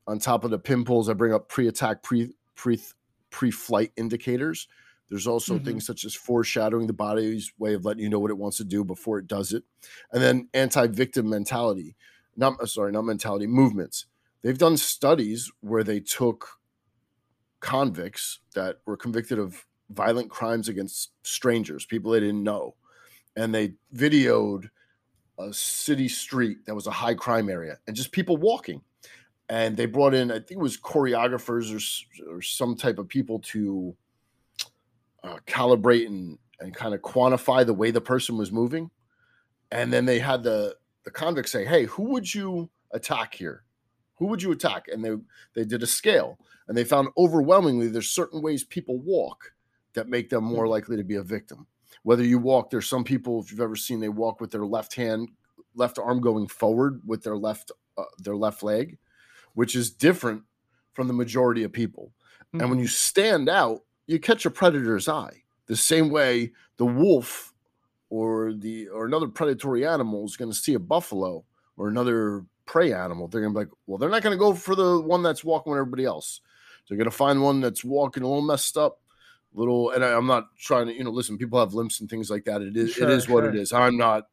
on 0.06 0.20
top 0.20 0.43
of 0.43 0.52
the 0.52 0.60
pimples, 0.60 1.10
I 1.10 1.14
bring 1.14 1.34
up 1.34 1.48
pre-attack, 1.50 2.04
pre 2.04 2.34
pre 2.56 2.80
pre-flight 3.32 3.91
indicators. 3.98 4.68
There's 5.10 5.28
also 5.28 5.58
Mhm. 5.58 5.66
things 5.66 5.86
such 5.86 6.06
as 6.06 6.14
foreshadowing 6.14 6.88
the 6.88 6.93
body's 6.93 7.52
way 7.58 7.74
of 7.74 7.86
letting 7.86 8.04
you 8.04 8.10
know 8.10 8.20
what 8.20 8.32
it 8.32 8.38
wants 8.38 8.58
to 8.58 8.64
do 8.64 8.84
before 8.84 9.18
it 9.18 9.28
does 9.28 9.54
it, 9.54 9.64
and 10.12 10.22
then 10.22 10.50
anti-victim 10.54 11.30
mentality. 11.30 11.96
Not 12.36 12.70
sorry, 12.70 12.91
not 12.91 13.04
mentality, 13.04 13.48
movements. 13.48 14.06
They've 14.46 14.56
done 14.56 14.78
studies 14.78 15.52
where 15.62 15.84
they 15.84 16.00
took 16.00 16.48
convicts 17.62 18.41
that 18.54 18.76
were 18.86 18.96
convicted 18.96 19.39
of 19.39 19.66
violent 19.89 20.30
crimes 20.30 20.70
against 20.70 21.14
strangers, 21.24 21.84
people 21.84 22.12
they 22.12 22.20
didn't 22.20 22.43
know, 22.43 22.76
and 23.36 23.56
they 23.56 23.74
videoed 23.96 24.70
a 25.39 25.52
city 25.52 26.08
street 26.08 26.60
that 26.68 26.76
was 26.76 26.86
a 26.86 26.91
high 26.91 27.16
crime 27.16 27.50
area 27.50 27.80
and 27.88 27.96
just 27.96 28.12
people 28.12 28.38
walking. 28.38 28.84
And 29.50 29.76
they 29.76 29.88
brought 29.88 30.14
in, 30.14 30.30
I 30.30 30.36
think 30.36 30.52
it 30.52 30.60
was 30.60 30.78
choreographers 30.78 31.74
or, 31.74 32.36
or 32.36 32.41
some 32.43 32.76
type 32.76 33.00
of 33.00 33.08
people 33.08 33.39
to 33.39 33.96
uh, 35.24 35.38
calibrate 35.48 36.06
and, 36.06 36.38
and 36.60 36.72
kind 36.72 36.93
of 36.93 37.02
quantify 37.02 37.66
the 37.66 37.74
way 37.74 37.89
the 37.89 38.00
person 38.00 38.38
was 38.38 38.52
moving. 38.52 38.91
And 39.72 39.91
then 39.91 40.06
they 40.06 40.20
had 40.20 40.43
the, 40.43 40.76
the 41.04 41.10
convict 41.10 41.50
say, 41.50 41.66
Hey, 41.66 41.86
who 41.86 42.04
would 42.04 42.32
you 42.32 42.70
attack 42.91 43.34
here? 43.34 43.64
Who 44.18 44.28
would 44.28 44.41
you 44.41 44.51
attack? 44.51 44.86
And 44.88 45.03
they, 45.03 45.16
they 45.53 45.66
did 45.66 45.84
a 45.84 45.88
scale 45.88 46.39
and 46.68 46.78
they 46.78 46.84
found 46.84 47.09
overwhelmingly 47.18 47.88
there's 47.88 48.09
certain 48.09 48.41
ways 48.41 48.63
people 48.63 48.99
walk 48.99 49.53
that 49.93 50.09
make 50.09 50.30
them 50.30 50.43
more 50.43 50.68
likely 50.68 50.97
to 50.97 51.03
be 51.03 51.16
a 51.16 51.24
victim. 51.24 51.68
Whether 52.03 52.24
you 52.24 52.38
walk, 52.38 52.70
there's 52.70 52.88
some 52.88 53.03
people, 53.03 53.41
if 53.41 53.51
you've 53.51 53.61
ever 53.61 53.76
seen, 53.76 53.99
they 53.99 54.09
walk 54.09 54.41
with 54.41 54.51
their 54.51 54.66
left 54.66 54.93
hand, 54.95 55.30
left 55.74 55.97
arm 55.97 56.22
going 56.22 56.47
forward 56.47 57.01
with 57.05 57.24
their 57.24 57.38
left, 57.38 57.72
uh, 57.97 58.03
their 58.20 58.36
left 58.36 58.63
leg, 58.63 58.97
which 59.53 59.76
is 59.76 59.91
different 59.91 60.43
from 60.93 61.07
the 61.07 61.13
majority 61.13 61.63
of 61.63 61.72
people. 61.72 62.11
And 62.53 62.70
when 62.70 62.80
you 62.80 62.88
stand 62.88 63.49
out, 63.49 63.82
you 64.07 64.20
catch 64.20 64.45
a 64.45 64.49
predator's 64.49 65.09
eye. 65.09 65.43
The 65.66 65.76
same 65.76 66.09
way 66.09 66.53
the 66.78 66.86
wolf 66.86 67.53
or 68.09 68.53
the 68.53 68.88
or 68.88 69.05
another 69.05 69.28
predatory 69.28 69.86
animal 69.86 70.26
is 70.26 70.38
going 70.38 70.51
to 70.51 70.57
see 70.57 70.74
a 70.74 70.80
buffalo 70.80 71.43
or 71.76 71.89
another 71.89 72.45
prey 72.66 72.93
animal. 72.93 73.28
They're 73.28 73.41
to 73.53 73.59
be 73.59 73.66
like, 73.66 73.74
well, 73.88 73.97
they're 73.97 74.09
not 74.09 74.24
to 74.34 74.39
go 74.39 74.53
for 74.53 74.76
the 74.76 74.99
one 74.99 75.24
that's 75.24 75.43
walking 75.43 75.72
with 75.72 75.80
everybody 75.80 76.05
else. 76.05 76.41
They're 76.88 76.97
to 77.05 77.11
find 77.11 77.41
one 77.41 77.61
that's 77.61 77.84
walking 77.84 78.24
a 78.24 78.28
little 78.28 78.43
messed 78.43 78.78
up, 78.78 78.99
little. 79.53 79.91
And 79.91 80.03
I, 80.03 80.13
I'm 80.13 80.28
not 80.28 80.55
trying 80.57 80.88
to, 80.88 80.93
you 80.93 81.03
know, 81.03 81.11
listen. 81.11 81.38
People 81.38 81.59
have 81.59 81.74
limps 81.74 81.99
and 81.99 82.09
things 82.09 82.30
like 82.30 82.45
that. 82.45 82.61
It 82.61 82.78
is 82.78 82.93
Sure, 82.93 83.09
it 83.09 83.13
is 83.13 83.28
what 83.28 83.43
it 83.43 83.53
sure. 83.53 83.61
is. 83.61 83.74
I'm 83.74 83.97
not. 83.97 84.28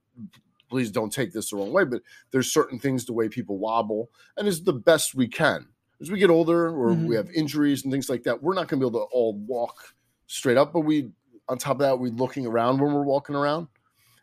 Please 0.69 0.91
don't 0.91 1.13
take 1.13 1.33
this 1.33 1.51
the 1.51 1.57
wrong 1.57 1.73
way, 1.73 1.85
but 1.85 2.03
there's 2.31 2.53
certain 2.53 2.79
things 2.79 3.05
the 3.05 3.13
way 3.13 3.29
people 3.29 3.59
wobble, 3.59 4.11
and 4.37 4.49
is 4.49 4.63
the 4.63 4.73
best 4.73 5.15
we 5.15 5.29
can. 5.29 5.67
As 6.01 6.11
we 6.11 6.19
get 6.19 6.31
older, 6.31 6.69
or 6.69 6.95
Mhm. 6.95 7.07
we 7.07 7.15
have 7.15 7.31
injuries 7.31 7.85
and 7.85 7.93
things 7.93 8.09
like 8.09 8.23
that, 8.25 8.43
we're 8.43 8.55
not 8.55 8.69
to 8.81 8.87
be 8.87 8.89
able 8.91 9.07
to 9.07 9.15
all 9.15 9.35
walk 9.35 9.95
straight 10.27 10.57
up. 10.57 10.73
But 10.73 10.81
we, 10.81 11.11
on 11.49 11.59
top 11.59 11.77
of 11.77 11.81
that, 11.81 11.99
we 11.99 12.11
looking 12.11 12.47
around 12.47 12.81
when 12.81 12.93
we're 12.95 13.05
walking 13.05 13.35
around. 13.37 13.69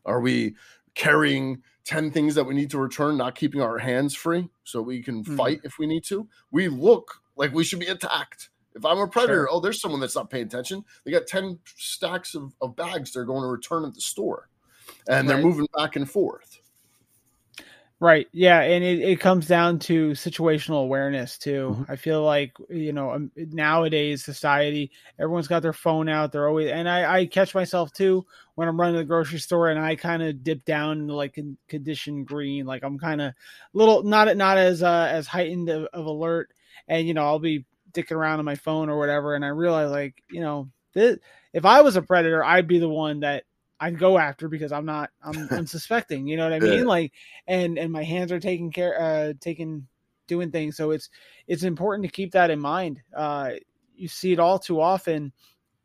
Are 0.06 0.20
we 0.22 0.56
carrying 0.96 1.62
10 1.86 2.12
things 2.12 2.36
that 2.36 2.44
we 2.44 2.54
need 2.54 2.70
to 2.72 2.78
return, 2.78 3.18
not 3.18 3.36
keeping 3.36 3.62
our 3.62 3.78
hands 3.78 4.14
free 4.16 4.50
so 4.64 4.82
we 4.82 5.02
can 5.02 5.24
Mhm. 5.24 5.38
fight 5.38 5.62
if 5.64 5.78
we 5.80 5.88
need 5.88 6.04
to? 6.06 6.28
We 6.52 6.68
look 6.68 7.22
like 7.36 7.54
we 7.54 7.64
should 7.64 7.80
be 7.80 7.88
attacked. 7.88 8.50
If 8.76 8.86
I'm 8.86 9.00
a 9.00 9.08
predator, 9.08 9.48
Sure. 9.48 9.50
oh, 9.52 9.60
there's 9.60 9.82
someone 9.82 10.00
that's 10.00 10.16
not 10.16 10.30
paying 10.30 10.46
attention. 10.46 10.86
They 11.04 11.12
got 11.12 11.26
10 11.28 11.60
stacks 11.76 12.36
of, 12.36 12.54
of 12.62 12.76
bags 12.76 13.12
they're 13.12 13.26
going 13.26 13.42
to 13.42 13.48
return 13.48 13.84
at 13.86 13.94
the 13.96 14.02
store 14.02 14.50
and 15.08 15.28
they're 15.30 15.42
moving 15.42 15.68
back 15.76 15.96
and 15.96 16.10
forth. 16.10 16.60
Right. 18.02 18.28
Yeah, 18.32 18.62
and 18.62 18.82
it, 18.82 19.00
it 19.00 19.20
comes 19.20 19.46
down 19.46 19.78
to 19.80 20.12
situational 20.12 20.82
awareness 20.84 21.38
too. 21.38 21.76
Mhm. 21.80 21.90
I 21.90 21.98
feel 21.98 22.24
like 22.24 22.54
you 22.70 22.94
know 22.94 23.12
um, 23.12 23.30
nowadays 23.36 24.24
society, 24.24 24.92
everyone's 25.20 25.50
got 25.50 25.62
their 25.64 25.74
phone 25.74 26.08
out. 26.08 26.32
They're 26.32 26.48
always, 26.48 26.70
and 26.72 26.88
I, 26.88 27.20
I 27.20 27.26
catch 27.26 27.54
myself 27.54 27.92
too 27.92 28.26
when 28.56 28.70
I'm 28.70 28.80
running 28.80 28.94
to 28.96 29.00
the 29.00 29.04
grocery 29.06 29.40
store, 29.40 29.68
and 29.70 29.78
I 29.78 29.98
kind 29.98 30.24
of 30.24 30.46
dip 30.46 30.64
down 30.64 31.08
like 31.08 31.36
con- 31.36 31.58
condition 31.68 32.24
green, 32.24 32.66
like 32.66 32.84
I'm 32.86 32.98
kind 33.00 33.20
of 33.20 33.34
little 33.74 34.04
not 34.04 34.36
not 34.38 34.58
as 34.58 34.82
uh, 34.82 35.10
as 35.12 35.28
heightened 35.28 35.68
of, 35.68 35.84
of 35.92 36.06
alert, 36.06 36.52
and 36.88 37.06
you 37.06 37.14
know 37.14 37.26
I'll 37.26 37.40
be 37.40 37.66
dicking 37.92 38.12
around 38.16 38.40
on 38.40 38.46
my 38.46 38.56
phone 38.56 38.90
or 38.90 38.98
whatever, 38.98 39.36
and 39.36 39.44
I 39.44 39.50
realize 39.50 39.92
like 39.92 40.24
you 40.32 40.40
know 40.40 40.70
this, 40.94 41.18
if 41.52 41.66
I 41.66 41.82
was 41.82 41.98
a 41.98 42.02
predator, 42.02 42.46
I'd 42.46 42.66
be 42.68 42.80
the 42.80 42.88
one 42.88 43.20
that 43.22 43.44
I'd 43.80 44.00
go 44.00 44.18
after 44.18 44.48
because 44.48 44.72
I'm 44.72 44.86
not 44.86 45.10
I'm 45.22 45.48
unsuspecting. 45.52 46.28
You 46.28 46.38
know 46.38 46.44
what 46.44 46.54
I 46.54 46.60
mean? 46.60 46.86
Like 46.86 47.14
and 47.48 47.78
and 47.78 47.92
my 47.92 48.04
hands 48.04 48.32
are 48.32 48.40
taking 48.40 48.72
care 48.72 49.00
uh 49.00 49.34
taking 49.40 49.88
doing 50.28 50.52
things. 50.52 50.78
So 50.78 50.92
it's 50.92 51.10
it's 51.48 51.64
important 51.64 52.06
to 52.06 52.12
keep 52.12 52.32
that 52.34 52.52
in 52.52 52.60
mind. 52.60 53.02
Uh 53.16 53.52
you 53.96 54.08
see 54.08 54.32
it 54.32 54.40
all 54.40 54.60
too 54.60 54.80
often 54.80 55.34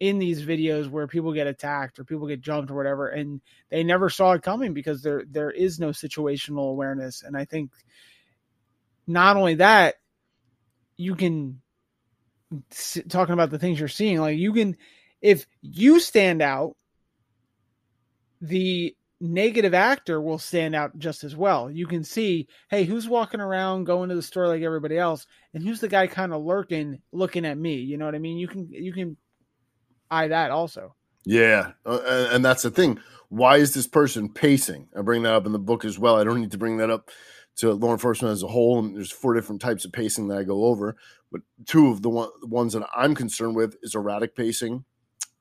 in 0.00 0.18
these 0.18 0.44
videos 0.44 0.88
where 0.88 1.06
people 1.06 1.32
get 1.32 1.46
attacked 1.46 1.98
or 1.98 2.04
people 2.04 2.26
get 2.26 2.40
jumped 2.40 2.70
or 2.70 2.74
whatever 2.74 3.08
and 3.08 3.40
they 3.70 3.82
never 3.84 4.10
saw 4.10 4.32
it 4.32 4.42
coming 4.42 4.74
because 4.74 5.02
there 5.02 5.24
there 5.30 5.50
is 5.50 5.78
no 5.78 5.90
situational 5.90 6.70
awareness 6.70 7.22
and 7.22 7.36
I 7.36 7.44
think 7.44 7.70
not 9.06 9.36
only 9.36 9.54
that 9.56 9.94
you 10.96 11.14
can 11.14 11.60
talking 13.08 13.32
about 13.32 13.50
the 13.50 13.58
things 13.58 13.78
you're 13.78 13.88
seeing 13.88 14.20
like 14.20 14.36
you 14.36 14.52
can 14.52 14.76
if 15.22 15.46
you 15.62 15.98
stand 16.00 16.42
out 16.42 16.76
the 18.48 18.94
negative 19.20 19.74
actor 19.74 20.20
will 20.20 20.38
stand 20.38 20.74
out 20.74 20.98
just 20.98 21.24
as 21.24 21.34
well. 21.34 21.70
You 21.70 21.86
can 21.86 22.04
see, 22.04 22.46
hey, 22.68 22.84
who's 22.84 23.08
walking 23.08 23.40
around 23.40 23.84
going 23.84 24.08
to 24.10 24.14
the 24.14 24.22
store 24.22 24.48
like 24.48 24.62
everybody 24.62 24.98
else, 24.98 25.26
and 25.54 25.62
who's 25.62 25.80
the 25.80 25.88
guy 25.88 26.06
kind 26.06 26.32
of 26.32 26.42
lurking, 26.42 27.00
looking 27.12 27.46
at 27.46 27.58
me. 27.58 27.76
You 27.76 27.96
know 27.96 28.04
what 28.04 28.14
I 28.14 28.18
mean? 28.18 28.36
You 28.36 28.48
can 28.48 28.68
you 28.70 28.92
can 28.92 29.16
eye 30.10 30.28
that 30.28 30.50
also. 30.50 30.94
Yeah, 31.24 31.72
uh, 31.86 32.28
and, 32.32 32.44
that's 32.44 32.62
the 32.62 32.70
thing. 32.70 33.00
Why 33.30 33.56
is 33.56 33.72
this 33.72 33.86
person 33.86 34.28
pacing? 34.28 34.88
I 34.96 35.00
bring 35.00 35.22
that 35.22 35.32
up 35.32 35.46
in 35.46 35.52
the 35.52 35.58
book 35.58 35.86
as 35.86 35.98
well. 35.98 36.16
I 36.16 36.24
don't 36.24 36.38
need 36.38 36.50
to 36.50 36.58
bring 36.58 36.76
that 36.76 36.90
up 36.90 37.10
to 37.56 37.72
law 37.72 37.92
enforcement 37.92 38.32
as 38.32 38.42
a 38.42 38.48
whole. 38.48 38.78
And 38.78 38.94
there's 38.94 39.10
four 39.10 39.32
different 39.32 39.62
types 39.62 39.86
of 39.86 39.92
pacing 39.92 40.28
that 40.28 40.36
I 40.36 40.42
go 40.42 40.66
over, 40.66 40.96
but 41.32 41.40
two 41.64 41.88
of 41.88 42.02
the, 42.02 42.10
one, 42.10 42.28
the 42.42 42.46
ones 42.46 42.74
that 42.74 42.86
I'm 42.94 43.14
concerned 43.14 43.56
with 43.56 43.76
is 43.82 43.94
erratic 43.94 44.36
pacing 44.36 44.84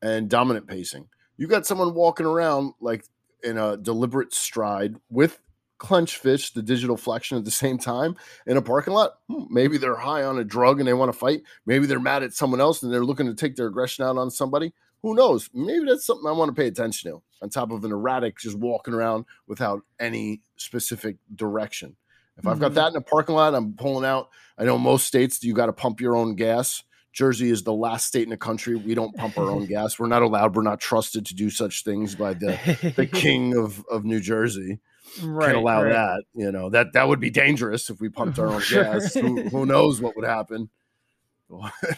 and 0.01 0.29
dominant 0.29 0.67
pacing. 0.67 1.09
You 1.43 1.49
got 1.49 1.65
someone 1.65 1.93
walking 1.93 2.25
around 2.25 2.73
like 2.79 3.03
in 3.43 3.57
a 3.57 3.75
deliberate 3.75 4.33
stride 4.33 4.95
with 5.09 5.41
clench 5.77 6.15
fist, 6.15 6.55
the 6.55 6.61
digital 6.61 6.95
flexion 6.95 7.37
at 7.37 7.43
the 7.43 7.51
same 7.51 7.77
time 7.77 8.15
in 8.47 8.55
a 8.55 8.61
parking 8.61 8.93
lot. 8.93 9.15
Hmm, 9.29 9.43
Maybe 9.49 9.77
they're 9.77 9.97
high 9.97 10.23
on 10.23 10.39
a 10.39 10.45
drug 10.45 10.79
and 10.79 10.87
they 10.87 10.93
want 10.93 11.11
to 11.11 11.17
fight. 11.19 11.41
Maybe 11.65 11.85
they're 11.85 11.99
mad 11.99 12.23
at 12.23 12.31
someone 12.31 12.61
else 12.61 12.81
and 12.81 12.93
they're 12.93 13.03
looking 13.03 13.25
to 13.25 13.33
take 13.33 13.57
their 13.57 13.67
aggression 13.67 14.05
out 14.05 14.17
on 14.17 14.31
somebody 14.31 14.71
who 15.01 15.15
knows? 15.15 15.49
Maybe 15.53 15.83
that's 15.85 16.05
something 16.05 16.25
I 16.25 16.31
want 16.31 16.47
to 16.47 16.55
pay 16.55 16.67
attention 16.67 17.11
to. 17.11 17.21
On 17.41 17.49
top 17.49 17.71
of 17.71 17.83
an 17.83 17.91
erratic, 17.91 18.37
just 18.37 18.57
walking 18.57 18.93
around 18.93 19.25
without 19.47 19.81
any 19.99 20.43
specific 20.55 21.17
direction. 21.35 21.97
If 22.37 22.47
I've 22.47 22.57
got 22.61 22.71
Mhm. 22.71 22.75
that 22.75 22.91
in 22.91 22.95
a 22.95 23.01
parking 23.01 23.35
lot, 23.35 23.53
I'm 23.53 23.73
pulling 23.73 24.05
out. 24.05 24.29
I 24.57 24.63
know 24.63 24.77
most 24.77 25.05
states 25.05 25.43
you 25.43 25.53
got 25.53 25.65
to 25.65 25.73
pump 25.73 25.99
your 25.99 26.15
own 26.15 26.35
gas. 26.35 26.83
Jersey 27.13 27.49
is 27.51 27.63
the 27.63 27.73
last 27.73 28.07
state 28.07 28.23
in 28.23 28.29
the 28.29 28.37
country 28.37 28.75
we 28.75 28.95
don't 28.95 29.15
pump 29.15 29.37
our 29.37 29.49
own 29.49 29.65
gas. 29.67 29.97
We're 29.99 30.07
not 30.07 30.23
allowed. 30.23 30.55
We're 30.55 30.63
not 30.63 30.81
trusted 30.81 31.25
to 31.27 31.35
do 31.35 31.49
such 31.49 31.83
things 31.83 32.15
by 32.15 32.33
the 32.33 32.93
the 32.97 33.05
king 33.05 33.55
of 33.63 33.85
of 33.89 34.03
New 34.03 34.19
Jersey. 34.19 34.79
right, 35.21 35.45
Can't 35.47 35.57
allow 35.57 35.83
right. 35.83 35.93
that. 35.93 36.23
You 36.33 36.51
know 36.51 36.69
that 36.71 36.93
that 36.93 37.07
would 37.07 37.19
be 37.19 37.29
dangerous 37.29 37.89
if 37.89 38.01
we 38.01 38.09
pumped 38.09 38.39
our 38.39 38.47
own 38.53 38.61
Sure. 38.61 38.83
gas. 38.83 39.13
Who, 39.13 39.43
who 39.49 39.65
knows 39.65 40.01
what 40.01 40.15
would 40.15 40.25
happen? 40.25 40.69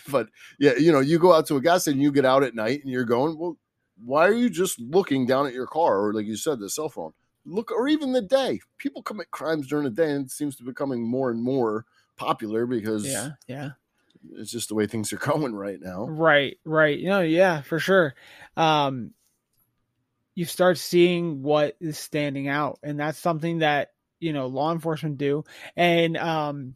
but 0.10 0.28
yeah, 0.60 0.74
you 0.78 0.92
know, 0.92 1.00
you 1.00 1.18
go 1.20 1.34
out 1.34 1.46
to 1.48 1.56
a 1.56 1.62
gas 1.62 1.84
station, 1.84 2.02
you 2.02 2.12
get 2.12 2.26
out 2.26 2.44
at 2.44 2.56
night, 2.56 2.82
and 2.84 2.92
you're 2.92 3.06
going, 3.06 3.38
well, 3.38 3.58
why 4.04 4.28
are 4.28 4.34
you 4.34 4.50
just 4.50 4.80
looking 4.80 5.26
down 5.26 5.48
at 5.48 5.54
your 5.54 5.68
car 5.68 6.00
or, 6.04 6.14
like 6.14 6.26
you 6.26 6.36
said, 6.36 6.60
the 6.60 6.70
cell 6.70 6.90
phone? 6.90 7.14
Look, 7.46 7.72
or 7.72 7.88
even 7.88 8.12
the 8.12 8.22
day. 8.22 8.60
People 8.78 9.02
commit 9.04 9.32
crimes 9.32 9.68
during 9.68 9.86
the 9.86 9.92
day, 9.92 10.12
and 10.12 10.26
it 10.26 10.32
seems 10.32 10.56
to 10.58 10.64
be 10.64 10.72
becoming 10.72 11.08
more 11.08 11.30
and 11.32 11.42
more 11.42 11.86
popular 12.18 12.66
because 12.66 13.06
Yeah, 13.06 13.30
yeah. 13.48 13.70
It's 14.34 14.52
just 14.52 14.70
the 14.70 14.76
way 14.76 14.88
things 14.88 15.12
are 15.14 15.18
going 15.32 15.54
right 15.54 15.80
now. 15.82 16.06
Right, 16.06 16.58
right. 16.66 16.98
You 16.98 17.10
know, 17.10 17.22
yeah, 17.22 17.62
for 17.62 17.80
sure. 17.80 18.16
Um 18.58 19.12
you 20.36 20.46
start 20.46 20.78
seeing 20.78 21.44
what 21.44 21.78
is 21.80 21.98
standing 21.98 22.48
out 22.50 22.80
and 22.84 23.00
that's 23.00 23.18
something 23.18 23.60
that, 23.60 23.92
you 24.20 24.34
know, 24.34 24.48
law 24.48 24.72
enforcement 24.72 25.18
do. 25.18 25.44
And 25.76 26.18
um 26.18 26.76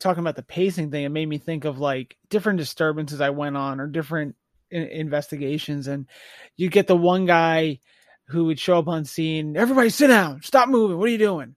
talking 0.00 0.20
about 0.20 0.36
the 0.36 0.42
pacing 0.42 0.90
thing, 0.90 1.04
it 1.04 1.10
made 1.10 1.28
me 1.28 1.38
think 1.38 1.64
of 1.64 1.78
like 1.78 2.16
different 2.28 2.58
disturbances 2.58 3.20
I 3.20 3.30
went 3.30 3.56
on 3.56 3.80
or 3.80 3.86
different 3.86 4.36
in- 4.70 4.82
investigations 4.88 5.86
and 5.86 6.06
you 6.56 6.68
get 6.68 6.86
the 6.86 6.96
one 6.96 7.26
guy 7.26 7.78
who 8.28 8.46
would 8.46 8.58
show 8.58 8.78
up 8.78 8.88
on 8.88 9.04
scene, 9.04 9.56
everybody 9.56 9.90
sit 9.90 10.08
down, 10.08 10.42
stop 10.42 10.68
moving, 10.68 10.98
what 10.98 11.08
are 11.08 11.12
you 11.12 11.18
doing? 11.18 11.54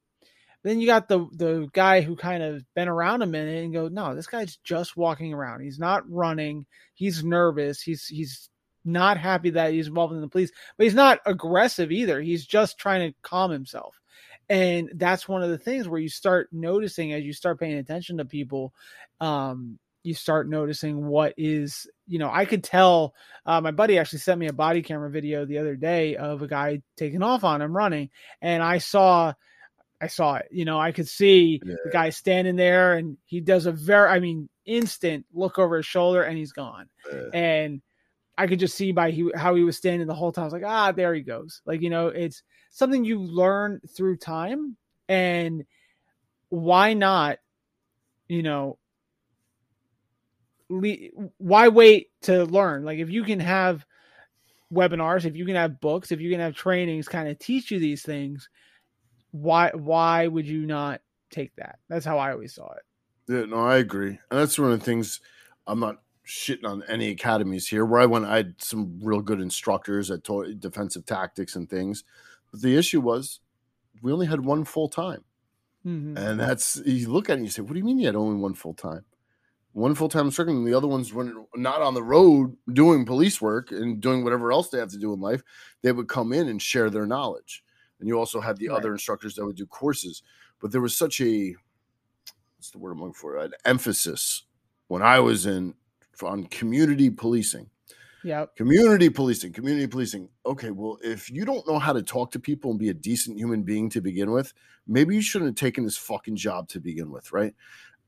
Then 0.66 0.80
you 0.80 0.88
got 0.88 1.08
the 1.08 1.28
the 1.32 1.70
guy 1.74 2.02
who 2.02 2.16
kind 2.16 2.42
of 2.42 2.64
been 2.74 2.88
around 2.88 3.22
a 3.22 3.28
minute 3.28 3.64
and 3.64 3.72
go, 3.72 3.88
no, 3.88 4.16
this 4.16 4.26
guy's 4.26 4.58
just 4.64 4.98
walking 4.98 5.32
around. 5.32 5.62
He's 5.62 5.78
not 5.78 6.10
running. 6.10 6.66
He's 6.96 7.24
nervous. 7.24 7.82
He's 7.82 8.08
he's 8.08 8.50
not 8.84 9.20
happy 9.20 9.52
that 9.52 9.74
he's 9.74 9.86
involved 9.86 10.16
in 10.16 10.22
the 10.22 10.28
police, 10.28 10.52
but 10.76 10.86
he's 10.86 10.96
not 10.96 11.20
aggressive 11.28 11.92
either. 11.92 12.20
He's 12.20 12.48
just 12.48 12.80
trying 12.80 13.08
to 13.08 13.18
calm 13.22 13.52
himself. 13.52 14.02
And 14.50 14.90
that's 14.96 15.30
one 15.30 15.44
of 15.44 15.52
the 15.52 15.60
things 15.60 15.88
where 15.88 16.02
you 16.02 16.10
start 16.10 16.50
noticing 16.52 17.14
as 17.14 17.24
you 17.24 17.34
start 17.34 17.60
paying 17.60 17.78
attention 17.78 18.18
to 18.18 18.26
people, 18.26 18.74
um, 19.22 19.78
you 20.02 20.16
start 20.16 20.50
noticing 20.50 21.06
what 21.06 21.36
is, 21.38 21.86
you 22.08 22.18
know, 22.18 22.32
I 22.34 22.46
could 22.46 22.64
tell. 22.64 23.14
Uh, 23.46 23.62
my 23.62 23.70
buddy 23.70 24.00
actually 24.00 24.18
sent 24.18 24.40
me 24.40 24.48
a 24.48 24.54
body 24.54 24.82
camera 24.82 25.12
video 25.12 25.46
the 25.46 25.60
other 25.60 25.76
day 25.76 26.16
of 26.16 26.42
a 26.42 26.48
guy 26.48 26.82
taking 26.98 27.22
off 27.22 27.44
on 27.44 27.62
him 27.62 27.78
running, 27.78 28.10
and 28.42 28.64
I 28.64 28.80
saw 28.80 29.34
I 30.02 30.08
saw 30.08 30.36
it. 30.36 30.48
You 30.52 30.66
know, 30.66 30.80
I 30.80 30.92
could 30.92 31.08
see 31.08 31.62
Yeah. 31.64 31.76
the 31.86 31.90
guy 31.92 32.10
standing 32.10 32.56
there 32.56 32.94
and 32.94 33.18
he 33.26 33.42
does 33.42 33.66
a 33.66 33.72
very, 33.72 34.10
I 34.10 34.20
mean, 34.20 34.50
instant 34.66 35.26
look 35.34 35.58
over 35.58 35.78
his 35.78 35.86
shoulder 35.86 36.24
and 36.24 36.38
he's 36.38 36.52
gone. 36.52 36.90
Uh, 37.12 37.30
And 37.34 37.82
I 38.38 38.48
could 38.48 38.60
just 38.60 38.76
see 38.76 38.92
by 38.92 39.12
he, 39.12 39.32
how 39.34 39.56
he 39.56 39.64
was 39.64 39.78
standing 39.78 40.08
the 40.08 40.14
whole 40.14 40.32
time. 40.32 40.44
I 40.44 40.46
was 40.46 40.54
like, 40.54 40.66
ah, 40.66 40.92
there 40.92 41.14
he 41.14 41.22
goes. 41.22 41.62
Like, 41.66 41.82
you 41.82 41.90
know, 41.90 42.08
it's 42.08 42.44
something 42.72 43.06
you 43.06 43.20
learn 43.20 43.80
through 43.96 44.18
time. 44.18 44.76
And 45.08 45.66
why 46.50 46.94
not, 46.94 47.38
you 48.28 48.44
know, 48.44 48.78
le- 50.70 51.30
why 51.38 51.70
wait 51.70 52.10
to 52.24 52.44
learn? 52.44 52.84
Like, 52.84 53.00
if 53.00 53.10
you 53.10 53.24
can 53.24 53.40
have 53.40 53.86
webinars, 54.74 55.26
if 55.26 55.36
you 55.36 55.46
can 55.46 55.56
have 55.56 55.80
books, 55.80 56.12
if 56.12 56.20
you 56.20 56.30
can 56.30 56.40
have 56.40 56.56
trainings 56.56 57.08
kind 57.08 57.30
of 57.30 57.40
teach 57.40 57.72
you 57.72 57.80
these 57.80 58.02
things, 58.02 58.50
why 59.36 59.72
why 59.74 60.28
would 60.28 60.48
you 60.48 60.66
not 60.66 61.02
take 61.30 61.56
that? 61.58 61.80
That's 61.90 62.06
how 62.06 62.18
I 62.18 62.32
always 62.32 62.54
saw 62.54 62.72
it. 62.74 62.84
Yeah, 63.28 63.46
no, 63.46 63.58
I 63.58 63.78
agree. 63.78 64.20
And 64.30 64.40
that's 64.40 64.58
one 64.58 64.72
of 64.72 64.80
the 64.80 64.86
things 64.86 65.20
I'm 65.68 65.80
not 65.80 66.02
shitting 66.26 66.66
on 66.66 66.84
any 66.84 67.10
academies 67.10 67.68
here. 67.68 67.86
Where 67.86 68.00
I 68.02 68.06
went, 68.06 68.26
I 68.26 68.38
had 68.38 68.56
some 68.62 69.00
real 69.02 69.22
good 69.22 69.42
instructors 69.42 70.08
that 70.08 70.24
taught 70.24 70.60
defensive 70.60 71.06
tactics 71.06 71.56
and 71.56 71.70
things. 71.70 72.04
But 72.52 72.62
the 72.62 72.78
issue 72.78 73.02
was 73.02 73.42
we 74.02 74.12
only 74.14 74.28
had 74.28 74.46
one 74.46 74.64
full 74.64 74.90
time. 74.90 75.26
Mhm. 75.86 76.18
And 76.18 76.40
that's 76.40 76.78
you 76.86 77.10
look 77.10 77.30
at 77.30 77.34
it 77.34 77.38
and 77.38 77.46
you 77.46 77.52
say, 77.52 77.62
What 77.62 77.74
do 77.74 77.80
you 77.80 77.86
mean 77.86 78.00
you 78.00 78.06
had 78.08 78.16
only 78.16 78.40
one 78.40 78.54
full 78.54 78.74
time? 78.74 79.06
One 79.74 79.96
full 79.96 80.10
time 80.10 80.28
instructor, 80.28 80.52
and 80.52 80.66
the 80.66 80.74
other 80.74 80.88
ones 80.88 81.14
were 81.14 81.34
not 81.56 81.82
on 81.82 81.96
the 81.96 82.04
road 82.04 82.56
doing 82.72 83.06
police 83.06 83.42
work 83.42 83.72
and 83.72 84.00
doing 84.00 84.24
whatever 84.24 84.54
else 84.54 84.70
they 84.70 84.80
have 84.80 84.92
to 84.92 84.98
do 84.98 85.14
in 85.14 85.20
life, 85.20 85.44
they 85.82 85.92
would 85.92 86.08
come 86.08 86.32
in 86.32 86.48
and 86.48 86.62
share 86.62 86.90
their 86.90 87.06
knowledge. 87.06 87.65
And 88.06 88.10
you 88.10 88.20
also 88.20 88.40
had 88.40 88.58
the 88.58 88.68
Right. 88.68 88.78
other 88.78 88.92
instructors 88.92 89.34
that 89.34 89.44
would 89.44 89.56
do 89.56 89.66
courses. 89.66 90.22
But 90.62 90.72
there 90.72 90.80
was 90.80 90.96
such 90.96 91.20
a 91.22 91.56
what's 92.56 92.70
the 92.70 92.78
word 92.78 92.92
I'm 92.92 93.00
looking 93.00 93.16
for? 93.16 93.38
An 93.38 93.54
emphasis 93.66 94.44
when 94.90 95.02
I 95.02 95.20
was 95.20 95.48
in 95.48 95.74
on 96.22 96.44
community 96.46 97.10
policing. 97.10 97.72
Yeah. 98.24 98.46
Community 98.56 99.10
policing, 99.10 99.54
community 99.54 99.88
policing. 99.88 100.30
Okay, 100.46 100.70
well, 100.70 101.00
if 101.04 101.32
you 101.32 101.46
don't 101.46 101.68
know 101.68 101.80
how 101.80 101.94
to 101.94 102.04
talk 102.04 102.32
to 102.34 102.40
people 102.40 102.70
and 102.70 102.80
be 102.80 102.90
a 102.90 102.94
decent 102.94 103.40
human 103.40 103.64
being 103.64 103.90
to 103.90 104.02
begin 104.02 104.30
with, 104.30 104.54
maybe 104.86 105.16
you 105.16 105.22
shouldn't 105.22 105.50
have 105.50 105.56
taken 105.56 105.84
this 105.84 105.98
fucking 105.98 106.36
job 106.36 106.68
to 106.70 106.80
begin 106.80 107.10
with, 107.10 107.32
right? 107.32 107.56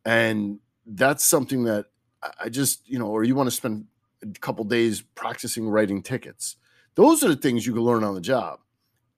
And 0.06 0.60
that's 0.86 1.26
something 1.26 1.64
that 1.64 1.88
I- 2.22 2.34
I 2.46 2.50
just, 2.50 2.88
you 2.88 3.00
know, 3.00 3.08
or 3.08 3.24
you 3.24 3.34
want 3.34 3.48
to 3.48 3.56
spend 3.56 3.88
a 4.22 4.28
couple 4.28 4.64
days 4.64 5.02
practicing 5.16 5.68
writing 5.68 6.04
tickets. 6.04 6.56
Those 6.94 7.24
are 7.24 7.30
the 7.30 7.36
things 7.36 7.66
you 7.66 7.74
can 7.74 7.82
learn 7.82 8.04
on 8.04 8.14
the 8.14 8.22
job. 8.22 8.60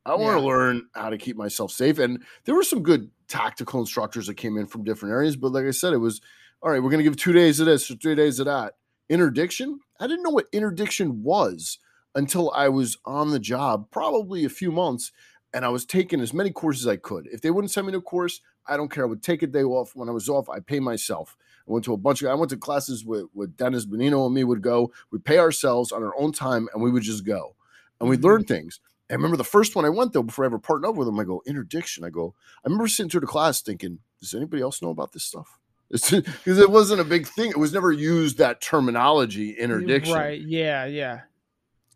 I 0.06 0.12
want 0.16 0.36
Yeah. 0.36 0.42
to 0.42 0.48
learn 0.48 0.88
how 0.94 1.10
to 1.10 1.18
keep 1.18 1.36
myself 1.38 1.72
safe. 1.72 2.00
And 2.00 2.24
there 2.46 2.56
were 2.56 2.64
some 2.64 2.82
good 2.84 3.12
tactical 3.28 3.80
instructors 3.80 4.28
that 4.28 4.36
came 4.36 4.58
in 4.58 4.66
from 4.66 4.84
different 4.84 5.14
areas. 5.14 5.36
But 5.36 5.52
like 5.52 5.66
I 5.66 5.72
said, 5.72 5.94
it 5.94 5.98
was 5.98 6.22
all 6.62 6.70
right, 6.72 6.84
we're 6.84 6.90
going 6.90 7.00
to 7.04 7.10
give 7.10 7.16
two 7.16 7.32
days 7.32 7.60
of 7.62 7.68
this 7.68 7.90
or 7.90 7.96
three 7.96 8.16
days 8.16 8.40
of 8.40 8.46
that. 8.48 8.74
Interdiction, 9.08 9.80
I 10.00 10.08
didn't 10.08 10.24
know 10.24 10.30
what 10.30 10.48
interdiction 10.52 11.24
was 11.24 11.80
until 12.16 12.52
I 12.52 12.68
was 12.70 12.98
on 13.06 13.32
the 13.32 13.40
job, 13.40 13.90
probably 13.92 14.44
a 14.44 14.50
few 14.50 14.72
months, 14.72 15.12
and 15.54 15.64
I 15.64 15.70
was 15.70 15.86
taking 15.86 16.20
as 16.20 16.34
many 16.34 16.52
courses 16.52 16.86
as 16.86 16.92
I 16.92 16.98
could. 16.98 17.28
If 17.32 17.42
they 17.42 17.50
wouldn't 17.50 17.72
send 17.72 17.88
me 17.88 17.94
to 17.94 18.00
a 18.00 18.02
course, 18.02 18.42
I 18.68 18.76
don't 18.78 18.92
care. 18.92 19.06
I 19.06 19.08
would 19.08 19.24
take 19.24 19.42
a 19.42 19.48
day 19.48 19.64
off. 19.64 19.96
When 19.96 20.10
I 20.10 20.12
was 20.12 20.28
off, 20.30 20.50
I 20.50 20.60
pay 20.60 20.80
myself. 20.80 21.38
I 21.68 21.72
went 21.72 21.86
to 21.86 21.94
a 21.94 21.98
bunch 21.98 22.22
of 22.22 22.30
I 22.30 22.34
went 22.36 22.50
to 22.52 22.58
classes 22.58 23.06
with, 23.06 23.26
with 23.34 23.56
Dennis 23.58 23.86
Benigno 23.86 24.26
and 24.26 24.36
me 24.36 24.44
would 24.44 24.62
go. 24.62 24.92
We'd 25.12 25.24
pay 25.26 25.40
ourselves 25.40 25.92
on 25.92 26.04
our 26.04 26.14
own 26.20 26.34
time 26.34 26.68
and 26.74 26.84
we 26.84 26.92
would 26.92 27.04
just 27.04 27.26
go. 27.26 27.56
And 28.02 28.10
we'd 28.10 28.20
Mhm. 28.20 28.26
learn 28.26 28.44
things. 28.44 28.80
I 29.10 29.14
remember 29.16 29.38
the 29.38 29.44
first 29.44 29.76
one 29.76 29.86
I 29.86 29.90
went 29.90 30.14
though, 30.14 30.24
before 30.24 30.46
I 30.46 30.48
ever 30.48 30.60
partnered 30.60 30.90
up 30.90 30.96
with 30.96 31.08
him, 31.08 31.20
I 31.20 31.24
go, 31.24 31.42
interdiction. 31.48 32.04
I 32.04 32.10
go, 32.10 32.36
I 32.64 32.68
remember 32.68 32.88
sitting 32.88 33.10
through 33.10 33.22
the 33.22 33.28
class 33.28 33.62
thinking, 33.62 34.00
does 34.20 34.34
anybody 34.34 34.62
else 34.62 34.82
know 34.82 34.90
about 34.90 35.12
this 35.14 35.24
stuff? 35.24 35.58
Because 35.90 36.60
it 36.60 36.70
wasn't 36.70 37.02
a 37.02 37.06
big 37.06 37.26
thing. 37.28 37.50
It 37.50 37.58
was 37.58 37.74
never 37.74 37.92
used 37.92 38.38
that 38.38 38.62
terminology, 38.62 39.52
interdiction. 39.52 40.14
Right. 40.14 40.40
Yeah. 40.40 40.86
Yeah. 40.86 41.22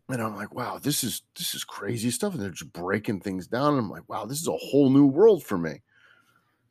And 0.08 0.20
I'm 0.20 0.34
like, 0.36 0.52
wow, 0.52 0.78
this 0.78 1.04
is 1.04 1.22
this 1.38 1.54
is 1.54 1.62
crazy 1.64 2.10
stuff. 2.10 2.34
And 2.34 2.42
they're 2.42 2.50
just 2.50 2.72
breaking 2.72 3.20
things 3.20 3.46
down. 3.46 3.74
And 3.74 3.78
I'm 3.78 3.90
like, 3.90 4.08
wow, 4.08 4.24
this 4.26 4.40
is 4.40 4.48
a 4.48 4.52
whole 4.56 4.90
new 4.90 5.06
world 5.06 5.44
for 5.44 5.56
me. 5.56 5.80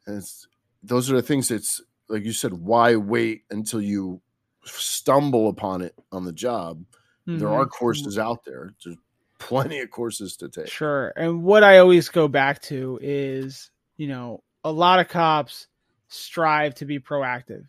And 0.05 0.17
it's 0.17 0.47
those 0.83 1.09
are 1.09 1.15
the 1.15 1.21
things 1.21 1.47
that's 1.47 1.81
like 2.09 2.25
you 2.25 2.33
said, 2.33 2.53
why 2.53 2.95
wait 2.97 3.43
until 3.49 3.81
you 3.81 4.21
stumble 4.65 5.47
upon 5.49 5.81
it 5.81 5.95
on 6.11 6.25
the 6.25 6.33
job? 6.33 6.83
There 7.25 7.49
are 7.49 7.65
Mhm. 7.65 7.69
courses 7.71 8.19
out 8.19 8.43
there. 8.43 8.73
There's 8.83 8.97
plenty 9.43 9.79
of 9.79 9.91
courses 9.91 10.37
to 10.37 10.49
take. 10.49 10.67
Sure. 10.67 11.13
And 11.15 11.43
what 11.43 11.63
I 11.63 11.79
always 11.79 12.09
go 12.09 12.27
back 12.27 12.61
to 12.63 12.99
is, 13.01 13.69
you 13.97 14.07
know, 14.07 14.41
a 14.63 14.71
lot 14.71 14.99
of 14.99 15.09
cops 15.09 15.67
strive 16.07 16.75
to 16.75 16.85
be 16.85 16.99
proactive. 16.99 17.65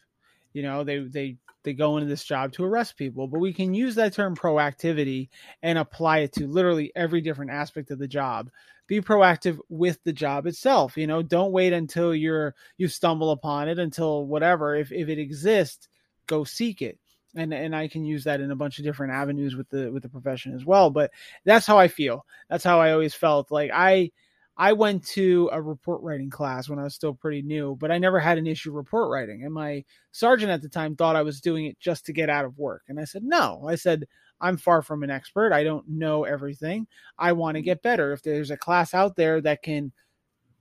You 0.52 0.62
know, 0.62 0.84
they 0.84 1.01
they 1.01 1.36
they 1.64 1.72
go 1.72 1.96
into 1.96 2.09
this 2.09 2.24
job 2.24 2.52
to 2.52 2.64
arrest 2.64 2.96
people, 2.96 3.26
but 3.26 3.40
we 3.40 3.52
can 3.52 3.74
use 3.74 3.96
that 3.96 4.12
term 4.12 4.36
proactivity 4.36 5.28
and 5.62 5.78
apply 5.78 6.18
it 6.18 6.32
to 6.34 6.46
literally 6.46 6.92
every 6.94 7.20
different 7.20 7.51
aspect 7.51 7.90
of 7.90 7.98
the 7.98 8.06
job. 8.06 8.51
Be 8.86 9.01
proactive 9.01 9.59
with 9.68 9.98
the 10.05 10.12
job 10.12 10.46
itself. 10.46 10.96
You 10.96 11.06
know, 11.06 11.22
don't 11.22 11.52
wait 11.52 11.72
until 11.72 12.14
you're 12.14 12.55
you 12.76 12.86
stumble 12.86 13.30
upon 13.30 13.68
it 13.68 13.78
until 13.78 14.26
whatever. 14.26 14.76
If 14.76 14.92
if 14.92 15.09
it 15.09 15.18
exists, 15.18 15.88
go 16.26 16.44
seek 16.44 16.82
it. 16.82 16.98
And 17.36 17.52
and 17.52 17.74
I 17.74 17.89
can 17.89 18.05
use 18.05 18.24
that 18.24 18.40
in 18.40 18.51
a 18.51 18.56
bunch 18.56 18.78
of 18.78 18.85
different 18.85 19.12
avenues 19.12 19.56
with 19.56 19.69
the 19.69 19.90
with 19.90 20.02
the 20.02 20.09
profession 20.09 20.55
as 20.55 20.65
well. 20.65 20.90
But 20.90 21.11
that's 21.44 21.66
how 21.66 21.78
I 21.78 21.89
feel. 21.89 22.24
That's 22.48 22.65
how 22.65 22.81
I 22.81 22.93
always 22.93 23.15
felt. 23.15 23.51
Like 23.51 23.70
I 23.74 24.11
I 24.56 24.73
went 24.73 25.05
to 25.09 25.51
a 25.52 25.61
report 25.61 26.01
writing 26.02 26.31
class 26.31 26.69
when 26.69 26.78
I 26.78 26.85
was 26.85 26.94
still 26.94 27.12
pretty 27.15 27.43
new, 27.43 27.77
but 27.81 27.90
I 27.90 27.98
never 27.98 28.20
had 28.20 28.39
an 28.39 28.47
issue 28.47 28.70
report 28.70 29.11
writing. 29.11 29.43
And 29.44 29.52
my 29.52 29.85
sergeant 30.12 30.52
at 30.52 30.62
the 30.62 30.69
time 30.69 30.94
thought 30.94 31.16
I 31.16 31.23
was 31.23 31.40
doing 31.40 31.66
it 31.66 31.78
just 31.81 32.06
to 32.06 32.12
get 32.12 32.31
out 32.31 32.44
of 32.44 32.56
work. 32.59 32.82
And 32.89 33.01
I 33.01 33.05
said, 33.05 33.24
"No." 33.24 33.66
I 33.69 33.74
said, 33.74 34.05
"I'm 34.40 34.56
far 34.56 34.82
from 34.82 35.02
an 35.02 35.11
expert. 35.11 35.52
I 35.52 35.65
don't 35.65 35.89
know 35.89 36.24
everything. 36.24 36.86
I 37.19 37.32
want 37.32 37.56
to 37.56 37.62
get 37.62 37.82
better. 37.82 38.12
If 38.12 38.23
there's 38.23 38.51
a 38.52 38.56
class 38.56 38.94
out 38.94 39.16
there 39.16 39.40
that 39.40 39.62
can 39.62 39.93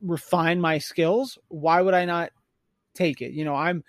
refine 0.02 0.60
my 0.62 0.78
skills, 0.80 1.38
why 1.50 1.82
would 1.82 1.94
I 1.94 2.06
not 2.06 2.32
take 2.94 3.22
it? 3.22 3.34
You 3.34 3.46
know, 3.46 3.56
I'm 3.56 3.84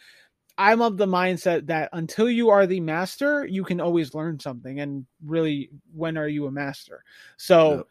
I'm 0.56 0.82
of 0.82 0.96
the 0.96 1.06
mindset 1.06 1.66
that 1.66 1.88
until 1.92 2.30
you 2.30 2.50
are 2.50 2.66
the 2.66 2.80
master, 2.80 3.44
you 3.44 3.64
can 3.64 3.80
always 3.80 4.14
learn 4.14 4.38
something. 4.38 4.80
And 4.80 5.04
really, 5.24 5.70
when 5.94 6.16
are 6.16 6.28
you 6.28 6.46
a 6.46 6.50
master? 6.50 7.02
So, 7.36 7.70
Yeah. 7.70 7.82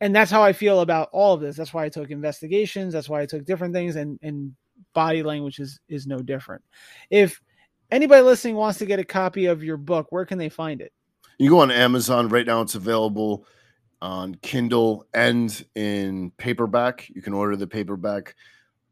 and 0.00 0.16
that's 0.16 0.30
how 0.30 0.42
I 0.42 0.52
feel 0.52 0.80
about 0.80 1.10
all 1.12 1.34
of 1.34 1.40
this. 1.40 1.56
That's 1.56 1.74
why 1.74 1.84
I 1.84 1.88
took 1.88 2.10
investigations. 2.10 2.92
That's 2.92 3.08
why 3.08 3.20
I 3.20 3.26
took 3.26 3.44
different 3.44 3.74
things, 3.74 3.96
and 3.96 4.18
and 4.22 4.54
body 4.94 5.22
language 5.22 5.58
is 5.58 5.78
is 5.88 6.06
no 6.06 6.18
different. 6.18 6.62
If 7.10 7.40
anybody 7.90 8.22
listening 8.22 8.56
wants 8.56 8.78
to 8.78 8.86
get 8.86 8.98
a 8.98 9.04
copy 9.04 9.46
of 9.46 9.62
your 9.62 9.76
book, 9.76 10.06
where 10.10 10.24
can 10.24 10.38
they 10.38 10.48
find 10.48 10.80
it? 10.80 10.92
You 11.38 11.50
go 11.50 11.60
on 11.60 11.70
Amazon 11.70 12.28
right 12.28 12.46
now, 12.46 12.62
it's 12.62 12.74
available 12.76 13.46
on 14.00 14.34
Kindle 14.36 15.06
and 15.14 15.64
in 15.74 16.30
paperback. 16.38 17.08
You 17.10 17.22
can 17.22 17.34
order 17.34 17.56
the 17.56 17.66
paperback. 17.66 18.34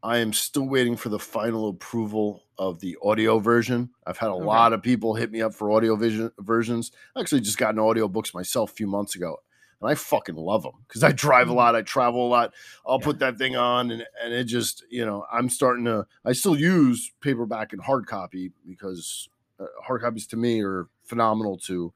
I 0.03 0.17
am 0.17 0.33
still 0.33 0.67
waiting 0.67 0.95
for 0.97 1.09
the 1.09 1.19
final 1.19 1.69
approval 1.69 2.43
of 2.57 2.79
the 2.79 2.97
audio 3.03 3.39
version. 3.39 3.89
I've 4.05 4.17
had 4.17 4.29
a 4.29 4.35
Okay. 4.37 4.61
lot 4.61 4.71
of 4.73 4.83
people 4.83 5.15
hit 5.15 5.31
me 5.31 5.41
up 5.41 5.53
for 5.53 5.71
audio 5.71 5.95
vision 5.95 6.31
versions. 6.39 6.91
I 7.15 7.21
actually 7.21 7.41
just 7.41 7.57
got 7.57 7.73
an 7.73 7.79
audio 7.79 8.07
books 8.07 8.33
myself 8.33 8.71
a 8.71 8.75
few 8.75 8.87
months 8.87 9.15
ago, 9.15 9.37
and 9.81 9.89
I 9.89 9.95
fucking 9.95 10.35
love 10.35 10.61
them 10.63 10.73
because 10.87 11.03
I 11.03 11.11
drive 11.11 11.49
a 11.49 11.53
Mhm. 11.53 11.55
lot, 11.55 11.75
I 11.75 11.81
travel 11.81 12.27
a 12.27 12.29
lot. 12.29 12.53
I'll 12.85 12.99
Yeah. 12.99 13.01
put 13.01 13.17
that 13.19 13.37
thing 13.37 13.55
on, 13.55 13.89
and 13.89 14.05
and 14.23 14.33
it 14.33 14.43
just 14.45 14.83
you 14.89 15.05
know 15.05 15.25
I'm 15.31 15.49
starting 15.49 15.85
to. 15.85 16.05
I 16.23 16.33
still 16.33 16.57
use 16.57 17.11
paperback 17.21 17.73
and 17.73 17.81
hard 17.81 18.05
copy 18.05 18.51
because 18.67 19.27
uh, 19.59 19.65
hard 19.83 20.01
copies 20.01 20.27
to 20.27 20.37
me 20.37 20.61
are 20.63 20.87
phenomenal 21.03 21.57
to 21.59 21.93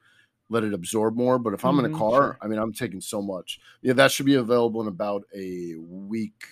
let 0.48 0.64
it 0.64 0.74
absorb 0.74 1.14
more. 1.16 1.38
But 1.38 1.54
if 1.54 1.64
I'm 1.64 1.78
in 1.78 1.84
Mhm, 1.84 1.86
a 1.86 1.90
car, 1.90 2.32
sure. 2.32 2.40
I 2.40 2.48
mean, 2.48 2.58
I'm 2.58 2.72
taking 2.72 3.00
so 3.00 3.22
much. 3.22 3.60
Yeah, 3.82 3.92
that 3.92 4.10
should 4.10 4.26
be 4.26 4.34
available 4.34 4.80
in 4.80 4.88
about 4.88 5.24
a 5.34 5.76
week. 5.76 6.42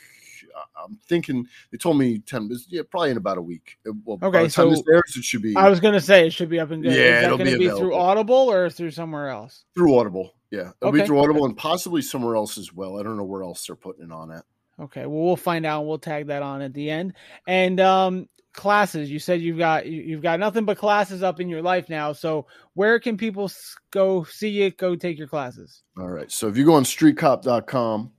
I'm 0.83 0.97
thinking 1.07 1.47
they 1.71 1.79
told 1.79 1.99
me 1.99 2.19
ten. 2.19 2.51
Yeah, 2.69 2.83
probably 2.91 3.11
in 3.11 3.17
about 3.17 3.39
a 3.39 3.43
week. 3.43 3.79
It- 3.85 3.95
Well, 4.05 4.19
Okay, 4.23 4.45
the 4.45 4.51
time 4.51 4.71
this 4.71 4.79
so 4.81 4.85
airs, 4.93 5.15
it 5.17 5.25
should 5.25 5.43
be 5.43 5.55
I 5.57 5.69
was 5.69 5.81
gonna 5.81 6.01
say 6.01 6.27
it 6.27 6.33
should 6.33 6.49
be 6.49 6.61
up 6.61 6.71
and 6.71 6.83
good. 6.83 6.93
Yeah, 6.93 6.99
Is 6.99 7.11
that 7.13 7.25
it'll 7.25 7.39
gonna 7.39 7.51
be 7.53 7.59
be, 7.59 7.69
through. 7.69 7.95
Audible 7.95 8.35
or 8.51 8.71
through 8.71 8.91
somewhere 8.93 9.29
else? 9.29 9.65
through 9.75 9.99
Audible. 9.99 10.35
Yeah, 10.51 10.71
it'll 10.81 10.89
Okay, 10.89 11.01
be 11.01 11.07
through 11.07 11.21
Audible 11.21 11.45
and 11.45 11.57
possibly 11.57 12.01
somewhere 12.03 12.35
else 12.37 12.57
as 12.59 12.73
well. 12.73 12.99
I 12.99 13.03
don't 13.03 13.17
know 13.17 13.25
where 13.25 13.43
else 13.43 13.67
they're 13.67 13.77
putting 13.77 14.05
it 14.05 14.13
on 14.13 14.31
at. 14.33 14.45
Okay, 14.81 15.07
well 15.07 15.25
we'll 15.25 15.37
find 15.37 15.67
out. 15.67 15.87
We'll 15.87 15.99
tag 15.99 16.29
that 16.29 16.43
on 16.43 16.63
at 16.63 16.73
the 16.73 16.89
end. 16.91 17.15
And 17.47 17.81
um, 17.81 18.29
classes. 18.55 19.11
You 19.11 19.19
said 19.19 19.41
you've 19.41 19.59
got 19.59 19.87
you- 19.87 20.03
you've 20.03 20.23
got 20.23 20.41
nothing 20.41 20.65
but 20.65 20.79
classes 20.79 21.23
up 21.23 21.39
in 21.41 21.49
your 21.49 21.63
life 21.63 21.89
now. 21.89 22.13
So 22.13 22.47
where 22.75 22.99
can 22.99 23.17
people 23.17 23.51
go 23.91 24.25
see 24.25 24.49
you? 24.49 24.71
Go 24.71 24.97
take 24.97 25.19
your 25.19 25.29
classes. 25.29 25.83
All 25.99 26.09
right. 26.09 26.31
So 26.33 26.49
if 26.49 26.57
you 26.57 26.65
go 26.65 26.75
on 26.75 26.85
streetcop.com 26.85 28.13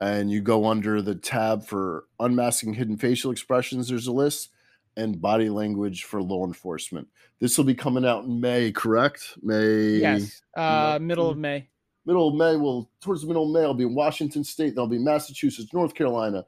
and 0.00 0.30
you 0.30 0.40
go 0.40 0.66
under 0.66 1.02
the 1.02 1.14
tab 1.14 1.64
for 1.64 2.04
unmasking 2.20 2.74
hidden 2.74 2.96
facial 2.96 3.30
expressions, 3.30 3.88
there's 3.88 4.06
a 4.06 4.12
list 4.12 4.50
and 4.96 5.20
body 5.20 5.48
language 5.48 6.04
for 6.04 6.22
law 6.22 6.44
enforcement. 6.44 7.06
This 7.40 7.56
will 7.56 7.64
be 7.64 7.74
coming 7.74 8.04
out 8.04 8.24
in 8.24 8.40
May, 8.40 8.72
correct? 8.72 9.38
May 9.42 9.98
Yes, 9.98 10.42
uh, 10.56 10.98
middle 11.00 11.30
of. 11.30 11.38
May. 11.38 11.68
middle 12.04 12.28
of 12.28 12.34
May. 12.34 12.56
Well, 12.56 12.90
towards 13.00 13.22
the 13.22 13.28
middle 13.28 13.46
of 13.46 13.52
May, 13.52 13.62
I'll 13.66 13.74
be 13.74 13.84
in 13.84 13.94
Washington 13.94 14.42
State. 14.42 14.74
Then 14.74 14.82
I'll 14.82 14.88
be 14.88 14.98
Massachusetts, 14.98 15.72
North 15.72 15.94
Carolina, 15.94 16.44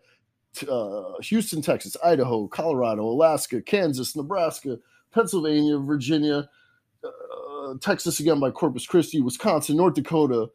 uh, 0.69 1.13
Houston, 1.23 1.63
Texas, 1.63 1.97
Idaho, 2.05 2.49
Colorado, 2.49 3.05
Alaska, 3.05 3.61
Kansas, 3.63 4.17
Nebraska, 4.17 4.79
Pennsylvania, 5.13 5.79
Virginia, 5.79 6.49
uh, 7.05 7.75
Texas 7.81 8.19
again 8.21 8.41
by 8.41 8.51
Corpus 8.51 8.87
Christi, 8.87 9.21
Wisconsin, 9.21 9.77
North 9.77 9.95
Dakota, 9.95 10.49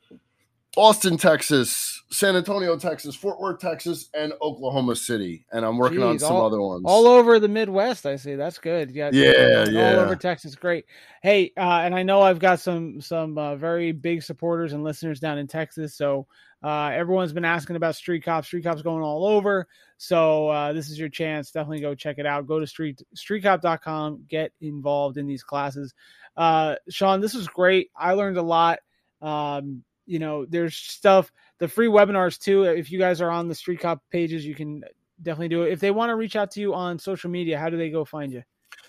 Austin, 0.75 1.17
Texas, 1.17 1.94
San 2.11 2.35
Antonio, 2.35 2.77
Texas, 2.77 3.15
Fort 3.15 3.39
Worth, 3.39 3.59
Texas, 3.59 4.09
and 4.13 4.31
Oklahoma 4.41 4.95
City. 4.95 5.45
And 5.51 5.65
I'm 5.65 5.77
working 5.77 6.03
on 6.03 6.19
some 6.19 6.35
all- 6.35 6.45
other 6.45 6.61
ones. 6.61 6.83
All 6.85 7.07
over 7.07 7.39
the 7.39 7.47
Midwest, 7.47 8.05
I 8.05 8.15
see. 8.15 8.35
That's 8.35 8.59
good. 8.59 8.91
Yeah, 8.91 9.09
got- 9.11 9.13
Yeah, 9.15 9.65
all 9.67 9.71
yeah. 9.73 9.95
over 10.01 10.15
Texas. 10.15 10.55
Great. 10.55 10.85
Hey, 11.23 11.51
uh, 11.57 11.81
and 11.83 11.95
I 11.95 12.03
know 12.03 12.21
I've 12.21 12.39
got 12.39 12.59
some 12.59 13.01
some 13.01 13.37
uh, 13.37 13.55
very 13.55 13.91
big 13.91 14.21
supporters 14.23 14.73
and 14.73 14.83
listeners 14.83 15.19
down 15.19 15.37
in 15.39 15.47
Texas. 15.47 15.95
So 15.95 16.27
uh, 16.63 16.89
everyone's 16.93 17.33
been 17.33 17.45
asking 17.45 17.75
about 17.75 17.95
Street 17.95 18.23
Cops. 18.23 18.47
Street 18.47 18.63
Cops 18.63 18.81
going 18.81 19.03
all 19.03 19.25
over. 19.25 19.67
So 19.97 20.47
uh, 20.49 20.73
this 20.73 20.89
is 20.89 20.99
your 20.99 21.09
chance. 21.09 21.51
Definitely 21.51 21.81
go 21.81 21.95
check 21.95 22.17
it 22.19 22.25
out. 22.25 22.45
Go 22.47 22.59
to 22.59 22.67
street 22.67 23.01
streetcop.com. 23.15 24.25
Get 24.29 24.51
involved 24.61 25.17
in 25.17 25.25
these 25.27 25.43
classes. 25.43 25.93
Uh, 26.37 26.75
Sean, 26.89 27.21
this 27.21 27.33
was 27.33 27.47
great. 27.47 27.89
I 27.95 28.13
learned 28.13 28.37
a 28.37 28.41
lot. 28.41 28.79
Um, 29.21 29.83
you 30.05 30.19
know, 30.19 30.45
there's 30.45 30.75
stuff. 30.75 31.31
The 31.59 31.67
free 31.67 31.87
webinars 31.87 32.39
too. 32.39 32.63
If 32.63 32.91
you 32.91 32.99
guys 32.99 33.21
are 33.21 33.31
on 33.31 33.47
the 33.47 33.55
Street 33.55 33.79
Cop 33.79 34.01
pages, 34.11 34.45
you 34.45 34.55
can 34.55 34.83
definitely 35.21 35.49
do 35.49 35.63
it. 35.63 35.71
If 35.71 35.79
they 35.79 35.91
want 35.91 36.09
to 36.09 36.15
reach 36.15 36.35
out 36.35 36.51
to 36.51 36.59
you 36.59 36.73
on 36.73 36.99
social 36.99 37.29
media, 37.29 37.57
how 37.57 37.69
do 37.69 37.77
they 37.77 37.89
go 37.89 38.05
find 38.05 38.31
you? 38.31 38.43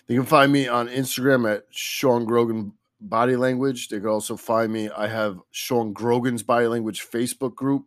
They 0.06 0.14
can 0.14 0.24
find 0.24 0.52
me 0.52 0.68
on 0.68 0.88
Instagram 0.88 1.52
at 1.52 1.64
Sean 1.70 2.24
Grogan 2.24 2.72
Body 3.00 3.36
Language. 3.36 3.88
They 3.88 3.98
can 3.98 4.08
also 4.08 4.36
find 4.36 4.72
me. 4.72 4.88
I 4.90 5.08
have 5.08 5.40
Sean 5.50 5.92
Grogan's 5.92 6.42
Body 6.42 6.66
Language 6.66 7.06
Facebook 7.08 7.54
group. 7.54 7.86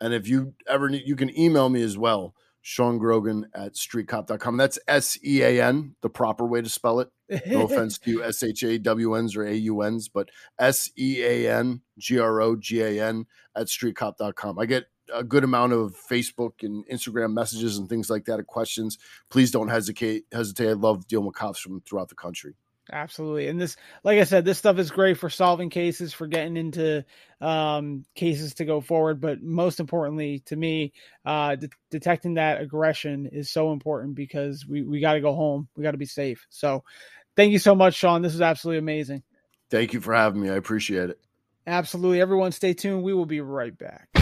And 0.00 0.12
if 0.12 0.28
you 0.28 0.52
ever 0.66 0.88
need, 0.90 1.06
you 1.06 1.16
can 1.16 1.36
email 1.38 1.68
me 1.68 1.82
as 1.82 1.96
well, 1.96 2.34
Sean 2.66 2.96
Grogan 2.96 3.46
at 3.54 3.74
streetcop.com. 3.74 4.56
That's 4.56 4.78
S 4.88 5.18
E 5.22 5.42
A 5.42 5.62
N, 5.62 5.96
the 6.00 6.08
proper 6.08 6.46
way 6.46 6.62
to 6.62 6.68
spell 6.70 6.98
it. 6.98 7.10
No 7.46 7.64
offense 7.66 7.98
to 7.98 8.10
you, 8.10 8.24
S 8.24 8.42
H 8.42 8.62
A 8.62 8.78
W 8.78 9.14
N's 9.14 9.36
or 9.36 9.44
A 9.44 9.52
U 9.54 9.82
N's, 9.82 10.08
but 10.08 10.30
S 10.58 10.90
E 10.98 11.22
A 11.22 11.54
N 11.58 11.82
G 11.98 12.18
R 12.18 12.40
O 12.40 12.56
G 12.56 12.80
A 12.80 13.06
N 13.06 13.26
at 13.54 13.66
streetcop.com. 13.66 14.58
I 14.58 14.64
get 14.64 14.86
a 15.14 15.22
good 15.22 15.44
amount 15.44 15.74
of 15.74 15.94
Facebook 16.10 16.62
and 16.62 16.88
Instagram 16.88 17.34
messages 17.34 17.76
and 17.76 17.86
things 17.86 18.08
like 18.08 18.24
that 18.24 18.40
of 18.40 18.46
questions. 18.46 18.96
Please 19.28 19.50
don't 19.50 19.68
hesitate. 19.68 20.24
Hesitate. 20.32 20.70
I 20.70 20.72
love 20.72 21.06
dealing 21.06 21.26
with 21.26 21.36
cops 21.36 21.60
from 21.60 21.82
throughout 21.82 22.08
the 22.08 22.14
country. 22.14 22.54
Absolutely. 22.92 23.48
And 23.48 23.60
this, 23.60 23.76
like 24.02 24.18
I 24.18 24.24
said, 24.24 24.44
this 24.44 24.58
stuff 24.58 24.78
is 24.78 24.90
great 24.90 25.16
for 25.16 25.30
solving 25.30 25.70
cases, 25.70 26.12
for 26.12 26.26
getting 26.26 26.56
into 26.56 27.04
um, 27.40 28.04
cases 28.14 28.54
to 28.54 28.64
go 28.64 28.80
forward. 28.80 29.20
But 29.20 29.42
most 29.42 29.80
importantly, 29.80 30.40
to 30.46 30.56
me, 30.56 30.92
uh, 31.24 31.56
de- 31.56 31.70
detecting 31.90 32.34
that 32.34 32.60
aggression 32.60 33.26
is 33.32 33.50
so 33.50 33.72
important 33.72 34.14
because 34.14 34.66
we, 34.66 34.82
we 34.82 35.00
got 35.00 35.14
to 35.14 35.20
go 35.20 35.34
home. 35.34 35.68
We 35.76 35.82
got 35.82 35.92
to 35.92 35.98
be 35.98 36.04
safe. 36.04 36.46
So 36.50 36.84
thank 37.36 37.52
you 37.52 37.58
so 37.58 37.74
much, 37.74 37.94
Sean. 37.94 38.20
This 38.20 38.34
is 38.34 38.42
absolutely 38.42 38.78
amazing. 38.78 39.22
Thank 39.70 39.94
you 39.94 40.00
for 40.00 40.14
having 40.14 40.42
me. 40.42 40.50
I 40.50 40.56
appreciate 40.56 41.10
it. 41.10 41.18
Absolutely. 41.66 42.20
Everyone 42.20 42.52
stay 42.52 42.74
tuned. 42.74 43.02
We 43.02 43.14
will 43.14 43.26
be 43.26 43.40
right 43.40 43.76
back. 43.76 44.13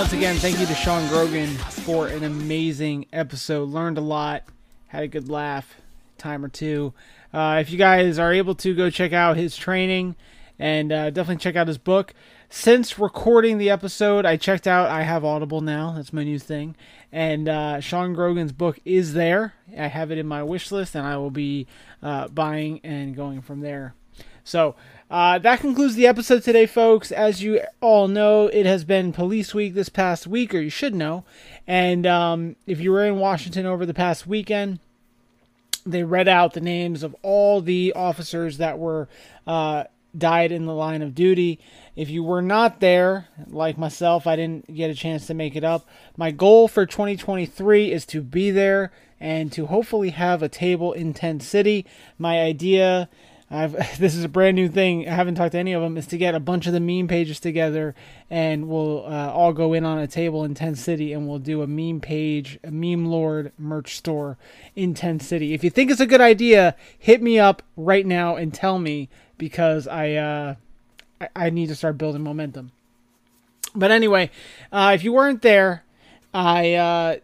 Once 0.00 0.14
again, 0.14 0.36
thank 0.36 0.58
you 0.58 0.64
to 0.64 0.74
Sean 0.74 1.06
Grogan 1.08 1.46
for 1.84 2.06
an 2.06 2.24
amazing 2.24 3.04
episode. 3.12 3.68
Learned 3.68 3.98
a 3.98 4.00
lot, 4.00 4.44
had 4.86 5.02
a 5.02 5.08
good 5.08 5.28
laugh, 5.28 5.74
time 6.16 6.42
or 6.42 6.48
two. 6.48 6.94
Uh, 7.34 7.58
if 7.60 7.70
you 7.70 7.76
guys 7.76 8.18
are 8.18 8.32
able 8.32 8.54
to 8.54 8.74
go 8.74 8.88
check 8.88 9.12
out 9.12 9.36
his 9.36 9.58
training 9.58 10.16
and 10.58 10.90
uh, 10.90 11.10
definitely 11.10 11.36
check 11.36 11.54
out 11.54 11.68
his 11.68 11.76
book. 11.76 12.14
Since 12.48 12.98
recording 12.98 13.58
the 13.58 13.68
episode, 13.68 14.24
I 14.24 14.38
checked 14.38 14.66
out. 14.66 14.88
I 14.88 15.02
have 15.02 15.22
Audible 15.22 15.60
now. 15.60 15.92
That's 15.94 16.14
my 16.14 16.24
new 16.24 16.38
thing. 16.38 16.76
And 17.12 17.46
uh, 17.46 17.80
Sean 17.80 18.14
Grogan's 18.14 18.52
book 18.52 18.80
is 18.86 19.12
there. 19.12 19.52
I 19.78 19.88
have 19.88 20.10
it 20.10 20.16
in 20.16 20.26
my 20.26 20.42
wish 20.42 20.72
list, 20.72 20.94
and 20.94 21.06
I 21.06 21.18
will 21.18 21.30
be 21.30 21.66
uh, 22.02 22.28
buying 22.28 22.80
and 22.84 23.14
going 23.14 23.42
from 23.42 23.60
there. 23.60 23.92
So 24.44 24.76
uh, 25.10 25.38
that 25.40 25.58
concludes 25.58 25.96
the 25.96 26.06
episode 26.06 26.44
today, 26.44 26.66
folks. 26.66 27.10
As 27.10 27.42
you 27.42 27.60
all 27.80 28.06
know, 28.06 28.46
it 28.46 28.64
has 28.64 28.84
been 28.84 29.12
Police 29.12 29.52
Week 29.52 29.74
this 29.74 29.88
past 29.88 30.28
week, 30.28 30.54
or 30.54 30.60
you 30.60 30.70
should 30.70 30.94
know. 30.94 31.24
And 31.66 32.06
um, 32.06 32.54
if 32.64 32.80
you 32.80 32.92
were 32.92 33.04
in 33.04 33.18
Washington 33.18 33.66
over 33.66 33.84
the 33.84 33.94
past 33.94 34.28
weekend, 34.28 34.78
they 35.84 36.04
read 36.04 36.28
out 36.28 36.52
the 36.52 36.60
names 36.60 37.02
of 37.02 37.16
all 37.22 37.60
the 37.60 37.92
officers 37.94 38.58
that 38.58 38.78
were 38.78 39.08
uh, 39.48 39.84
died 40.16 40.52
in 40.52 40.66
the 40.66 40.74
line 40.74 41.02
of 41.02 41.14
duty. 41.14 41.58
If 41.96 42.08
you 42.08 42.22
were 42.22 42.42
not 42.42 42.78
there, 42.78 43.26
like 43.48 43.76
myself, 43.76 44.28
I 44.28 44.36
didn't 44.36 44.72
get 44.72 44.90
a 44.90 44.94
chance 44.94 45.26
to 45.26 45.34
make 45.34 45.56
it 45.56 45.64
up. 45.64 45.88
My 46.16 46.30
goal 46.30 46.68
for 46.68 46.86
2023 46.86 47.90
is 47.90 48.06
to 48.06 48.22
be 48.22 48.52
there 48.52 48.92
and 49.18 49.50
to 49.52 49.66
hopefully 49.66 50.10
have 50.10 50.42
a 50.42 50.48
table 50.48 50.92
in 50.92 51.14
Tent 51.14 51.42
City. 51.42 51.84
My 52.16 52.40
idea. 52.40 53.08
I've, 53.50 53.72
this 53.98 54.14
is 54.14 54.24
a 54.24 54.28
brand 54.28 54.54
new 54.54 54.68
thing. 54.68 55.08
I 55.08 55.14
haven't 55.14 55.34
talked 55.34 55.52
to 55.52 55.58
any 55.58 55.72
of 55.72 55.82
them. 55.82 55.96
Is 55.96 56.06
to 56.08 56.18
get 56.18 56.34
a 56.34 56.40
bunch 56.40 56.66
of 56.66 56.72
the 56.72 56.80
meme 56.80 57.08
pages 57.08 57.40
together, 57.40 57.94
and 58.30 58.68
we'll 58.68 59.04
uh, 59.06 59.30
all 59.32 59.52
go 59.52 59.72
in 59.72 59.84
on 59.84 59.98
a 59.98 60.06
table 60.06 60.44
in 60.44 60.54
Tent 60.54 60.78
City, 60.78 61.12
and 61.12 61.28
we'll 61.28 61.38
do 61.38 61.62
a 61.62 61.66
meme 61.66 62.00
page, 62.00 62.58
a 62.62 62.70
meme 62.70 63.06
lord 63.06 63.52
merch 63.58 63.96
store 63.96 64.38
in 64.76 64.94
Tent 64.94 65.22
City. 65.22 65.52
If 65.52 65.64
you 65.64 65.70
think 65.70 65.90
it's 65.90 66.00
a 66.00 66.06
good 66.06 66.20
idea, 66.20 66.76
hit 66.98 67.22
me 67.22 67.38
up 67.38 67.62
right 67.76 68.06
now 68.06 68.36
and 68.36 68.54
tell 68.54 68.78
me 68.78 69.08
because 69.36 69.88
I 69.88 70.12
uh, 70.12 70.54
I, 71.20 71.28
I 71.34 71.50
need 71.50 71.68
to 71.68 71.74
start 71.74 71.98
building 71.98 72.22
momentum. 72.22 72.72
But 73.74 73.90
anyway, 73.90 74.30
uh, 74.72 74.92
if 74.94 75.04
you 75.04 75.12
weren't 75.12 75.42
there, 75.42 75.84
I 76.34 76.74
uh, 76.74 77.16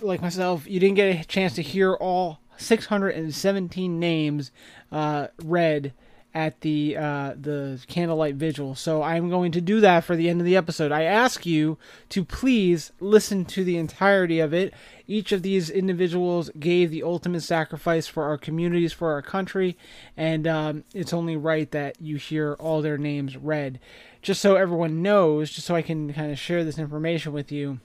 like 0.00 0.22
myself, 0.22 0.66
you 0.68 0.80
didn't 0.80 0.96
get 0.96 1.20
a 1.20 1.24
chance 1.24 1.54
to 1.54 1.62
hear 1.62 1.94
all 1.94 2.40
617 2.58 3.98
names 3.98 4.50
uh, 4.92 5.28
read 5.42 5.92
at 6.34 6.60
the 6.60 6.96
uh, 6.96 7.34
the 7.40 7.80
candlelight 7.88 8.34
vigil. 8.34 8.74
So 8.74 9.02
I'm 9.02 9.30
going 9.30 9.50
to 9.52 9.60
do 9.60 9.80
that 9.80 10.04
for 10.04 10.14
the 10.14 10.28
end 10.28 10.40
of 10.40 10.44
the 10.44 10.56
episode. 10.56 10.92
I 10.92 11.02
ask 11.02 11.46
you 11.46 11.78
to 12.10 12.24
please 12.24 12.92
listen 13.00 13.44
to 13.46 13.64
the 13.64 13.78
entirety 13.78 14.38
of 14.38 14.52
it. 14.52 14.74
Each 15.06 15.32
of 15.32 15.42
these 15.42 15.70
individuals 15.70 16.50
gave 16.58 16.90
the 16.90 17.02
ultimate 17.02 17.40
sacrifice 17.40 18.06
for 18.06 18.24
our 18.24 18.36
communities, 18.36 18.92
for 18.92 19.12
our 19.12 19.22
country, 19.22 19.76
and 20.16 20.46
um, 20.46 20.84
it's 20.94 21.14
only 21.14 21.36
right 21.36 21.70
that 21.70 22.00
you 22.00 22.16
hear 22.16 22.54
all 22.60 22.82
their 22.82 22.98
names 22.98 23.36
read, 23.36 23.80
just 24.20 24.42
so 24.42 24.54
everyone 24.54 25.02
knows, 25.02 25.50
just 25.50 25.66
so 25.66 25.74
I 25.74 25.82
can 25.82 26.12
kind 26.12 26.30
of 26.30 26.38
share 26.38 26.62
this 26.62 26.78
information 26.78 27.32
with 27.32 27.50
you. 27.50 27.80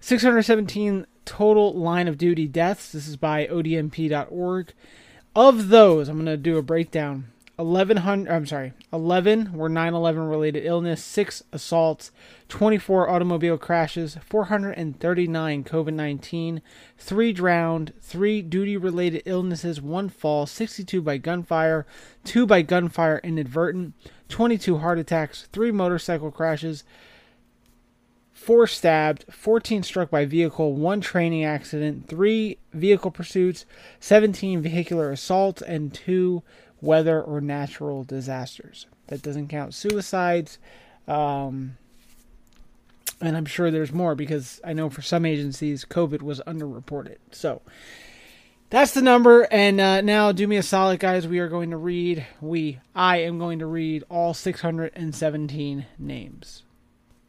617 0.00 1.06
total 1.26 1.74
line 1.74 2.08
of 2.08 2.16
duty 2.16 2.48
deaths. 2.48 2.92
This 2.92 3.06
is 3.06 3.18
by 3.18 3.46
odmp.org. 3.46 4.72
Of 5.34 5.68
those, 5.68 6.08
I'm 6.08 6.16
going 6.16 6.26
to 6.26 6.38
do 6.38 6.56
a 6.56 6.62
breakdown. 6.62 7.32
1100 7.56 8.30
I'm 8.30 8.44
sorry, 8.44 8.74
11 8.92 9.54
were 9.54 9.70
9/11 9.70 10.28
related 10.28 10.66
illness, 10.66 11.02
6 11.02 11.42
assaults, 11.54 12.10
24 12.50 13.08
automobile 13.08 13.56
crashes, 13.56 14.18
439 14.26 15.64
COVID-19, 15.64 16.60
3 16.98 17.32
drowned, 17.32 17.94
3 18.02 18.42
duty 18.42 18.76
related 18.76 19.22
illnesses, 19.24 19.80
1 19.80 20.10
fall, 20.10 20.44
62 20.44 21.00
by 21.00 21.16
gunfire, 21.16 21.86
2 22.24 22.46
by 22.46 22.60
gunfire 22.60 23.22
inadvertent, 23.24 23.94
22 24.28 24.76
heart 24.76 24.98
attacks, 24.98 25.48
3 25.50 25.70
motorcycle 25.70 26.30
crashes, 26.30 26.84
four 28.46 28.68
stabbed, 28.68 29.24
14 29.28 29.82
struck 29.82 30.08
by 30.08 30.24
vehicle, 30.24 30.72
one 30.72 31.00
training 31.00 31.44
accident, 31.44 32.06
three 32.06 32.58
vehicle 32.72 33.10
pursuits, 33.10 33.66
17 33.98 34.62
vehicular 34.62 35.10
assaults, 35.10 35.62
and 35.62 35.92
two 35.92 36.44
weather 36.80 37.20
or 37.20 37.40
natural 37.40 38.04
disasters. 38.04 38.86
That 39.08 39.20
doesn't 39.20 39.48
count 39.48 39.74
suicides. 39.74 40.60
Um, 41.08 41.76
and 43.20 43.36
I'm 43.36 43.46
sure 43.46 43.72
there's 43.72 43.92
more 43.92 44.14
because 44.14 44.60
I 44.62 44.74
know 44.74 44.90
for 44.90 45.02
some 45.02 45.24
agencies 45.24 45.84
COVID 45.84 46.22
was 46.22 46.40
underreported. 46.46 47.16
So 47.32 47.62
that's 48.70 48.94
the 48.94 49.02
number. 49.02 49.48
And 49.50 49.80
uh, 49.80 50.02
now 50.02 50.30
do 50.30 50.46
me 50.46 50.56
a 50.56 50.62
solid, 50.62 51.00
guys. 51.00 51.26
We 51.26 51.40
are 51.40 51.48
going 51.48 51.70
to 51.70 51.76
read, 51.76 52.24
we, 52.40 52.78
I 52.94 53.22
am 53.22 53.40
going 53.40 53.58
to 53.58 53.66
read 53.66 54.04
all 54.08 54.34
617 54.34 55.86
names. 55.98 56.62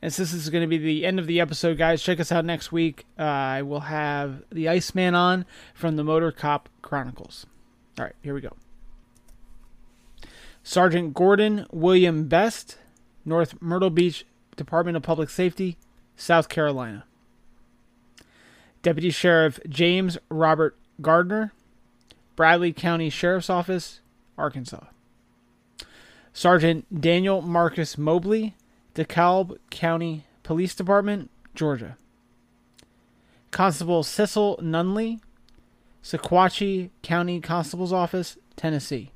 And 0.01 0.13
since 0.13 0.31
this 0.31 0.43
is 0.43 0.49
going 0.49 0.61
to 0.61 0.67
be 0.67 0.77
the 0.77 1.05
end 1.05 1.19
of 1.19 1.25
the 1.25 1.39
episode, 1.39 1.77
guys, 1.77 2.03
check 2.03 2.19
us 2.19 2.31
out 2.31 2.45
next 2.45 2.71
week. 2.71 3.05
Uh, 3.17 3.23
I 3.23 3.61
will 3.63 3.81
have 3.81 4.43
the 4.51 4.69
Iceman 4.69 5.15
on 5.15 5.45
from 5.73 5.95
the 5.95 6.03
Motor 6.03 6.31
Cop 6.31 6.69
Chronicles. 6.81 7.47
All 7.97 8.05
right, 8.05 8.15
here 8.21 8.35
we 8.35 8.41
go. 8.41 8.53
Sergeant 10.61 11.13
Gordon 11.13 11.65
William 11.71 12.27
Best, 12.27 12.77
North 13.23 13.59
Myrtle 13.61 13.89
Beach 13.89 14.25
Department 14.57 14.97
of 14.97 15.03
Public 15.03 15.29
Safety, 15.29 15.77
South 16.17 16.49
Carolina. 16.49 17.05
Deputy 18.81 19.09
Sheriff 19.09 19.59
James 19.69 20.17
Robert 20.29 20.77
Gardner, 21.01 21.53
Bradley 22.35 22.73
County 22.73 23.09
Sheriff's 23.09 23.49
Office, 23.49 24.01
Arkansas. 24.37 24.83
Sergeant 26.33 27.01
Daniel 27.01 27.41
Marcus 27.41 27.97
Mobley, 27.97 28.56
DeKalb 28.97 29.59
County 29.69 30.25
Police 30.41 30.73
Department, 30.73 31.29
Georgia. 31.53 31.97
Constable 33.51 34.01
Cecil 34.01 34.59
Nunley, 34.61 35.19
Sequatchie 36.03 36.89
County 37.03 37.39
Constable's 37.39 37.93
Office, 37.93 38.37
Tennessee. 38.55 39.11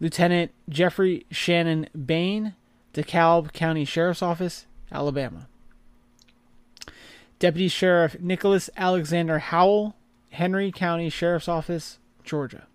Lieutenant 0.00 0.52
Jeffrey 0.70 1.26
Shannon 1.30 1.86
Bain, 2.06 2.54
DeKalb 2.94 3.52
County 3.52 3.84
Sheriff's 3.84 4.22
Office, 4.22 4.64
Alabama. 4.90 5.46
Deputy 7.38 7.68
Sheriff 7.68 8.18
Nicholas 8.20 8.70
Alexander 8.74 9.38
Howell, 9.38 9.94
Henry 10.30 10.72
County 10.72 11.10
Sheriff's 11.10 11.48
Office, 11.48 11.98
Georgia. 12.24 12.66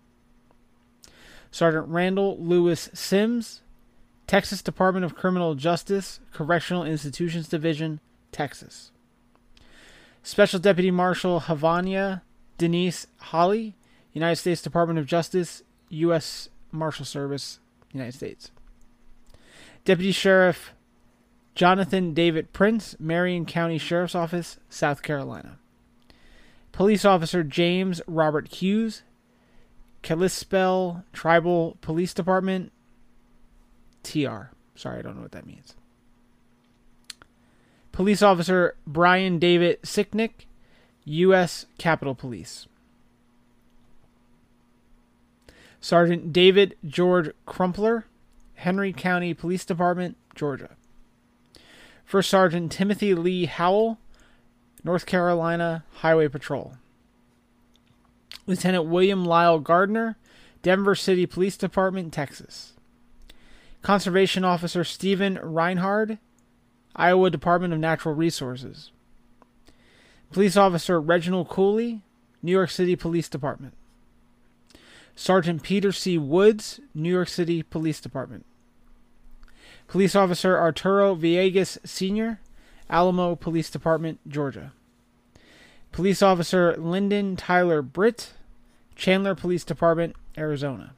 Sergeant 1.50 1.88
Randall 1.88 2.38
Lewis 2.38 2.88
Sims, 2.94 3.62
Texas 4.26 4.62
Department 4.62 5.04
of 5.04 5.14
Criminal 5.14 5.54
Justice, 5.54 6.20
Correctional 6.32 6.84
Institutions 6.84 7.48
Division, 7.48 8.00
Texas. 8.32 8.90
Special 10.22 10.58
Deputy 10.58 10.90
Marshal 10.90 11.42
Havania 11.42 12.22
Denise 12.58 13.06
Holly, 13.18 13.76
United 14.12 14.36
States 14.36 14.62
Department 14.62 14.98
of 14.98 15.06
Justice, 15.06 15.62
U.S. 15.90 16.48
Marshal 16.72 17.04
Service, 17.04 17.60
United 17.92 18.14
States. 18.14 18.50
Deputy 19.84 20.10
Sheriff 20.10 20.72
Jonathan 21.54 22.12
David 22.12 22.52
Prince, 22.52 22.96
Marion 23.00 23.46
County 23.46 23.78
Sheriff's 23.78 24.14
Office, 24.14 24.58
South 24.68 25.02
Carolina. 25.02 25.58
Police 26.72 27.04
Officer 27.04 27.42
James 27.42 28.02
Robert 28.06 28.48
Hughes, 28.48 29.02
Kalispel 30.02 31.04
Tribal 31.14 31.78
Police 31.80 32.12
Department, 32.12 32.72
TR. 34.06 34.50
Sorry, 34.74 34.98
I 34.98 35.02
don't 35.02 35.16
know 35.16 35.22
what 35.22 35.32
that 35.32 35.46
means. 35.46 35.74
Police 37.92 38.22
Officer 38.22 38.76
Brian 38.86 39.38
David 39.38 39.80
Sicknick, 39.82 40.46
U.S. 41.04 41.66
Capitol 41.78 42.14
Police. 42.14 42.66
Sergeant 45.80 46.32
David 46.32 46.76
George 46.84 47.30
Crumpler, 47.46 48.04
Henry 48.54 48.92
County 48.92 49.32
Police 49.34 49.64
Department, 49.64 50.16
Georgia. 50.34 50.70
First 52.04 52.30
Sergeant 52.30 52.70
Timothy 52.70 53.14
Lee 53.14 53.46
Howell, 53.46 53.98
North 54.84 55.06
Carolina 55.06 55.84
Highway 55.94 56.28
Patrol. 56.28 56.74
Lieutenant 58.46 58.84
William 58.86 59.24
Lyle 59.24 59.58
Gardner, 59.58 60.16
Denver 60.62 60.94
City 60.94 61.26
Police 61.26 61.56
Department, 61.56 62.12
Texas. 62.12 62.75
Conservation 63.86 64.44
Officer 64.44 64.82
Stephen 64.82 65.38
Reinhard, 65.40 66.18
Iowa 66.96 67.30
Department 67.30 67.72
of 67.72 67.78
Natural 67.78 68.16
Resources. 68.16 68.90
Police 70.32 70.56
Officer 70.56 71.00
Reginald 71.00 71.48
Cooley, 71.48 72.00
New 72.42 72.50
York 72.50 72.70
City 72.70 72.96
Police 72.96 73.28
Department. 73.28 73.74
Sergeant 75.14 75.62
Peter 75.62 75.92
C. 75.92 76.18
Woods, 76.18 76.80
New 76.94 77.08
York 77.08 77.28
City 77.28 77.62
Police 77.62 78.00
Department. 78.00 78.44
Police 79.86 80.16
Officer 80.16 80.58
Arturo 80.58 81.14
Villegas 81.14 81.78
Sr., 81.86 82.40
Alamo 82.90 83.36
Police 83.36 83.70
Department, 83.70 84.18
Georgia. 84.28 84.72
Police 85.92 86.22
Officer 86.22 86.76
Lyndon 86.76 87.36
Tyler 87.36 87.82
Britt, 87.82 88.32
Chandler 88.96 89.36
Police 89.36 89.62
Department, 89.62 90.16
Arizona. 90.36 90.94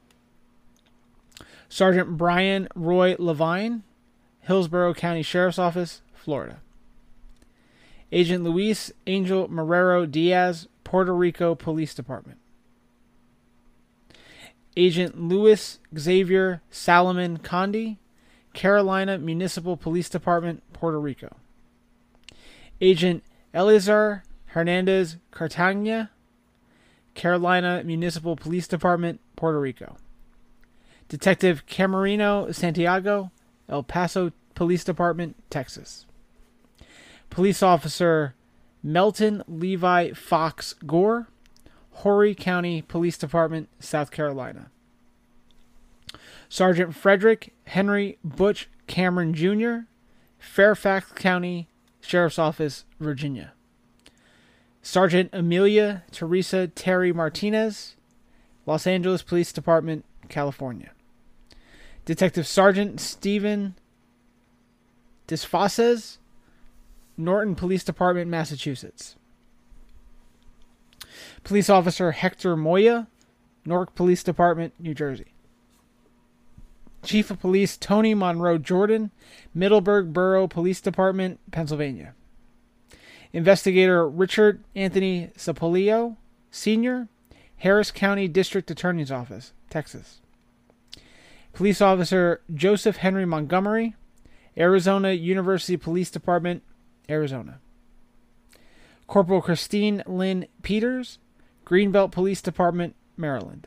Sergeant 1.68 2.16
Brian 2.16 2.68
Roy 2.74 3.16
Levine, 3.18 3.82
Hillsborough 4.40 4.94
County 4.94 5.22
Sheriff's 5.22 5.58
Office, 5.58 6.02
Florida. 6.14 6.60
Agent 8.10 8.42
Luis 8.42 8.90
Angel 9.06 9.48
Marrero 9.48 10.10
Diaz, 10.10 10.68
Puerto 10.84 11.14
Rico 11.14 11.54
Police 11.54 11.94
Department. 11.94 12.38
Agent 14.76 15.20
Luis 15.20 15.80
Xavier 15.96 16.62
Salomon 16.70 17.38
Condi, 17.38 17.98
Carolina 18.54 19.18
Municipal 19.18 19.76
Police 19.76 20.08
Department, 20.08 20.62
Puerto 20.72 20.98
Rico. 20.98 21.36
Agent 22.80 23.22
Eleazar 23.52 24.22
Hernandez 24.46 25.16
Cartagena, 25.30 26.10
Carolina 27.14 27.82
Municipal 27.84 28.36
Police 28.36 28.66
Department, 28.68 29.20
Puerto 29.36 29.60
Rico. 29.60 29.96
Detective 31.08 31.64
Camarino 31.66 32.54
Santiago, 32.54 33.30
El 33.68 33.82
Paso 33.82 34.32
Police 34.54 34.84
Department, 34.84 35.36
Texas. 35.50 36.06
Police 37.30 37.62
Officer 37.62 38.34
Melton 38.82 39.42
Levi 39.48 40.12
Fox 40.12 40.74
Gore, 40.86 41.28
Horry 41.92 42.34
County 42.34 42.82
Police 42.82 43.18
Department, 43.18 43.68
South 43.80 44.10
Carolina. 44.10 44.70
Sergeant 46.48 46.94
Frederick 46.94 47.54
Henry 47.64 48.18
Butch 48.24 48.68
Cameron 48.86 49.34
Jr., 49.34 49.86
Fairfax 50.38 51.12
County 51.12 51.68
Sheriff's 52.00 52.38
Office, 52.38 52.84
Virginia. 53.00 53.52
Sergeant 54.82 55.30
Amelia 55.32 56.04
Teresa 56.10 56.68
Terry 56.68 57.12
Martinez, 57.12 57.96
Los 58.64 58.86
Angeles 58.86 59.22
Police 59.22 59.52
Department, 59.52 60.04
California. 60.28 60.92
Detective 62.08 62.46
Sergeant 62.46 63.00
Stephen 63.02 63.74
Disfaces, 65.26 66.16
Norton 67.18 67.54
Police 67.54 67.84
Department, 67.84 68.30
Massachusetts. 68.30 69.16
Police 71.44 71.68
Officer 71.68 72.12
Hector 72.12 72.56
Moya, 72.56 73.08
Newark 73.66 73.94
Police 73.94 74.22
Department, 74.22 74.72
New 74.78 74.94
Jersey. 74.94 75.34
Chief 77.02 77.30
of 77.30 77.40
Police 77.40 77.76
Tony 77.76 78.14
Monroe 78.14 78.56
Jordan, 78.56 79.10
Middleburg 79.52 80.14
Borough 80.14 80.48
Police 80.48 80.80
Department, 80.80 81.38
Pennsylvania. 81.50 82.14
Investigator 83.34 84.08
Richard 84.08 84.64
Anthony 84.74 85.30
Sapolio, 85.36 86.16
Sr., 86.50 87.08
Harris 87.58 87.90
County 87.90 88.28
District 88.28 88.70
Attorney's 88.70 89.12
Office, 89.12 89.52
Texas. 89.68 90.22
Police 91.58 91.80
Officer 91.80 92.40
Joseph 92.54 92.98
Henry 92.98 93.26
Montgomery, 93.26 93.96
Arizona 94.56 95.10
University 95.10 95.76
Police 95.76 96.08
Department, 96.08 96.62
Arizona. 97.10 97.58
Corporal 99.08 99.42
Christine 99.42 100.04
Lynn 100.06 100.46
Peters, 100.62 101.18
Greenbelt 101.66 102.12
Police 102.12 102.40
Department, 102.40 102.94
Maryland. 103.16 103.66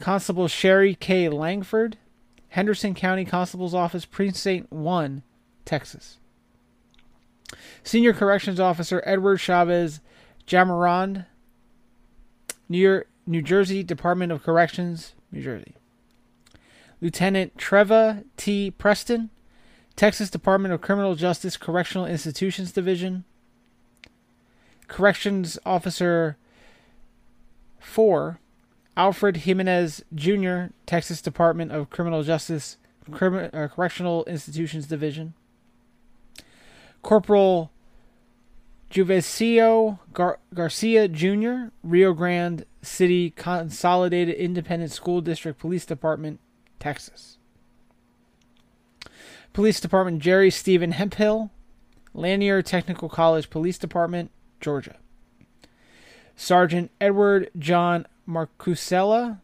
Constable 0.00 0.48
Sherry 0.48 0.94
K. 0.94 1.30
Langford, 1.30 1.96
Henderson 2.50 2.94
County 2.94 3.24
Constable's 3.24 3.74
Office, 3.74 4.04
Precinct 4.04 4.70
1, 4.70 5.22
Texas. 5.64 6.18
Senior 7.82 8.12
Corrections 8.12 8.60
Officer 8.60 9.02
Edward 9.06 9.38
Chavez 9.38 10.02
Jamarand, 10.46 11.24
New, 12.68 12.76
York, 12.76 13.08
New 13.26 13.40
Jersey 13.40 13.82
Department 13.82 14.30
of 14.30 14.42
Corrections, 14.42 15.14
New 15.32 15.40
Jersey. 15.40 15.76
Lieutenant 17.00 17.56
Treva 17.56 18.24
T. 18.36 18.70
Preston, 18.70 19.30
Texas 19.96 20.30
Department 20.30 20.74
of 20.74 20.80
Criminal 20.80 21.14
Justice 21.14 21.56
Correctional 21.56 22.06
Institutions 22.06 22.72
Division. 22.72 23.24
Corrections 24.88 25.58
Officer 25.64 26.36
4, 27.78 28.38
Alfred 28.96 29.38
Jimenez 29.38 30.04
Jr., 30.14 30.66
Texas 30.84 31.22
Department 31.22 31.72
of 31.72 31.90
Criminal 31.90 32.22
Justice 32.22 32.76
Crimi- 33.10 33.54
uh, 33.54 33.68
Correctional 33.68 34.24
Institutions 34.24 34.86
Division. 34.86 35.34
Corporal 37.02 37.70
Juvesio 38.90 40.00
Gar- 40.12 40.40
Garcia 40.52 41.08
Jr., 41.08 41.72
Rio 41.82 42.12
Grande 42.12 42.64
City 42.82 43.30
Consolidated 43.30 44.34
Independent 44.34 44.90
School 44.90 45.20
District 45.20 45.58
Police 45.58 45.86
Department, 45.86 46.40
Texas. 46.80 47.38
Police 49.52 49.80
Department 49.80 50.20
Jerry 50.20 50.50
Stephen 50.50 50.92
Hemphill, 50.92 51.50
Lanier 52.14 52.62
Technical 52.62 53.08
College 53.08 53.50
Police 53.50 53.78
Department, 53.78 54.30
Georgia. 54.60 54.96
Sergeant 56.34 56.90
Edward 57.00 57.50
John 57.58 58.06
Marcusella 58.28 59.40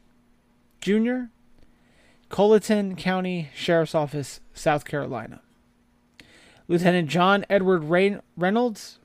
Jr., 0.80 1.24
Colleton 2.28 2.96
County 2.96 3.50
Sheriff's 3.54 3.94
Office, 3.94 4.40
South 4.54 4.84
Carolina. 4.84 5.40
Lieutenant 6.68 7.08
John 7.08 7.44
Edward 7.48 7.84
Rain- 7.84 8.20
Reynolds, 8.36 8.98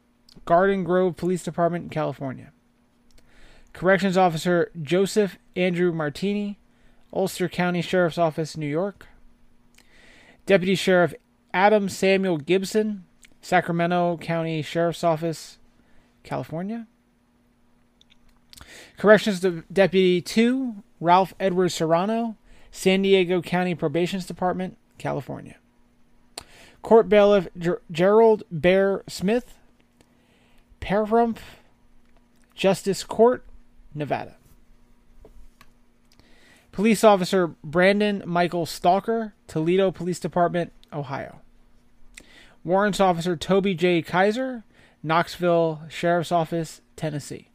Garden 0.46 0.84
Grove 0.84 1.16
Police 1.18 1.44
Department, 1.44 1.92
California. 1.92 2.52
Corrections 3.74 4.18
Officer 4.18 4.72
Joseph 4.82 5.38
Andrew 5.56 5.92
Martini, 5.92 6.58
Ulster 7.14 7.50
County 7.50 7.82
Sheriff's 7.82 8.18
Office, 8.18 8.56
New 8.56 8.68
York. 8.68 9.08
Deputy 10.46 10.76
Sheriff 10.76 11.14
Adam 11.54 11.90
Samuel 11.90 12.38
Gibson, 12.38 13.06
Sacramento 13.42 14.18
County 14.18 14.62
Sheriff's 14.62 15.04
Office, 15.04 15.58
California. 16.24 16.88
Corrections 18.98 19.40
De- 19.40 19.64
Deputy 19.72 20.22
2, 20.22 20.76
Ralph 21.00 21.34
Edward 21.40 21.70
Serrano, 21.70 22.38
San 22.72 23.02
Diego 23.02 23.42
County 23.42 23.76
Probations 23.76 24.26
Department, 24.26 24.78
California. 24.98 25.56
Court 26.82 27.10
Bailiff 27.10 27.48
Ger- 27.58 27.82
Gerald 27.92 28.44
Bear 28.52 29.04
Smith, 29.08 29.56
Pahrump 30.80 31.38
Justice 32.56 33.04
Court, 33.04 33.44
Nevada. 33.94 34.36
Police 36.72 37.04
Officer 37.04 37.48
Brandon 37.64 38.24
Michael 38.26 38.66
Stalker, 38.66 39.34
Toledo 39.48 39.92
Police 39.92 40.20
Department, 40.20 40.72
Ohio. 40.94 41.42
Warrants 42.64 43.00
Officer 43.00 43.36
Toby 43.36 43.74
J. 43.74 44.02
Kaiser, 44.02 44.64
Knoxville 45.04 45.82
Sheriff's 45.90 46.32
Office, 46.32 46.82
Tennessee. 46.96 47.50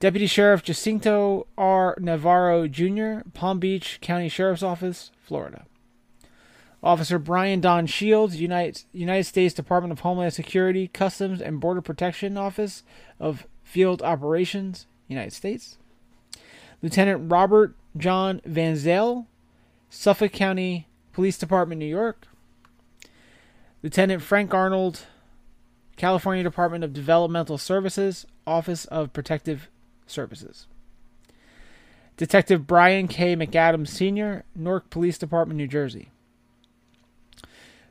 Deputy 0.00 0.26
Sheriff 0.26 0.62
Jacinto 0.62 1.46
R. 1.58 1.94
Navarro 2.00 2.66
Jr., 2.66 3.28
Palm 3.34 3.58
Beach 3.60 3.98
County 4.00 4.28
Sheriff's 4.28 4.62
Office, 4.62 5.10
Florida. 5.22 5.66
Officer 6.82 7.18
Brian 7.18 7.60
Don 7.60 7.86
Shields, 7.86 8.40
United, 8.40 8.82
United 8.92 9.24
States 9.24 9.52
Department 9.52 9.92
of 9.92 10.00
Homeland 10.00 10.32
Security, 10.32 10.88
Customs 10.88 11.42
and 11.42 11.60
Border 11.60 11.82
Protection 11.82 12.38
Office 12.38 12.82
of 13.20 13.46
Field 13.62 14.00
Operations, 14.00 14.86
United 15.06 15.34
States. 15.34 15.76
Lieutenant 16.82 17.30
Robert 17.30 17.74
John 17.96 18.40
Van 18.44 18.76
Zale, 18.76 19.26
Suffolk 19.88 20.32
County 20.32 20.86
Police 21.12 21.38
Department, 21.38 21.78
New 21.78 21.86
York. 21.86 22.26
Lieutenant 23.82 24.22
Frank 24.22 24.52
Arnold, 24.52 25.06
California 25.96 26.42
Department 26.42 26.84
of 26.84 26.92
Developmental 26.92 27.58
Services, 27.58 28.26
Office 28.46 28.84
of 28.86 29.12
Protective 29.12 29.68
Services. 30.06 30.66
Detective 32.16 32.66
Brian 32.66 33.08
K. 33.08 33.34
McAdams 33.34 33.88
Sr., 33.88 34.44
Newark 34.54 34.90
Police 34.90 35.16
Department, 35.16 35.56
New 35.56 35.66
Jersey. 35.66 36.10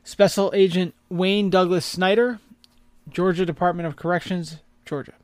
Special 0.04 0.52
Agent 0.54 0.94
Wayne 1.08 1.50
Douglas 1.50 1.84
Snyder, 1.84 2.38
Georgia 3.08 3.44
Department 3.44 3.86
of 3.88 3.96
Corrections, 3.96 4.58
Georgia. 4.84 5.14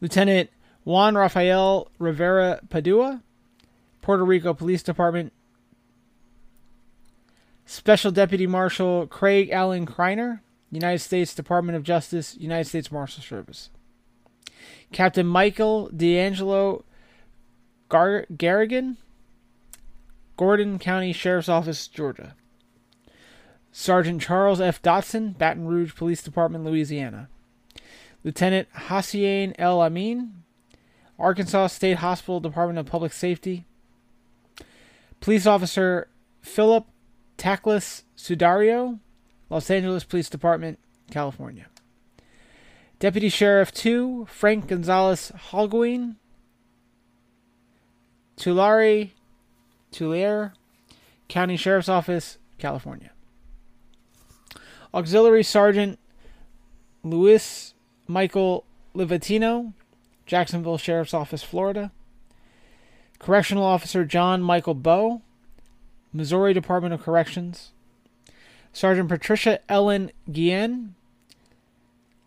Lieutenant 0.00 0.50
Juan 0.86 1.16
Rafael 1.16 1.88
Rivera 1.98 2.60
Padua, 2.70 3.20
Puerto 4.02 4.22
Rico 4.22 4.54
Police 4.54 4.84
Department. 4.84 5.32
Special 7.64 8.12
Deputy 8.12 8.46
Marshal 8.46 9.08
Craig 9.08 9.50
Allen 9.50 9.84
Kreiner, 9.84 10.42
United 10.70 11.00
States 11.00 11.34
Department 11.34 11.74
of 11.74 11.82
Justice, 11.82 12.36
United 12.38 12.68
States 12.68 12.92
Marshal 12.92 13.20
Service. 13.20 13.70
Captain 14.92 15.26
Michael 15.26 15.88
D'Angelo 15.88 16.84
Gar- 17.88 18.26
Garrigan, 18.36 18.96
Gordon 20.36 20.78
County 20.78 21.12
Sheriff's 21.12 21.48
Office, 21.48 21.88
Georgia. 21.88 22.36
Sergeant 23.72 24.22
Charles 24.22 24.60
F. 24.60 24.80
Dotson, 24.80 25.36
Baton 25.36 25.66
Rouge 25.66 25.96
Police 25.96 26.22
Department, 26.22 26.62
Louisiana. 26.62 27.28
Lieutenant 28.22 28.68
Hassien 28.72 29.52
El 29.58 29.82
Amin, 29.82 30.44
Arkansas 31.18 31.68
State 31.68 31.98
Hospital 31.98 32.40
Department 32.40 32.78
of 32.78 32.86
Public 32.86 33.12
Safety. 33.12 33.64
Police 35.20 35.46
Officer 35.46 36.08
Philip 36.42 36.86
Tackless 37.38 38.02
Sudario, 38.16 38.98
Los 39.50 39.70
Angeles 39.70 40.04
Police 40.04 40.28
Department, 40.28 40.78
California. 41.10 41.66
Deputy 42.98 43.28
Sheriff 43.28 43.72
2, 43.72 44.26
Frank 44.30 44.68
Gonzalez 44.68 45.32
Holguin, 45.50 46.16
Tulare, 48.36 49.12
Tulare 49.90 50.52
County 51.28 51.56
Sheriff's 51.56 51.88
Office, 51.88 52.38
California. 52.58 53.10
Auxiliary 54.94 55.42
Sergeant 55.42 55.98
Luis 57.02 57.74
Michael 58.06 58.64
Livatino, 58.94 59.74
Jacksonville 60.26 60.78
Sheriff's 60.78 61.14
Office, 61.14 61.42
Florida. 61.42 61.92
Correctional 63.18 63.64
Officer 63.64 64.04
John 64.04 64.42
Michael 64.42 64.74
Bowe, 64.74 65.22
Missouri 66.12 66.52
Department 66.52 66.92
of 66.92 67.02
Corrections. 67.02 67.70
Sergeant 68.72 69.08
Patricia 69.08 69.60
Ellen 69.70 70.10
Guillen, 70.30 70.94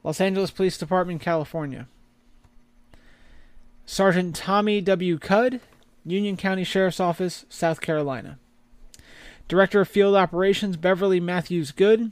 Los 0.04 0.20
Angeles 0.20 0.50
Police 0.50 0.78
Department, 0.78 1.22
California. 1.22 1.88
Sergeant 3.86 4.36
Tommy 4.36 4.82
W. 4.82 5.20
Cudd, 5.20 5.60
Union 6.06 6.38
County 6.38 6.64
Sheriff's 6.64 7.00
Office, 7.00 7.46
South 7.50 7.82
Carolina. 7.82 8.40
Director 9.48 9.82
of 9.82 9.88
Field 9.88 10.16
Operations 10.16 10.78
Beverly 10.78 11.20
Matthews 11.20 11.72
Good, 11.72 12.12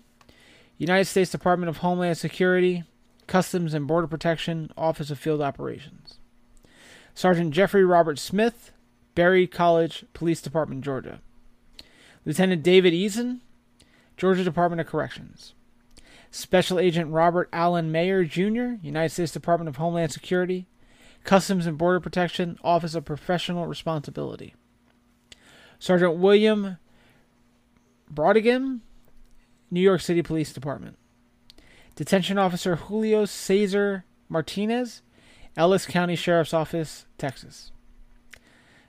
United 0.78 1.06
States 1.06 1.32
Department 1.32 1.70
of 1.70 1.78
Homeland 1.78 2.18
Security, 2.18 2.84
Customs 3.28 3.74
and 3.74 3.86
Border 3.86 4.08
Protection, 4.08 4.72
Office 4.78 5.12
of 5.12 5.20
Field 5.20 5.42
Operations. 5.42 6.18
Sergeant 7.14 7.54
Jeffrey 7.54 7.84
Robert 7.84 8.20
Smith, 8.20 8.72
Berry 9.16 9.48
College 9.48 10.06
Police 10.14 10.42
Department, 10.42 10.84
Georgia. 10.84 11.20
Lieutenant 12.26 12.64
David 12.64 12.94
Eason, 12.94 13.40
Georgia 14.16 14.44
Department 14.44 14.80
of 14.80 14.88
Corrections. 14.88 15.54
Special 16.32 16.80
Agent 16.80 17.12
Robert 17.12 17.50
Allen 17.52 17.92
Mayer 17.92 18.24
Jr., 18.24 18.76
United 18.82 19.10
States 19.10 19.32
Department 19.32 19.70
of 19.70 19.78
Homeland 19.78 20.12
Security, 20.12 20.68
Customs 21.24 21.66
and 21.66 21.78
Border 21.78 22.00
Protection, 22.00 22.58
Office 22.64 22.96
of 22.96 23.06
Professional 23.06 23.68
Responsibility. 23.68 24.56
Sergeant 25.80 26.16
William 26.16 26.78
Brodigam, 28.14 28.80
New 29.70 29.82
York 29.82 30.02
City 30.02 30.22
Police 30.22 30.54
Department. 30.54 30.98
Detention 31.98 32.38
Officer 32.38 32.76
Julio 32.76 33.26
Cesar 33.26 34.06
Martinez, 34.30 35.02
Ellis 35.58 35.88
County 35.88 36.16
Sheriff's 36.16 36.54
Office, 36.54 37.08
Texas. 37.18 37.72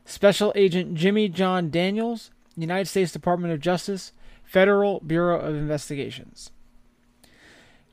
Special 0.04 0.52
Agent 0.54 0.94
Jimmy 0.94 1.30
John 1.30 1.70
Daniels, 1.70 2.30
United 2.54 2.86
States 2.86 3.10
Department 3.10 3.54
of 3.54 3.60
Justice, 3.60 4.12
Federal 4.44 5.00
Bureau 5.00 5.40
of 5.40 5.54
Investigations. 5.54 6.50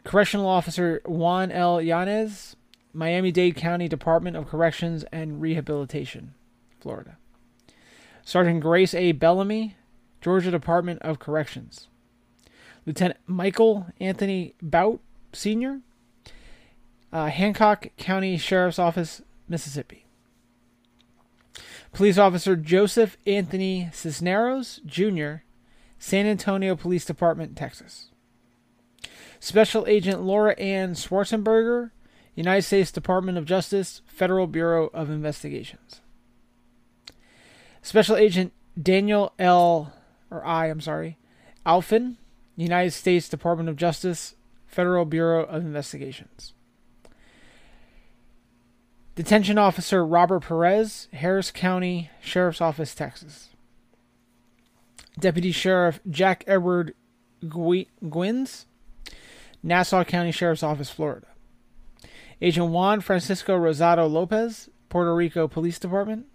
Correctional 0.04 0.48
Officer 0.48 1.02
Juan 1.06 1.50
L. 1.50 1.82
Yanez, 1.82 2.58
Miami 2.92 3.32
Dade 3.32 3.56
County 3.56 3.88
Department 3.88 4.36
of 4.36 4.50
Corrections 4.50 5.06
and 5.14 5.42
Rehabilitation, 5.42 6.34
Florida. 6.82 7.18
Sergeant 8.22 8.60
Grace 8.60 8.94
A. 8.94 9.14
Bellamy, 9.14 9.78
Georgia 10.20 10.52
Department 10.52 11.02
of 11.04 11.20
Corrections. 11.20 11.88
Lieutenant 12.86 13.20
Michael 13.26 13.88
Anthony 14.00 14.54
Bout, 14.62 15.02
Sr., 15.36 15.82
uh, 17.14 17.28
Hancock 17.28 17.88
County 17.98 18.38
Sheriff's 18.38 18.80
Office, 18.80 19.22
Mississippi. 19.48 20.06
Police 21.94 22.18
Officer 22.18 22.57
Joseph 22.57 23.18
Anthony 23.26 23.90
Cisneros, 23.94 24.82
Jr., 24.86 25.36
San 25.98 26.26
Antonio 26.26 26.76
Police 26.76 27.06
Department, 27.06 27.56
Texas. 27.56 28.10
Special 29.40 29.86
Agent 29.88 30.22
Laura 30.22 30.60
Ann 30.60 30.94
Schwartzenberger, 30.94 31.91
United 32.36 32.64
States 32.64 32.91
Department 32.91 33.38
of 33.38 33.45
Justice, 33.45 34.02
Federal 34.06 34.45
Bureau 34.45 34.88
of 34.94 35.10
Investigations. 35.10 36.02
Special 37.82 38.18
Agent 38.18 38.52
Daniel 38.82 39.34
L. 39.40 39.94
or 40.30 40.45
I, 40.45 40.70
I'm 40.70 40.82
sorry, 40.82 41.18
Alfin, 41.66 42.16
United 42.57 42.91
States 42.91 43.30
Department 43.30 43.70
of 43.70 43.78
Justice, 43.78 44.36
Federal 44.76 45.06
Bureau 45.06 45.45
of 45.45 45.64
Investigations. 45.64 46.52
Detention 49.15 49.57
Officer 49.57 50.06
Robert 50.06 50.41
Perez, 50.41 51.07
Harris 51.14 51.49
County 51.49 52.10
Sheriff's 52.19 52.60
Office, 52.60 52.93
Texas. 52.93 53.52
Deputy 55.18 55.53
Sheriff 55.53 56.02
Jack 56.10 56.43
Edward 56.45 56.93
Gwynns, 57.41 58.65
Nassau 59.64 60.03
County 60.03 60.34
Sheriff's 60.34 60.61
Office, 60.61 60.89
Florida. 60.89 61.27
Agent 62.41 62.68
Juan 62.68 62.99
Francisco 62.99 63.57
Rosado 63.57 64.11
Lopez, 64.11 64.69
Puerto 64.89 65.15
Rico 65.15 65.47
Police 65.47 65.80
Department. 65.80 66.26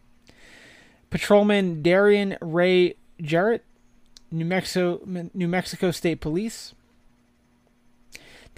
Patrolman 1.11 1.83
Darian 1.83 2.39
Ray 2.41 2.95
Jarrott, 3.21 3.61
New 4.31 4.47
Mexico, 4.47 5.03
New 5.05 5.49
Mexico 5.49 5.91
State 5.91 6.23
Police. 6.23 6.73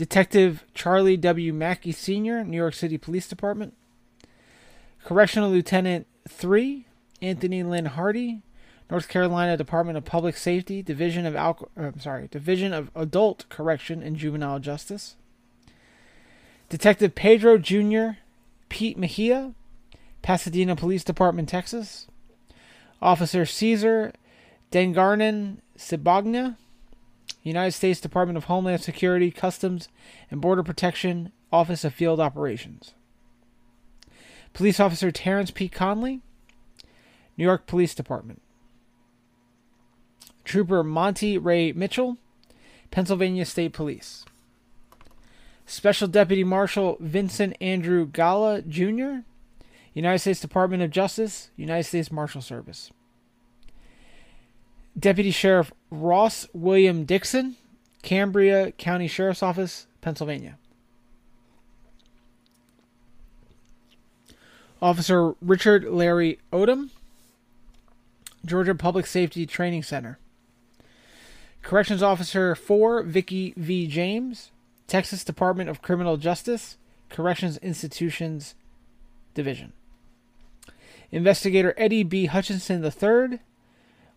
Detective 0.02 0.64
Charlie 0.74 1.16
W. 1.16 1.52
Mackey 1.52 1.92
Sr., 1.92 2.42
New 2.42 2.56
York 2.56 2.74
City 2.74 2.98
Police 2.98 3.28
Department. 3.28 3.72
Correctional 5.04 5.48
Lieutenant 5.48 6.08
3, 6.28 6.86
Anthony 7.20 7.62
Lynn 7.62 7.84
Hardy, 7.84 8.42
North 8.90 9.06
Carolina 9.06 9.56
Department 9.56 9.96
of 9.96 10.04
Public 10.04 10.36
Safety, 10.36 10.82
Division 10.82 11.24
of 11.24 11.34
Alco- 11.34 11.68
uh, 11.78 11.84
I'm 11.84 12.00
sorry, 12.00 12.26
Division 12.26 12.72
of 12.72 12.90
Adult 12.96 13.48
Correction 13.48 14.02
and 14.02 14.16
Juvenile 14.16 14.58
Justice. 14.58 15.14
Detective 16.68 17.14
Pedro 17.14 17.56
Jr. 17.56 18.18
Pete 18.70 18.98
Mejia, 18.98 19.54
Pasadena 20.20 20.74
Police 20.74 21.04
Department, 21.04 21.48
Texas. 21.48 22.08
Officer 23.00 23.46
Caesar 23.46 24.12
Dengarnen 24.72 25.58
Sibagna, 25.78 26.56
United 27.42 27.72
States 27.72 28.00
Department 28.00 28.36
of 28.36 28.44
Homeland 28.44 28.82
Security, 28.82 29.30
Customs 29.30 29.88
and 30.30 30.40
Border 30.40 30.62
Protection, 30.62 31.32
Office 31.52 31.84
of 31.84 31.94
Field 31.94 32.20
Operations. 32.20 32.94
Police 34.52 34.78
Officer 34.78 35.10
Terrence 35.10 35.50
P. 35.50 35.68
Conley, 35.68 36.20
New 37.36 37.44
York 37.44 37.66
Police 37.66 37.94
Department. 37.94 38.42
Trooper 40.44 40.82
Monty 40.82 41.38
Ray 41.38 41.72
Mitchell, 41.72 42.18
Pennsylvania 42.90 43.44
State 43.44 43.72
Police. 43.72 44.24
Special 45.66 46.08
Deputy 46.08 46.44
Marshal 46.44 46.96
Vincent 47.00 47.56
Andrew 47.60 48.06
Gala 48.06 48.62
Jr., 48.62 49.20
United 49.94 50.18
States 50.18 50.40
Department 50.40 50.82
of 50.82 50.90
Justice, 50.90 51.50
United 51.56 51.84
States 51.84 52.10
Marshal 52.10 52.40
Service. 52.40 52.90
Deputy 54.98 55.30
Sheriff 55.30 55.72
Ross 55.92 56.48
William 56.54 57.04
Dixon, 57.04 57.56
Cambria 58.00 58.72
County 58.72 59.06
Sheriff's 59.06 59.42
Office, 59.42 59.86
Pennsylvania. 60.00 60.56
Officer 64.80 65.34
Richard 65.42 65.84
Larry 65.84 66.38
Odom, 66.50 66.88
Georgia 68.44 68.74
Public 68.74 69.06
Safety 69.06 69.44
Training 69.44 69.82
Center. 69.82 70.18
Corrections 71.60 72.02
Officer 72.02 72.54
4, 72.54 73.02
Vicky 73.02 73.52
V. 73.58 73.86
James, 73.86 74.50
Texas 74.88 75.22
Department 75.22 75.68
of 75.68 75.82
Criminal 75.82 76.16
Justice, 76.16 76.78
Corrections 77.10 77.58
Institutions 77.58 78.54
Division. 79.34 79.74
Investigator 81.10 81.74
Eddie 81.76 82.02
B. 82.02 82.26
Hutchinson 82.26 82.82
III, 82.82 83.40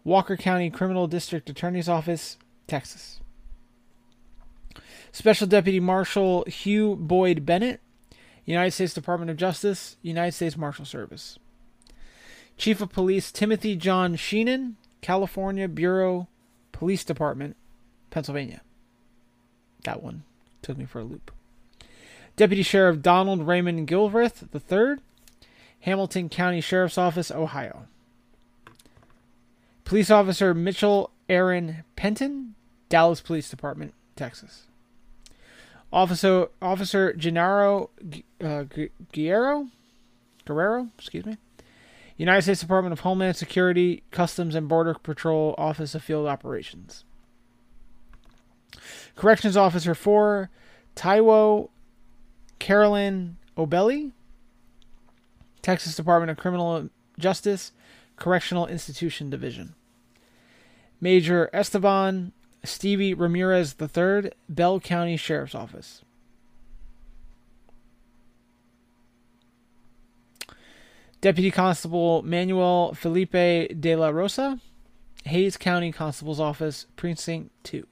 Walker 0.06 0.38
County 0.38 0.69
Criminal 0.69 1.07
District 1.07 1.49
Attorney's 1.49 1.90
Office, 1.90 2.38
Texas. 2.68 3.19
Special 5.11 5.48
Deputy 5.48 5.80
Marshal 5.80 6.45
Hugh 6.45 6.95
Boyd 6.95 7.44
Bennett, 7.45 7.82
United 8.45 8.72
States 8.72 8.94
Department 8.94 9.32
of 9.32 9.38
Justice, 9.38 9.98
United 10.03 10.34
States 10.34 10.56
Marshal 10.56 10.86
Service. 10.86 11.40
Chief 12.56 12.80
of 12.82 12.91
Police 12.91 13.32
Timothy 13.32 13.76
John 13.76 14.15
Sheenan, 14.15 14.76
California 15.02 15.68
Borough 15.68 16.27
Police 16.72 17.03
Department, 17.03 17.56
Pennsylvania. 18.11 18.61
That 19.86 20.03
one 20.03 20.23
took 20.61 20.77
me 20.77 20.86
for 20.86 20.99
a 20.99 21.03
loop. 21.03 21.32
Deputy 22.36 22.61
Sheriff 22.61 23.02
Donald 23.02 23.48
Raymond 23.48 23.88
Gilvreth 23.88 24.44
III, 24.53 25.02
Hamilton 25.80 26.30
County 26.30 26.61
Sheriff's 26.61 26.98
Office, 26.98 27.32
Ohio. 27.32 27.88
Police 29.85 30.09
Officer 30.11 30.53
Mitchell 30.53 31.11
Aaron 31.29 31.83
Penton, 31.95 32.55
Dallas 32.89 33.21
Police 33.21 33.49
Department, 33.49 33.93
Texas. 34.15 34.67
Officer 35.93 36.49
Officer 36.61 37.13
Gennaro 37.13 37.89
uh, 38.43 38.65
Guerrero, 39.13 39.69
Guerrero, 40.43 40.89
excuse 40.97 41.25
me, 41.25 41.37
United 42.17 42.41
States 42.41 42.59
Department 42.59 42.91
of 42.93 43.01
Homeland 43.01 43.37
Security, 43.37 44.03
Customs 44.11 44.55
and 44.55 44.67
Border 44.67 44.95
Patrol, 44.95 45.55
Office 45.57 45.95
of 45.95 46.03
Field 46.03 46.27
Operations. 46.27 47.05
Corrections 49.15 49.55
Officer 49.55 49.95
4, 49.95 50.49
Taiwo 50.95 51.69
Carolyn 52.59 53.37
Obelli, 53.57 54.11
Texas 55.61 55.95
Department 55.95 56.31
of 56.31 56.37
Criminal 56.37 56.89
Justice, 57.17 57.71
Correctional 58.15 58.67
Institution 58.67 59.29
Division. 59.29 59.75
Major 61.01 61.49
Esteban 61.53 62.31
Stevie 62.63 63.13
Ramirez 63.13 63.75
III, 63.79 64.31
Bell 64.49 64.79
County 64.79 65.17
Sheriff's 65.17 65.55
Office. 65.55 66.03
Deputy 71.21 71.49
Constable 71.49 72.21
Manuel 72.21 72.93
Felipe 72.93 73.31
de 73.81 73.95
la 73.95 74.09
Rosa, 74.09 74.59
Hays 75.23 75.57
County 75.57 75.91
Constable's 75.91 76.39
Office, 76.39 76.85
Precinct 76.95 77.49
2. 77.63 77.87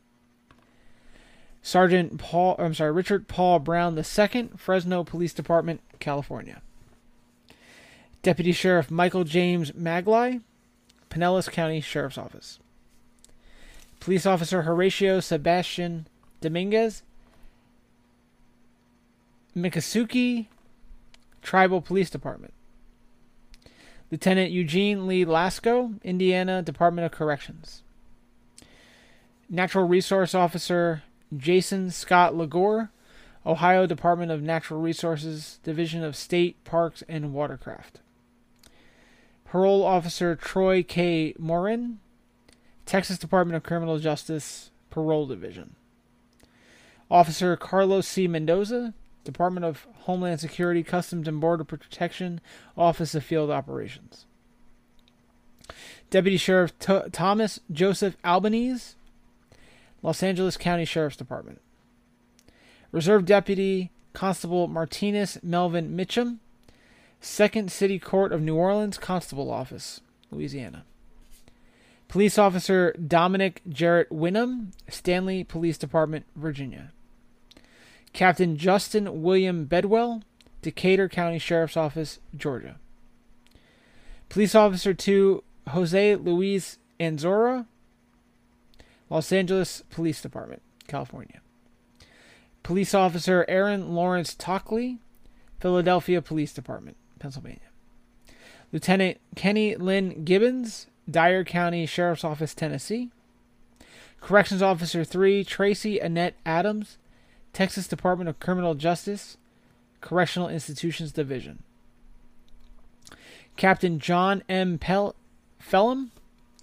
Sergeant 1.64 2.20
Paul, 2.20 2.56
I'm 2.60 2.74
sorry, 2.74 2.92
Richard 2.92 3.28
Paul 3.28 3.60
Brown 3.60 3.98
II, 3.98 4.50
Fresno 4.58 5.04
Police 5.04 5.34
Department, 5.34 5.82
California. 6.00 6.62
Deputy 8.24 8.54
Sheriff 8.54 8.90
Michael 8.90 9.26
James 9.26 9.74
Magli, 9.74 10.42
Pinellas 11.10 11.52
County 11.52 11.82
Sheriff's 11.82 12.18
Office. 12.18 12.58
Police 14.00 14.26
Officer 14.26 14.62
Horatio 14.62 15.20
Sebastian 15.20 16.08
Dominguez, 16.40 17.04
Miccosukee 19.56 20.48
Tribal 21.42 21.82
Police 21.82 22.10
Department. 22.10 22.54
Lieutenant 24.10 24.52
Eugene 24.52 25.06
Lee 25.06 25.26
Lasco, 25.26 26.00
Indiana 26.02 26.62
Department 26.62 27.06
of 27.06 27.12
Corrections. 27.12 27.84
Natural 29.50 29.86
Resource 29.86 30.34
Officer 30.34 31.04
Jason 31.36 31.92
Scott 31.92 32.36
Lagore, 32.36 32.90
Ohio 33.46 33.86
Department 33.86 34.32
of 34.32 34.42
Natural 34.42 34.80
Resources, 34.80 35.60
Division 35.64 36.06
of 36.06 36.16
State 36.16 36.64
Parks 36.64 37.04
and 37.10 37.34
Watercraft. 37.34 38.00
Parole 39.54 39.84
Officer 39.84 40.36
Troy 40.36 40.82
K. 40.82 41.36
Morin, 41.38 42.00
Texas 42.88 43.20
Department 43.20 43.56
of 43.56 43.62
Criminal 43.62 44.00
Justice, 44.00 44.72
Parole 44.90 45.28
Division. 45.28 45.76
Officer 47.12 47.56
Carlos 47.56 48.08
C. 48.08 48.28
Mendoza, 48.28 48.96
Department 49.24 49.64
of 49.64 49.86
Homeland 50.06 50.40
Security, 50.40 50.82
Customs 50.82 51.28
and 51.28 51.40
Border 51.40 51.64
Protection, 51.66 52.42
Office 52.76 53.14
of 53.14 53.24
Field 53.24 53.52
Operations. 53.52 54.26
Deputy 56.10 56.38
Sheriff 56.38 56.76
T- 56.80 57.02
Thomas 57.12 57.60
Joseph 57.72 58.18
Albanese, 58.26 58.96
Los 60.02 60.24
Angeles 60.24 60.58
County 60.58 60.84
Sheriff's 60.84 61.18
Department. 61.18 61.62
Reserve 62.92 63.24
Deputy 63.24 63.92
Constable 64.14 64.68
Martinez 64.68 65.38
Melvin 65.44 65.96
Mitchum, 65.96 66.40
Second 67.24 67.72
City 67.72 68.00
Court 68.00 68.34
of 68.34 68.42
New 68.42 68.58
Orleans 68.58 68.98
Constable 68.98 69.50
Office, 69.50 70.02
Louisiana. 70.30 70.84
Police 72.10 72.38
Officer 72.38 72.92
Dominic 72.94 73.62
Jarrett 73.68 74.10
Winham, 74.10 74.74
Stanley 74.90 75.46
Police 75.46 75.78
Department, 75.78 76.26
Virginia. 76.36 76.92
Captain 78.12 78.58
Justin 78.58 79.24
William 79.24 79.64
Bedwell, 79.64 80.22
Decatur 80.62 81.08
County 81.08 81.40
Sheriff's 81.40 81.78
Office, 81.78 82.20
Georgia. 82.36 82.76
Police 84.28 84.54
Officer 84.54 84.94
2 84.94 85.46
Jose 85.70 86.18
Luis 86.18 86.78
Anzora, 87.00 87.68
Los 89.10 89.32
Angeles 89.32 89.82
Police 89.90 90.22
Department, 90.22 90.62
California. 90.88 91.40
Police 92.64 92.94
Officer 92.94 93.46
Aaron 93.48 93.96
Lawrence 93.96 94.36
Tockley, 94.36 95.00
Philadelphia 95.62 96.22
Police 96.22 96.52
Department, 96.52 96.98
Pennsylvania. 97.24 97.60
Lieutenant 98.74 99.18
Kenny 99.38 99.78
Lynn 99.78 100.26
Gibbons, 100.26 100.88
Dyer 101.10 101.46
County 101.46 101.86
Sheriff's 101.86 102.26
Office, 102.26 102.54
Tennessee. 102.54 103.12
Corrections 104.20 104.62
Officer 104.62 105.06
3 105.06 105.46
Tracy 105.46 106.00
Annette 106.00 106.36
Adams, 106.46 106.98
Texas 107.54 107.88
Department 107.88 108.30
of 108.30 108.42
Criminal 108.42 108.76
Justice, 108.76 109.38
Correctional 110.02 110.50
Institutions 110.50 111.14
Division. 111.14 111.64
Captain 113.56 114.00
John 114.00 114.44
M. 114.50 114.78
Pel- 114.78 115.16
Felon, 115.60 116.12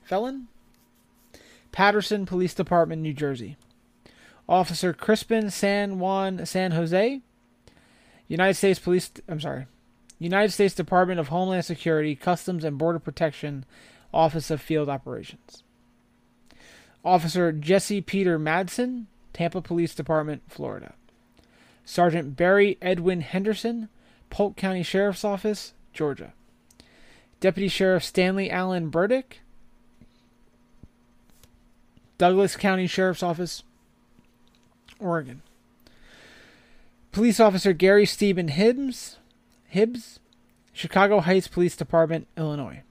Felon, 0.02 0.48
Paterson 1.72 2.26
Police 2.26 2.52
Department, 2.52 3.00
New 3.00 3.14
Jersey. 3.14 3.56
Officer 4.46 4.92
Crispin 4.92 5.48
San 5.48 5.98
Juan 5.98 6.44
San 6.44 6.72
Jose, 6.72 7.22
United 8.28 8.54
States 8.54 8.78
Police. 8.78 9.10
I'm 9.26 9.40
sorry, 9.40 9.66
United 10.20 10.52
States 10.52 10.74
Department 10.74 11.18
of 11.18 11.28
Homeland 11.28 11.64
Security, 11.64 12.14
Customs 12.14 12.62
and 12.62 12.78
Border 12.78 12.98
Protection, 12.98 13.64
Office 14.12 14.50
of 14.50 14.60
Field 14.60 14.88
Operations. 14.88 15.64
Officer 17.04 17.50
Jesse 17.50 18.02
Peter 18.02 18.38
Madsen, 18.38 19.06
Tampa 19.32 19.62
Police 19.62 19.94
Department, 19.94 20.42
Florida. 20.46 20.92
Sergeant 21.86 22.36
Barry 22.36 22.76
Edwin 22.82 23.22
Henderson, 23.22 23.88
Polk 24.28 24.56
County 24.56 24.82
Sheriff's 24.82 25.24
Office, 25.24 25.72
Georgia. 25.94 26.34
Deputy 27.40 27.68
Sheriff 27.68 28.04
Stanley 28.04 28.50
Allen 28.50 28.90
Burdick, 28.90 29.40
Douglas 32.18 32.54
County 32.54 32.86
Sheriff's 32.86 33.22
Office, 33.22 33.62
Oregon. 34.98 35.40
Police 37.12 37.40
Officer 37.40 37.72
Gary 37.72 38.04
Stephen 38.04 38.48
Hibbs, 38.48 39.16
Hibbs, 39.70 40.18
Chicago 40.72 41.20
Heights 41.20 41.48
Police 41.48 41.76
Department, 41.76 42.26
Illinois. 42.36 42.82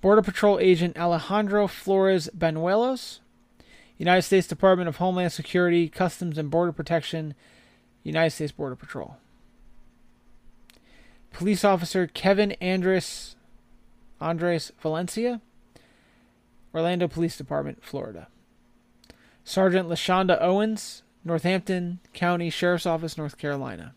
Border 0.00 0.22
Patrol 0.22 0.58
Agent 0.58 0.98
Alejandro 0.98 1.66
Flores 1.66 2.28
Banuelos, 2.36 3.20
United 3.96 4.22
States 4.22 4.46
Department 4.46 4.88
of 4.88 4.96
Homeland 4.96 5.32
Security, 5.32 5.88
Customs 5.88 6.36
and 6.36 6.50
Border 6.50 6.72
Protection, 6.72 7.34
United 8.02 8.30
States 8.30 8.52
Border 8.52 8.76
Patrol. 8.76 9.16
Police 11.32 11.64
Officer 11.64 12.06
Kevin 12.06 12.54
Andres 12.60 13.36
Andres 14.20 14.72
Valencia, 14.80 15.40
Orlando 16.74 17.08
Police 17.08 17.36
Department, 17.36 17.84
Florida. 17.84 18.28
Sergeant 19.44 19.88
Lashonda 19.88 20.40
Owens, 20.40 21.02
Northampton 21.24 22.00
County 22.12 22.50
Sheriff's 22.50 22.86
Office, 22.86 23.16
North 23.16 23.38
Carolina. 23.38 23.94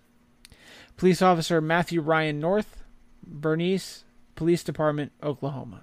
Police 0.98 1.22
Officer 1.22 1.62
Matthew 1.62 2.02
Ryan 2.02 2.40
North, 2.40 2.84
Bernice 3.24 4.04
Police 4.36 4.64
Department, 4.64 5.12
Oklahoma. 5.24 5.82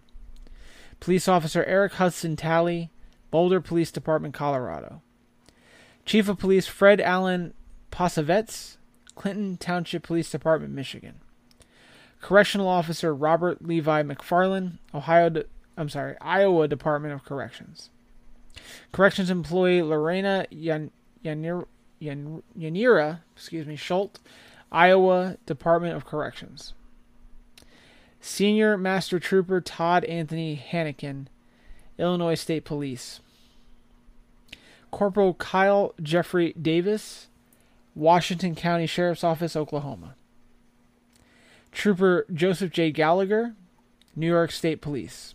Police 1.01 1.29
Officer 1.29 1.65
Eric 1.65 1.95
Hudson 1.95 2.37
Talley, 2.37 2.91
Boulder 3.31 3.61
Police 3.61 3.91
Department, 3.91 4.35
Colorado. 4.35 5.03
Chief 6.05 6.29
of 6.29 6.39
Police 6.39 6.67
Fred 6.67 7.01
Allen 7.01 7.55
Posavetz, 7.91 8.77
Clinton 9.15 9.57
Township 9.57 10.03
Police 10.03 10.31
Department, 10.31 10.73
Michigan. 10.75 11.21
Correctional 12.21 12.69
Officer 12.69 13.15
Robert 13.15 13.65
Levi 13.65 14.03
McFarland, 14.03 14.79
Ohio, 14.95 15.29
De- 15.29 15.45
I'm 15.77 15.89
sorry, 15.89 16.17
Iowa 16.21 16.69
Department 16.69 17.15
of 17.15 17.25
Corrections. 17.25 17.91
Corrections 18.93 19.31
employee 19.31 19.83
Lorena 19.83 20.47
Yan, 20.51 20.91
Yanir, 21.25 21.67
Yan, 21.99 22.43
Yanira, 22.59 23.21
excuse 23.37 23.67
me, 23.67 23.77
Schult, 23.77 24.17
Iowa 24.75 25.37
Department 25.47 25.95
of 25.97 26.05
Corrections. 26.05 26.75
Senior 28.21 28.77
Master 28.77 29.21
Trooper 29.21 29.61
Todd 29.61 30.05
Anthony 30.07 30.57
Hannikin, 30.57 31.29
Illinois 31.97 32.35
State 32.35 32.65
Police. 32.65 33.21
Corporal 34.91 35.35
Kyle 35.35 35.95
Jeffrey 36.03 36.55
Davis, 36.61 37.29
Washington 37.95 38.57
County 38.57 38.87
Sheriff's 38.87 39.23
Office, 39.23 39.55
Oklahoma. 39.55 40.17
Trooper 41.71 42.27
Joseph 42.35 42.73
J. 42.73 42.91
Gallagher, 42.91 43.55
New 44.17 44.27
York 44.27 44.51
State 44.51 44.81
Police. 44.81 45.35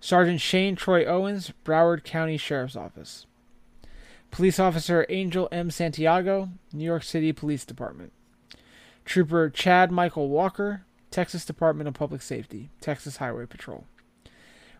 Sergeant 0.00 0.40
Shane 0.40 0.74
Troy 0.74 1.04
Owens, 1.04 1.52
Broward 1.66 2.02
County 2.04 2.38
Sheriff's 2.38 2.76
Office. 2.76 3.26
Police 4.30 4.60
Officer 4.60 5.06
Angel 5.08 5.48
M. 5.50 5.70
Santiago, 5.70 6.50
New 6.72 6.84
York 6.84 7.02
City 7.02 7.32
Police 7.32 7.64
Department. 7.64 8.12
Trooper 9.04 9.50
Chad 9.50 9.90
Michael 9.90 10.28
Walker, 10.28 10.84
Texas 11.10 11.44
Department 11.44 11.88
of 11.88 11.94
Public 11.94 12.22
Safety, 12.22 12.70
Texas 12.80 13.16
Highway 13.16 13.46
Patrol. 13.46 13.84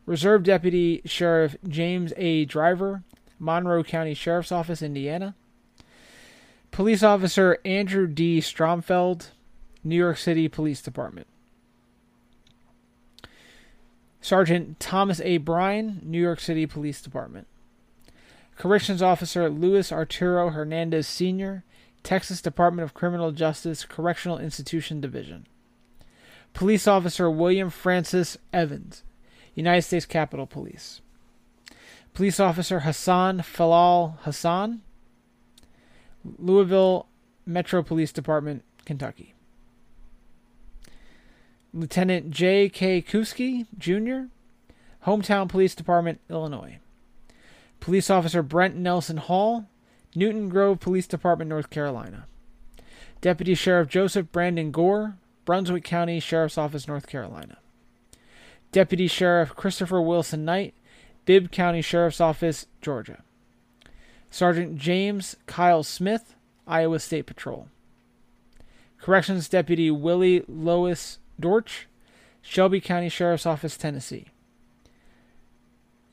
Reserve 0.06 0.44
Deputy 0.44 1.02
Sheriff 1.04 1.56
James 1.66 2.12
A. 2.16 2.44
Driver, 2.44 3.02
Monroe 3.38 3.82
County 3.82 4.14
Sheriff's 4.14 4.52
Office, 4.52 4.82
Indiana. 4.82 5.34
Police 6.70 7.02
Officer 7.02 7.58
Andrew 7.64 8.06
D. 8.06 8.38
Stromfeld, 8.40 9.28
New 9.82 9.96
York 9.96 10.16
City 10.16 10.48
Police 10.48 10.80
Department. 10.80 11.26
Sergeant 14.20 14.78
Thomas 14.78 15.20
A. 15.22 15.38
Bryan, 15.38 16.00
New 16.04 16.20
York 16.20 16.40
City 16.40 16.66
Police 16.66 17.00
Department. 17.02 17.46
Corrections 18.56 19.02
Officer 19.02 19.48
Luis 19.48 19.90
Arturo 19.90 20.50
Hernandez 20.50 21.06
Sr., 21.06 21.64
Texas 22.02 22.40
Department 22.40 22.84
of 22.84 22.94
Criminal 22.94 23.32
Justice 23.32 23.84
Correctional 23.84 24.38
Institution 24.38 25.00
Division. 25.00 25.46
Police 26.52 26.88
Officer 26.88 27.30
William 27.30 27.70
Francis 27.70 28.36
Evans, 28.52 29.02
United 29.54 29.82
States 29.82 30.06
Capitol 30.06 30.46
Police. 30.46 31.00
Police 32.14 32.40
Officer 32.40 32.80
Hassan 32.80 33.38
Falal 33.38 34.18
Hassan, 34.20 34.82
Louisville 36.38 37.06
Metro 37.46 37.82
Police 37.82 38.12
Department, 38.12 38.64
Kentucky. 38.84 39.34
Lieutenant 41.72 42.30
J. 42.30 42.68
K. 42.68 43.00
Kuski, 43.00 43.66
Jr., 43.78 44.28
Hometown 45.06 45.48
Police 45.48 45.74
Department, 45.74 46.20
Illinois. 46.28 46.78
Police 47.80 48.10
Officer 48.10 48.42
Brent 48.42 48.76
Nelson 48.76 49.16
Hall, 49.16 49.66
Newton 50.14 50.48
Grove 50.48 50.80
Police 50.80 51.06
Department, 51.06 51.48
North 51.48 51.70
Carolina. 51.70 52.26
Deputy 53.20 53.54
Sheriff 53.54 53.88
Joseph 53.88 54.30
Brandon 54.32 54.70
Gore, 54.70 55.16
Brunswick 55.44 55.84
County 55.84 56.20
Sheriff's 56.20 56.58
Office, 56.58 56.86
North 56.86 57.06
Carolina. 57.06 57.58
Deputy 58.72 59.06
Sheriff 59.06 59.54
Christopher 59.56 60.00
Wilson 60.00 60.44
Knight, 60.44 60.74
Bibb 61.24 61.50
County 61.50 61.82
Sheriff's 61.82 62.20
Office, 62.20 62.66
Georgia. 62.80 63.22
Sergeant 64.30 64.76
James 64.76 65.36
Kyle 65.46 65.82
Smith, 65.82 66.34
Iowa 66.66 67.00
State 67.00 67.26
Patrol. 67.26 67.68
Corrections 68.98 69.48
Deputy 69.48 69.90
Willie 69.90 70.44
Lois 70.46 71.18
Dorch, 71.38 71.88
Shelby 72.42 72.80
County 72.80 73.08
Sheriff's 73.08 73.46
Office, 73.46 73.76
Tennessee. 73.76 74.26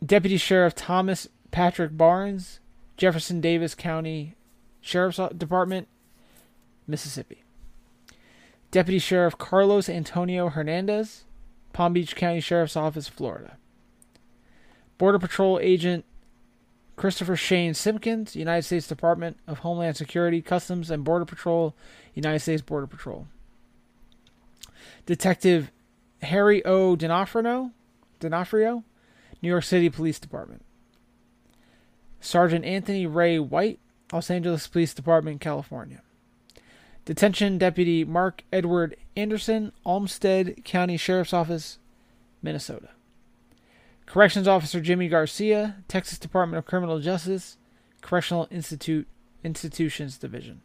Deputy 0.05 0.37
Sheriff 0.37 0.73
Thomas 0.75 1.27
Patrick 1.57 1.97
Barnes, 1.97 2.59
Jefferson 2.97 3.41
Davis 3.41 3.73
County 3.73 4.35
Sheriff's 4.79 5.19
Department, 5.35 5.87
Mississippi. 6.85 7.43
Deputy 8.69 8.99
Sheriff 8.99 9.39
Carlos 9.39 9.89
Antonio 9.89 10.49
Hernandez, 10.49 11.25
Palm 11.73 11.93
Beach 11.93 12.15
County 12.15 12.41
Sheriff's 12.41 12.75
Office, 12.75 13.07
Florida. 13.07 13.57
Border 14.99 15.17
Patrol 15.17 15.57
Agent 15.59 16.05
Christopher 16.95 17.35
Shane 17.35 17.73
Simpkins, 17.73 18.35
United 18.35 18.61
States 18.61 18.85
Department 18.85 19.39
of 19.47 19.57
Homeland 19.57 19.97
Security, 19.97 20.43
Customs 20.43 20.91
and 20.91 21.03
Border 21.03 21.25
Patrol, 21.25 21.75
United 22.13 22.41
States 22.41 22.61
Border 22.61 22.85
Patrol. 22.85 23.25
Detective 25.07 25.71
Harry 26.21 26.63
O. 26.65 26.95
D'Onofrio, 26.95 27.71
D'Onofrio, 28.19 28.83
New 29.41 29.49
York 29.49 29.63
City 29.63 29.89
Police 29.89 30.19
Department. 30.19 30.61
Sergeant 32.19 32.65
Anthony 32.65 33.05
Ray 33.05 33.39
White, 33.39 33.79
Los 34.11 34.29
Angeles 34.29 34.67
Police 34.67 34.93
Department, 34.93 35.41
California. 35.41 36.01
Detention 37.05 37.57
Deputy 37.57 38.03
Mark 38.03 38.43
Edward 38.51 38.97
Anderson, 39.15 39.71
Olmsted 39.85 40.63
County 40.65 40.97
Sheriff's 40.97 41.33
Office, 41.33 41.79
Minnesota. 42.41 42.89
Corrections 44.05 44.47
Officer 44.47 44.81
Jimmy 44.81 45.07
Garcia, 45.07 45.77
Texas 45.87 46.17
Department 46.17 46.57
of 46.57 46.65
Criminal 46.65 46.99
Justice, 46.99 47.57
Correctional 48.01 48.47
Institute 48.51 49.07
Institutions 49.43 50.17
Division. 50.17 50.61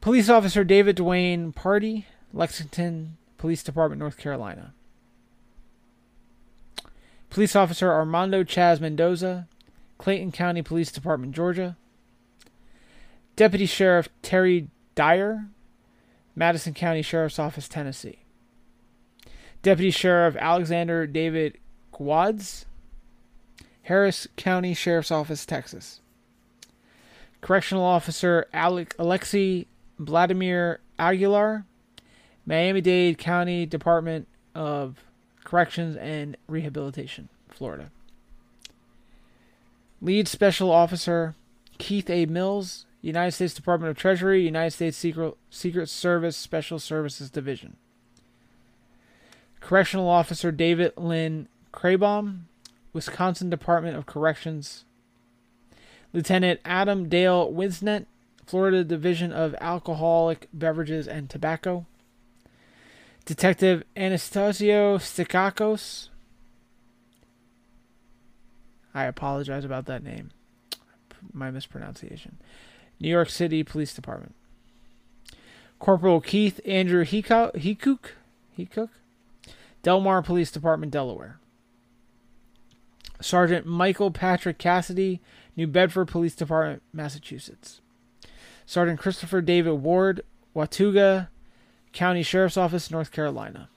Police 0.00 0.28
Officer 0.28 0.64
David 0.64 0.96
Dwayne 0.96 1.54
Party, 1.54 2.06
Lexington 2.32 3.16
Police 3.38 3.62
Department, 3.62 4.00
North 4.00 4.16
Carolina. 4.16 4.74
Police 7.30 7.56
Officer 7.56 7.90
Armando 7.90 8.44
Chaz 8.44 8.80
Mendoza, 8.80 9.46
Clayton 10.02 10.32
County 10.32 10.62
Police 10.62 10.90
Department, 10.90 11.32
Georgia. 11.32 11.76
Deputy 13.36 13.66
Sheriff 13.66 14.08
Terry 14.20 14.66
Dyer, 14.96 15.46
Madison 16.34 16.74
County 16.74 17.02
Sheriff's 17.02 17.38
Office, 17.38 17.68
Tennessee. 17.68 18.18
Deputy 19.62 19.92
Sheriff 19.92 20.34
Alexander 20.34 21.06
David 21.06 21.56
Quads, 21.92 22.66
Harris 23.82 24.26
County 24.36 24.74
Sheriff's 24.74 25.12
Office, 25.12 25.46
Texas. 25.46 26.00
Correctional 27.40 27.84
Officer 27.84 28.46
Alec 28.52 28.96
Alexei 28.98 29.66
Vladimir 30.00 30.80
Aguilar, 30.98 31.64
Miami 32.44 32.80
Dade 32.80 33.18
County 33.18 33.66
Department 33.66 34.26
of 34.52 35.04
Corrections 35.44 35.94
and 35.94 36.36
Rehabilitation, 36.48 37.28
Florida. 37.48 37.92
Lead 40.02 40.26
Special 40.26 40.70
Officer 40.70 41.36
Keith 41.78 42.10
A. 42.10 42.26
Mills, 42.26 42.86
United 43.00 43.32
States 43.32 43.54
Department 43.54 43.90
of 43.90 43.96
Treasury, 43.96 44.44
United 44.44 44.72
States 44.72 44.96
Secret, 44.96 45.36
Secret 45.48 45.88
Service 45.88 46.36
Special 46.36 46.80
Services 46.80 47.30
Division. 47.30 47.76
Correctional 49.60 50.08
Officer 50.08 50.50
David 50.50 50.92
Lynn 50.96 51.46
Craybaum, 51.72 52.40
Wisconsin 52.92 53.48
Department 53.48 53.96
of 53.96 54.06
Corrections. 54.06 54.84
Lieutenant 56.12 56.60
Adam 56.64 57.08
Dale 57.08 57.50
Winsnet, 57.50 58.06
Florida 58.44 58.82
Division 58.82 59.32
of 59.32 59.54
Alcoholic 59.60 60.48
Beverages 60.52 61.06
and 61.06 61.30
Tobacco. 61.30 61.86
Detective 63.24 63.84
Anastasio 63.96 64.98
Stikakos. 64.98 66.08
I 68.94 69.04
apologize 69.04 69.64
about 69.64 69.86
that 69.86 70.02
name. 70.02 70.30
My 71.32 71.50
mispronunciation. 71.50 72.38
New 73.00 73.08
York 73.08 73.30
City 73.30 73.62
Police 73.62 73.94
Department. 73.94 74.34
Corporal 75.78 76.20
Keith 76.20 76.60
Andrew 76.66 77.04
Heacook. 77.04 77.54
Heacook. 78.58 78.88
Delmar 79.82 80.22
Police 80.22 80.50
Department, 80.50 80.92
Delaware. 80.92 81.38
Sergeant 83.20 83.66
Michael 83.66 84.10
Patrick 84.10 84.58
Cassidy, 84.58 85.20
New 85.56 85.66
Bedford 85.66 86.06
Police 86.06 86.34
Department, 86.34 86.82
Massachusetts. 86.92 87.80
Sergeant 88.66 89.00
Christopher 89.00 89.40
David 89.40 89.74
Ward, 89.74 90.22
Watauga 90.54 91.30
County 91.92 92.22
Sheriff's 92.22 92.56
Office, 92.56 92.90
North 92.90 93.10
Carolina. 93.10 93.68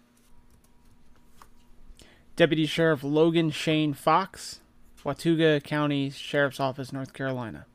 Deputy 2.36 2.66
Sheriff 2.66 3.04
Logan 3.04 3.50
Shane 3.50 3.94
Fox, 3.94 4.60
Watauga 5.06 5.62
County 5.62 6.10
Sheriff's 6.10 6.60
Office, 6.60 6.92
North 6.92 7.14
Carolina. 7.14 7.68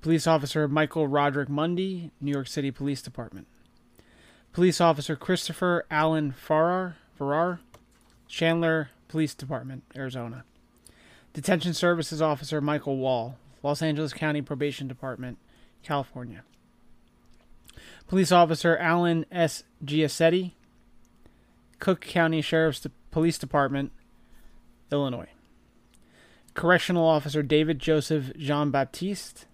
Police 0.00 0.26
Officer 0.26 0.66
Michael 0.66 1.06
Roderick 1.06 1.50
Mundy, 1.50 2.10
New 2.22 2.30
York 2.30 2.46
City 2.46 2.70
Police 2.70 3.02
Department. 3.02 3.46
Police 4.54 4.80
Officer 4.80 5.14
Christopher 5.14 5.84
Allen 5.90 6.32
Farrar, 6.32 6.96
Farrar, 7.18 7.60
Chandler 8.28 8.88
Police 9.08 9.34
Department, 9.34 9.84
Arizona. 9.94 10.44
Detention 11.34 11.74
Services 11.74 12.22
Officer 12.22 12.62
Michael 12.62 12.96
Wall, 12.96 13.36
Los 13.62 13.82
Angeles 13.82 14.14
County 14.14 14.40
Probation 14.40 14.88
Department, 14.88 15.36
California. 15.82 16.44
Police 18.08 18.32
Officer 18.32 18.78
Alan 18.78 19.26
S. 19.30 19.64
Giacetti, 19.84 20.52
Cook 21.78 22.00
County 22.00 22.40
Sheriff's 22.40 22.86
Police 23.10 23.36
Department, 23.36 23.92
Illinois. 24.90 25.28
Correctional 26.54 27.06
Officer 27.06 27.42
David 27.42 27.78
Joseph 27.78 28.36
Jean 28.36 28.70
Baptiste, 28.70 29.46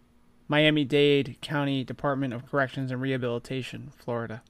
Miami 0.49 0.85
Dade 0.85 1.37
County 1.41 1.85
Department 1.85 2.35
of 2.35 2.51
Corrections 2.51 2.91
and 2.91 3.01
Rehabilitation, 3.01 3.93
Florida. 3.97 4.43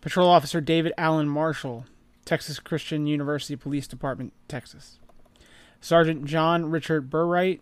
Patrol 0.00 0.28
Officer 0.28 0.60
David 0.60 0.92
Allen 0.98 1.28
Marshall, 1.28 1.86
Texas 2.24 2.58
Christian 2.58 3.06
University 3.06 3.56
Police 3.56 3.86
Department, 3.86 4.32
Texas. 4.48 4.98
Sergeant 5.80 6.24
John 6.24 6.70
Richard 6.70 7.10
Burright, 7.10 7.60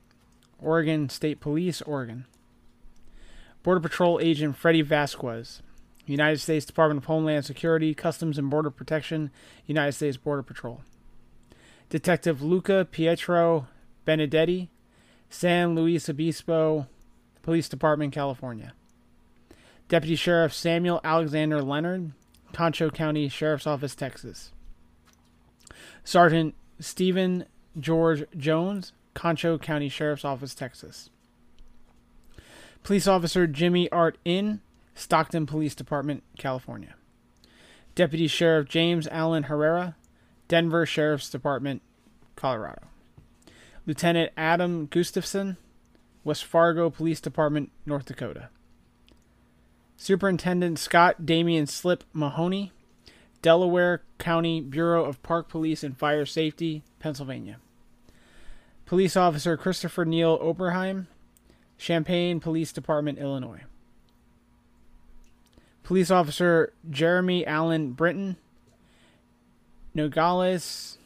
Oregon 0.59 1.09
State 1.09 1.41
Police, 1.41 1.83
Oregon. 1.83 2.24
Border 3.62 3.81
Patrol 3.81 4.19
Agent 4.20 4.57
Freddie 4.57 4.83
Vasquez, 4.83 5.62
United 6.07 6.39
States 6.39 6.65
Department 6.65 6.99
of 6.99 7.05
Homeland 7.05 7.45
Security, 7.45 7.95
Customs 7.95 8.39
and 8.39 8.51
Border 8.51 8.70
Protection, 8.70 9.31
United 9.66 9.93
States 9.93 10.16
Border 10.16 10.43
Patrol. 10.43 10.81
Detective 11.93 12.40
Luca 12.40 12.89
Pietro 12.90 13.66
Benedetti, 14.06 14.70
San 15.28 15.74
Luis 15.74 16.09
Obispo 16.09 16.86
Police 17.43 17.69
Department, 17.69 18.14
California. 18.14 18.73
Deputy 19.89 20.16
Sheriff 20.16 20.55
Samuel 20.55 21.02
Alexander 21.05 21.60
Leonard, 21.60 22.12
Concho 22.55 22.89
County 22.89 23.28
Sheriff's 23.28 23.66
Office, 23.66 23.94
Texas. 23.94 24.52
Sergeant 26.02 26.55
Stephen 26.81 27.44
George 27.78 28.24
Jones, 28.39 28.94
Concho 29.12 29.59
County 29.59 29.90
Sheriff's 29.90 30.24
Office, 30.24 30.55
Texas. 30.55 31.10
Police 32.82 33.06
Officer 33.06 33.47
Jimmy 33.47 33.93
Art 33.93 34.16
In, 34.24 34.62
Stockton 34.94 35.44
Police 35.44 35.74
Department, 35.74 36.23
California. 36.39 36.94
Deputy 37.94 38.28
Sheriff 38.28 38.66
James 38.66 39.06
Allen 39.09 39.43
Herrera, 39.43 39.94
Denver 40.48 40.86
Sheriff's 40.86 41.31
Department, 41.31 41.82
Colorado. 42.36 42.89
Lieutenant 43.86 44.32
Adam 44.36 44.86
Gustafson, 44.86 45.56
West 46.24 46.44
Fargo 46.44 46.90
Police 46.90 47.20
Department, 47.20 47.70
North 47.85 48.06
Dakota. 48.06 48.48
Superintendent 49.97 50.78
Scott 50.78 51.27
Damian 51.27 51.66
Slip 51.66 52.05
Mahoney, 52.12 52.73
Delaware 53.40 54.02
County 54.19 54.60
Bureau 54.60 55.05
of 55.05 55.23
Park 55.23 55.48
Police 55.48 55.82
and 55.82 55.97
Fire 55.97 56.27
Safety, 56.27 56.82
Pennsylvania. 57.01 57.59
Police 58.86 59.16
Officer 59.16 59.56
Christopher 59.56 60.05
Neal 60.05 60.39
Oberheim, 60.39 61.06
Champaign 61.78 62.40
Police 62.40 62.73
Department, 62.73 63.19
Illinois. 63.19 63.62
Police 65.82 66.10
Officer 66.10 66.73
Jeremy 66.89 67.44
Allen 67.47 67.93
Britton, 67.93 68.36
Nogales 69.94 70.98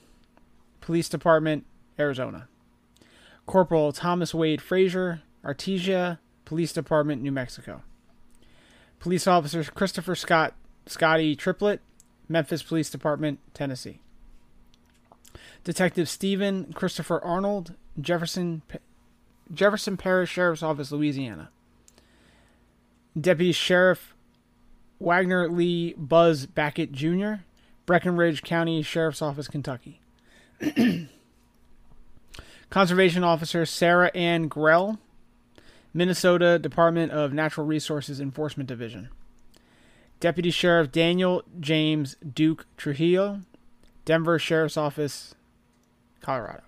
Police 0.80 1.08
Department, 1.08 1.64
Arizona. 1.98 2.48
Corporal 3.46 3.92
Thomas 3.92 4.34
Wade 4.34 4.60
Frazier, 4.60 5.22
Artesia 5.44 6.18
Police 6.44 6.72
Department, 6.72 7.22
New 7.22 7.32
Mexico. 7.32 7.82
Police 8.98 9.26
Officer 9.26 9.62
Christopher 9.64 10.14
Scott 10.14 10.54
Scotty 10.86 11.36
Triplett, 11.36 11.80
Memphis 12.28 12.62
Police 12.62 12.90
Department, 12.90 13.38
Tennessee. 13.54 14.00
Detective 15.64 16.08
Stephen 16.08 16.72
Christopher 16.72 17.22
Arnold, 17.22 17.74
Jefferson 18.00 18.62
Jefferson 19.52 19.96
Parish 19.96 20.30
Sheriff's 20.30 20.62
Office, 20.62 20.92
Louisiana. 20.92 21.50
Deputy 23.18 23.52
Sheriff 23.52 24.14
Wagner 24.98 25.48
Lee 25.48 25.94
Buzz 25.94 26.46
Backett 26.46 26.92
Jr., 26.92 27.34
Breckinridge 27.86 28.42
County 28.42 28.82
Sheriff's 28.82 29.22
Office, 29.22 29.48
Kentucky. 29.48 30.00
Conservation 32.70 33.22
Officer 33.22 33.64
Sarah 33.64 34.10
Ann 34.14 34.48
Grell, 34.48 34.98
Minnesota 35.94 36.58
Department 36.58 37.12
of 37.12 37.32
Natural 37.32 37.66
Resources 37.66 38.20
Enforcement 38.20 38.68
Division. 38.68 39.08
Deputy 40.18 40.50
Sheriff 40.50 40.90
Daniel 40.90 41.42
James 41.60 42.16
Duke 42.34 42.66
Trujillo, 42.76 43.40
Denver 44.04 44.38
Sheriff's 44.38 44.76
Office, 44.76 45.34
Colorado. 46.20 46.62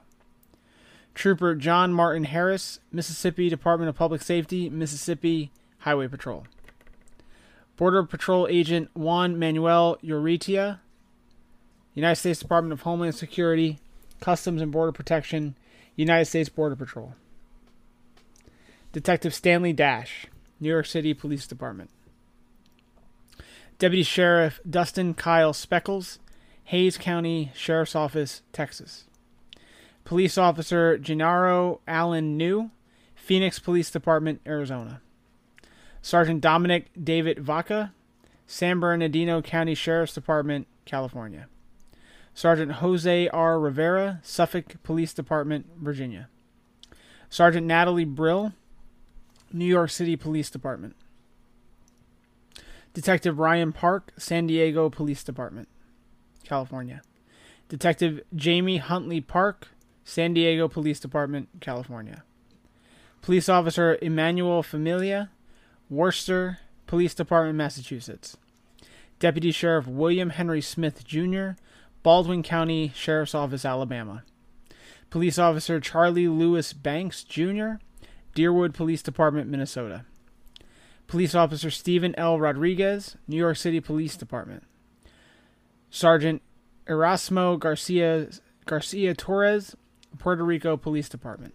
Trooper 1.15 1.57
John 1.57 1.93
Martin 1.93 2.24
Harris, 2.24 2.78
Mississippi 2.93 3.49
Department 3.49 3.89
of 3.89 3.97
Public 3.97 4.23
Safety, 4.23 4.70
Mississippi 4.70 5.51
Highway 5.78 6.07
Patrol. 6.07 6.47
Border 7.77 8.05
Patrol 8.05 8.47
Agent 8.49 8.90
Juan 8.95 9.39
Manuel 9.39 9.99
Urrutia, 10.05 10.78
United 11.99 12.15
States 12.15 12.39
Department 12.39 12.73
of 12.73 12.83
Homeland 12.83 13.16
Security, 13.16 13.81
Customs 14.20 14.62
and 14.62 14.70
Border 14.70 14.93
Protection, 14.93 15.57
United 15.97 16.27
States 16.27 16.49
Border 16.49 16.77
Patrol. 16.77 17.15
Detective 18.93 19.35
Stanley 19.35 19.73
Dash, 19.73 20.27
New 20.61 20.69
York 20.69 20.87
City 20.87 21.12
Police 21.12 21.49
Department. 21.49 21.91
Deputy 23.81 24.05
Sheriff 24.05 24.61
Dustin 24.69 25.12
Kyle 25.12 25.53
Speckles, 25.53 26.20
Hays 26.66 26.97
County 26.97 27.51
Sheriff's 27.53 27.97
Office, 27.97 28.43
Texas. 28.53 29.07
Police 30.05 30.39
Officer 30.39 30.99
Gennaro 30.99 31.81
Allen 31.89 32.37
New, 32.37 32.70
Phoenix 33.16 33.59
Police 33.59 33.91
Department, 33.91 34.41
Arizona. 34.47 35.01
Sergeant 36.01 36.41
Dominic 36.43 36.91
David 37.03 37.41
Vaca, 37.41 37.93
San 38.47 38.79
Bernardino 38.79 39.43
County 39.43 39.75
Sheriff's 39.75 40.15
Department, 40.15 40.69
California. 40.85 41.49
Sergeant 42.39 42.70
Jose 42.74 43.27
R. 43.31 43.59
Rivera, 43.59 44.20
Suffolk 44.23 44.81
Police 44.85 45.12
Department, 45.12 45.66
Virginia. 45.77 46.28
Sergeant 47.28 47.66
Natalie 47.66 48.05
Brill, 48.05 48.52
New 49.52 49.65
York 49.65 49.90
City 49.90 50.15
Police 50.15 50.48
Department. 50.48 50.94
Detective 52.94 53.40
Ryan 53.40 53.73
Park, 53.73 54.12
San 54.16 54.47
Diego 54.47 54.89
Police 54.89 55.24
Department, 55.24 55.66
California. 56.44 57.02
Detective 57.69 58.20
Jamie 58.32 58.77
Huntley 58.77 59.20
Park, 59.20 59.70
San 60.05 60.32
Diego 60.32 60.69
Police 60.69 61.01
Department, 61.01 61.48
California. 61.60 62.23
Police 63.20 63.48
Officer 63.48 63.98
Emmanuel 64.01 64.62
Familia, 64.62 65.31
Worcester 65.90 66.60
Police 66.86 67.15
Department, 67.15 67.59
Massachusetts. 67.59 68.36
Deputy 69.19 69.51
Sheriff 69.51 69.89
William 69.89 70.31
Henry 70.31 70.60
Smith 70.60 71.05
Jr., 71.05 71.55
Baldwin 72.09 72.43
County 72.43 72.90
Sheriff's 72.94 73.35
Office, 73.35 73.66
Alabama. 73.66 74.22
Police 75.10 75.39
Officer 75.39 75.78
Charlie 75.78 76.26
Lewis 76.26 76.72
Banks 76.72 77.22
Jr., 77.22 77.72
Deerwood 78.35 78.72
Police 78.72 79.02
Department, 79.02 79.51
Minnesota. 79.51 80.06
Police 81.06 81.35
Officer 81.35 81.68
Stephen 81.70 82.14
L. 82.18 82.40
Rodriguez, 82.40 83.18
New 83.26 83.36
York 83.36 83.59
City 83.59 83.78
Police 83.78 84.16
Department. 84.16 84.62
Sergeant 85.90 86.40
Erasmo 86.86 87.59
Garcia 87.59 88.28
Garcia 88.64 89.12
Torres, 89.12 89.76
Puerto 90.18 90.44
Rico 90.44 90.78
Police 90.78 91.10
Department. 91.10 91.52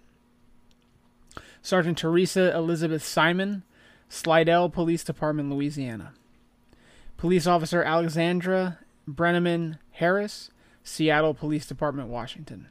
Sergeant 1.63 1.97
Teresa 1.97 2.55
Elizabeth 2.55 3.03
Simon, 3.03 3.63
Slidell 4.07 4.69
Police 4.69 5.03
Department, 5.03 5.49
Louisiana. 5.49 6.13
Police 7.17 7.47
Officer 7.47 7.81
Alexandra 7.81 8.77
Brenneman 9.09 9.79
Harris, 9.93 10.51
Seattle 10.83 11.33
Police 11.33 11.65
Department, 11.65 12.09
Washington. 12.09 12.67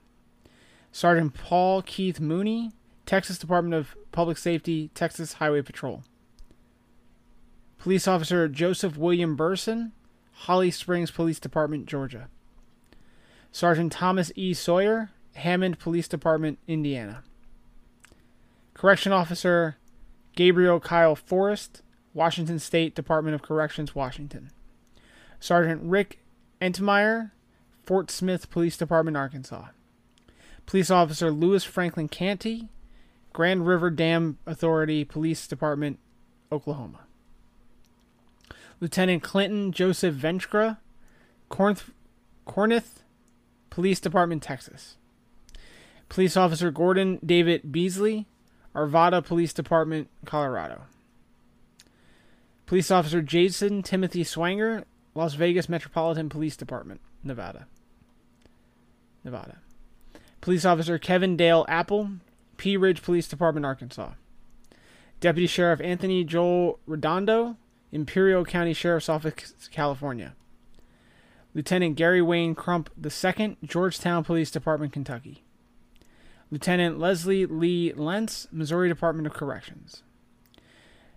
Sergeant 0.90 1.34
Paul 1.34 1.82
Keith 1.82 2.20
Mooney, 2.20 2.72
Texas 3.06 3.38
Department 3.38 3.74
of 3.74 3.96
Public 4.10 4.36
Safety, 4.36 4.90
Texas 4.94 5.34
Highway 5.34 5.62
Patrol. 5.62 6.04
Police 7.78 8.06
Officer 8.06 8.48
Joseph 8.48 8.96
William 8.96 9.36
Burson, 9.36 9.92
Holly 10.32 10.70
Springs 10.70 11.10
Police 11.10 11.40
Department, 11.40 11.86
Georgia. 11.86 12.28
Sergeant 13.50 13.92
Thomas 13.92 14.32
E. 14.34 14.52
Sawyer, 14.52 15.10
Hammond 15.34 15.78
Police 15.78 16.08
Department, 16.08 16.58
Indiana. 16.66 17.22
Correction 18.74 19.12
Officer 19.12 19.76
Gabriel 20.34 20.80
Kyle 20.80 21.14
Forrest, 21.14 21.82
Washington 22.14 22.58
State 22.58 22.94
Department 22.94 23.34
of 23.34 23.42
Corrections, 23.42 23.94
Washington. 23.94 24.50
Sergeant 25.40 25.82
Rick 25.82 26.18
Entmeyer, 26.62 27.32
Fort 27.82 28.10
Smith 28.10 28.48
Police 28.48 28.76
Department, 28.76 29.16
Arkansas. 29.16 29.66
Police 30.64 30.90
Officer 30.90 31.32
Lewis 31.32 31.64
Franklin 31.64 32.08
Canty, 32.08 32.68
Grand 33.32 33.66
River 33.66 33.90
Dam 33.90 34.38
Authority 34.46 35.04
Police 35.04 35.48
Department, 35.48 35.98
Oklahoma. 36.52 37.00
Lieutenant 38.80 39.24
Clinton 39.24 39.72
Joseph 39.72 40.14
Cornth- 41.50 41.90
Cornith 42.46 43.02
Police 43.70 43.98
Department, 44.00 44.42
Texas. 44.42 44.96
Police 46.08 46.36
Officer 46.36 46.70
Gordon 46.70 47.18
David 47.24 47.72
Beesley, 47.72 48.26
Arvada 48.74 49.24
Police 49.24 49.52
Department, 49.52 50.08
Colorado. 50.24 50.82
Police 52.66 52.90
Officer 52.90 53.20
Jason 53.20 53.82
Timothy 53.82 54.22
Swanger, 54.22 54.84
Las 55.14 55.34
Vegas 55.34 55.68
Metropolitan 55.68 56.28
Police 56.28 56.56
Department, 56.56 57.00
Nevada. 57.22 57.66
Nevada. 59.24 59.58
Police 60.40 60.64
Officer 60.64 60.98
Kevin 60.98 61.36
Dale 61.36 61.64
Apple, 61.68 62.10
Pea 62.56 62.76
Ridge 62.76 63.02
Police 63.02 63.28
Department, 63.28 63.66
Arkansas. 63.66 64.12
Deputy 65.20 65.46
Sheriff 65.46 65.80
Anthony 65.80 66.24
Joel 66.24 66.80
Redondo, 66.86 67.56
Imperial 67.92 68.44
County 68.44 68.72
Sheriff's 68.72 69.08
Office, 69.08 69.68
California. 69.70 70.34
Lieutenant 71.54 71.96
Gary 71.96 72.22
Wayne 72.22 72.54
Crump 72.54 72.90
II, 72.98 73.56
Georgetown 73.62 74.24
Police 74.24 74.50
Department, 74.50 74.92
Kentucky. 74.92 75.44
Lieutenant 76.50 76.98
Leslie 76.98 77.46
Lee 77.46 77.92
Lentz, 77.92 78.48
Missouri 78.50 78.88
Department 78.88 79.26
of 79.26 79.34
Corrections. 79.34 80.02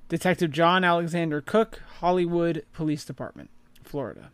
Detective 0.07 0.51
John 0.51 0.83
Alexander 0.83 1.41
Cook, 1.41 1.81
Hollywood 1.99 2.65
Police 2.73 3.05
Department, 3.05 3.49
Florida. 3.85 4.31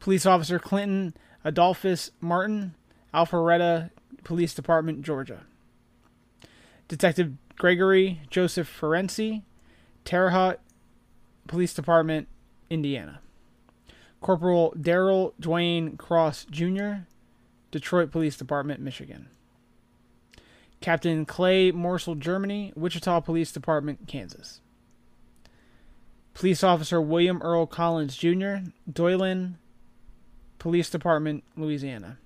Police 0.00 0.26
Officer 0.26 0.58
Clinton 0.58 1.14
Adolphus 1.44 2.10
Martin, 2.20 2.74
Alpharetta 3.14 3.90
Police 4.24 4.54
Department, 4.54 5.02
Georgia. 5.02 5.42
Detective 6.88 7.34
Gregory 7.56 8.20
Joseph 8.30 8.68
Ferency, 8.68 9.42
Terre 10.04 10.30
Haute 10.30 10.60
Police 11.46 11.74
Department, 11.74 12.28
Indiana. 12.70 13.20
Corporal 14.20 14.74
Daryl 14.78 15.32
Dwayne 15.40 15.96
Cross 15.96 16.46
Jr., 16.50 17.04
Detroit 17.70 18.10
Police 18.10 18.36
Department, 18.36 18.80
Michigan. 18.80 19.28
Captain 20.80 21.24
Clay 21.24 21.72
Morsel, 21.72 22.14
Germany, 22.14 22.72
Wichita 22.76 23.20
Police 23.20 23.52
Department, 23.52 24.06
Kansas. 24.06 24.60
Police 26.38 26.62
Officer 26.62 27.00
William 27.00 27.42
Earl 27.42 27.66
Collins 27.66 28.16
Jr., 28.16 28.58
Doyline 28.88 29.54
Police 30.60 30.88
Department, 30.88 31.42
Louisiana. 31.56 32.18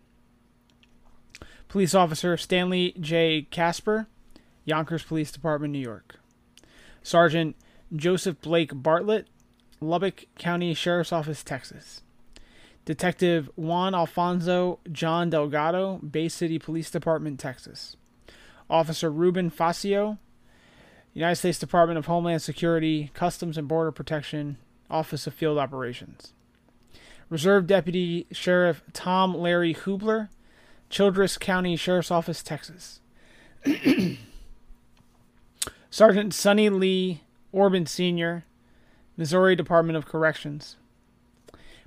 Police 1.69 1.95
Officer 1.95 2.37
Stanley 2.37 2.95
J. 3.01 3.47
Casper, 3.51 4.09
Yonkers 4.67 5.03
Police 5.03 5.33
Department, 5.33 5.73
New 5.73 5.79
York. 5.79 6.17
Sergeant 7.03 7.57
Joseph 7.97 8.39
Blake 8.43 8.73
Bartlett, 8.75 9.29
Lubbock 9.81 10.27
County 10.39 10.75
Sheriff's 10.75 11.11
Office, 11.11 11.43
Texas. 11.43 12.03
Detective 12.85 13.49
Juan 13.57 13.95
Alfonso 13.95 14.81
John 14.93 15.31
Delgado, 15.31 15.97
Bay 16.01 16.29
City 16.29 16.59
Police 16.59 16.91
Department, 16.91 17.41
Texas. 17.41 17.97
Officer 18.69 19.11
Ruben 19.11 19.51
Facio, 19.51 20.19
United 21.15 21.37
States 21.37 21.59
Department 21.59 21.99
of 21.99 22.07
Homeland 22.07 22.43
Security, 22.43 23.11
Customs 23.15 23.59
and 23.59 23.69
Border 23.69 23.93
Protection, 23.93 24.57
Office 24.91 25.27
of 25.27 25.35
Field 25.35 25.59
Operations. 25.59 26.33
Reserve 27.29 27.67
Deputy 27.67 28.27
Sheriff 28.31 28.83
Tom 28.93 29.35
Larry 29.35 29.75
Hubler, 29.75 30.31
Childress 30.91 31.39
County 31.39 31.77
Sheriff's 31.77 32.11
Office, 32.11 32.43
Texas. 32.43 33.01
Sergeant 35.91 36.35
Sonny 36.35 36.69
Lee 36.69 37.23
Orban 37.53 37.87
Sr., 37.87 38.45
Missouri 39.17 39.55
Department 39.55 39.97
of 39.97 40.07
Corrections. 40.07 40.77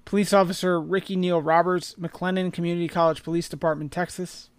Police 0.06 0.34
Officer 0.34 0.80
Ricky 0.80 1.16
Neal 1.16 1.42
Roberts, 1.42 1.96
McLennan 1.96 2.54
Community 2.54 2.88
College 2.88 3.24
Police 3.24 3.50
Department, 3.50 3.92
Texas. 3.92 4.50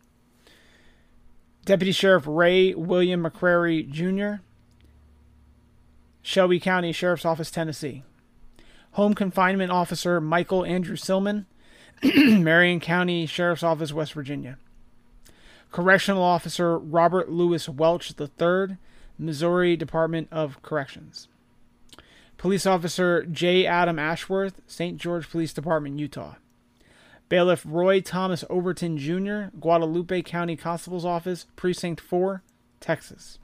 Deputy 1.64 1.92
Sheriff 1.92 2.24
Ray 2.26 2.74
William 2.74 3.22
McCrary 3.22 3.88
Jr., 3.88 4.42
Shelby 6.26 6.58
County 6.58 6.90
Sheriff's 6.90 7.24
Office, 7.24 7.52
Tennessee. 7.52 8.02
Home 8.94 9.14
Confinement 9.14 9.70
Officer 9.70 10.20
Michael 10.20 10.64
Andrew 10.64 10.96
Silman, 10.96 11.44
Marion 12.02 12.80
County 12.80 13.26
Sheriff's 13.26 13.62
Office, 13.62 13.92
West 13.92 14.12
Virginia. 14.12 14.58
Correctional 15.70 16.24
Officer 16.24 16.80
Robert 16.80 17.30
Lewis 17.30 17.68
Welch 17.68 18.12
III, 18.20 18.76
Missouri 19.16 19.76
Department 19.76 20.26
of 20.32 20.60
Corrections. 20.62 21.28
Police 22.38 22.66
Officer 22.66 23.22
J. 23.22 23.64
Adam 23.64 23.96
Ashworth, 23.96 24.60
St. 24.66 24.98
George 24.98 25.30
Police 25.30 25.52
Department, 25.52 26.00
Utah. 26.00 26.34
Bailiff 27.28 27.64
Roy 27.64 28.00
Thomas 28.00 28.44
Overton 28.50 28.98
Jr., 28.98 29.56
Guadalupe 29.60 30.22
County 30.22 30.56
Constable's 30.56 31.04
Office, 31.04 31.46
Precinct 31.54 32.00
4, 32.00 32.42
Texas. 32.80 33.38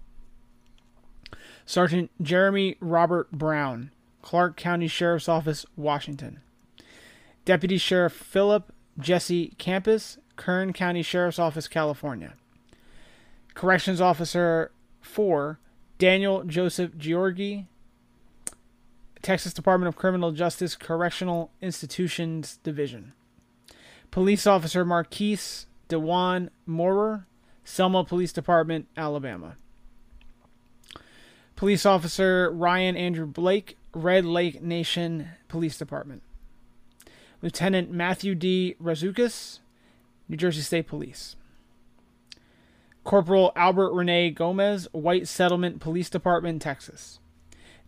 Sergeant 1.67 2.11
Jeremy 2.21 2.77
Robert 2.81 3.31
Brown, 3.33 3.91
Clark 4.21 4.57
County 4.57 4.89
Sheriff's 4.89 5.29
Office, 5.29 5.65
Washington. 5.77 6.41
Deputy 7.45 7.79
Sheriff 7.79 8.13
Philip 8.13 8.73
Jesse 8.99 9.55
Campus, 9.59 10.19
Kern 10.37 10.73
County 10.73 11.03
Sheriff's 11.03 11.39
Office, 11.39 11.69
California. 11.69 12.35
Corrections 13.55 14.01
Officer 14.01 14.71
4, 15.01 15.59
Daniel 15.99 16.45
Joseph 16.45 16.97
Georgi, 16.97 17.67
Texas 19.23 19.53
Department 19.53 19.89
of 19.89 19.97
Criminal 19.97 20.33
Justice 20.33 20.75
Correctional 20.75 21.51
Institutions 21.61 22.59
Division. 22.63 23.13
Police 24.11 24.47
Officer 24.47 24.85
Marquise 24.85 25.67
Dewan 25.89 26.51
Moorer, 26.67 27.27
Selma 27.65 28.05
Police 28.05 28.33
Department, 28.33 28.89
Alabama. 28.97 29.57
Police 31.63 31.87
Officer 31.87 32.51
Ryan 32.51 32.97
Andrew 32.97 33.25
Blake, 33.25 33.79
Red 33.95 34.25
Lake 34.25 34.61
Nation 34.61 35.29
Police 35.47 35.79
Department. 35.79 36.25
Lieutenant 37.41 37.89
Matthew 37.89 38.35
D. 38.35 38.75
Razukis, 38.83 39.61
New 40.29 40.37
Jersey 40.37 40.63
State 40.63 40.89
Police. 40.89 41.37
Corporal 43.05 43.53
Albert 43.55 43.93
Rene 43.93 44.31
Gomez, 44.31 44.89
White 44.91 45.29
Settlement 45.29 45.79
Police 45.79 46.11
Department, 46.11 46.61
Texas. 46.61 47.21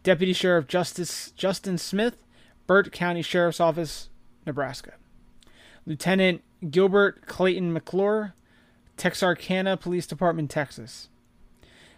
Deputy 0.04 0.32
Sheriff 0.32 0.68
Justice 0.68 1.32
Justin 1.32 1.76
Smith, 1.76 2.24
Burt 2.68 2.92
County 2.92 3.22
Sheriff's 3.22 3.58
Office, 3.58 4.08
Nebraska. 4.46 4.92
Lieutenant 5.84 6.44
Gilbert 6.70 7.26
Clayton 7.26 7.72
McClure, 7.72 8.34
Texarkana 8.96 9.76
Police 9.76 10.06
Department, 10.06 10.48
Texas. 10.48 11.08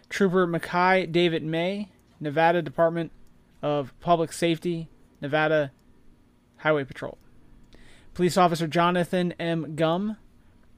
Trooper 0.09 0.47
Mackay 0.47 1.05
David 1.07 1.43
May, 1.43 1.89
Nevada 2.19 2.61
Department 2.61 3.11
of 3.61 3.93
Public 3.99 4.31
Safety, 4.31 4.89
Nevada 5.21 5.71
Highway 6.57 6.83
Patrol. 6.83 7.17
Police 8.13 8.37
Officer 8.37 8.67
Jonathan 8.67 9.33
M. 9.39 9.75
Gum, 9.75 10.17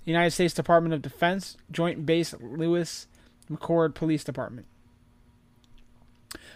United 0.04 0.32
States 0.32 0.54
Department 0.54 0.94
of 0.94 1.02
Defense, 1.02 1.56
Joint 1.72 2.06
Base 2.06 2.34
Lewis 2.42 3.08
McChord 3.50 3.96
Police 3.96 4.24
Department. 4.24 4.68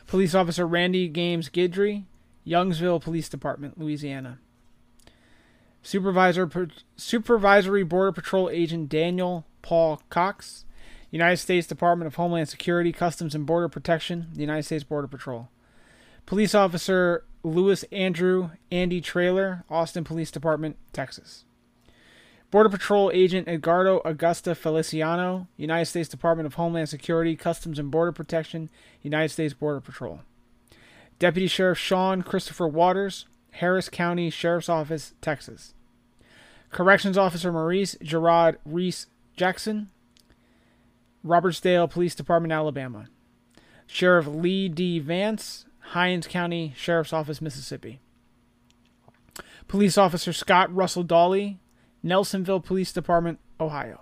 Police 0.08 0.36
Officer 0.36 0.68
Randy 0.68 1.08
Games 1.08 1.50
Gidry, 1.50 2.06
Youngsville 2.46 3.02
Police 3.02 3.30
Department, 3.30 3.80
Louisiana. 3.80 4.40
Supervisor 5.82 6.50
Supervisory 6.96 7.84
Border 7.84 8.12
Patrol 8.12 8.50
Agent 8.50 8.90
Daniel 8.90 9.46
Paul 9.62 10.02
Cox, 10.10 10.63
United 11.14 11.38
States 11.38 11.68
Department 11.68 12.08
of 12.08 12.16
Homeland 12.16 12.50
Security, 12.50 12.92
Customs 12.92 13.36
and 13.36 13.46
Border 13.46 13.70
Protection, 13.70 14.30
the 14.34 14.42
United 14.42 14.64
States 14.64 14.84
Border 14.84 15.08
Patrol. 15.08 15.48
Police 16.26 16.56
Officer 16.56 17.24
Lewis 17.44 17.84
Andrew 17.92 18.50
Andy 18.72 19.00
Trailer, 19.00 19.64
Austin 19.70 20.04
Police 20.04 20.32
Department, 20.32 20.76
Texas. 20.92 21.46
Border 22.50 22.70
Patrol 22.70 23.12
Agent 23.14 23.48
Edgardo 23.48 24.02
Augusta 24.04 24.56
Feliciano, 24.56 25.48
United 25.56 25.86
States 25.86 26.10
Department 26.10 26.48
of 26.48 26.56
Homeland 26.56 26.90
Security, 26.90 27.36
Customs 27.36 27.78
and 27.78 27.92
Border 27.92 28.12
Protection, 28.12 28.72
United 29.04 29.30
States 29.30 29.54
Border 29.54 29.82
Patrol. 29.82 30.22
Deputy 31.20 31.46
Sheriff 31.46 31.78
Sean 31.78 32.24
Christopher 32.24 32.68
Waters, 32.68 33.28
Harris 33.52 33.88
County 33.88 34.32
Sheriff's 34.32 34.68
Office, 34.68 35.14
Texas. 35.22 35.76
Corrections 36.72 37.20
Officer 37.20 37.52
Maurice 37.52 37.96
Gerard 38.02 38.58
Reese 38.66 39.06
Jackson, 39.38 39.92
Robertsdale 41.26 41.90
Police 41.90 42.16
Department, 42.16 42.52
Alabama. 42.52 43.08
Sheriff 43.88 44.28
Lee 44.28 44.70
D. 44.70 45.00
Vance, 45.00 45.66
Hinds 45.80 46.28
County 46.28 46.74
Sheriff's 46.76 47.14
Office, 47.14 47.42
Mississippi. 47.42 48.00
Police 49.68 49.98
Officer 49.98 50.34
Scott 50.34 50.74
Russell 50.74 51.04
Dawley, 51.04 51.60
Nelsonville 52.04 52.64
Police 52.64 52.92
Department, 52.92 53.40
Ohio. 53.60 54.02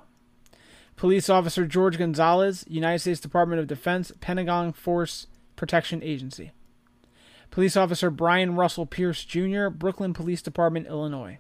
Police 0.96 1.30
Officer 1.30 1.66
George 1.66 1.98
Gonzalez, 1.98 2.64
United 2.68 3.00
States 3.00 3.20
Department 3.20 3.60
of 3.60 3.68
Defense, 3.68 4.12
Pentagon 4.20 4.72
Force 4.72 5.28
Protection 5.56 6.04
Agency. 6.04 6.52
Police 7.50 7.76
Officer 7.76 8.10
Brian 8.10 8.56
Russell 8.56 8.86
Pierce 8.86 9.26
Jr., 9.26 9.68
Brooklyn 9.70 10.14
Police 10.14 10.42
Department, 10.42 10.88
Illinois. 10.88 11.40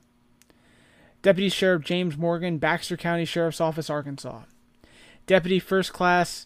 Deputy 1.21 1.49
Sheriff 1.49 1.83
James 1.83 2.17
Morgan, 2.17 2.57
Baxter 2.57 2.97
County 2.97 3.25
Sheriff's 3.25 3.61
Office, 3.61 3.89
Arkansas. 3.89 4.41
Deputy 5.31 5.59
First 5.59 5.93
Class 5.93 6.45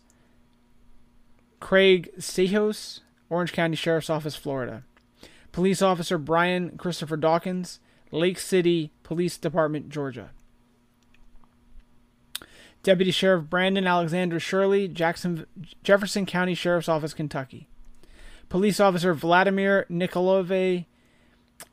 Craig 1.59 2.11
Sejos, 2.19 2.99
Orange 3.31 3.51
County 3.51 3.75
Sheriff's 3.75 4.11
Office, 4.11 4.35
Florida. 4.35 4.83
Police 5.51 5.81
Officer 5.81 6.19
Brian 6.19 6.77
Christopher 6.77 7.17
Dawkins, 7.17 7.79
Lake 8.11 8.37
City 8.37 8.91
Police 9.01 9.39
Department, 9.39 9.89
Georgia. 9.89 10.29
Deputy 12.83 13.09
Sheriff 13.09 13.49
Brandon 13.49 13.87
Alexander 13.87 14.39
Shirley, 14.39 14.87
Jackson 14.87 15.47
Jefferson 15.81 16.27
County 16.27 16.53
Sheriff's 16.53 16.87
Office, 16.87 17.15
Kentucky. 17.15 17.67
Police 18.49 18.79
Officer 18.79 19.15
Vladimir 19.15 19.87
Nikolove 19.89 20.85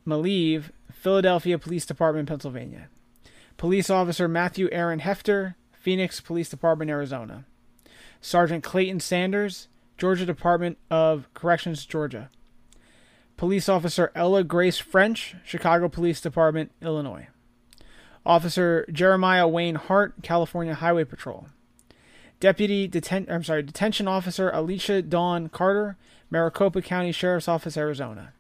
Malieve, 0.06 0.70
Philadelphia 0.90 1.59
Police 1.59 1.84
Department, 1.84 2.26
Pennsylvania. 2.26 2.89
Police 3.59 3.90
Officer 3.90 4.28
Matthew 4.28 4.70
Aaron 4.72 5.01
Hefter, 5.01 5.56
Phoenix 5.82 6.20
Police 6.20 6.48
Department, 6.48 6.92
Arizona. 6.92 7.44
Sergeant 8.20 8.62
Clayton 8.62 9.00
Sanders, 9.00 9.66
Georgia 9.98 10.24
Department 10.24 10.78
of 10.92 11.26
Corrections, 11.34 11.84
Georgia. 11.84 12.30
Police 13.36 13.68
Officer 13.68 14.12
Ella 14.14 14.44
Grace 14.44 14.78
French, 14.78 15.34
Chicago 15.44 15.88
Police 15.88 16.20
Department, 16.20 16.70
Illinois. 16.80 17.26
Officer 18.24 18.86
Jeremiah 18.92 19.48
Wayne 19.48 19.74
Hart, 19.74 20.14
California 20.22 20.74
Highway 20.74 21.02
Patrol. 21.02 21.48
Deputy 22.38 22.88
Deten- 22.88 23.28
I'm 23.28 23.42
sorry, 23.42 23.64
Detention 23.64 24.06
Officer 24.06 24.50
Alicia 24.50 25.02
Dawn 25.02 25.48
Carter, 25.48 25.96
Maricopa 26.30 26.80
County 26.80 27.10
Sheriff's 27.10 27.48
Office, 27.48 27.76
Arizona. 27.76 28.32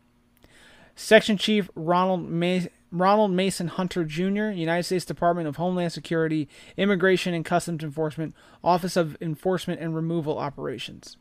Section 0.94 1.36
Chief 1.36 1.68
Ronald 1.74 2.28
Ma- 2.28 2.66
Ronald 2.92 3.30
Mason 3.30 3.68
Hunter 3.68 4.04
Jr., 4.04 4.50
United 4.50 4.84
States 4.84 5.06
Department 5.06 5.48
of 5.48 5.56
Homeland 5.56 5.92
Security, 5.92 6.46
Immigration 6.76 7.32
and 7.32 7.44
Customs 7.44 7.82
Enforcement, 7.82 8.34
Office 8.62 8.96
of 8.96 9.16
Enforcement 9.20 9.80
and 9.80 9.96
Removal 9.96 10.38
Operations. 10.38 11.16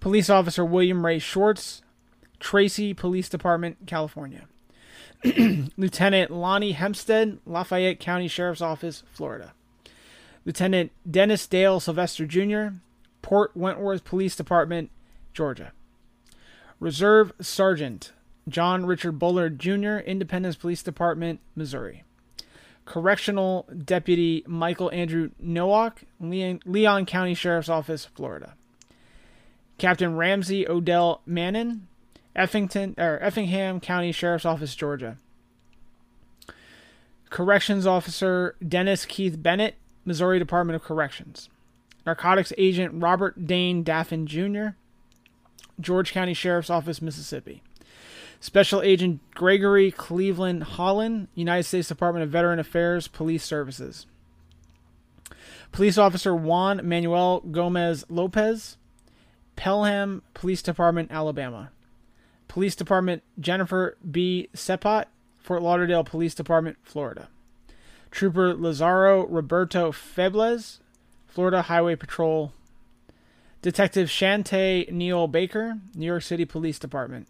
Police 0.00 0.28
Officer 0.28 0.64
William 0.64 1.06
Ray 1.06 1.18
Schwartz, 1.18 1.82
Tracy 2.38 2.92
Police 2.92 3.30
Department, 3.30 3.78
California. 3.86 4.46
Lieutenant 5.24 6.30
Lonnie 6.30 6.72
Hempstead, 6.72 7.38
Lafayette 7.46 7.98
County 7.98 8.28
Sheriff's 8.28 8.60
Office, 8.60 9.04
Florida. 9.12 9.54
Lieutenant 10.44 10.90
Dennis 11.08 11.46
Dale 11.46 11.80
Sylvester 11.80 12.26
Jr., 12.26 12.76
Port 13.22 13.56
Wentworth 13.56 14.04
Police 14.04 14.36
Department, 14.36 14.90
Georgia. 15.32 15.72
Reserve 16.80 17.32
Sergeant 17.40 18.12
John 18.48 18.86
Richard 18.86 19.18
Bullard 19.18 19.58
Jr., 19.58 19.98
Independence 19.98 20.56
Police 20.56 20.82
Department, 20.82 21.40
Missouri. 21.54 22.04
Correctional 22.84 23.68
Deputy 23.84 24.44
Michael 24.46 24.90
Andrew 24.90 25.30
Nowak, 25.38 26.04
Leon, 26.20 26.60
Leon 26.64 27.06
County 27.06 27.34
Sheriff's 27.34 27.68
Office, 27.68 28.06
Florida. 28.06 28.54
Captain 29.78 30.16
Ramsey 30.16 30.68
Odell 30.68 31.22
Mannon, 31.24 31.86
Effington 32.34 32.94
Effingham 32.98 33.80
County 33.80 34.12
Sheriff's 34.12 34.44
Office, 34.44 34.74
Georgia. 34.74 35.18
Corrections 37.30 37.86
Officer 37.86 38.56
Dennis 38.66 39.06
Keith 39.06 39.42
Bennett, 39.42 39.76
Missouri 40.04 40.38
Department 40.38 40.76
of 40.76 40.82
Corrections. 40.82 41.48
Narcotics 42.04 42.52
Agent 42.58 43.00
Robert 43.00 43.46
Dane 43.46 43.82
Daffin 43.82 44.26
Jr., 44.26 44.70
George 45.80 46.12
County 46.12 46.34
Sheriff's 46.34 46.70
Office, 46.70 47.00
Mississippi. 47.00 47.62
Special 48.42 48.82
Agent 48.82 49.20
Gregory 49.36 49.92
Cleveland 49.92 50.64
Holland, 50.64 51.28
United 51.32 51.62
States 51.62 51.86
Department 51.86 52.24
of 52.24 52.30
Veteran 52.30 52.58
Affairs, 52.58 53.06
Police 53.06 53.44
Services. 53.44 54.06
Police 55.70 55.96
Officer 55.96 56.34
Juan 56.34 56.80
Manuel 56.82 57.38
Gomez 57.38 58.04
Lopez, 58.08 58.78
Pelham 59.54 60.22
Police 60.34 60.60
Department, 60.60 61.12
Alabama. 61.12 61.70
Police 62.48 62.74
Department 62.74 63.22
Jennifer 63.38 63.96
B. 64.10 64.48
Sepot, 64.52 65.04
Fort 65.38 65.62
Lauderdale 65.62 66.02
Police 66.02 66.34
Department, 66.34 66.78
Florida. 66.82 67.28
Trooper 68.10 68.54
Lazaro 68.54 69.24
Roberto 69.28 69.92
Febles, 69.92 70.80
Florida 71.28 71.62
Highway 71.62 71.94
Patrol. 71.94 72.52
Detective 73.62 74.08
Shante 74.08 74.90
Neil 74.90 75.28
Baker, 75.28 75.78
New 75.94 76.06
York 76.06 76.24
City 76.24 76.44
Police 76.44 76.80
Department. 76.80 77.28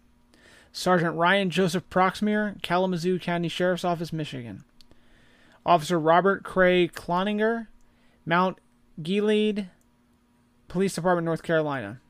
Sergeant 0.75 1.15
Ryan 1.15 1.51
Joseph 1.51 1.87
Proxmere, 1.91 2.59
Kalamazoo 2.63 3.19
County 3.19 3.47
Sheriff's 3.47 3.85
Office, 3.85 4.11
Michigan. 4.11 4.63
Officer 5.65 5.99
Robert 5.99 6.43
Cray 6.43 6.87
Cloninger, 6.87 7.67
Mount 8.25 8.57
Gilead 9.01 9.69
Police 10.67 10.95
Department, 10.95 11.25
North 11.25 11.43
Carolina. 11.43 12.01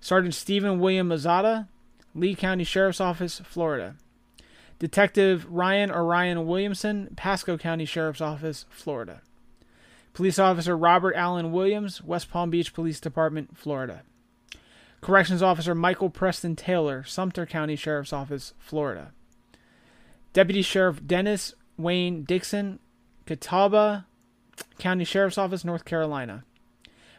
Sergeant 0.00 0.34
Stephen 0.34 0.80
William 0.80 1.08
Mazada, 1.08 1.68
Lee 2.16 2.34
County 2.34 2.64
Sheriff's 2.64 3.00
Office, 3.00 3.40
Florida. 3.44 3.94
Detective 4.80 5.46
Ryan 5.48 5.92
Orion 5.92 6.46
Williamson, 6.48 7.14
Pasco 7.14 7.56
County 7.56 7.84
Sheriff's 7.84 8.20
Office, 8.20 8.66
Florida. 8.68 9.22
Police 10.12 10.40
Officer 10.40 10.76
Robert 10.76 11.14
Allen 11.14 11.52
Williams, 11.52 12.02
West 12.02 12.28
Palm 12.28 12.50
Beach 12.50 12.74
Police 12.74 12.98
Department, 12.98 13.56
Florida. 13.56 14.02
Corrections 15.04 15.42
Officer 15.42 15.74
Michael 15.74 16.08
Preston 16.08 16.56
Taylor, 16.56 17.04
Sumter 17.04 17.44
County 17.44 17.76
Sheriff's 17.76 18.10
Office, 18.10 18.54
Florida. 18.58 19.12
Deputy 20.32 20.62
Sheriff 20.62 21.06
Dennis 21.06 21.52
Wayne 21.76 22.22
Dixon, 22.24 22.78
Catawba 23.26 24.06
County 24.78 25.04
Sheriff's 25.04 25.36
Office, 25.36 25.62
North 25.62 25.84
Carolina. 25.84 26.44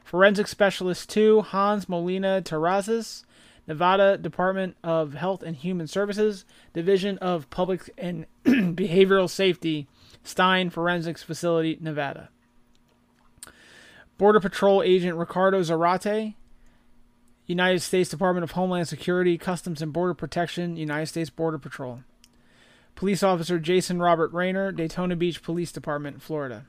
Forensic 0.04 0.48
Specialist 0.48 1.12
2, 1.12 1.42
Hans 1.42 1.88
Molina 1.88 2.42
Terrazas, 2.44 3.24
Nevada 3.68 4.18
Department 4.18 4.78
of 4.84 5.14
Health 5.14 5.44
and 5.44 5.56
Human 5.56 5.86
Services, 5.86 6.44
Division 6.74 7.20
of 7.20 7.48
Public 7.52 7.92
and 8.00 8.26
Behavioral 8.46 9.30
Safety, 9.30 9.88
Stein 10.24 10.72
Forensics 10.72 11.22
Facility, 11.22 11.78
Nevada. 11.80 12.30
Border 14.18 14.40
Patrol 14.40 14.82
Agent 14.82 15.20
Ricardo 15.20 15.62
Zarate, 15.62 16.34
United 17.48 17.82
States 17.82 18.10
Department 18.10 18.44
of 18.44 18.52
Homeland 18.52 18.88
Security, 18.88 19.38
Customs 19.38 19.82
and 19.82 19.94
Border 19.94 20.14
Protection, 20.14 20.78
United 20.78 21.06
States 21.06 21.30
Border 21.30 21.60
Patrol. 21.60 22.02
Police 22.96 23.22
Officer 23.22 23.60
Jason 23.60 24.02
Robert 24.02 24.32
Rayner, 24.34 24.72
Daytona 24.72 25.16
Beach 25.16 25.44
Police 25.44 25.72
Department, 25.72 26.22
Florida. 26.22 26.66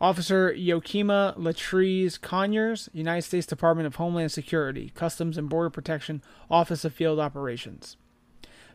Officer 0.00 0.52
Yokima 0.52 1.36
Latrice 1.36 2.20
Conyers, 2.20 2.88
United 2.92 3.22
States 3.22 3.46
Department 3.46 3.86
of 3.86 3.96
Homeland 3.96 4.32
Security, 4.32 4.90
Customs 4.94 5.36
and 5.36 5.48
Border 5.48 5.70
Protection, 5.70 6.22
Office 6.50 6.84
of 6.84 6.94
Field 6.94 7.20
Operations. 7.20 7.96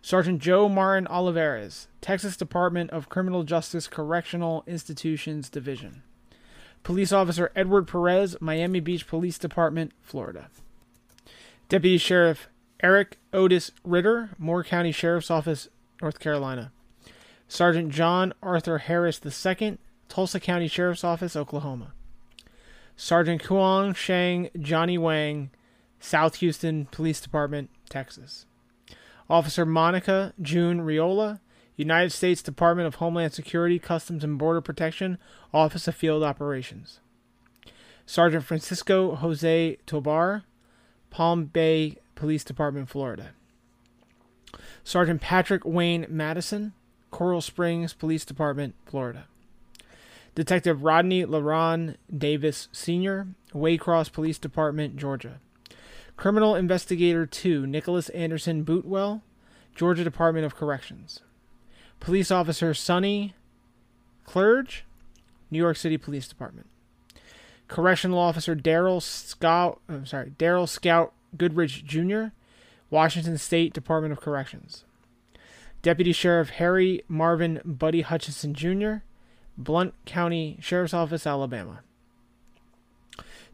Sergeant 0.01 0.41
Joe 0.41 0.69
Martin 0.69 1.07
Olivares, 1.07 1.87
Texas 2.01 2.37
Department 2.37 2.91
of 2.91 3.09
Criminal 3.09 3.43
Justice 3.43 3.87
Correctional 3.87 4.63
Institutions 4.67 5.49
Division. 5.49 6.03
Police 6.83 7.11
Officer 7.11 7.51
Edward 7.55 7.87
Perez, 7.87 8.37
Miami 8.39 8.79
Beach 8.79 9.07
Police 9.07 9.37
Department, 9.37 9.91
Florida. 10.01 10.49
Deputy 11.69 11.97
Sheriff 11.97 12.47
Eric 12.81 13.17
Otis 13.33 13.71
Ritter, 13.83 14.29
Moore 14.37 14.63
County 14.63 14.93
Sheriff's 14.93 15.29
Office, 15.29 15.67
North 16.01 16.19
Carolina. 16.19 16.71
Sergeant 17.49 17.89
John 17.89 18.33
Arthur 18.41 18.77
Harris 18.77 19.19
II, 19.25 19.77
Tulsa 20.07 20.39
County 20.39 20.69
Sheriff's 20.69 21.03
Office, 21.03 21.35
Oklahoma. 21.35 21.93
Sergeant 22.95 23.43
Kuang 23.43 23.93
Shang 23.95 24.49
Johnny 24.57 24.97
Wang, 24.97 25.49
South 25.99 26.35
Houston 26.35 26.85
Police 26.85 27.19
Department, 27.19 27.69
Texas. 27.89 28.45
Officer 29.29 29.65
Monica 29.65 30.33
June 30.41 30.79
Riola, 30.81 31.41
United 31.75 32.11
States 32.11 32.41
Department 32.41 32.87
of 32.87 32.95
Homeland 32.95 33.33
Security, 33.33 33.77
Customs 33.77 34.23
and 34.23 34.37
Border 34.37 34.61
Protection, 34.61 35.17
Office 35.53 35.87
of 35.87 35.95
Field 35.95 36.23
Operations. 36.23 37.01
Sergeant 38.05 38.45
Francisco 38.45 39.15
Jose 39.15 39.77
Tobar, 39.85 40.43
Palm 41.17 41.45
Bay 41.45 41.97
Police 42.13 42.43
Department, 42.43 42.87
Florida. 42.89 43.31
Sergeant 44.83 45.19
Patrick 45.19 45.65
Wayne 45.65 46.05
Madison, 46.09 46.73
Coral 47.09 47.41
Springs 47.41 47.95
Police 47.95 48.23
Department, 48.23 48.75
Florida. 48.85 49.25
Detective 50.35 50.83
Rodney 50.83 51.25
LaRon 51.25 51.95
Davis 52.15 52.67
Sr., 52.71 53.29
Waycross 53.51 54.11
Police 54.11 54.37
Department, 54.37 54.95
Georgia. 54.95 55.39
Criminal 56.17 56.53
Investigator 56.53 57.25
2, 57.25 57.65
Nicholas 57.65 58.09
Anderson 58.09 58.61
Bootwell, 58.61 59.23
Georgia 59.73 60.03
Department 60.03 60.45
of 60.45 60.55
Corrections. 60.55 61.21
Police 61.99 62.29
Officer 62.29 62.75
Sonny 62.75 63.33
Clerge, 64.23 64.85
New 65.49 65.57
York 65.57 65.77
City 65.77 65.97
Police 65.97 66.27
Department. 66.27 66.67
Correctional 67.67 68.19
Officer 68.19 68.55
Daryl 68.55 69.01
Scout, 69.01 69.81
I'm 69.89 70.05
sorry, 70.05 70.31
Daryl 70.37 70.67
Scout 70.67 71.13
Goodrich 71.37 71.85
Jr., 71.85 72.25
Washington 72.89 73.37
State 73.37 73.73
Department 73.73 74.13
of 74.13 74.21
Corrections. 74.21 74.85
Deputy 75.81 76.11
Sheriff 76.11 76.49
Harry 76.51 77.03
Marvin 77.07 77.61
Buddy 77.63 78.01
Hutchinson 78.01 78.53
Jr., 78.53 78.97
Blount 79.57 79.93
County 80.05 80.57
Sheriff's 80.61 80.93
Office, 80.93 81.27
Alabama. 81.27 81.81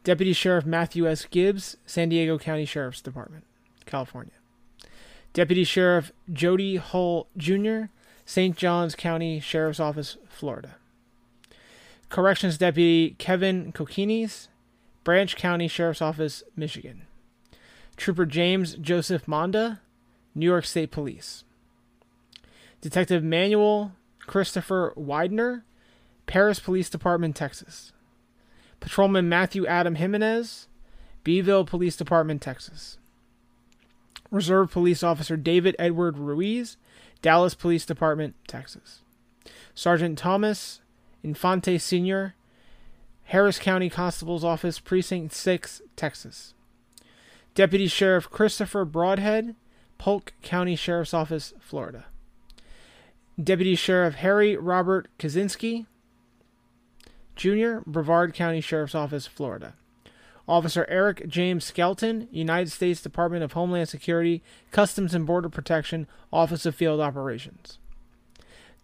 Deputy 0.04 0.34
Sheriff 0.34 0.66
Matthew 0.66 1.08
S. 1.08 1.26
Gibbs, 1.26 1.78
San 1.86 2.10
Diego 2.10 2.38
County 2.38 2.66
Sheriff's 2.66 3.02
Department, 3.02 3.46
California. 3.86 4.34
Deputy 5.32 5.64
Sheriff 5.64 6.12
Jody 6.32 6.76
Hull 6.76 7.28
Jr., 7.38 7.86
St. 8.26 8.56
Johns 8.56 8.96
County 8.96 9.40
Sheriff's 9.40 9.80
Office, 9.80 10.18
Florida. 10.30 10.76
Corrections 12.14 12.60
Deputy 12.60 13.16
Kevin 13.18 13.72
Kokinis, 13.72 14.48
Branch 15.04 15.36
County 15.36 15.68
Sheriff's 15.68 16.00
Office, 16.00 16.44
Michigan. 16.56 17.08
Trooper 17.98 18.28
James 18.28 18.76
Joseph 18.76 19.26
Monda, 19.26 19.80
New 20.36 20.46
York 20.46 20.66
State 20.66 20.92
Police. 20.92 21.44
Detective 22.82 23.24
Manuel 23.24 23.94
Christopher 24.28 24.94
Widener, 24.96 25.66
Paris 26.28 26.60
Police 26.60 26.88
Department, 26.88 27.36
Texas. 27.36 27.94
Patrolman 28.80 29.28
Matthew 29.28 29.66
Adam 29.66 29.96
Jimenez, 29.96 30.68
Beeville 31.24 31.66
Police 31.66 31.98
Department, 31.98 32.44
Texas. 32.44 33.00
Reserve 34.30 34.70
Police 34.70 35.02
Officer 35.02 35.36
David 35.36 35.76
Edward 35.80 36.20
Ruiz, 36.20 36.78
Dallas 37.24 37.56
Police 37.56 37.88
Department, 37.88 38.36
Texas. 38.48 39.02
Sergeant 39.74 40.16
Thomas 40.16 40.82
Infante 41.24 41.78
Sr., 41.78 42.36
Harris 43.26 43.58
County 43.58 43.90
Constable's 43.90 44.44
Office, 44.44 44.80
Precinct 44.80 45.34
6, 45.34 45.82
Texas. 45.96 46.54
Deputy 47.56 47.88
Sheriff 47.88 48.30
Christopher 48.30 48.84
Broadhead, 48.84 49.56
Polk 49.98 50.34
County 50.42 50.76
Sheriff's 50.76 51.14
Office, 51.14 51.54
Florida. 51.60 52.06
Deputy 53.42 53.76
Sheriff 53.76 54.16
Harry 54.16 54.58
Robert 54.58 55.08
Kaczynski, 55.18 55.86
Jr., 57.36 57.80
Brevard 57.88 58.34
County 58.34 58.62
Sheriff's 58.62 58.94
Office, 58.94 59.26
Florida. 59.26 59.74
Officer 60.48 60.86
Eric 60.90 61.28
James 61.28 61.64
Skelton, 61.64 62.28
United 62.32 62.70
States 62.70 63.02
Department 63.02 63.44
of 63.44 63.54
Homeland 63.54 63.88
Security, 63.88 64.44
Customs 64.72 65.16
and 65.16 65.26
Border 65.26 65.50
Protection, 65.50 66.06
Office 66.34 66.66
of 66.66 66.76
Field 66.76 67.00
Operations. 67.00 67.80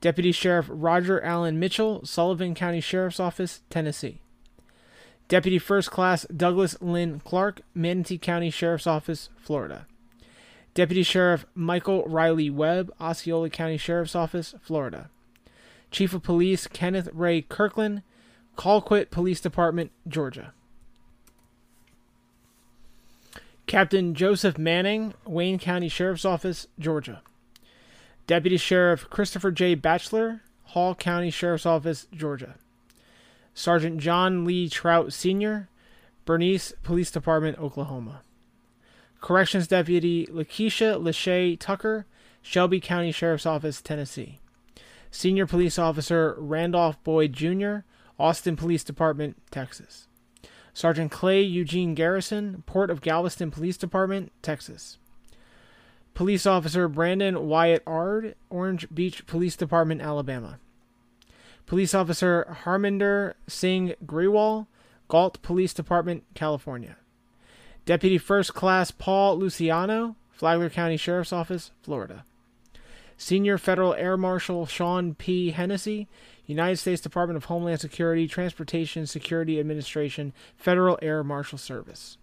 Deputy 0.02 0.32
Sheriff 0.32 0.68
Roger 0.70 1.22
Allen 1.22 1.60
Mitchell, 1.60 2.06
Sullivan 2.06 2.56
County 2.56 2.80
Sheriff's 2.80 3.20
Office, 3.20 3.62
Tennessee. 3.70 4.22
Deputy 5.28 5.60
First 5.60 5.92
Class 5.92 6.26
Douglas 6.36 6.82
Lynn 6.82 7.22
Clark, 7.24 7.62
Manatee 7.74 8.18
County 8.18 8.50
Sheriff's 8.50 8.88
Office, 8.88 9.30
Florida. 9.38 9.86
Deputy 10.74 11.04
Sheriff 11.04 11.46
Michael 11.54 12.04
Riley 12.06 12.50
Webb, 12.50 12.92
Osceola 13.02 13.50
County 13.50 13.78
Sheriff's 13.78 14.16
Office, 14.16 14.56
Florida. 14.62 15.10
Chief 15.92 16.14
of 16.14 16.24
Police 16.24 16.68
Kenneth 16.68 17.10
Ray 17.14 17.42
Kirkland, 17.42 18.02
Colquitt 18.56 19.10
Police 19.12 19.42
Department, 19.42 19.92
Georgia. 20.08 20.54
Captain 23.68 24.16
Joseph 24.16 24.58
Manning, 24.58 25.14
Wayne 25.26 25.60
County 25.60 25.90
Sheriff's 25.90 26.26
Office, 26.26 26.68
Georgia. 26.80 27.22
Deputy 28.30 28.58
Sheriff 28.58 29.10
Christopher 29.10 29.50
J. 29.50 29.74
Batchelor, 29.74 30.42
Hall 30.66 30.94
County 30.94 31.32
Sheriff's 31.32 31.66
Office, 31.66 32.06
Georgia. 32.14 32.58
Sergeant 33.56 33.98
John 34.00 34.46
Lee 34.46 34.70
Trout 34.70 35.12
Sr., 35.12 35.68
Bernice 36.26 36.72
Police 36.84 37.10
Department, 37.10 37.58
Oklahoma. 37.58 38.22
Corrections 39.20 39.66
Deputy 39.66 40.28
Lakeisha 40.28 41.02
Lachey 41.02 41.60
Tucker, 41.60 42.06
Shelby 42.44 42.80
County 42.80 43.12
Sheriff's 43.12 43.48
Office, 43.48 43.82
Tennessee. 43.82 44.38
Senior 45.10 45.48
Police 45.48 45.80
Officer 45.80 46.36
Randolph 46.38 47.04
Boyd 47.04 47.34
Jr., 47.34 47.78
Austin 48.20 48.56
Police 48.56 48.84
Department, 48.84 49.38
Texas. 49.50 50.08
Sergeant 50.72 51.10
Clay 51.10 51.42
Eugene 51.42 51.96
Garrison, 51.96 52.62
Port 52.68 52.92
of 52.92 53.02
Galveston 53.02 53.50
Police 53.50 53.78
Department, 53.78 54.32
Texas. 54.44 55.00
Police 56.14 56.46
Officer 56.46 56.88
Brandon 56.88 57.48
Wyatt 57.48 57.84
Ard, 57.88 58.36
Orange 58.50 58.88
Beach 58.94 59.26
Police 59.26 59.56
Department, 59.56 60.02
Alabama. 60.02 60.60
Police 61.66 61.94
Officer 61.94 62.58
Harminder 62.64 63.36
Singh 63.48 63.94
Grewal, 64.06 64.68
Galt 65.08 65.42
Police 65.42 65.74
Department, 65.74 66.24
California. 66.34 66.98
Deputy 67.86 68.18
First 68.18 68.54
Class 68.54 68.92
Paul 68.92 69.38
Luciano, 69.38 70.16
Flagler 70.32 70.70
County 70.70 70.98
Sheriff's 70.98 71.34
Office, 71.34 71.72
Florida. 71.82 72.24
Senior 73.18 73.58
Federal 73.58 73.94
Air 73.96 74.16
Marshal 74.16 74.66
Sean 74.66 75.14
P. 75.14 75.52
Hennessy, 75.52 76.08
United 76.46 76.78
States 76.78 77.02
Department 77.02 77.38
of 77.38 77.46
Homeland 77.46 77.82
Security, 77.82 78.28
Transportation 78.28 79.06
Security 79.06 79.60
Administration, 79.60 80.34
Federal 80.56 80.98
Air 81.02 81.24
Marshal 81.24 81.58
Service. 81.58 82.18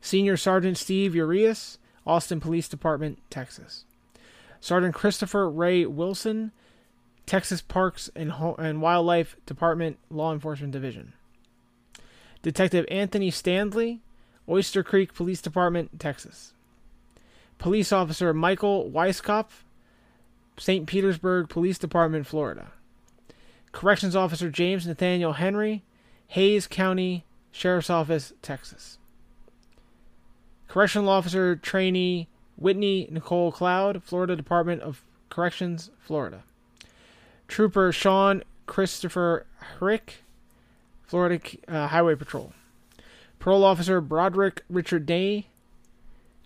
Senior 0.00 0.36
Sergeant 0.36 0.76
Steve 0.76 1.14
Urias, 1.14 1.78
Austin 2.06 2.40
Police 2.40 2.68
Department, 2.68 3.18
Texas. 3.30 3.84
Sergeant 4.60 4.94
Christopher 4.94 5.50
Ray 5.50 5.84
Wilson, 5.86 6.52
Texas 7.26 7.60
Parks 7.60 8.10
and, 8.14 8.32
Ho- 8.32 8.54
and 8.58 8.80
Wildlife 8.80 9.36
Department 9.46 9.98
Law 10.10 10.32
Enforcement 10.32 10.72
Division. 10.72 11.12
Detective 12.42 12.86
Anthony 12.90 13.30
Stanley, 13.30 14.00
Oyster 14.48 14.82
Creek 14.82 15.12
Police 15.14 15.42
Department, 15.42 15.98
Texas. 15.98 16.52
Police 17.58 17.92
Officer 17.92 18.32
Michael 18.32 18.90
Weiskopf, 18.90 19.64
St. 20.58 20.86
Petersburg 20.86 21.48
Police 21.48 21.78
Department, 21.78 22.26
Florida. 22.26 22.68
Corrections 23.72 24.14
Officer 24.14 24.48
James 24.48 24.86
Nathaniel 24.86 25.34
Henry, 25.34 25.82
Hays 26.28 26.66
County 26.66 27.24
Sheriff's 27.50 27.90
Office, 27.90 28.32
Texas. 28.42 28.98
Correctional 30.76 31.08
Officer 31.08 31.56
Trainee 31.56 32.28
Whitney 32.58 33.08
Nicole 33.10 33.50
Cloud, 33.50 34.02
Florida 34.02 34.36
Department 34.36 34.82
of 34.82 35.00
Corrections, 35.30 35.90
Florida. 35.98 36.42
Trooper 37.48 37.92
Sean 37.92 38.42
Christopher 38.66 39.46
Rick, 39.80 40.16
Florida 41.02 41.40
uh, 41.66 41.86
Highway 41.86 42.14
Patrol. 42.14 42.52
Parole 43.38 43.64
Officer 43.64 44.02
Broderick 44.02 44.64
Richard 44.68 45.06
Day, 45.06 45.46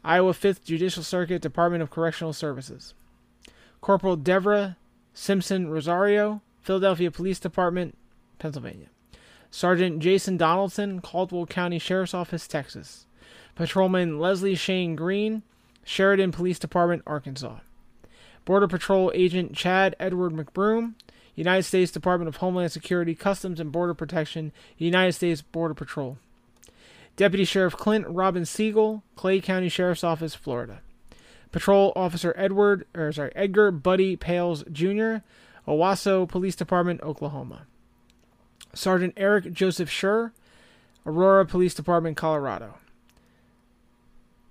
Iowa 0.04 0.32
5th 0.32 0.62
Judicial 0.62 1.02
Circuit 1.02 1.42
Department 1.42 1.82
of 1.82 1.90
Correctional 1.90 2.32
Services. 2.32 2.94
Corporal 3.80 4.16
Devra 4.16 4.76
Simpson 5.12 5.68
Rosario, 5.70 6.40
Philadelphia 6.62 7.10
Police 7.10 7.40
Department, 7.40 7.98
Pennsylvania. 8.38 8.86
Sergeant 9.50 9.98
Jason 9.98 10.36
Donaldson, 10.36 11.00
Caldwell 11.00 11.46
County 11.46 11.80
Sheriff's 11.80 12.14
Office, 12.14 12.46
Texas. 12.46 13.06
Patrolman 13.60 14.18
Leslie 14.18 14.54
Shane 14.54 14.96
Green, 14.96 15.42
Sheridan 15.84 16.32
Police 16.32 16.58
Department, 16.58 17.02
Arkansas. 17.06 17.58
Border 18.46 18.66
Patrol 18.66 19.12
Agent 19.14 19.54
Chad 19.54 19.94
Edward 20.00 20.32
McBroom, 20.32 20.94
United 21.34 21.64
States 21.64 21.92
Department 21.92 22.30
of 22.30 22.36
Homeland 22.36 22.72
Security, 22.72 23.14
Customs 23.14 23.60
and 23.60 23.70
Border 23.70 23.92
Protection, 23.92 24.52
United 24.78 25.12
States 25.12 25.42
Border 25.42 25.74
Patrol. 25.74 26.16
Deputy 27.16 27.44
Sheriff 27.44 27.76
Clint 27.76 28.06
Robin 28.08 28.46
Siegel, 28.46 29.02
Clay 29.14 29.42
County 29.42 29.68
Sheriff's 29.68 30.02
Office, 30.02 30.34
Florida. 30.34 30.80
Patrol 31.52 31.92
Officer 31.94 32.32
Edward, 32.38 32.86
or 32.94 33.12
sorry, 33.12 33.30
Edgar 33.36 33.70
Buddy 33.70 34.16
Pales 34.16 34.64
Jr., 34.72 35.16
Owasso 35.68 36.26
Police 36.26 36.56
Department, 36.56 37.02
Oklahoma. 37.02 37.66
Sergeant 38.72 39.12
Eric 39.18 39.52
Joseph 39.52 39.90
Schur, 39.90 40.30
Aurora 41.04 41.44
Police 41.44 41.74
Department, 41.74 42.16
Colorado. 42.16 42.76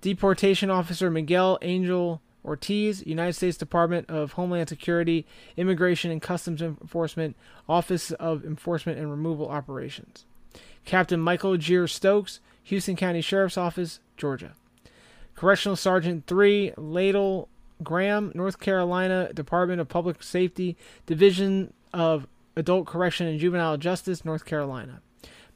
Deportation 0.02 0.70
Officer 0.70 1.10
Miguel 1.10 1.58
Angel 1.62 2.22
Ortiz, 2.46 3.06
United 3.06 3.34
States 3.34 3.58
Department 3.58 4.10
of 4.10 4.34
Homeland 4.34 4.70
Security, 4.70 5.26
Immigration 5.58 6.10
and 6.10 6.22
Customs 6.22 6.62
Enforcement, 6.62 7.36
Office 7.68 8.12
of 8.12 8.46
Enforcement 8.46 8.98
and 8.98 9.12
Removal 9.12 9.50
Operations. 9.50 10.26
Captain 10.86 11.20
Michael 11.20 11.58
Gier 11.58 11.88
Stokes, 11.88 12.40
Houston 12.64 12.96
County 12.96 13.22
Sheriff's 13.22 13.58
Office, 13.58 14.00
Georgia. 14.16 14.54
Correctional 15.36 15.76
Sergeant 15.76 16.26
3, 16.28 16.74
Ladle 16.78 17.50
Graham, 17.84 18.32
North 18.36 18.60
Carolina 18.60 19.32
Department 19.34 19.80
of 19.82 19.88
Public 19.88 20.24
Safety, 20.24 20.76
Division 21.06 21.74
of 21.94 22.28
Adult 22.56 22.88
Correction 22.88 23.28
and 23.28 23.40
Juvenile 23.40 23.78
Justice, 23.78 24.26
North 24.26 24.46
Carolina. 24.46 25.02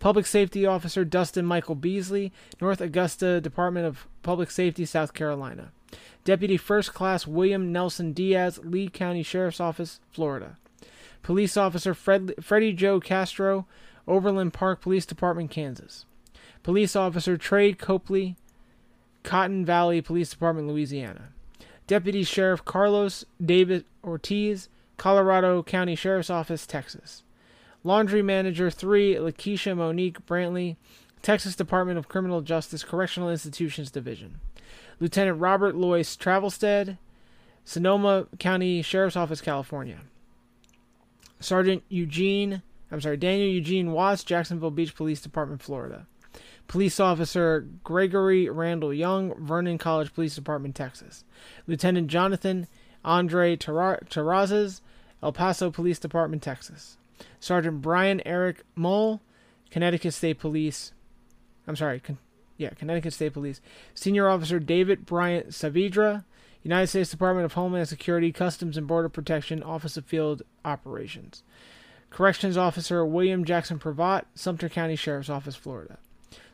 Public 0.03 0.25
Safety 0.25 0.65
Officer 0.65 1.05
Dustin 1.05 1.45
Michael 1.45 1.75
Beasley, 1.75 2.34
North 2.59 2.81
Augusta 2.81 3.39
Department 3.39 3.85
of 3.85 4.05
Public 4.21 4.51
Safety, 4.51 4.84
South 4.84 5.13
Carolina. 5.13 5.71
Deputy 6.25 6.57
First 6.57 6.93
Class 6.93 7.25
William 7.25 7.71
Nelson 7.71 8.11
Diaz, 8.11 8.59
Lee 8.65 8.89
County 8.89 9.23
Sheriff's 9.23 9.61
Office, 9.61 10.01
Florida. 10.11 10.57
Police 11.21 11.55
Officer 11.55 11.93
Fred, 11.93 12.34
Freddie 12.41 12.73
Joe 12.73 12.99
Castro, 12.99 13.65
Overland 14.05 14.51
Park 14.51 14.81
Police 14.81 15.05
Department, 15.05 15.49
Kansas. 15.51 16.03
Police 16.63 16.97
Officer 16.97 17.38
Trade 17.38 17.80
Copley, 17.80 18.35
Cotton 19.23 19.63
Valley 19.63 20.01
Police 20.01 20.31
Department, 20.31 20.67
Louisiana. 20.67 21.30
Deputy 21.88 22.25
Sheriff 22.25 22.65
Carlos 22.65 23.23
David 23.41 23.85
Ortiz, 24.03 24.67
Colorado 24.97 25.63
County 25.63 25.95
Sheriff's 25.95 26.30
Office, 26.30 26.67
Texas. 26.67 27.23
Laundry 27.84 28.22
Manager 28.22 28.69
3, 28.69 29.15
Lakeisha 29.15 29.76
Monique 29.76 30.26
Brantley, 30.26 30.77
Texas 31.22 31.55
Department 31.55 31.97
of 31.97 32.07
Criminal 32.07 32.41
Justice 32.41 32.84
Correctional 32.84 33.30
Institutions 33.30 33.91
Division. 33.91 34.39
Lieutenant 34.99 35.39
Robert 35.39 35.76
Lois 35.76 36.15
Travelstead, 36.15 36.97
Sonoma 37.65 38.27
County 38.39 38.81
Sheriff's 38.81 39.15
Office, 39.15 39.41
California. 39.41 39.99
Sergeant 41.39 41.84
Eugene, 41.89 42.61
I'm 42.91 43.01
sorry, 43.01 43.18
Daniel 43.18 43.49
Eugene 43.49 43.91
Watts, 43.91 44.23
Jacksonville 44.23 44.72
Beach 44.72 44.95
Police 44.95 45.22
Department, 45.22 45.61
Florida. 45.61 46.07
Police 46.68 46.99
Officer 46.99 47.68
Gregory 47.84 48.49
Randall 48.49 48.93
Young, 48.93 49.34
Vernon 49.38 49.77
College 49.77 50.14
Police 50.14 50.35
Department, 50.35 50.76
Texas. 50.76 51.26
Lieutenant 51.68 52.07
Jonathan 52.07 52.68
Andre 53.03 53.57
Terra- 53.57 53.99
Terrazas, 54.10 54.80
El 55.22 55.34
Paso 55.34 55.69
Police 55.69 55.99
Department, 55.99 56.41
Texas. 56.41 56.97
Sergeant 57.40 57.82
Brian 57.82 58.22
Eric 58.26 58.64
Mull, 58.76 59.22
Connecticut 59.72 60.14
State 60.14 60.40
Police. 60.40 60.94
I'm 61.68 61.76
sorry, 61.76 62.00
Con- 62.00 62.18
yeah, 62.58 62.70
Connecticut 62.72 63.14
State 63.14 63.34
Police. 63.34 63.62
Senior 63.94 64.30
Officer 64.30 64.60
David 64.60 65.06
Bryant 65.06 65.50
Saavedra, 65.50 66.26
United 66.62 66.88
States 66.88 67.12
Department 67.12 67.45
of 67.45 67.54
Homeland 67.54 67.90
Security, 67.90 68.32
Customs 68.32 68.78
and 68.78 68.88
Border 68.88 69.10
Protection, 69.10 69.62
Office 69.64 69.98
of 69.98 70.06
Field 70.06 70.44
Operations. 70.64 71.44
Corrections 72.10 72.56
Officer 72.56 73.04
William 73.06 73.44
Jackson 73.44 73.80
Pravat, 73.80 74.24
Sumter 74.36 74.70
County 74.70 74.95
Sheriff's 74.95 75.30
Office, 75.30 75.56
Florida. 75.56 75.98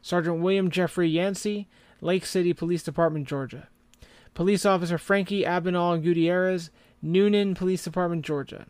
Sergeant 0.02 0.40
William 0.40 0.72
Jeffrey 0.72 1.10
Yancey, 1.10 1.68
Lake 2.02 2.26
City 2.26 2.54
Police 2.54 2.82
Department, 2.82 3.28
Georgia. 3.28 3.68
Police 4.34 4.66
Officer 4.66 4.98
Frankie 4.98 5.44
Abinal 5.44 6.02
Gutierrez, 6.02 6.70
Newnan 7.04 7.56
Police 7.56 7.84
Department, 7.84 8.26
Georgia. 8.26 8.68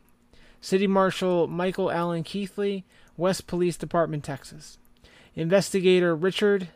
City 0.62 0.88
Marshal 0.88 1.48
Michael 1.48 1.92
Allen 1.92 2.24
Keithley, 2.24 2.84
West 3.18 3.48
Police 3.48 3.78
Department, 3.78 4.24
Texas. 4.24 4.78
Investigator 5.36 6.16
Richard 6.16 6.70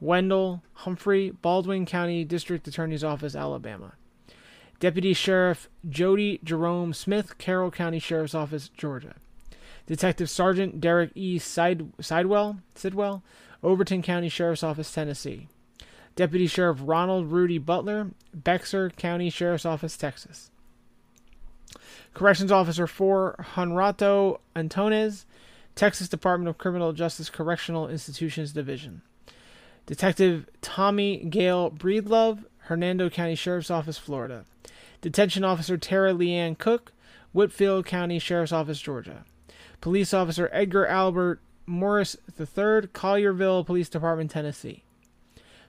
Wendell 0.00 0.62
Humphrey, 0.74 1.30
Baldwin 1.30 1.86
County 1.86 2.24
District 2.24 2.66
Attorney's 2.66 3.04
Office, 3.04 3.36
Alabama. 3.36 3.92
Deputy 4.80 5.12
Sheriff 5.12 5.68
Jody 5.88 6.40
Jerome 6.42 6.92
Smith, 6.92 7.38
Carroll 7.38 7.70
County 7.70 8.00
Sheriff's 8.00 8.34
Office, 8.34 8.68
Georgia. 8.76 9.14
Detective 9.86 10.28
Sergeant 10.30 10.80
Derek 10.80 11.10
E. 11.14 11.38
Side- 11.38 11.92
Sidewell, 12.00 12.58
Sidwell, 12.74 13.22
Overton 13.62 14.02
County 14.02 14.28
Sheriff's 14.28 14.62
Office, 14.62 14.92
Tennessee. 14.92 15.48
Deputy 16.16 16.46
Sheriff 16.46 16.78
Ronald 16.82 17.30
Rudy 17.32 17.58
Butler, 17.58 18.10
Bexar 18.34 18.90
County 18.90 19.30
Sheriff's 19.30 19.64
Office, 19.66 19.96
Texas. 19.96 20.50
Corrections 22.14 22.52
Officer 22.52 22.86
4 22.86 23.46
Honrato 23.54 24.38
Antones, 24.54 25.24
Texas 25.74 26.08
Department 26.08 26.48
of 26.48 26.58
Criminal 26.58 26.92
Justice 26.92 27.30
Correctional 27.30 27.88
Institutions 27.88 28.52
Division. 28.52 29.02
Detective 29.86 30.46
Tommy 30.60 31.18
Gale 31.18 31.70
Breedlove, 31.70 32.44
Hernando 32.58 33.10
County 33.10 33.34
Sheriff's 33.34 33.70
Office, 33.70 33.98
Florida. 33.98 34.44
Detention 35.00 35.44
Officer 35.44 35.76
Tara 35.76 36.12
Leanne 36.12 36.56
Cook, 36.56 36.92
Whitfield 37.32 37.86
County 37.86 38.18
Sheriff's 38.18 38.52
Office, 38.52 38.80
Georgia. 38.80 39.24
Police 39.80 40.14
Officer 40.14 40.48
Edgar 40.52 40.86
Albert 40.86 41.40
Morris 41.66 42.16
III, 42.38 42.88
Collierville 42.92 43.66
Police 43.66 43.88
Department, 43.88 44.30
Tennessee. 44.30 44.84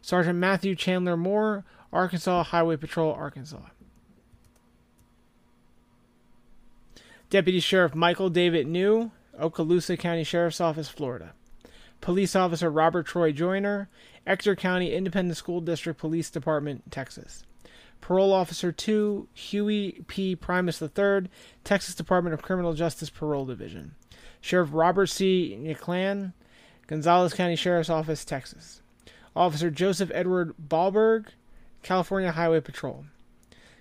Sergeant 0.01 0.37
Matthew 0.37 0.75
Chandler 0.75 1.17
Moore, 1.17 1.63
Arkansas 1.91 2.43
Highway 2.43 2.75
Patrol, 2.75 3.13
Arkansas. 3.13 3.61
Deputy 7.33 7.59
Sheriff 7.59 7.95
Michael 7.95 8.29
David 8.29 8.67
New, 8.67 9.09
Okaloosa 9.41 9.97
County 9.97 10.23
Sheriff's 10.23 10.61
Office, 10.61 10.87
Florida. 10.87 11.33
Police 11.99 12.35
Officer 12.35 12.69
Robert 12.69 13.07
Troy 13.07 13.31
Joyner, 13.31 13.89
Ector 14.27 14.55
County 14.55 14.93
Independent 14.93 15.35
School 15.35 15.59
District 15.59 15.99
Police 15.99 16.29
Department, 16.29 16.91
Texas. 16.91 17.43
Parole 18.01 18.31
Officer 18.31 18.71
2, 18.71 19.29
Huey 19.33 20.03
P. 20.05 20.35
Primus 20.35 20.79
III, 20.79 21.27
Texas 21.63 21.95
Department 21.95 22.35
of 22.35 22.43
Criminal 22.43 22.75
Justice 22.75 23.09
Parole 23.09 23.45
Division. 23.47 23.95
Sheriff 24.39 24.69
Robert 24.71 25.07
C. 25.07 25.57
Niclan, 25.59 26.33
Gonzales 26.85 27.33
County 27.33 27.55
Sheriff's 27.55 27.89
Office, 27.89 28.23
Texas. 28.23 28.83
Officer 29.35 29.71
Joseph 29.71 30.11
Edward 30.13 30.53
Ballberg, 30.63 31.29
California 31.81 32.31
Highway 32.31 32.61
Patrol. 32.61 33.05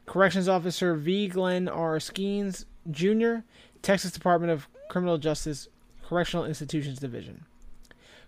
Corrections 0.06 0.48
Officer 0.48 0.94
V. 0.94 1.28
Glenn 1.28 1.68
R. 1.68 1.98
Skeens, 1.98 2.64
Jr., 2.90 3.36
Texas 3.82 4.12
Department 4.12 4.52
of 4.52 4.68
Criminal 4.88 5.18
Justice 5.18 5.68
Correctional 6.06 6.44
Institutions 6.44 6.98
Division. 6.98 7.44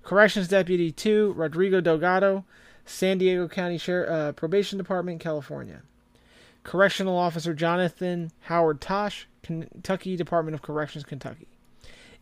Corrections 0.02 0.48
Deputy 0.48 0.93
2, 0.93 1.32
Rodrigo 1.36 1.81
Delgado, 1.81 2.44
San 2.85 3.18
Diego 3.18 3.48
County 3.48 3.78
Sher- 3.78 4.10
uh, 4.10 4.32
Probation 4.32 4.78
Department, 4.78 5.20
California. 5.20 5.82
Correctional 6.62 7.16
Officer 7.16 7.55
Jonathan 7.55 8.31
Howard 8.43 8.81
Tosh, 8.81 9.26
Kentucky 9.43 10.16
Department 10.16 10.55
of 10.55 10.62
Corrections, 10.62 11.05
Kentucky. 11.05 11.48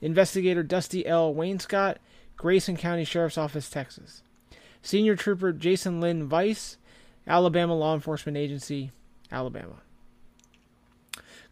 Investigator 0.00 0.62
Dusty 0.62 1.06
L. 1.06 1.32
Wainscott, 1.34 1.96
Grayson 2.36 2.76
County 2.76 3.04
Sheriff's 3.04 3.38
Office, 3.38 3.70
Texas. 3.70 4.22
Senior 4.82 5.14
Trooper 5.14 5.52
Jason 5.52 6.00
Lynn 6.00 6.28
Weiss, 6.28 6.76
Alabama 7.26 7.74
Law 7.74 7.94
Enforcement 7.94 8.36
Agency, 8.36 8.90
Alabama. 9.30 9.76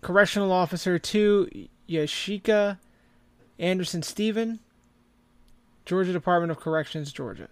Correctional 0.00 0.52
Officer 0.52 0.98
2, 0.98 1.68
Yashika 1.88 2.78
Anderson 3.58 4.02
Stephen, 4.02 4.60
Georgia 5.84 6.12
Department 6.12 6.50
of 6.50 6.58
Corrections, 6.58 7.12
Georgia. 7.12 7.48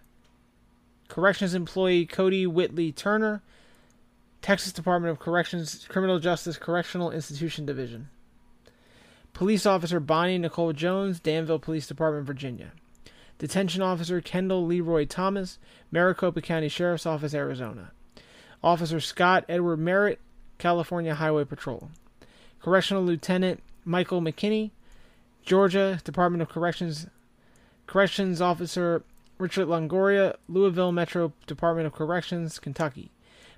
Corrections 1.08 1.54
employee 1.54 2.06
Cody 2.06 2.46
Whitley 2.46 2.92
Turner, 2.92 3.42
Texas 4.42 4.72
Department 4.72 5.10
of 5.10 5.18
Corrections 5.18 5.86
Criminal 5.88 6.18
Justice 6.18 6.56
Correctional 6.56 7.10
Institution 7.10 7.66
Division. 7.66 8.08
Police 9.32 9.66
Officer 9.66 10.00
Bonnie 10.00 10.38
Nicole 10.38 10.72
Jones, 10.72 11.20
Danville 11.20 11.58
Police 11.58 11.86
Department, 11.86 12.26
Virginia. 12.26 12.72
Detention 13.38 13.82
Officer 13.82 14.20
Kendall 14.20 14.66
Leroy 14.66 15.06
Thomas, 15.06 15.58
Maricopa 15.90 16.40
County 16.40 16.68
Sheriff's 16.68 17.06
Office, 17.06 17.34
Arizona. 17.34 17.92
Officer 18.62 18.98
Scott 19.00 19.44
Edward 19.48 19.78
Merritt, 19.78 20.20
California 20.58 21.14
Highway 21.14 21.44
Patrol. 21.44 21.90
Correctional 22.62 23.04
Lieutenant 23.04 23.62
Michael 23.84 24.20
McKinney, 24.20 24.70
Georgia 25.44 26.00
Department 26.04 26.42
of 26.42 26.48
Corrections. 26.48 27.06
Corrections 27.86 28.40
Officer 28.40 29.02
Richard 29.38 29.66
Longoria, 29.66 30.34
Louisville 30.48 30.92
Metro 30.92 31.32
Department 31.46 31.86
of 31.86 31.94
Corrections, 31.94 32.58
Kentucky. 32.58 33.10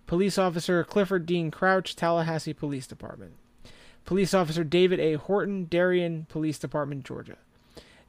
Police 0.06 0.38
Officer 0.38 0.84
Clifford 0.84 1.26
Dean 1.26 1.50
Crouch, 1.50 1.96
Tallahassee 1.96 2.52
Police 2.52 2.86
Department. 2.86 3.32
Police 4.04 4.34
Officer 4.34 4.64
David 4.64 5.00
A. 5.00 5.14
Horton, 5.14 5.64
Darien 5.64 6.26
Police 6.28 6.58
Department, 6.58 7.04
Georgia. 7.04 7.36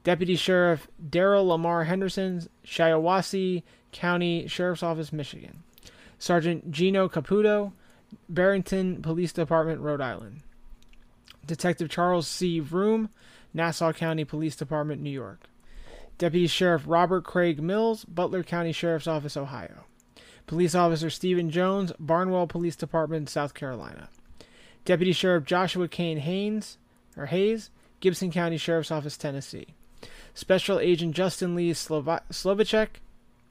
Deputy 0.04 0.36
Sheriff 0.36 0.88
Daryl 1.04 1.46
Lamar 1.46 1.84
Henderson, 1.84 2.46
Shiawassee 2.64 3.62
County 3.92 4.46
Sheriff's 4.48 4.82
Office, 4.82 5.12
Michigan. 5.12 5.62
Sergeant 6.18 6.70
Gino 6.70 7.08
Caputo, 7.08 7.72
Barrington 8.28 9.02
Police 9.02 9.32
Department, 9.32 9.80
Rhode 9.80 10.00
Island. 10.00 10.42
Detective 11.46 11.88
Charles 11.88 12.26
C. 12.28 12.60
Vroom, 12.60 13.10
Nassau 13.54 13.92
County 13.92 14.24
Police 14.24 14.56
Department, 14.56 15.02
New 15.02 15.10
York. 15.10 15.40
Deputy 16.18 16.46
Sheriff 16.46 16.84
Robert 16.86 17.24
Craig 17.24 17.60
Mills, 17.60 18.04
Butler 18.04 18.42
County 18.42 18.72
Sheriff's 18.72 19.06
Office, 19.06 19.36
Ohio. 19.36 19.84
Police 20.46 20.74
Officer 20.74 21.10
Stephen 21.10 21.50
Jones, 21.50 21.92
Barnwell 21.98 22.46
Police 22.46 22.76
Department, 22.76 23.28
South 23.28 23.54
Carolina. 23.54 24.08
Deputy 24.84 25.12
Sheriff 25.12 25.44
Joshua 25.44 25.88
Kane 25.88 26.18
Haynes, 26.18 26.78
or 27.16 27.26
Hayes, 27.26 27.70
Gibson 28.00 28.30
County 28.30 28.56
Sheriff's 28.56 28.90
Office, 28.90 29.16
Tennessee. 29.16 29.68
Special 30.34 30.78
Agent 30.78 31.14
Justin 31.14 31.54
Lee 31.54 31.72
Slova- 31.72 32.22
Slovacek, 32.30 32.88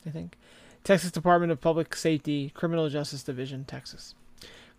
I 0.05 0.09
think, 0.09 0.37
Texas 0.83 1.11
Department 1.11 1.51
of 1.51 1.61
Public 1.61 1.95
Safety, 1.95 2.51
Criminal 2.53 2.89
Justice 2.89 3.23
Division, 3.23 3.65
Texas. 3.65 4.15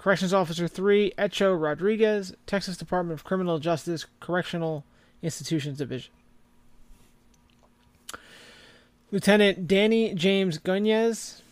Corrections 0.03 0.35
Officer 0.35 0.67
3, 0.67 1.13
Echo 1.17 1.55
Rodriguez, 1.55 2.35
Texas 2.45 2.77
Department 2.77 3.17
of 3.17 3.23
Criminal 3.23 3.61
Justice, 3.61 4.05
Correctional 4.19 4.85
Institutions 5.23 5.79
Division. 5.79 6.13
Lieutenant 9.13 9.69
Danny 9.69 10.13
James 10.15 10.59
Gunyez, 10.59 11.43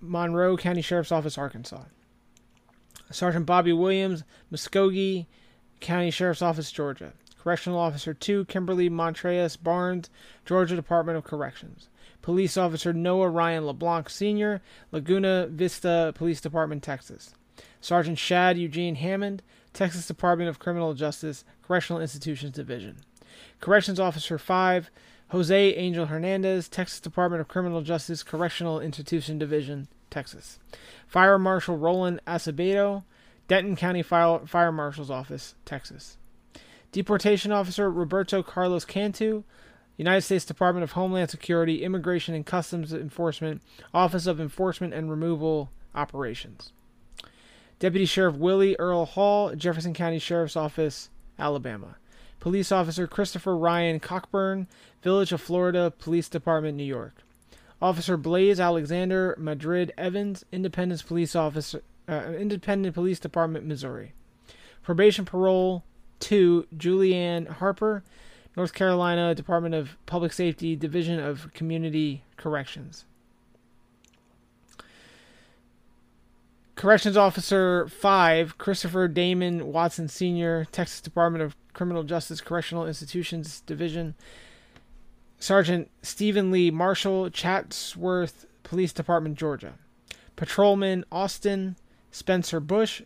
Monroe 0.00 0.56
County 0.56 0.82
Sheriff's 0.82 1.12
Office, 1.12 1.38
Arkansas. 1.38 1.82
Sergeant 3.12 3.46
Bobby 3.46 3.72
Williams, 3.72 4.24
Muscogee 4.50 5.28
County 5.78 6.10
Sheriff's 6.10 6.42
Office, 6.42 6.72
Georgia. 6.72 7.12
Correctional 7.40 7.78
Officer 7.78 8.12
2, 8.12 8.46
Kimberly 8.46 8.88
Montreas 8.88 9.56
Barnes, 9.56 10.10
Georgia 10.44 10.74
Department 10.74 11.16
of 11.16 11.22
Corrections. 11.22 11.86
Police 12.24 12.56
Officer 12.56 12.94
Noah 12.94 13.28
Ryan 13.28 13.66
LeBlanc 13.66 14.08
Sr., 14.08 14.62
Laguna 14.90 15.46
Vista 15.46 16.10
Police 16.14 16.40
Department, 16.40 16.82
Texas. 16.82 17.34
Sergeant 17.82 18.18
Shad 18.18 18.56
Eugene 18.56 18.94
Hammond, 18.94 19.42
Texas 19.74 20.06
Department 20.06 20.48
of 20.48 20.58
Criminal 20.58 20.94
Justice, 20.94 21.44
Correctional 21.62 22.00
Institutions 22.00 22.52
Division. 22.52 22.96
Corrections 23.60 24.00
Officer 24.00 24.38
5, 24.38 24.90
Jose 25.32 25.74
Angel 25.74 26.06
Hernandez, 26.06 26.66
Texas 26.66 26.98
Department 26.98 27.42
of 27.42 27.48
Criminal 27.48 27.82
Justice, 27.82 28.22
Correctional 28.22 28.80
Institution 28.80 29.36
Division, 29.36 29.86
Texas. 30.08 30.58
Fire 31.06 31.38
Marshal 31.38 31.76
Roland 31.76 32.22
Acevedo, 32.26 33.04
Denton 33.48 33.76
County 33.76 34.02
Fire, 34.02 34.46
Fire 34.46 34.72
Marshal's 34.72 35.10
Office, 35.10 35.56
Texas. 35.66 36.16
Deportation 36.90 37.52
Officer 37.52 37.90
Roberto 37.90 38.42
Carlos 38.42 38.86
Cantu, 38.86 39.44
United 39.96 40.22
States 40.22 40.44
Department 40.44 40.84
of 40.84 40.92
Homeland 40.92 41.30
Security, 41.30 41.82
Immigration 41.84 42.34
and 42.34 42.44
Customs 42.44 42.92
Enforcement, 42.92 43.62
Office 43.92 44.26
of 44.26 44.40
Enforcement 44.40 44.92
and 44.92 45.10
Removal 45.10 45.70
Operations. 45.94 46.72
Deputy 47.78 48.04
Sheriff 48.04 48.36
Willie 48.36 48.76
Earl 48.78 49.04
Hall, 49.04 49.54
Jefferson 49.54 49.94
County 49.94 50.18
Sheriff's 50.18 50.56
Office, 50.56 51.10
Alabama. 51.38 51.96
Police 52.40 52.72
Officer 52.72 53.06
Christopher 53.06 53.56
Ryan 53.56 54.00
Cockburn, 54.00 54.66
Village 55.02 55.32
of 55.32 55.40
Florida 55.40 55.92
Police 55.98 56.28
Department, 56.28 56.76
New 56.76 56.84
York. 56.84 57.14
Officer 57.80 58.16
Blaze 58.16 58.60
Alexander 58.60 59.34
Madrid 59.38 59.92
Evans, 59.96 60.44
Independence 60.52 61.02
Police 61.02 61.36
Officer, 61.36 61.82
uh, 62.08 62.32
Independent 62.38 62.94
Police 62.94 63.18
Department, 63.18 63.66
Missouri. 63.66 64.12
Probation 64.82 65.24
Parole 65.24 65.84
2, 66.20 66.66
Julianne 66.76 67.48
Harper, 67.48 68.02
North 68.56 68.72
Carolina 68.72 69.34
Department 69.34 69.74
of 69.74 69.96
Public 70.06 70.32
Safety, 70.32 70.76
Division 70.76 71.18
of 71.18 71.52
Community 71.54 72.22
Corrections. 72.36 73.04
Corrections 76.76 77.16
Officer 77.16 77.88
5, 77.88 78.58
Christopher 78.58 79.08
Damon 79.08 79.72
Watson 79.72 80.08
Sr., 80.08 80.66
Texas 80.70 81.00
Department 81.00 81.42
of 81.42 81.56
Criminal 81.72 82.02
Justice 82.02 82.40
Correctional 82.40 82.86
Institutions 82.86 83.60
Division. 83.60 84.14
Sergeant 85.38 85.90
Stephen 86.02 86.50
Lee 86.50 86.70
Marshall, 86.70 87.30
Chatsworth 87.30 88.46
Police 88.62 88.92
Department, 88.92 89.36
Georgia. 89.36 89.74
Patrolman 90.36 91.04
Austin 91.10 91.76
Spencer 92.10 92.60
Bush, 92.60 93.02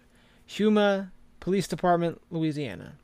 Houma 0.57 1.11
Police 1.41 1.69
Department, 1.69 2.21
Louisiana. 2.31 2.95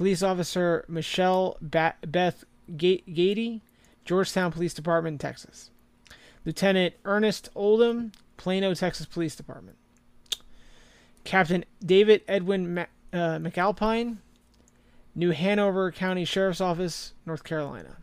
Police 0.00 0.22
Officer 0.22 0.86
Michelle 0.88 1.58
ba- 1.60 1.92
Beth 2.00 2.44
Ga- 2.74 3.04
Gady, 3.06 3.60
Georgetown 4.06 4.50
Police 4.50 4.72
Department, 4.72 5.20
Texas. 5.20 5.68
Lieutenant 6.46 6.94
Ernest 7.04 7.50
Oldham, 7.54 8.12
Plano, 8.38 8.72
Texas 8.72 9.04
Police 9.04 9.36
Department. 9.36 9.76
Captain 11.24 11.66
David 11.84 12.22
Edwin 12.26 12.72
Ma- 12.72 12.86
uh, 13.12 13.36
McAlpine, 13.40 14.16
New 15.14 15.32
Hanover 15.32 15.92
County 15.92 16.24
Sheriff's 16.24 16.62
Office, 16.62 17.12
North 17.26 17.44
Carolina. 17.44 17.98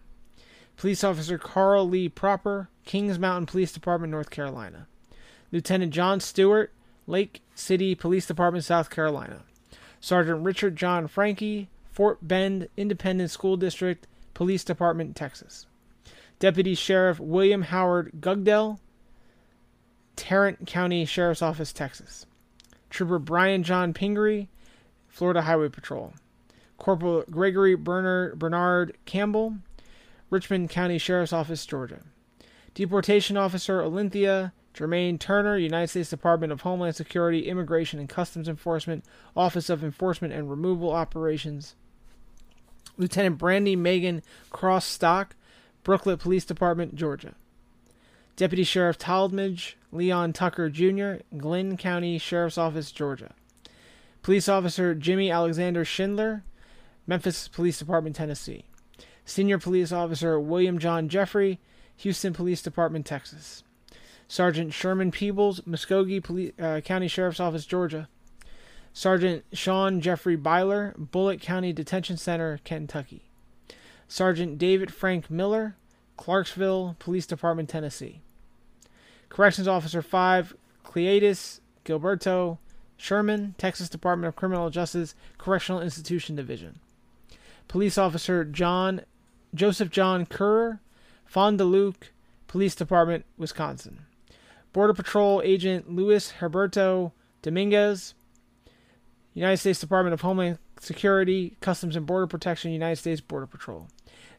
Police 0.76 1.04
Officer 1.04 1.40
Carl 1.40 1.90
Lee 1.90 2.10
Proper, 2.10 2.70
Kings 2.86 3.18
Mountain 3.18 3.48
Police 3.48 3.72
Department, 3.72 4.12
North 4.12 4.30
Carolina. 4.30 4.86
Lieutenant 5.52 5.92
John 5.92 6.20
Stewart, 6.20 6.72
Lake 7.08 7.42
City 7.56 7.96
Police 7.96 8.28
Department, 8.28 8.66
South 8.66 8.92
Carolina. 8.92 9.42
Sergeant 10.00 10.46
Richard 10.46 10.76
John 10.76 11.08
Frankie, 11.08 11.70
Fort 11.98 12.20
Bend 12.28 12.68
Independent 12.78 13.32
School 13.32 13.58
District, 13.58 14.06
Police 14.36 14.64
Department, 14.64 15.16
Texas. 15.16 15.66
Deputy 16.38 16.76
Sheriff 16.76 17.20
William 17.20 17.64
Howard 17.64 18.12
Gugdell, 18.20 18.78
Tarrant 20.16 20.68
County 20.68 21.06
Sheriff's 21.06 21.42
Office, 21.42 21.74
Texas. 21.74 22.28
Trooper 22.92 23.18
Brian 23.18 23.64
John 23.64 23.96
Pingree, 23.96 24.48
Florida 25.08 25.42
Highway 25.42 25.70
Patrol. 25.70 26.14
Corporal 26.78 27.24
Gregory 27.32 27.74
Bernard, 27.74 28.38
Bernard 28.38 28.96
Campbell, 29.06 29.56
Richmond 30.30 30.70
County 30.70 31.00
Sheriff's 31.00 31.34
Office, 31.34 31.66
Georgia. 31.66 32.02
Deportation 32.76 33.38
Officer 33.38 33.82
Olympia 33.82 34.54
Jermaine 34.76 35.20
Turner, 35.20 35.58
United 35.58 35.88
States 35.88 36.12
Department 36.12 36.54
of 36.54 36.62
Homeland 36.62 36.96
Security, 36.96 37.50
Immigration 37.50 38.00
and 38.00 38.08
Customs 38.08 38.48
Enforcement, 38.48 39.04
Office 39.36 39.68
of 39.68 39.84
Enforcement 39.84 40.32
and 40.32 40.48
Removal 40.48 40.92
Operations. 40.92 41.74
Lieutenant 42.98 43.38
Brandy 43.38 43.76
Megan 43.76 44.22
Cross 44.50 44.86
Stock, 44.86 45.36
Brooklet 45.84 46.20
Police 46.20 46.46
Department, 46.46 46.96
Georgia. 46.96 47.34
Deputy 48.36 48.64
Sheriff 48.64 48.98
Talmadge 48.98 49.78
Leon 49.92 50.34
Tucker 50.34 50.70
Jr., 50.70 51.24
Glynn 51.38 51.78
County 51.78 52.18
Sheriff's 52.18 52.58
Office, 52.58 52.92
Georgia. 52.92 53.34
Police 54.22 54.50
Officer 54.50 54.94
Jimmy 54.94 55.32
Alexander 55.32 55.86
Schindler, 55.86 56.44
Memphis 57.08 57.48
Police 57.48 57.80
Department, 57.80 58.16
Tennessee. 58.16 58.66
Senior 59.26 59.58
Police 59.58 59.92
Officer 59.92 60.40
William 60.40 60.78
John 60.80 61.10
Jeffrey, 61.10 61.60
Houston 61.98 62.34
Police 62.34 62.62
Department, 62.62 63.06
Texas. 63.06 63.64
Sergeant 64.28 64.74
Sherman 64.74 65.12
Peebles, 65.12 65.66
Muscogee 65.66 66.20
Poli- 66.20 66.54
uh, 66.60 66.82
County 66.82 67.08
Sheriff's 67.08 67.40
Office, 67.40 67.66
Georgia. 67.66 68.10
Sergeant 68.98 69.46
Sean 69.54 70.02
Jeffrey 70.02 70.36
Byler, 70.36 70.96
Bullitt 70.98 71.40
County 71.40 71.72
Detention 71.72 72.18
Center, 72.18 72.60
Kentucky. 72.64 73.30
Sergeant 74.08 74.58
David 74.58 74.92
Frank 74.92 75.30
Miller, 75.30 75.76
Clarksville 76.18 76.96
Police 76.98 77.28
Department, 77.28 77.70
Tennessee. 77.70 78.22
Corrections 79.30 79.68
Officer 79.68 80.02
5, 80.02 80.56
Cleatus 80.84 81.62
Gilberto 81.86 82.58
Sherman, 82.98 83.54
Texas 83.60 83.88
Department 83.88 84.30
of 84.30 84.36
Criminal 84.36 84.72
Justice, 84.72 85.14
Correctional 85.38 85.80
Institution 85.80 86.36
Division. 86.36 86.80
Police 87.68 88.00
Officer 88.00 88.44
John 88.44 89.02
Joseph 89.54 89.92
John 89.92 90.26
Kerr, 90.26 90.80
Fond 91.24 91.60
du 91.60 91.66
Lac 91.66 92.14
Police 92.48 92.74
Department, 92.74 93.26
Wisconsin. 93.38 94.00
Border 94.74 94.96
Patrol 94.96 95.44
Agent 95.46 95.88
Luis 95.88 96.32
Herberto 96.40 97.12
Dominguez, 97.44 98.16
United 99.38 99.58
States 99.58 99.80
Department 99.80 100.16
of 100.16 100.22
Homeland 100.22 100.58
Security, 100.80 101.58
Customs 101.62 101.96
and 101.96 102.08
Border 102.08 102.26
Protection, 102.26 102.72
United 102.72 102.96
States 102.96 103.22
Border 103.22 103.46
Patrol. 103.46 103.88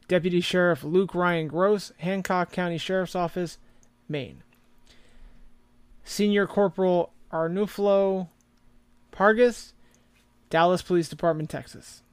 Deputy 0.09 0.41
Sheriff 0.41 0.83
Luke 0.83 1.15
Ryan 1.15 1.47
Gross, 1.47 1.93
Hancock 1.99 2.51
County 2.51 2.77
Sheriff's 2.77 3.15
Office, 3.15 3.59
Maine. 4.09 4.43
Senior 6.03 6.45
Corporal 6.45 7.13
Arnulfo 7.31 8.27
Pargas, 9.13 9.71
Dallas 10.49 10.81
Police 10.81 11.07
Department, 11.07 11.49
Texas. 11.49 12.03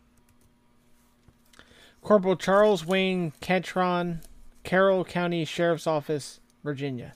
Corporal 2.03 2.37
Charles 2.37 2.87
Wayne 2.87 3.33
Catron, 3.41 4.21
Carroll 4.63 5.05
County 5.05 5.45
Sheriff's 5.45 5.89
Office, 5.89 6.39
Virginia. 6.63 7.15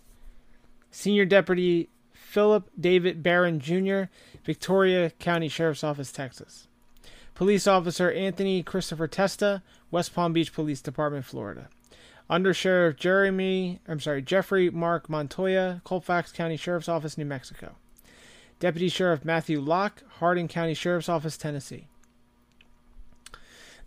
Senior 0.90 1.26
Deputy 1.26 1.90
Philip 2.12 2.68
David 2.78 3.22
Barron 3.22 3.60
Jr., 3.60 4.04
Victoria 4.44 5.10
County 5.10 5.48
Sheriff's 5.48 5.84
Office, 5.84 6.12
Texas. 6.12 6.66
Police 7.34 7.66
Officer 7.66 8.10
Anthony 8.10 8.62
Christopher 8.62 9.08
Testa, 9.08 9.62
West 9.90 10.14
Palm 10.14 10.32
Beach 10.32 10.52
Police 10.52 10.80
Department, 10.80 11.24
Florida. 11.24 11.68
Under 12.28 12.54
Sheriff 12.54 12.96
Jeremy, 12.96 13.80
I'm 13.88 13.98
sorry, 13.98 14.22
Jeffrey 14.22 14.70
Mark 14.70 15.08
Montoya, 15.08 15.80
Colfax 15.84 16.32
County 16.32 16.56
Sheriff's 16.56 16.88
Office, 16.88 17.18
New 17.18 17.24
Mexico. 17.24 17.76
Deputy 18.60 18.88
Sheriff 18.88 19.24
Matthew 19.24 19.60
Locke, 19.60 20.02
Hardin 20.18 20.46
County 20.46 20.74
Sheriff's 20.74 21.08
Office, 21.08 21.36
Tennessee. 21.36 21.86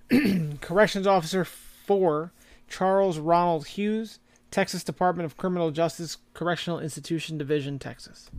Corrections 0.62 1.08
Officer 1.08 1.46
4, 1.46 2.32
Charles 2.68 3.20
Ronald 3.20 3.68
Hughes, 3.68 4.20
Texas 4.52 4.84
Department 4.84 5.26
of 5.26 5.38
Criminal 5.38 5.72
Justice, 5.72 6.18
Correctional 6.34 6.80
Institution 6.80 7.38
Division, 7.38 7.80
Texas. 7.80 8.30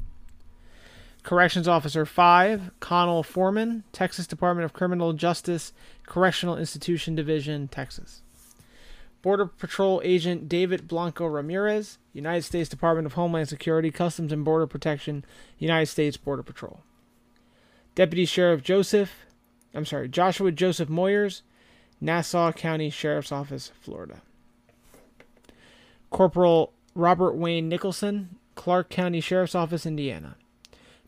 Corrections 1.24 1.66
Officer 1.66 2.04
5, 2.04 2.70
Connell 2.80 3.22
Foreman, 3.22 3.82
Texas 3.92 4.26
Department 4.26 4.66
of 4.66 4.74
Criminal 4.74 5.14
Justice, 5.14 5.72
Correctional 6.06 6.58
Institution 6.58 7.14
Division, 7.14 7.66
Texas. 7.66 8.20
Border 9.22 9.46
Patrol 9.46 10.02
Agent 10.04 10.50
David 10.50 10.86
Blanco 10.86 11.24
Ramirez, 11.24 11.96
United 12.12 12.42
States 12.42 12.68
Department 12.68 13.06
of 13.06 13.14
Homeland 13.14 13.48
Security, 13.48 13.90
Customs 13.90 14.32
and 14.32 14.44
Border 14.44 14.66
Protection, 14.66 15.24
United 15.58 15.86
States 15.86 16.18
Border 16.18 16.42
Patrol. 16.42 16.80
Deputy 17.94 18.26
Sheriff 18.26 18.62
Joseph, 18.62 19.24
I'm 19.74 19.86
sorry, 19.86 20.10
Joshua 20.10 20.52
Joseph 20.52 20.90
Moyers, 20.90 21.40
Nassau 22.02 22.52
County 22.52 22.90
Sheriff's 22.90 23.32
Office, 23.32 23.72
Florida. 23.80 24.20
Corporal 26.10 26.74
Robert 26.94 27.34
Wayne 27.34 27.70
Nicholson, 27.70 28.36
Clark 28.56 28.90
County 28.90 29.22
Sheriff's 29.22 29.54
Office, 29.54 29.86
Indiana. 29.86 30.36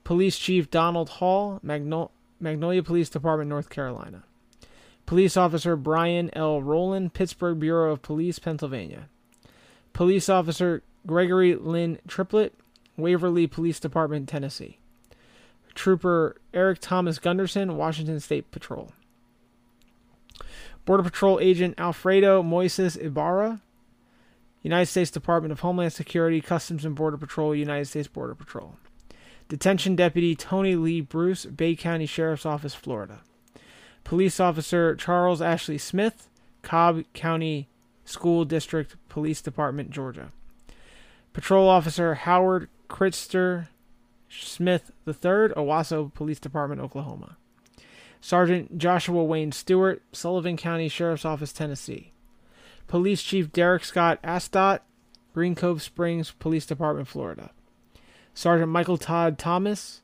Police 0.07 0.39
Chief 0.39 0.71
Donald 0.71 1.09
Hall, 1.09 1.59
Magno- 1.65 2.13
Magnolia 2.39 2.81
Police 2.81 3.09
Department, 3.09 3.51
North 3.51 3.69
Carolina. 3.69 4.23
Police 5.05 5.37
Officer 5.37 5.75
Brian 5.75 6.31
L. 6.33 6.63
Rowland, 6.63 7.13
Pittsburgh 7.13 7.59
Bureau 7.59 7.91
of 7.91 8.03
Police, 8.03 8.39
Pennsylvania. 8.39 9.09
Police 9.95 10.29
Officer 10.29 10.85
Gregory 11.09 11.57
Lynn 11.57 11.99
Triplett, 12.07 12.55
Waverly 12.97 13.49
Police 13.49 13.81
Department, 13.81 14.29
Tennessee. 14.29 14.79
Trooper 15.75 16.37
Eric 16.55 16.79
Thomas 16.81 17.19
Gunderson, 17.19 17.77
Washington 17.77 18.21
State 18.21 18.53
Patrol. 18.53 18.93
Border 20.85 21.03
Patrol 21.03 21.41
Agent 21.41 21.75
Alfredo 21.79 22.45
Moises 22.45 22.97
Ibarra, 22.97 23.61
United 24.63 24.87
States 24.87 25.11
Department 25.11 25.51
of 25.51 25.61
Homeland 25.61 25.93
Security, 25.93 26.41
Customs 26.41 26.85
and 26.85 26.95
Border 26.95 27.17
Patrol, 27.17 27.57
United 27.57 27.87
States 27.87 28.07
Border 28.07 28.37
Patrol. 28.37 28.77
Detention 29.49 29.95
Deputy 29.95 30.35
Tony 30.35 30.75
Lee 30.75 31.01
Bruce, 31.01 31.47
Bay 31.47 31.77
County 31.77 32.07
Sheriff's 32.07 32.47
Office, 32.47 32.75
Florida. 32.75 33.21
Police 34.03 34.41
Officer 34.41 34.95
Charles 34.97 35.41
Ashley 35.41 35.79
Smith, 35.79 36.29
Cobb 36.63 37.05
County 37.13 37.69
School 38.05 38.45
District 38.45 38.97
Police 39.09 39.41
Department, 39.41 39.91
Georgia. 39.91 40.33
Patrol 41.33 41.69
Officer 41.69 42.15
Howard 42.15 42.69
Critster 42.89 43.69
Smith 44.29 44.91
III, 45.07 45.55
Owasso 45.55 46.13
Police 46.13 46.41
Department, 46.41 46.81
Oklahoma. 46.81 47.37
Sergeant 48.21 48.79
Joshua 48.79 49.23
Wayne 49.23 49.53
Stewart, 49.53 50.03
Sullivan 50.13 50.57
County 50.57 50.89
Sheriff's 50.89 51.25
Office, 51.25 51.53
Tennessee. 51.53 52.13
Police 52.89 53.23
Chief 53.23 53.53
Derek 53.53 53.85
Scott 53.85 54.21
Astot, 54.23 54.81
Green 55.35 55.55
Cove 55.55 55.83
Springs 55.83 56.33
Police 56.33 56.67
Department, 56.67 57.09
Florida. 57.09 57.51
Sergeant 58.37 58.71
Michael 58.71 58.99
Todd 58.99 59.39
Thomas, 59.39 60.03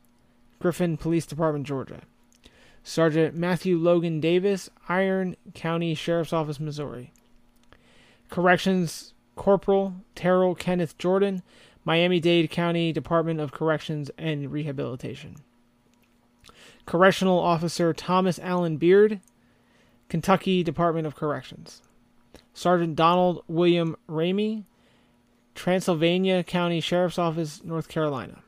Griffin 0.59 0.97
Police 0.97 1.27
Department, 1.27 1.67
Georgia. 1.67 2.01
Sergeant 2.83 3.37
Matthew 3.37 3.77
Logan 3.77 4.21
Davis, 4.21 4.71
Iron 4.89 5.37
County 5.53 5.95
Sheriff's 5.95 6.33
Office, 6.33 6.59
Missouri. 6.59 7.13
Corrections 8.31 9.13
Corporal 9.37 9.97
Terrell 10.15 10.55
Kenneth 10.55 10.97
Jordan, 10.97 11.43
Miami 11.85 12.21
Dade 12.21 12.51
County 12.51 12.91
Department 12.91 13.39
of 13.39 13.53
Corrections 13.53 14.11
and 14.17 14.51
Rehabilitation. 14.51 15.37
Correctional 16.87 17.39
Officer 17.39 17.93
Thomas 17.93 18.39
Allen 18.39 18.79
Beard, 18.79 19.21
Kentucky 20.09 20.63
Department 20.63 21.07
of 21.07 21.15
Corrections. 21.15 21.83
Sergeant 22.55 22.97
Donald 22.97 23.45
William 23.47 23.95
Ramey, 24.09 24.65
Transylvania 25.55 26.43
County 26.43 26.81
Sheriff's 26.81 27.19
Office, 27.19 27.63
North 27.65 27.89
Carolina. 27.89 28.43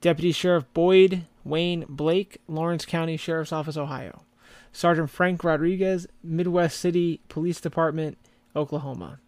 Deputy 0.00 0.32
Sheriff 0.32 0.64
Boyd 0.74 1.24
Wayne 1.44 1.84
Blake, 1.88 2.40
Lawrence 2.48 2.84
County 2.84 3.16
Sheriff's 3.16 3.52
Office, 3.52 3.76
Ohio. 3.76 4.22
Sergeant 4.72 5.10
Frank 5.10 5.44
Rodriguez, 5.44 6.06
Midwest 6.22 6.78
City 6.80 7.20
Police 7.28 7.60
Department, 7.60 8.18
Oklahoma. 8.56 9.20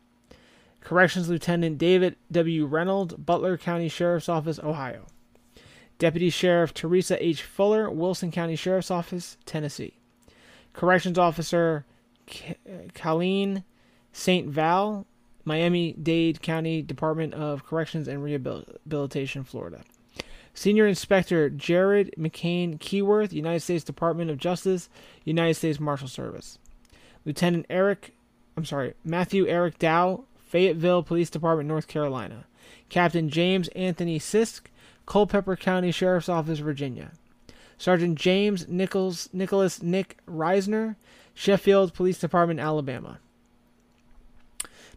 Corrections 0.80 1.28
Lieutenant 1.28 1.78
David 1.78 2.16
W. 2.30 2.66
Reynolds, 2.66 3.14
Butler 3.14 3.56
County 3.56 3.88
Sheriff's 3.88 4.28
Office, 4.28 4.58
Ohio. 4.58 5.06
Deputy 5.98 6.30
Sheriff 6.30 6.74
Teresa 6.74 7.22
H. 7.24 7.42
Fuller, 7.42 7.90
Wilson 7.90 8.30
County 8.30 8.56
Sheriff's 8.56 8.90
Office, 8.90 9.36
Tennessee. 9.46 9.94
Corrections 10.72 11.18
Officer 11.18 11.86
Colleen 12.94 13.64
St. 14.12 14.48
Val, 14.48 15.06
Miami 15.46 15.92
Dade 15.92 16.42
County 16.42 16.82
Department 16.82 17.32
of 17.32 17.64
Corrections 17.64 18.08
and 18.08 18.22
Rehabilitation, 18.22 19.44
Florida. 19.44 19.82
Senior 20.52 20.86
Inspector 20.86 21.50
Jared 21.50 22.12
McCain 22.18 22.78
Keyworth, 22.78 23.32
United 23.32 23.60
States 23.60 23.84
Department 23.84 24.28
of 24.30 24.38
Justice, 24.38 24.88
United 25.24 25.54
States 25.54 25.78
Marshal 25.78 26.08
Service. 26.08 26.58
Lieutenant 27.24 27.66
Eric, 27.70 28.14
I'm 28.56 28.64
sorry, 28.64 28.94
Matthew 29.04 29.46
Eric 29.46 29.78
Dow, 29.78 30.24
Fayetteville 30.36 31.02
Police 31.02 31.30
Department, 31.30 31.68
North 31.68 31.86
Carolina. 31.86 32.46
Captain 32.88 33.28
James 33.28 33.68
Anthony 33.68 34.18
Sisk, 34.18 34.62
Culpeper 35.06 35.56
County 35.56 35.92
Sheriff's 35.92 36.28
Office, 36.28 36.58
Virginia. 36.58 37.12
Sergeant 37.78 38.18
James 38.18 38.66
Nichols 38.66 39.28
Nicholas 39.32 39.80
Nick 39.80 40.16
Reisner, 40.26 40.96
Sheffield 41.34 41.94
Police 41.94 42.18
Department, 42.18 42.58
Alabama. 42.58 43.20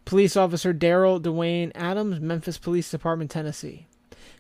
Police 0.10 0.36
Officer 0.36 0.74
Daryl 0.74 1.22
Dwayne 1.22 1.72
Adams, 1.76 2.20
Memphis 2.20 2.58
Police 2.58 2.90
Department, 2.90 3.30
Tennessee. 3.30 3.86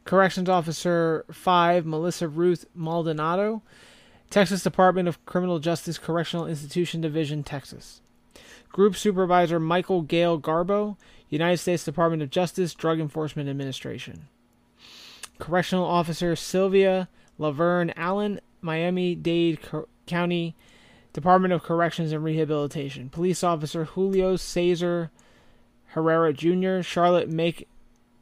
Corrections 0.04 0.50
Officer 0.50 1.26
5, 1.32 1.86
Melissa 1.86 2.28
Ruth 2.28 2.66
Maldonado, 2.74 3.62
Texas 4.32 4.64
Department 4.64 5.08
of 5.08 5.24
Criminal 5.28 5.60
Justice 5.60 6.00
Correctional 6.00 6.48
Institution 6.48 7.02
Division, 7.02 7.44
Texas. 7.44 8.02
Group 8.72 8.96
Supervisor 8.96 9.60
Michael 9.60 10.02
Gale 10.02 10.42
Garbo, 10.42 10.98
United 11.30 11.60
States 11.60 11.86
Department 11.86 12.24
of 12.24 12.32
Justice 12.32 12.74
Drug 12.74 13.00
Enforcement 13.00 13.48
Administration. 13.48 14.28
Correctional 15.38 15.86
Officer 15.86 16.36
Sylvia 16.36 17.10
Laverne 17.38 17.94
Allen, 17.96 18.42
Miami 18.60 19.14
Dade 19.14 19.62
Co- 19.62 19.88
County 20.08 20.56
Department 21.14 21.54
of 21.54 21.62
Corrections 21.62 22.12
and 22.12 22.24
Rehabilitation. 22.24 23.12
Police 23.12 23.44
Officer 23.44 23.86
Julio 23.86 24.36
Cesar 24.36 25.12
Herrera 25.90 26.34
Jr., 26.34 26.82
Charlotte 26.82 27.30
Make- 27.30 27.68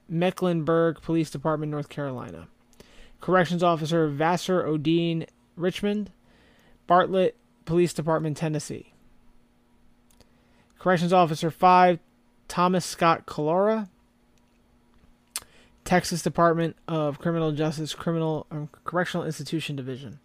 Mecklenburg 0.07 1.01
Police 1.01 1.29
Department, 1.29 1.71
North 1.71 1.89
Carolina. 1.89 2.47
Corrections 3.19 3.63
Officer 3.63 4.07
Vassar 4.07 4.63
Odine 4.63 5.27
Richmond, 5.55 6.11
Bartlett 6.85 7.35
Police 7.65 7.93
Department, 7.93 8.37
Tennessee. 8.37 8.93
Corrections 10.79 11.11
Officer 11.11 11.49
5, 11.51 11.99
Thomas 12.47 12.85
Scott 12.85 13.25
Calora, 13.25 13.89
Texas 15.83 16.21
Department 16.21 16.75
of 16.87 17.19
Criminal 17.19 17.51
Justice 17.51 17.95
Criminal 17.95 18.45
um, 18.51 18.69
Correctional 18.83 19.25
Institution 19.25 19.75
Division. 19.75 20.19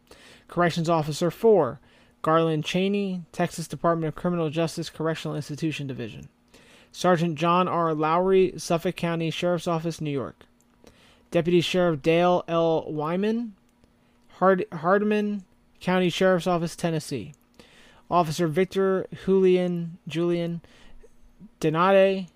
Corrections 0.48 0.88
Officer 0.88 1.30
4, 1.30 1.80
Garland 2.20 2.64
Cheney, 2.64 3.22
Texas 3.32 3.66
Department 3.66 4.08
of 4.08 4.14
Criminal 4.14 4.50
Justice 4.50 4.90
Correctional 4.90 5.36
Institution 5.36 5.86
Division. 5.86 6.28
Sergeant 6.92 7.36
John 7.36 7.68
R. 7.68 7.94
Lowry, 7.94 8.52
Suffolk 8.58 8.96
County 8.96 9.30
Sheriff's 9.30 9.66
Office, 9.66 10.00
New 10.00 10.10
York. 10.10 10.44
Deputy 11.30 11.62
Sheriff 11.62 12.02
Dale 12.02 12.44
L. 12.46 12.84
Wyman, 12.92 13.54
Hard- 14.38 14.66
Hardman 14.70 15.44
County 15.80 16.10
Sheriff's 16.10 16.46
Office, 16.46 16.76
Tennessee. 16.76 17.32
Officer 18.10 18.46
Victor 18.46 19.06
Julian 19.24 19.96
Julian 20.06 20.60
Donade, 21.60 22.28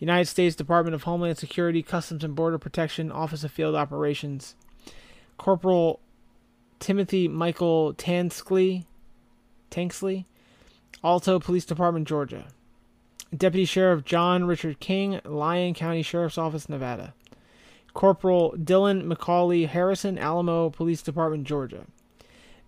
United 0.00 0.26
States 0.26 0.56
Department 0.56 0.94
of 0.96 1.04
Homeland 1.04 1.38
Security, 1.38 1.82
Customs 1.82 2.24
and 2.24 2.34
Border 2.34 2.58
Protection, 2.58 3.12
Office 3.12 3.44
of 3.44 3.52
Field 3.52 3.76
Operations. 3.76 4.56
Corporal 5.38 6.00
Timothy 6.80 7.28
Michael 7.28 7.94
Tansley, 7.94 8.84
Tanksley, 9.70 10.24
Alto 11.04 11.38
Police 11.38 11.64
Department, 11.64 12.08
Georgia. 12.08 12.46
Deputy 13.36 13.64
Sheriff 13.64 14.04
John 14.04 14.44
Richard 14.44 14.80
King, 14.80 15.20
Lyon 15.24 15.74
County 15.74 16.02
Sheriff's 16.02 16.38
Office, 16.38 16.68
Nevada. 16.68 17.14
Corporal 17.94 18.52
Dylan 18.56 19.04
McCauley 19.04 19.68
Harrison, 19.68 20.18
Alamo 20.18 20.70
Police 20.70 21.02
Department, 21.02 21.44
Georgia. 21.44 21.84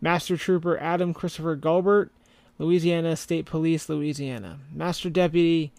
Master 0.00 0.36
Trooper 0.36 0.78
Adam 0.78 1.14
Christopher 1.14 1.56
Gulbert, 1.56 2.12
Louisiana 2.58 3.16
State 3.16 3.46
Police, 3.46 3.88
Louisiana. 3.88 4.58
Master 4.72 5.10
Deputy 5.10 5.72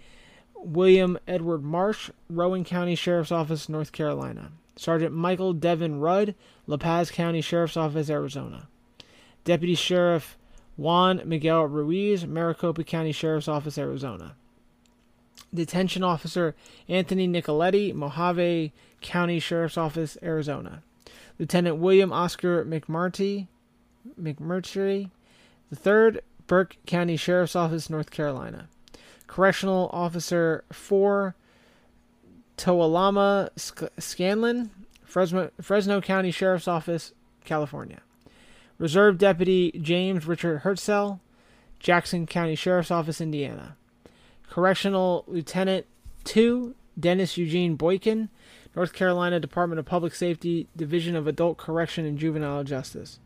William 0.56 1.18
Edward 1.28 1.64
Marsh, 1.64 2.10
Rowan 2.30 2.64
County 2.64 2.96
Sheriff's 2.96 3.32
Office, 3.32 3.70
North 3.70 3.92
Carolina. 3.92 4.52
Sergeant 4.76 5.14
Michael 5.14 5.54
Devin 5.54 6.00
Rudd, 6.00 6.36
La 6.68 6.78
Paz 6.78 7.12
County 7.12 7.42
Sheriff's 7.42 7.78
Office, 7.78 8.10
Arizona. 8.10 8.68
Deputy 9.44 9.76
Sheriff 9.76 10.38
Juan 10.78 11.22
Miguel 11.26 11.64
Ruiz, 11.66 12.26
Maricopa 12.26 12.84
County 12.84 13.12
Sheriff's 13.12 13.48
Office, 13.48 13.78
Arizona. 13.78 14.36
Detention 15.54 16.04
Officer 16.04 16.56
Anthony 16.88 17.28
Nicoletti, 17.28 17.94
Mohave 17.94 18.72
County 19.02 19.40
Sheriff's 19.40 19.78
Office, 19.78 20.18
Arizona. 20.24 20.84
Lieutenant 21.40 21.78
William 21.78 22.12
Oscar 22.14 22.64
McMurtry, 22.66 23.48
McMurtry, 24.20 25.10
the 25.70 25.76
third 25.76 26.22
Burke 26.48 26.78
County 26.86 27.18
Sheriff's 27.18 27.56
Office, 27.56 27.90
North 27.90 28.12
Carolina. 28.12 28.68
Correctional 29.28 29.90
Officer 29.92 30.64
4 30.72 31.36
Toalama 32.58 33.50
Sc- 33.56 33.90
Scanlon, 33.98 34.70
Fresno, 35.04 35.50
Fresno 35.60 36.02
County 36.02 36.32
Sheriff's 36.32 36.68
Office, 36.68 37.14
California. 37.44 38.02
Reserve 38.78 39.18
Deputy 39.18 39.72
James 39.82 40.28
Richard 40.28 40.62
Hertzell, 40.62 41.20
Jackson 41.80 42.28
County 42.28 42.56
Sheriff's 42.56 42.92
Office, 42.92 43.20
Indiana. 43.22 43.76
Correctional 44.54 45.24
Lieutenant 45.26 45.88
2 46.26 46.76
Dennis 47.00 47.40
Eugene 47.40 47.76
Boykin, 47.76 48.30
North 48.76 48.94
Carolina 48.94 49.40
Department 49.40 49.80
of 49.80 49.88
Public 49.88 50.14
Safety, 50.14 50.68
Division 50.78 51.16
of 51.16 51.26
Adult 51.26 51.58
Correction 51.58 52.06
and 52.06 52.20
Juvenile 52.20 52.64
Justice. 52.64 53.18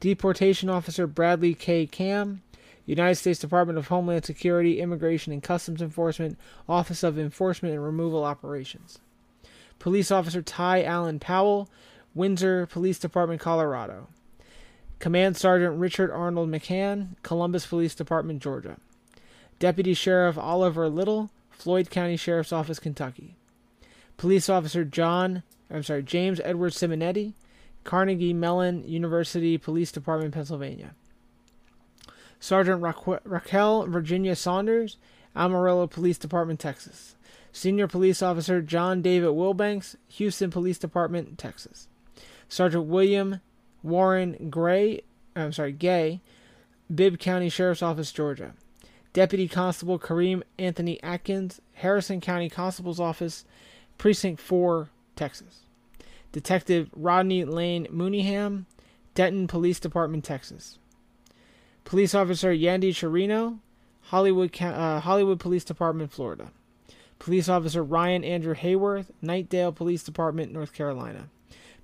Deportation 0.00 0.68
Officer 0.68 1.06
Bradley 1.06 1.54
K. 1.54 1.86
Cam, 1.86 2.42
United 2.86 3.14
States 3.14 3.38
Department 3.38 3.78
of 3.78 3.86
Homeland 3.86 4.24
Security, 4.24 4.80
Immigration 4.80 5.32
and 5.32 5.44
Customs 5.44 5.80
Enforcement, 5.80 6.36
Office 6.68 7.04
of 7.04 7.20
Enforcement 7.20 7.72
and 7.72 7.84
Removal 7.84 8.24
Operations. 8.24 8.98
Police 9.78 10.10
Officer 10.10 10.42
Ty 10.42 10.82
Allen 10.82 11.20
Powell, 11.20 11.70
Windsor 12.16 12.66
Police 12.66 12.98
Department, 12.98 13.40
Colorado. 13.40 14.08
Command 14.98 15.36
Sergeant 15.36 15.78
Richard 15.78 16.10
Arnold 16.10 16.50
McCann, 16.50 17.10
Columbus 17.22 17.64
Police 17.64 17.94
Department, 17.94 18.42
Georgia. 18.42 18.78
Deputy 19.62 19.94
Sheriff 19.94 20.36
Oliver 20.36 20.88
Little, 20.88 21.30
Floyd 21.48 21.88
County 21.88 22.16
Sheriff's 22.16 22.52
Office, 22.52 22.80
Kentucky. 22.80 23.36
Police 24.16 24.48
Officer 24.48 24.84
John, 24.84 25.44
I'm 25.70 25.84
sorry, 25.84 26.02
James 26.02 26.40
Edward 26.42 26.72
Simonetti, 26.72 27.34
Carnegie 27.84 28.32
Mellon 28.32 28.82
University 28.82 29.56
Police 29.58 29.92
Department, 29.92 30.34
Pennsylvania. 30.34 30.96
Sergeant 32.40 32.82
Raque- 32.82 33.20
Raquel 33.22 33.86
Virginia 33.86 34.34
Saunders, 34.34 34.96
Amarillo 35.36 35.86
Police 35.86 36.18
Department, 36.18 36.58
Texas. 36.58 37.14
Senior 37.52 37.86
Police 37.86 38.20
Officer 38.20 38.62
John 38.62 39.00
David 39.00 39.28
Wilbanks, 39.28 39.94
Houston 40.08 40.50
Police 40.50 40.78
Department, 40.78 41.38
Texas. 41.38 41.86
Sergeant 42.48 42.86
William 42.86 43.40
Warren 43.84 44.48
Gray, 44.50 45.02
I'm 45.36 45.52
sorry, 45.52 45.70
Gay, 45.70 46.20
Bibb 46.92 47.20
County 47.20 47.48
Sheriff's 47.48 47.80
Office, 47.80 48.10
Georgia. 48.10 48.54
Deputy 49.12 49.46
Constable 49.46 49.98
Kareem 49.98 50.42
Anthony 50.58 51.02
Atkins, 51.02 51.60
Harrison 51.74 52.20
County 52.20 52.48
Constable's 52.48 53.00
Office, 53.00 53.44
Precinct 53.98 54.40
4, 54.40 54.88
Texas. 55.16 55.66
Detective 56.32 56.88
Rodney 56.96 57.44
Lane 57.44 57.86
Mooneyham, 57.92 58.64
Denton 59.14 59.46
Police 59.46 59.78
Department, 59.78 60.24
Texas. 60.24 60.78
Police 61.84 62.14
Officer 62.14 62.54
Yandy 62.54 62.90
Chirino, 62.90 63.58
Hollywood, 64.04 64.60
uh, 64.62 65.00
Hollywood 65.00 65.38
Police 65.38 65.64
Department, 65.64 66.10
Florida. 66.10 66.50
Police 67.18 67.48
Officer 67.48 67.84
Ryan 67.84 68.24
Andrew 68.24 68.54
Hayworth, 68.54 69.06
Knightdale 69.22 69.74
Police 69.74 70.02
Department, 70.02 70.52
North 70.52 70.72
Carolina. 70.72 71.28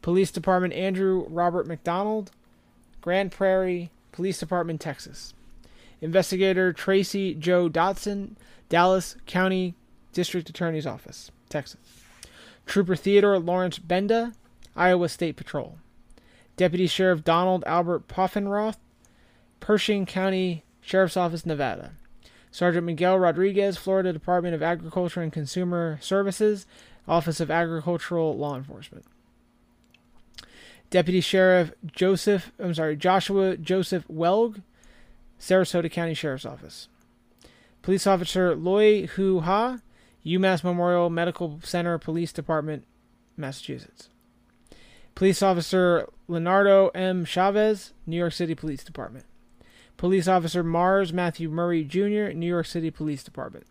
Police 0.00 0.30
Department 0.30 0.72
Andrew 0.72 1.26
Robert 1.28 1.66
McDonald, 1.66 2.30
Grand 3.00 3.30
Prairie 3.30 3.90
Police 4.12 4.38
Department, 4.38 4.80
Texas. 4.80 5.34
Investigator 6.00 6.72
Tracy 6.72 7.34
Joe 7.34 7.68
Dotson, 7.68 8.36
Dallas 8.68 9.16
County 9.26 9.74
District 10.12 10.48
Attorney's 10.48 10.86
Office, 10.86 11.30
Texas. 11.48 11.80
Trooper 12.66 12.96
Theodore 12.96 13.38
Lawrence 13.38 13.78
Benda, 13.78 14.32
Iowa 14.76 15.08
State 15.08 15.36
Patrol. 15.36 15.78
Deputy 16.56 16.86
Sheriff 16.86 17.24
Donald 17.24 17.64
Albert 17.66 18.08
Poffenroth, 18.08 18.76
Pershing 19.60 20.06
County 20.06 20.64
Sheriff's 20.80 21.16
Office, 21.16 21.46
Nevada. 21.46 21.92
Sergeant 22.50 22.86
Miguel 22.86 23.18
Rodriguez, 23.18 23.76
Florida 23.76 24.12
Department 24.12 24.54
of 24.54 24.62
Agriculture 24.62 25.20
and 25.20 25.32
Consumer 25.32 25.98
Services, 26.00 26.66
Office 27.06 27.40
of 27.40 27.50
Agricultural 27.50 28.36
Law 28.36 28.56
Enforcement. 28.56 29.04
Deputy 30.90 31.20
Sheriff 31.20 31.72
Joseph, 31.86 32.52
I'm 32.58 32.74
sorry, 32.74 32.96
Joshua 32.96 33.56
Joseph 33.56 34.04
Welg, 34.08 34.62
Sarasota 35.40 35.90
County 35.90 36.14
Sheriff's 36.14 36.46
Office. 36.46 36.88
Police 37.82 38.06
Officer 38.06 38.54
Loy 38.54 39.06
Hu 39.06 39.40
Ha, 39.40 39.78
UMass 40.24 40.64
Memorial 40.64 41.10
Medical 41.10 41.60
Center 41.62 41.98
Police 41.98 42.32
Department, 42.32 42.84
Massachusetts. 43.36 44.08
Police 45.14 45.42
Officer 45.42 46.08
Leonardo 46.28 46.88
M. 46.88 47.24
Chavez, 47.24 47.92
New 48.06 48.16
York 48.16 48.32
City 48.32 48.54
Police 48.54 48.84
Department. 48.84 49.24
Police 49.96 50.28
Officer 50.28 50.62
Mars 50.62 51.12
Matthew 51.12 51.48
Murray 51.48 51.82
Jr., 51.82 52.32
New 52.32 52.46
York 52.46 52.66
City 52.66 52.90
Police 52.90 53.24
Department. 53.24 53.66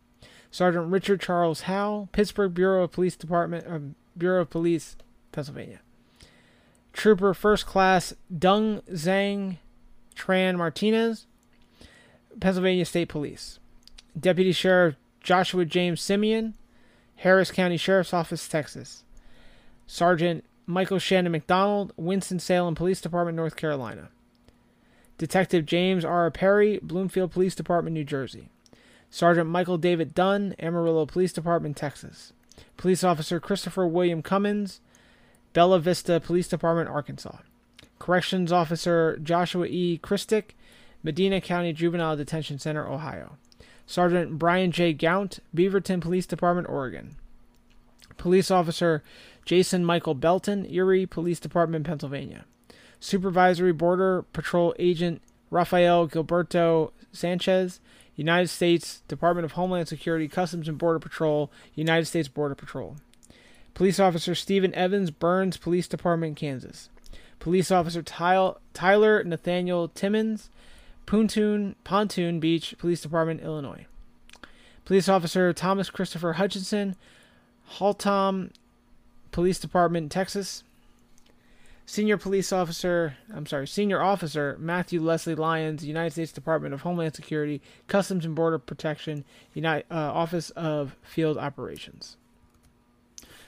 Sergeant 0.52 0.92
Richard 0.92 1.22
Charles 1.22 1.62
Howe, 1.62 2.10
Pittsburgh 2.12 2.54
Bureau 2.54 2.84
of 2.84 2.92
Police 2.92 3.16
Department, 3.16 3.66
uh, 3.68 3.80
Bureau 4.18 4.42
of 4.42 4.50
Police, 4.50 4.96
Pennsylvania. 5.32 5.80
Trooper 6.94 7.34
First 7.34 7.66
Class 7.66 8.14
Dung 8.36 8.82
Zhang 8.92 9.58
Tran 10.16 10.58
Martinez, 10.58 11.28
Pennsylvania 12.40 12.86
State 12.86 13.10
Police. 13.10 13.60
Deputy 14.20 14.52
Sheriff 14.52 14.96
Joshua 15.22 15.66
James 15.66 16.02
Simeon, 16.02 16.54
Harris 17.18 17.52
County 17.52 17.78
Sheriff's 17.78 18.14
Office, 18.14 18.48
Texas. 18.48 19.04
Sergeant 19.86 20.44
Michael 20.66 21.00
Shannon 21.00 21.32
McDonald, 21.32 21.94
Winston-Salem 21.98 22.76
Police 22.76 23.02
Department, 23.02 23.36
North 23.36 23.56
Carolina. 23.56 24.10
Detective 25.18 25.66
James 25.66 26.06
R. 26.06 26.30
Perry, 26.30 26.80
Bloomfield 26.84 27.32
Police 27.32 27.56
Department, 27.56 27.94
New 27.94 28.04
Jersey. 28.04 28.50
Sergeant 29.10 29.50
Michael 29.50 29.78
David 29.78 30.14
Dunn, 30.14 30.54
Amarillo 30.60 31.06
Police 31.06 31.34
Department, 31.34 31.78
Texas. 31.78 32.34
Police 32.76 33.04
Officer 33.04 33.40
Christopher 33.40 33.88
William 33.88 34.22
Cummins, 34.22 34.82
Bella 35.54 35.80
Vista 35.80 36.20
Police 36.20 36.48
Department, 36.48 36.90
Arkansas. 36.90 37.38
Corrections 38.00 38.52
Officer 38.52 39.18
Joshua 39.18 39.66
E. 39.66 39.98
Christick, 39.98 40.56
Medina 41.04 41.40
County 41.40 41.74
Juvenile 41.74 42.18
Detention 42.18 42.60
Center, 42.60 42.88
Ohio. 42.88 43.38
Sergeant 43.86 44.38
Brian 44.38 44.72
J. 44.72 44.94
Gaunt, 44.94 45.40
Beaverton 45.56 46.02
Police 46.02 46.26
Department, 46.26 46.68
Oregon. 46.70 47.16
Police 48.18 48.52
Officer 48.52 49.04
Jason 49.46 49.86
Michael 49.86 50.16
Belton, 50.16 50.66
Erie 50.66 51.06
Police 51.06 51.40
Department, 51.40 51.86
Pennsylvania. 51.86 52.46
Supervisory 53.00 53.72
Border 53.72 54.24
Patrol 54.34 54.76
Agent 54.80 55.22
Rafael 55.50 56.08
Gilberto 56.08 56.92
Sanchez, 57.12 57.80
United 58.16 58.50
States 58.50 59.02
Department 59.08 59.46
of 59.46 59.54
Homeland 59.54 59.88
Security, 59.88 60.28
Customs 60.28 60.68
and 60.68 60.78
Border 60.78 61.00
Patrol, 61.00 61.52
United 61.76 62.06
States 62.06 62.28
Border 62.28 62.56
Patrol. 62.56 62.98
Police 63.74 64.00
Officer 64.00 64.34
Stephen 64.34 64.74
Evans, 64.74 65.12
Burns 65.12 65.56
Police 65.56 65.88
Department, 65.88 66.36
Kansas. 66.36 66.90
Police 67.40 67.72
Officer 67.72 68.02
Tyler 68.02 69.24
Nathaniel 69.24 69.88
Timmons, 69.90 70.50
Pontoon, 71.08 71.76
Pontoon 71.84 72.40
Beach 72.40 72.76
Police 72.78 73.02
Department, 73.02 73.42
Illinois. 73.42 73.88
Police 74.86 75.10
Officer 75.10 75.52
Thomas 75.54 75.90
Christopher 75.90 76.34
Hutchinson, 76.34 76.96
Haltom 77.78 78.52
Police 79.32 79.58
Department, 79.60 80.12
Texas. 80.12 80.64
Senior 81.86 82.18
Police 82.18 82.52
Officer, 82.52 83.16
I'm 83.34 83.46
sorry, 83.46 83.66
Senior 83.66 84.02
Officer 84.02 84.58
Matthew 84.60 85.02
Leslie 85.02 85.36
Lyons, 85.36 85.86
United 85.86 86.12
States 86.12 86.34
Department 86.34 86.74
of 86.74 86.82
Homeland 86.82 87.16
Security, 87.16 87.62
Customs 87.88 88.26
and 88.26 88.36
Border 88.36 88.60
Protection, 88.60 89.24
United, 89.54 89.86
uh, 89.90 89.96
Office 89.96 90.50
of 90.52 90.98
Field 91.02 91.38
Operations. 91.38 92.18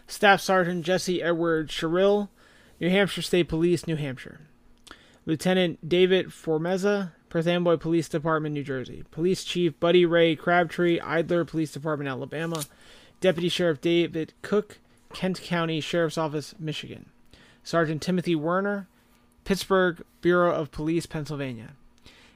Staff 0.07 0.39
Sergeant 0.39 0.85
Jesse 0.85 1.21
Edward 1.21 1.69
Sherrill, 1.69 2.29
New 2.79 2.89
Hampshire 2.89 3.21
State 3.21 3.49
Police, 3.49 3.85
New 3.85 3.97
Hampshire. 3.97 4.39
Lieutenant 5.25 5.87
David 5.87 6.27
Formeza, 6.27 7.11
Perth 7.29 7.47
Amboy 7.47 7.77
Police 7.77 8.09
Department, 8.09 8.53
New 8.53 8.63
Jersey. 8.63 9.03
Police 9.11 9.43
Chief 9.43 9.79
Buddy 9.79 10.05
Ray 10.05 10.35
Crabtree, 10.35 10.99
Ider 10.99 11.45
Police 11.45 11.71
Department, 11.71 12.09
Alabama. 12.09 12.63
Deputy 13.21 13.49
Sheriff 13.49 13.81
David 13.81 14.33
Cook, 14.41 14.79
Kent 15.13 15.41
County 15.41 15.81
Sheriff's 15.81 16.17
Office, 16.17 16.55
Michigan. 16.57 17.07
Sergeant 17.63 18.01
Timothy 18.01 18.35
Werner, 18.35 18.87
Pittsburgh 19.43 20.01
Bureau 20.21 20.53
of 20.53 20.71
Police, 20.71 21.05
Pennsylvania. 21.05 21.73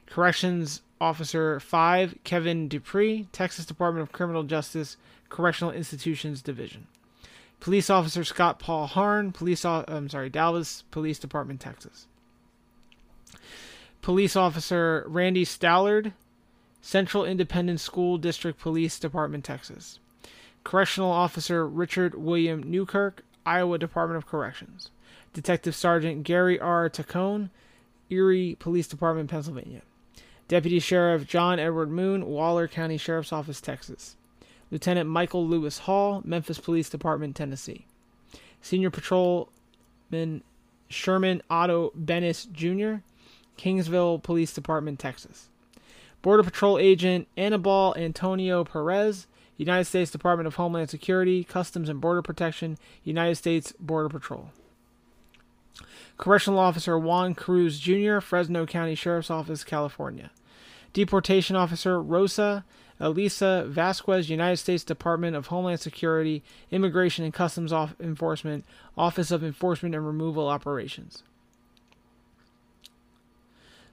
Corrections 0.06 0.82
Officer 1.00 1.58
5, 1.58 2.18
Kevin 2.24 2.68
Dupree, 2.68 3.26
Texas 3.32 3.66
Department 3.66 4.02
of 4.02 4.12
Criminal 4.12 4.42
Justice, 4.42 4.96
Correctional 5.28 5.72
Institutions 5.72 6.40
Division. 6.42 6.86
Police 7.60 7.88
Officer 7.90 8.24
Scott 8.24 8.58
Paul 8.58 8.86
Harn, 8.86 9.32
Police 9.32 9.64
I'm 9.64 10.08
sorry, 10.08 10.28
Dallas 10.28 10.84
Police 10.90 11.18
Department, 11.18 11.60
Texas. 11.60 12.06
Police 14.04 14.36
Officer 14.36 15.02
Randy 15.06 15.46
Stallard, 15.46 16.12
Central 16.82 17.24
Independent 17.24 17.80
School 17.80 18.18
District 18.18 18.60
Police 18.60 18.98
Department, 18.98 19.46
Texas. 19.46 19.98
Correctional 20.62 21.10
Officer 21.10 21.66
Richard 21.66 22.14
William 22.14 22.62
Newkirk, 22.62 23.24
Iowa 23.46 23.78
Department 23.78 24.18
of 24.18 24.26
Corrections. 24.26 24.90
Detective 25.32 25.74
Sergeant 25.74 26.22
Gary 26.22 26.60
R. 26.60 26.90
Tacone, 26.90 27.48
Erie 28.10 28.56
Police 28.58 28.88
Department, 28.88 29.30
Pennsylvania. 29.30 29.80
Deputy 30.48 30.80
Sheriff 30.80 31.26
John 31.26 31.58
Edward 31.58 31.90
Moon, 31.90 32.26
Waller 32.26 32.68
County 32.68 32.98
Sheriff's 32.98 33.32
Office, 33.32 33.62
Texas. 33.62 34.16
Lieutenant 34.70 35.08
Michael 35.08 35.48
Lewis 35.48 35.78
Hall, 35.78 36.20
Memphis 36.26 36.58
Police 36.58 36.90
Department, 36.90 37.36
Tennessee. 37.36 37.86
Senior 38.60 38.90
Patrolman 38.90 40.42
Sherman 40.90 41.40
Otto 41.48 41.90
Bennis 41.98 42.52
Jr., 42.52 43.02
Kingsville 43.58 44.22
Police 44.22 44.52
Department, 44.52 44.98
Texas. 44.98 45.48
Border 46.22 46.42
Patrol 46.42 46.78
Agent 46.78 47.28
Anibal 47.36 47.94
Antonio 47.96 48.64
Perez, 48.64 49.26
United 49.56 49.84
States 49.84 50.10
Department 50.10 50.46
of 50.46 50.54
Homeland 50.54 50.90
Security, 50.90 51.44
Customs 51.44 51.88
and 51.88 52.00
Border 52.00 52.22
Protection, 52.22 52.78
United 53.02 53.36
States 53.36 53.72
Border 53.78 54.08
Patrol. 54.08 54.50
Correctional 56.16 56.58
Officer 56.60 56.98
Juan 56.98 57.34
Cruz 57.34 57.78
Jr., 57.78 58.20
Fresno 58.20 58.66
County 58.66 58.94
Sheriff's 58.94 59.30
Office, 59.30 59.64
California. 59.64 60.30
Deportation 60.92 61.56
Officer 61.56 62.00
Rosa 62.00 62.64
Elisa 63.00 63.64
Vasquez, 63.66 64.30
United 64.30 64.56
States 64.56 64.84
Department 64.84 65.36
of 65.36 65.48
Homeland 65.48 65.80
Security, 65.80 66.42
Immigration 66.70 67.24
and 67.24 67.34
Customs 67.34 67.72
Enforcement, 67.72 68.64
Office 68.96 69.30
of 69.30 69.42
Enforcement 69.42 69.94
and 69.94 70.06
Removal 70.06 70.48
Operations. 70.48 71.22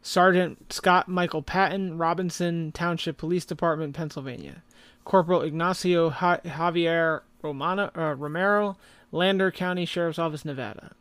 Sergeant 0.01 0.71
Scott 0.73 1.07
Michael 1.07 1.41
Patton, 1.43 1.97
Robinson 1.97 2.71
Township 2.71 3.17
Police 3.17 3.45
Department, 3.45 3.95
Pennsylvania. 3.95 4.63
Corporal 5.05 5.41
Ignacio 5.41 6.09
ha- 6.09 6.39
Javier 6.45 7.21
Romano, 7.41 7.91
uh, 7.95 8.15
Romero, 8.15 8.77
Lander 9.11 9.51
County 9.51 9.85
Sheriff's 9.85 10.19
Office, 10.19 10.45
Nevada. 10.45 10.91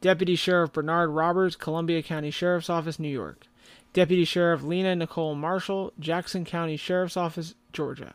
Deputy 0.00 0.36
Sheriff 0.36 0.72
Bernard 0.72 1.10
Roberts, 1.10 1.56
Columbia 1.56 2.02
County 2.02 2.30
Sheriff's 2.30 2.70
Office, 2.70 2.98
New 2.98 3.08
York. 3.08 3.46
Deputy 3.92 4.24
Sheriff 4.24 4.62
Lena 4.62 4.94
Nicole 4.94 5.34
Marshall, 5.34 5.92
Jackson 5.98 6.44
County 6.44 6.76
Sheriff's 6.76 7.16
Office, 7.16 7.54
Georgia. 7.72 8.14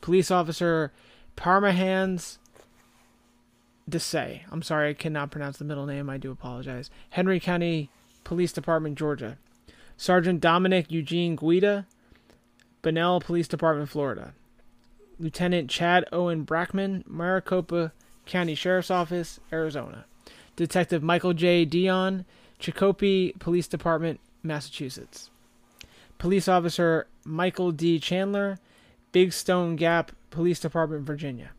Police 0.00 0.30
Officer 0.30 0.92
Parmahans 1.36 2.38
Desay. 3.90 4.40
I'm 4.50 4.62
sorry, 4.62 4.90
I 4.90 4.94
cannot 4.94 5.30
pronounce 5.30 5.56
the 5.58 5.64
middle 5.64 5.86
name. 5.86 6.08
I 6.10 6.18
do 6.18 6.30
apologize. 6.30 6.90
Henry 7.10 7.40
County 7.40 7.90
Police 8.22 8.52
Department, 8.52 8.98
Georgia. 8.98 9.38
Sergeant 9.96 10.40
Dominic 10.40 10.90
Eugene 10.90 11.36
Guida, 11.36 11.86
Bunnell 12.82 13.20
Police 13.20 13.48
Department, 13.48 13.88
Florida. 13.88 14.34
Lieutenant 15.18 15.70
Chad 15.70 16.04
Owen 16.12 16.44
Brackman, 16.44 17.06
Maricopa 17.06 17.92
County 18.26 18.54
Sheriff's 18.54 18.90
Office, 18.90 19.40
Arizona. 19.52 20.04
Detective 20.56 21.02
Michael 21.02 21.32
J. 21.34 21.64
Dion, 21.64 22.24
Chicopee 22.58 23.34
Police 23.38 23.68
Department, 23.68 24.20
Massachusetts. 24.42 25.30
Police 26.18 26.48
Officer 26.48 27.06
Michael 27.24 27.72
D. 27.72 27.98
Chandler, 27.98 28.58
Big 29.12 29.32
Stone 29.32 29.76
Gap 29.76 30.12
Police 30.30 30.60
Department, 30.60 31.06
Virginia. 31.06 31.50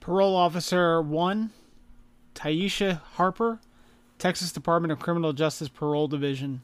Parole 0.00 0.36
Officer 0.36 1.02
1, 1.02 1.50
Taisha 2.34 3.00
Harper, 3.14 3.60
Texas 4.18 4.52
Department 4.52 4.92
of 4.92 4.98
Criminal 4.98 5.32
Justice 5.32 5.68
Parole 5.68 6.08
Division. 6.08 6.62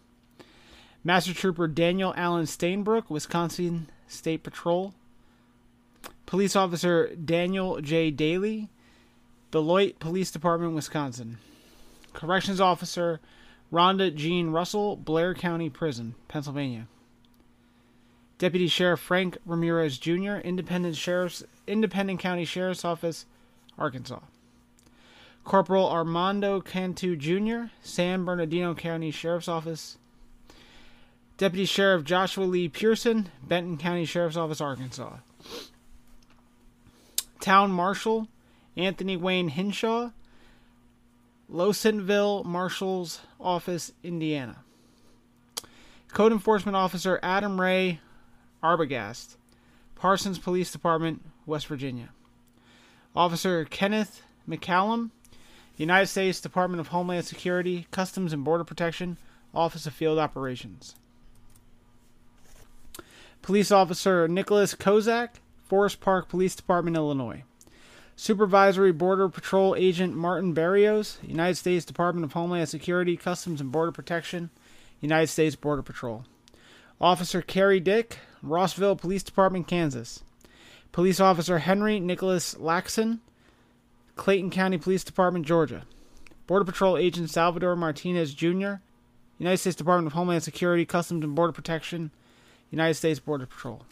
Master 1.04 1.34
Trooper 1.34 1.68
Daniel 1.68 2.12
Allen 2.16 2.46
Stainbrook, 2.46 3.08
Wisconsin 3.08 3.88
State 4.08 4.42
Patrol. 4.42 4.94
Police 6.26 6.56
Officer 6.56 7.14
Daniel 7.14 7.80
J. 7.80 8.10
Daly, 8.10 8.70
Beloit 9.50 9.98
Police 9.98 10.30
Department, 10.30 10.74
Wisconsin. 10.74 11.38
Corrections 12.12 12.60
Officer 12.60 13.20
Rhonda 13.72 14.14
Jean 14.14 14.50
Russell, 14.50 14.96
Blair 14.96 15.34
County 15.34 15.68
Prison, 15.68 16.14
Pennsylvania. 16.28 16.86
Deputy 18.38 18.66
Sheriff 18.66 19.00
Frank 19.00 19.38
Ramirez 19.46 19.98
Jr., 19.98 20.36
Independent 20.36 20.96
Sheriff's 20.96 21.44
Independent 21.66 22.20
County 22.20 22.44
Sheriff's 22.44 22.84
Office, 22.84 23.26
Arkansas. 23.78 24.20
Corporal 25.44 25.86
Armando 25.88 26.60
Cantu 26.60 27.16
Jr., 27.16 27.70
San 27.82 28.24
Bernardino 28.24 28.74
County 28.74 29.10
Sheriff's 29.10 29.48
Office. 29.48 29.98
Deputy 31.36 31.64
Sheriff 31.64 32.04
Joshua 32.04 32.44
Lee 32.44 32.68
Pearson, 32.68 33.28
Benton 33.42 33.76
County 33.76 34.04
Sheriff's 34.04 34.36
Office, 34.36 34.60
Arkansas. 34.60 35.16
Town 37.40 37.70
Marshal 37.70 38.28
Anthony 38.76 39.16
Wayne 39.16 39.48
Hinshaw, 39.48 40.10
Losantville 41.48 42.44
Marshal's 42.44 43.20
Office, 43.38 43.92
Indiana. 44.02 44.56
Code 46.08 46.32
Enforcement 46.32 46.76
Officer 46.76 47.20
Adam 47.22 47.60
Ray 47.60 48.00
Arbogast, 48.62 49.36
Parsons 49.94 50.38
Police 50.38 50.72
Department, 50.72 51.22
West 51.46 51.66
Virginia. 51.66 52.10
Officer 53.14 53.64
Kenneth 53.64 54.22
McCallum, 54.48 55.10
United 55.76 56.06
States 56.06 56.40
Department 56.40 56.80
of 56.80 56.88
Homeland 56.88 57.24
Security, 57.24 57.86
Customs 57.90 58.32
and 58.32 58.44
Border 58.44 58.64
Protection, 58.64 59.18
Office 59.54 59.86
of 59.86 59.92
Field 59.92 60.18
Operations. 60.18 60.94
Police 63.42 63.70
Officer 63.70 64.26
Nicholas 64.28 64.74
Kozak, 64.74 65.30
Forest 65.66 66.00
Park 66.00 66.28
Police 66.28 66.54
Department, 66.54 66.96
Illinois. 66.96 67.42
Supervisory 68.16 68.92
Border 68.92 69.28
Patrol 69.28 69.74
Agent 69.76 70.14
Martin 70.14 70.52
Barrios, 70.52 71.18
United 71.22 71.56
States 71.56 71.84
Department 71.84 72.24
of 72.24 72.32
Homeland 72.32 72.68
Security, 72.68 73.16
Customs 73.16 73.60
and 73.60 73.72
Border 73.72 73.92
Protection, 73.92 74.50
United 75.00 75.26
States 75.26 75.56
Border 75.56 75.82
Patrol. 75.82 76.24
Officer 77.00 77.42
Kerry 77.42 77.80
Dick, 77.80 78.18
Rossville 78.42 78.96
Police 78.96 79.24
Department, 79.24 79.66
Kansas. 79.66 80.22
Police 80.92 81.18
Officer 81.18 81.58
Henry 81.58 81.98
Nicholas 81.98 82.54
Laxon, 82.54 83.18
Clayton 84.16 84.50
County 84.50 84.78
Police 84.78 85.04
Department, 85.04 85.46
Georgia. 85.46 85.84
Border 86.46 86.64
Patrol 86.64 86.96
Agent 86.96 87.30
Salvador 87.30 87.74
Martinez 87.74 88.34
Jr., 88.34 88.74
United 89.38 89.58
States 89.58 89.76
Department 89.76 90.06
of 90.06 90.12
Homeland 90.12 90.42
Security, 90.42 90.84
Customs 90.84 91.24
and 91.24 91.34
Border 91.34 91.52
Protection, 91.52 92.10
United 92.70 92.94
States 92.94 93.18
Border 93.18 93.46
Patrol. 93.46 93.84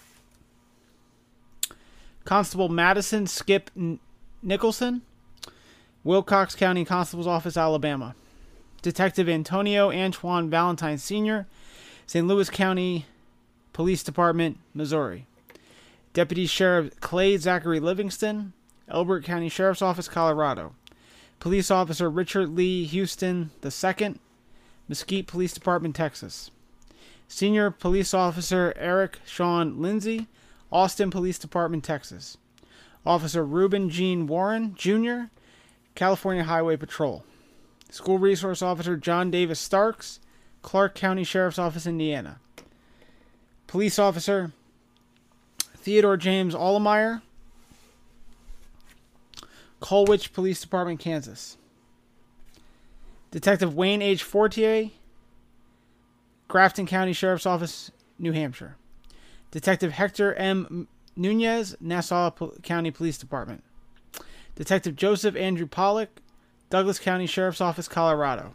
Constable 2.24 2.68
Madison 2.68 3.26
Skip 3.26 3.70
Nicholson, 4.42 5.02
Wilcox 6.04 6.54
County 6.54 6.84
Constable's 6.84 7.26
Office, 7.26 7.56
Alabama. 7.56 8.14
Detective 8.82 9.28
Antonio 9.28 9.90
Antoine 9.90 10.50
Valentine 10.50 10.98
Sr., 10.98 11.46
St. 12.06 12.26
Louis 12.26 12.50
County 12.50 13.06
Police 13.72 14.02
Department, 14.02 14.58
Missouri. 14.74 15.26
Deputy 16.12 16.46
Sheriff 16.46 17.00
Clay 17.00 17.36
Zachary 17.38 17.80
Livingston, 17.80 18.52
Elbert 18.92 19.24
County 19.24 19.48
Sheriff's 19.48 19.82
Office, 19.82 20.08
Colorado. 20.08 20.74
Police 21.40 21.70
Officer 21.70 22.08
Richard 22.08 22.50
Lee 22.50 22.84
Houston 22.84 23.50
II, 23.64 24.14
Mesquite 24.86 25.26
Police 25.26 25.52
Department, 25.52 25.96
Texas. 25.96 26.50
Senior 27.26 27.70
Police 27.70 28.14
Officer 28.14 28.74
Eric 28.76 29.18
Sean 29.24 29.80
Lindsay, 29.80 30.28
Austin 30.70 31.10
Police 31.10 31.38
Department, 31.38 31.82
Texas. 31.82 32.36
Officer 33.04 33.44
Reuben 33.44 33.90
Gene 33.90 34.26
Warren, 34.26 34.74
Jr., 34.76 35.24
California 35.94 36.44
Highway 36.44 36.76
Patrol. 36.76 37.24
School 37.90 38.18
Resource 38.18 38.62
Officer 38.62 38.96
John 38.96 39.30
Davis 39.30 39.58
Starks, 39.58 40.20
Clark 40.62 40.94
County 40.94 41.24
Sheriff's 41.24 41.58
Office, 41.58 41.86
Indiana. 41.86 42.38
Police 43.66 43.98
Officer 43.98 44.52
Theodore 45.76 46.16
James 46.16 46.54
Allemeyer, 46.54 47.22
Colwich 49.82 50.32
Police 50.32 50.60
Department, 50.60 51.00
Kansas. 51.00 51.58
Detective 53.32 53.74
Wayne 53.74 54.00
H. 54.00 54.22
Fortier, 54.22 54.90
Grafton 56.46 56.86
County 56.86 57.12
Sheriff's 57.12 57.46
Office, 57.46 57.90
New 58.16 58.30
Hampshire. 58.30 58.76
Detective 59.50 59.92
Hector 59.92 60.34
M. 60.34 60.86
Nunez, 61.16 61.74
Nassau 61.80 62.30
County 62.62 62.92
Police 62.92 63.18
Department. 63.18 63.64
Detective 64.54 64.94
Joseph 64.94 65.34
Andrew 65.34 65.66
Pollock, 65.66 66.20
Douglas 66.70 67.00
County 67.00 67.26
Sheriff's 67.26 67.60
Office, 67.60 67.88
Colorado. 67.88 68.54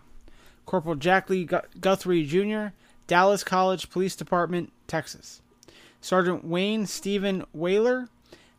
Corporal 0.65 0.95
Jack 0.95 1.29
Lee 1.29 1.43
Gu- 1.43 1.59
Guthrie 1.81 2.25
Jr., 2.25 2.67
Dallas 3.05 3.43
College 3.43 3.89
Police 3.89 4.15
Department, 4.15 4.71
Texas. 4.87 5.41
Sergeant 5.99 6.45
Wayne 6.45 6.85
Stephen 6.85 7.43
Whaler, 7.51 8.07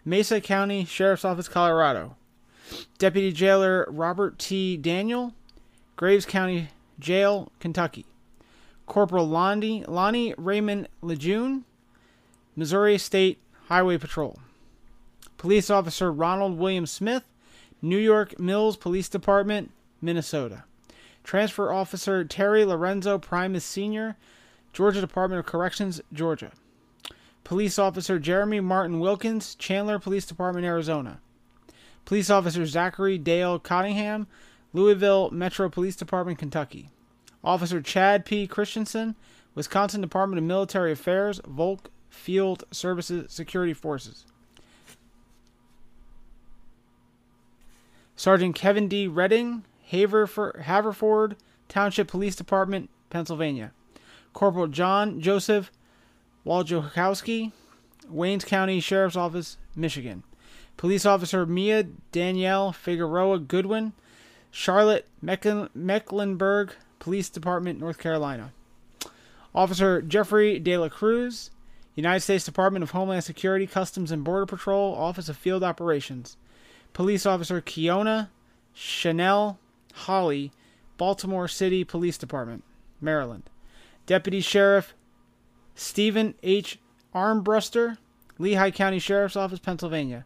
Mesa 0.04 0.40
County 0.40 0.84
Sheriff's 0.84 1.24
Office, 1.24 1.48
Colorado. 1.48 2.16
Deputy 2.98 3.32
Jailer 3.32 3.86
Robert 3.88 4.38
T. 4.38 4.76
Daniel, 4.76 5.34
Graves 5.96 6.26
County 6.26 6.68
Jail, 6.98 7.50
Kentucky. 7.60 8.06
Corporal 8.86 9.28
Lonnie, 9.28 9.84
Lonnie 9.86 10.34
Raymond 10.38 10.88
Lejeune, 11.02 11.64
Missouri 12.56 12.98
State 12.98 13.38
Highway 13.68 13.98
Patrol. 13.98 14.38
Police 15.36 15.70
Officer 15.70 16.10
Ronald 16.10 16.58
William 16.58 16.86
Smith, 16.86 17.24
New 17.80 17.98
York 17.98 18.40
Mills 18.40 18.76
Police 18.76 19.08
Department, 19.08 19.70
Minnesota. 20.00 20.64
Transfer 21.22 21.72
Officer 21.72 22.24
Terry 22.24 22.64
Lorenzo 22.64 23.18
Primus 23.18 23.64
Sr., 23.64 24.16
Georgia 24.72 25.00
Department 25.00 25.40
of 25.40 25.46
Corrections, 25.46 26.00
Georgia. 26.12 26.52
Police 27.44 27.78
Officer 27.78 28.18
Jeremy 28.18 28.60
Martin 28.60 28.98
Wilkins, 29.00 29.54
Chandler 29.54 29.98
Police 29.98 30.26
Department, 30.26 30.66
Arizona. 30.66 31.20
Police 32.08 32.30
Officer 32.30 32.64
Zachary 32.64 33.18
Dale 33.18 33.58
Cottingham, 33.58 34.28
Louisville 34.72 35.30
Metro 35.30 35.68
Police 35.68 35.94
Department, 35.94 36.38
Kentucky. 36.38 36.88
Officer 37.44 37.82
Chad 37.82 38.24
P. 38.24 38.46
Christensen, 38.46 39.14
Wisconsin 39.54 40.00
Department 40.00 40.38
of 40.38 40.44
Military 40.44 40.90
Affairs, 40.90 41.38
Volk 41.46 41.90
Field 42.08 42.64
Services 42.70 43.30
Security 43.30 43.74
Forces. 43.74 44.24
Sergeant 48.16 48.54
Kevin 48.54 48.88
D. 48.88 49.06
Redding, 49.06 49.64
Haverford, 49.90 51.36
Township 51.68 52.08
Police 52.08 52.36
Department, 52.36 52.88
Pennsylvania. 53.10 53.72
Corporal 54.32 54.68
John 54.68 55.20
Joseph 55.20 55.70
Waljakowski, 56.46 57.52
Waynes 58.10 58.46
County 58.46 58.80
Sheriff's 58.80 59.14
Office, 59.14 59.58
Michigan. 59.76 60.22
Police 60.78 61.04
Officer 61.04 61.44
Mia 61.44 61.82
Danielle 62.12 62.72
Figueroa 62.72 63.40
Goodwin, 63.40 63.92
Charlotte 64.50 65.06
Mecklen- 65.22 65.68
Mecklenburg 65.74 66.72
Police 67.00 67.28
Department, 67.28 67.78
North 67.78 67.98
Carolina. 67.98 68.52
Officer 69.54 70.00
Jeffrey 70.00 70.58
De 70.58 70.78
La 70.78 70.88
Cruz, 70.88 71.50
United 71.96 72.20
States 72.20 72.44
Department 72.44 72.84
of 72.84 72.92
Homeland 72.92 73.24
Security, 73.24 73.66
Customs 73.66 74.12
and 74.12 74.22
Border 74.22 74.46
Patrol, 74.46 74.94
Office 74.94 75.28
of 75.28 75.36
Field 75.36 75.64
Operations. 75.64 76.36
Police 76.92 77.26
Officer 77.26 77.60
Kiona 77.60 78.28
Chanel 78.72 79.58
Holly, 79.94 80.52
Baltimore 80.96 81.48
City 81.48 81.82
Police 81.82 82.16
Department, 82.18 82.62
Maryland. 83.00 83.50
Deputy 84.06 84.40
Sheriff 84.40 84.94
Stephen 85.74 86.34
H. 86.42 86.78
Armbruster, 87.14 87.98
Lehigh 88.38 88.70
County 88.70 89.00
Sheriff's 89.00 89.36
Office, 89.36 89.58
Pennsylvania. 89.58 90.24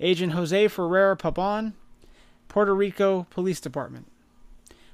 Agent 0.00 0.32
Jose 0.32 0.68
Ferreira 0.68 1.16
Pabon, 1.16 1.74
Puerto 2.48 2.74
Rico 2.74 3.26
Police 3.30 3.60
Department. 3.60 4.10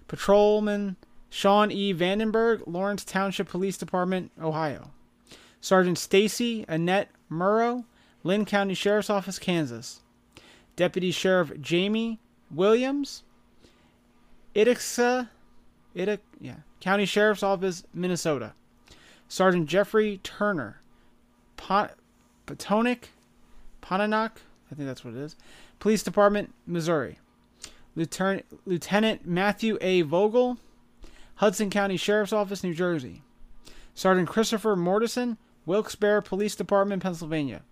Patrolman 0.08 0.96
Sean 1.30 1.70
E. 1.70 1.92
Vandenberg, 1.94 2.62
Lawrence 2.66 3.04
Township 3.04 3.48
Police 3.48 3.76
Department, 3.76 4.30
Ohio. 4.40 4.90
Sergeant 5.60 5.98
Stacy 5.98 6.64
Annette 6.68 7.10
Murrow, 7.30 7.84
Linn 8.22 8.44
County 8.44 8.74
Sheriff's 8.74 9.10
Office, 9.10 9.38
Kansas. 9.38 10.00
Deputy 10.76 11.10
Sheriff 11.10 11.52
Jamie 11.60 12.20
Williams, 12.50 13.22
Ithaca, 14.54 15.30
Ithaca, 15.94 16.22
yeah, 16.40 16.56
County 16.80 17.06
Sheriff's 17.06 17.42
Office, 17.42 17.84
Minnesota. 17.94 18.52
Sergeant 19.28 19.68
Jeffrey 19.68 20.20
Turner, 20.22 20.80
Pon- 21.56 21.90
Potomac, 22.44 23.08
Pontotoc, 23.80 24.40
I 24.70 24.74
think 24.74 24.88
that's 24.88 25.04
what 25.04 25.14
it 25.14 25.20
is. 25.20 25.36
Police 25.78 26.02
Department, 26.02 26.52
Missouri. 26.66 27.18
Lieutenant, 27.94 28.44
Lieutenant 28.66 29.26
Matthew 29.26 29.78
A. 29.80 30.02
Vogel, 30.02 30.58
Hudson 31.36 31.70
County 31.70 31.96
Sheriff's 31.96 32.32
Office, 32.32 32.62
New 32.62 32.74
Jersey. 32.74 33.22
Sergeant 33.94 34.28
Christopher 34.28 34.76
Mortison, 34.76 35.38
Wilkes-Barre 35.64 36.22
Police 36.22 36.54
Department, 36.54 37.02
Pennsylvania. 37.02 37.62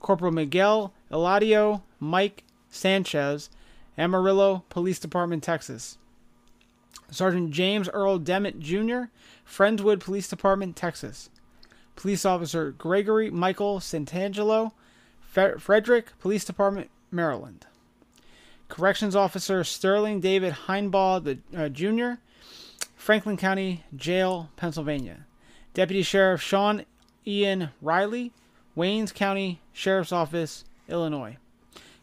Corporal 0.00 0.32
Miguel 0.32 0.94
Eladio 1.10 1.82
Mike 2.00 2.44
Sanchez, 2.70 3.50
Amarillo 3.98 4.64
Police 4.68 4.98
Department, 4.98 5.42
Texas. 5.42 5.98
Sergeant 7.10 7.50
James 7.50 7.88
Earl 7.90 8.18
Demet 8.18 8.58
Jr., 8.58 9.10
Friendswood 9.46 10.00
Police 10.00 10.28
Department, 10.28 10.76
Texas. 10.76 11.30
Police 11.94 12.24
Officer 12.24 12.72
Gregory 12.72 13.30
Michael 13.30 13.78
Santangelo, 13.78 14.72
Frederick 15.58 16.18
Police 16.18 16.44
Department, 16.44 16.90
Maryland. 17.10 17.66
Corrections 18.68 19.14
Officer 19.14 19.62
Sterling 19.64 20.20
David 20.20 20.54
Heinbaugh 20.66 21.22
the, 21.22 21.38
uh, 21.56 21.68
Jr., 21.68 22.20
Franklin 22.96 23.36
County 23.36 23.84
Jail, 23.94 24.50
Pennsylvania. 24.56 25.26
Deputy 25.74 26.02
Sheriff 26.02 26.40
Sean 26.40 26.84
Ian 27.26 27.70
Riley, 27.82 28.32
Waynes 28.76 29.12
County 29.14 29.60
Sheriff's 29.72 30.12
Office, 30.12 30.64
Illinois. 30.88 31.36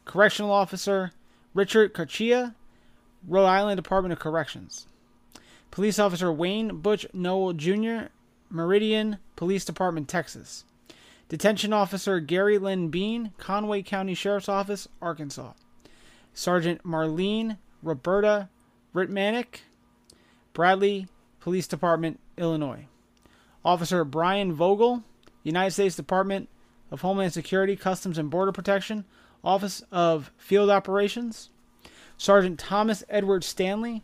Correctional 0.06 0.52
Officer 0.52 1.12
Richard 1.54 1.94
Carchia, 1.94 2.56
Rhode 3.28 3.46
Island 3.46 3.78
Department 3.78 4.14
of 4.14 4.20
Corrections. 4.20 4.88
Police 5.72 5.98
Officer 6.00 6.32
Wayne 6.32 6.78
Butch 6.78 7.06
Noel 7.14 7.54
Jr., 7.54 8.10
Meridian 8.50 9.18
Police 9.36 9.66
Department, 9.66 10.08
Texas. 10.08 10.66
Detention 11.30 11.74
Officer 11.74 12.20
Gary 12.20 12.58
Lynn 12.58 12.90
Bean, 12.90 13.32
Conway 13.38 13.82
County 13.82 14.14
Sheriff's 14.14 14.50
Office, 14.50 14.88
Arkansas. 15.02 15.54
Sergeant 16.34 16.84
Marlene 16.84 17.58
Roberta 17.82 18.50
Ritmanick, 18.94 19.62
Bradley 20.54 21.08
Police 21.40 21.68
Department, 21.68 22.20
Illinois. 22.38 22.88
Officer 23.66 24.04
Brian 24.04 24.54
Vogel, 24.54 25.04
United 25.44 25.72
States 25.72 25.96
Department 25.96 26.50
of 26.92 27.02
Homeland 27.02 27.34
Security, 27.34 27.76
Customs 27.76 28.18
and 28.18 28.30
Border 28.30 28.52
Protection, 28.52 29.06
Office 29.44 29.84
of 29.92 30.32
Field 30.38 30.70
Operations, 30.70 31.50
Sergeant 32.18 32.60
Thomas 32.60 33.04
Edward 33.10 33.44
Stanley, 33.44 34.04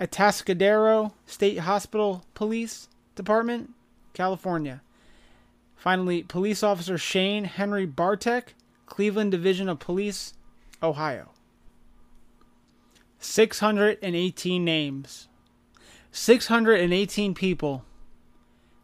Atascadero 0.00 1.12
State 1.26 1.58
Hospital 1.60 2.24
Police 2.34 2.88
Department, 3.14 3.70
California. 4.14 4.82
Finally, 5.82 6.22
Police 6.22 6.62
Officer 6.62 6.96
Shane 6.96 7.42
Henry 7.42 7.86
Bartek, 7.86 8.54
Cleveland 8.86 9.32
Division 9.32 9.68
of 9.68 9.80
Police, 9.80 10.32
Ohio. 10.80 11.30
618 13.18 14.64
names. 14.64 15.26
618 16.12 17.34
people 17.34 17.84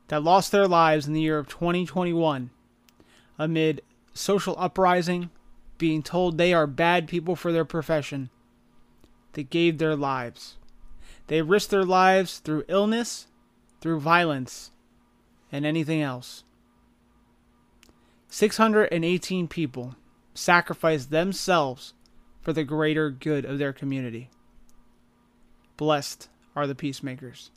that 0.09 0.25
lost 0.25 0.51
their 0.51 0.67
lives 0.67 1.07
in 1.07 1.12
the 1.12 1.20
year 1.20 1.39
of 1.39 1.47
2021 1.47 2.51
amid 3.39 3.81
social 4.12 4.57
uprising, 4.59 5.31
being 5.78 6.02
told 6.02 6.36
they 6.36 6.52
are 6.52 6.67
bad 6.67 7.07
people 7.07 7.36
for 7.36 7.52
their 7.52 7.65
profession. 7.65 8.28
They 9.35 9.44
gave 9.44 9.78
their 9.78 9.94
lives. 9.94 10.57
They 11.28 11.43
risked 11.43 11.70
their 11.70 11.85
lives 11.85 12.39
through 12.41 12.65
illness, 12.67 13.28
through 13.81 14.01
violence, 14.01 14.73
and 15.52 15.65
anything 15.65 16.02
else. 16.02 16.43
618 18.28 19.48
people 19.48 19.97
sacrificed 20.34 21.10
themselves 21.10 21.94
for 22.40 22.52
the 22.52 22.65
greater 22.65 23.10
good 23.10 23.44
of 23.44 23.58
their 23.58 23.73
community. 23.73 24.31
Blessed 25.76 26.28
are 26.55 26.66
the 26.66 26.74
peacemakers. 26.74 27.50